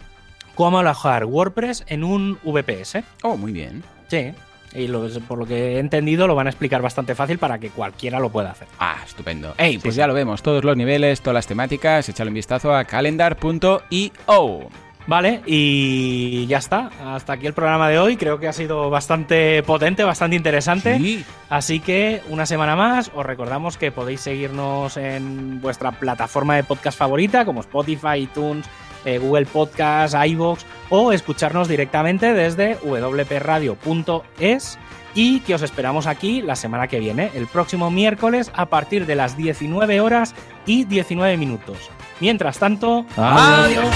cómo 0.56 0.80
alojar 0.80 1.24
WordPress 1.26 1.84
en 1.86 2.02
un 2.02 2.38
VPS. 2.42 3.04
Oh, 3.22 3.36
muy 3.36 3.52
bien. 3.52 3.84
Sí. 4.08 4.32
Y 4.74 4.88
lo- 4.88 5.06
por 5.28 5.38
lo 5.38 5.46
que 5.46 5.76
he 5.76 5.78
entendido 5.78 6.26
lo 6.26 6.34
van 6.34 6.46
a 6.48 6.50
explicar 6.50 6.82
bastante 6.82 7.14
fácil 7.14 7.38
para 7.38 7.58
que 7.58 7.68
cualquiera 7.70 8.18
lo 8.18 8.30
pueda 8.30 8.50
hacer. 8.50 8.66
Ah, 8.80 8.96
estupendo. 9.04 9.54
Ey, 9.58 9.78
pues 9.78 9.94
Sí, 9.94 9.98
ya 9.98 10.04
sí. 10.04 10.08
lo 10.08 10.14
vemos, 10.14 10.42
todos 10.42 10.64
los 10.64 10.76
niveles, 10.76 11.20
todas 11.20 11.34
las 11.34 11.46
temáticas, 11.46 12.08
échale 12.08 12.30
un 12.30 12.34
vistazo 12.34 12.74
a 12.74 12.84
calendar.io. 12.84 14.68
Vale, 15.06 15.42
y 15.46 16.46
ya 16.46 16.58
está. 16.58 16.90
Hasta 17.04 17.34
aquí 17.34 17.46
el 17.46 17.54
programa 17.54 17.88
de 17.88 17.98
hoy. 17.98 18.16
Creo 18.16 18.38
que 18.38 18.48
ha 18.48 18.52
sido 18.52 18.90
bastante 18.90 19.62
potente, 19.64 20.04
bastante 20.04 20.36
interesante. 20.36 21.24
Así 21.48 21.80
que 21.80 22.22
una 22.28 22.46
semana 22.46 22.76
más, 22.76 23.10
os 23.14 23.26
recordamos 23.26 23.76
que 23.76 23.90
podéis 23.90 24.20
seguirnos 24.20 24.96
en 24.96 25.60
vuestra 25.60 25.92
plataforma 25.92 26.56
de 26.56 26.64
podcast 26.64 26.98
favorita, 26.98 27.44
como 27.44 27.60
Spotify, 27.60 28.18
iTunes, 28.18 28.66
eh, 29.04 29.18
Google 29.18 29.46
Podcast, 29.46 30.14
iVoox, 30.14 30.64
o 30.90 31.12
escucharnos 31.12 31.68
directamente 31.68 32.32
desde 32.32 32.76
wpradio.es. 32.76 34.78
Y 35.14 35.40
que 35.40 35.54
os 35.54 35.60
esperamos 35.60 36.06
aquí 36.06 36.40
la 36.40 36.56
semana 36.56 36.88
que 36.88 36.98
viene, 36.98 37.30
el 37.34 37.46
próximo 37.46 37.90
miércoles 37.90 38.50
a 38.54 38.66
partir 38.66 39.04
de 39.04 39.14
las 39.14 39.36
19 39.36 40.00
horas 40.00 40.34
y 40.64 40.84
19 40.84 41.36
minutos. 41.36 41.90
Mientras 42.18 42.58
tanto, 42.58 43.04
adiós. 43.16 43.92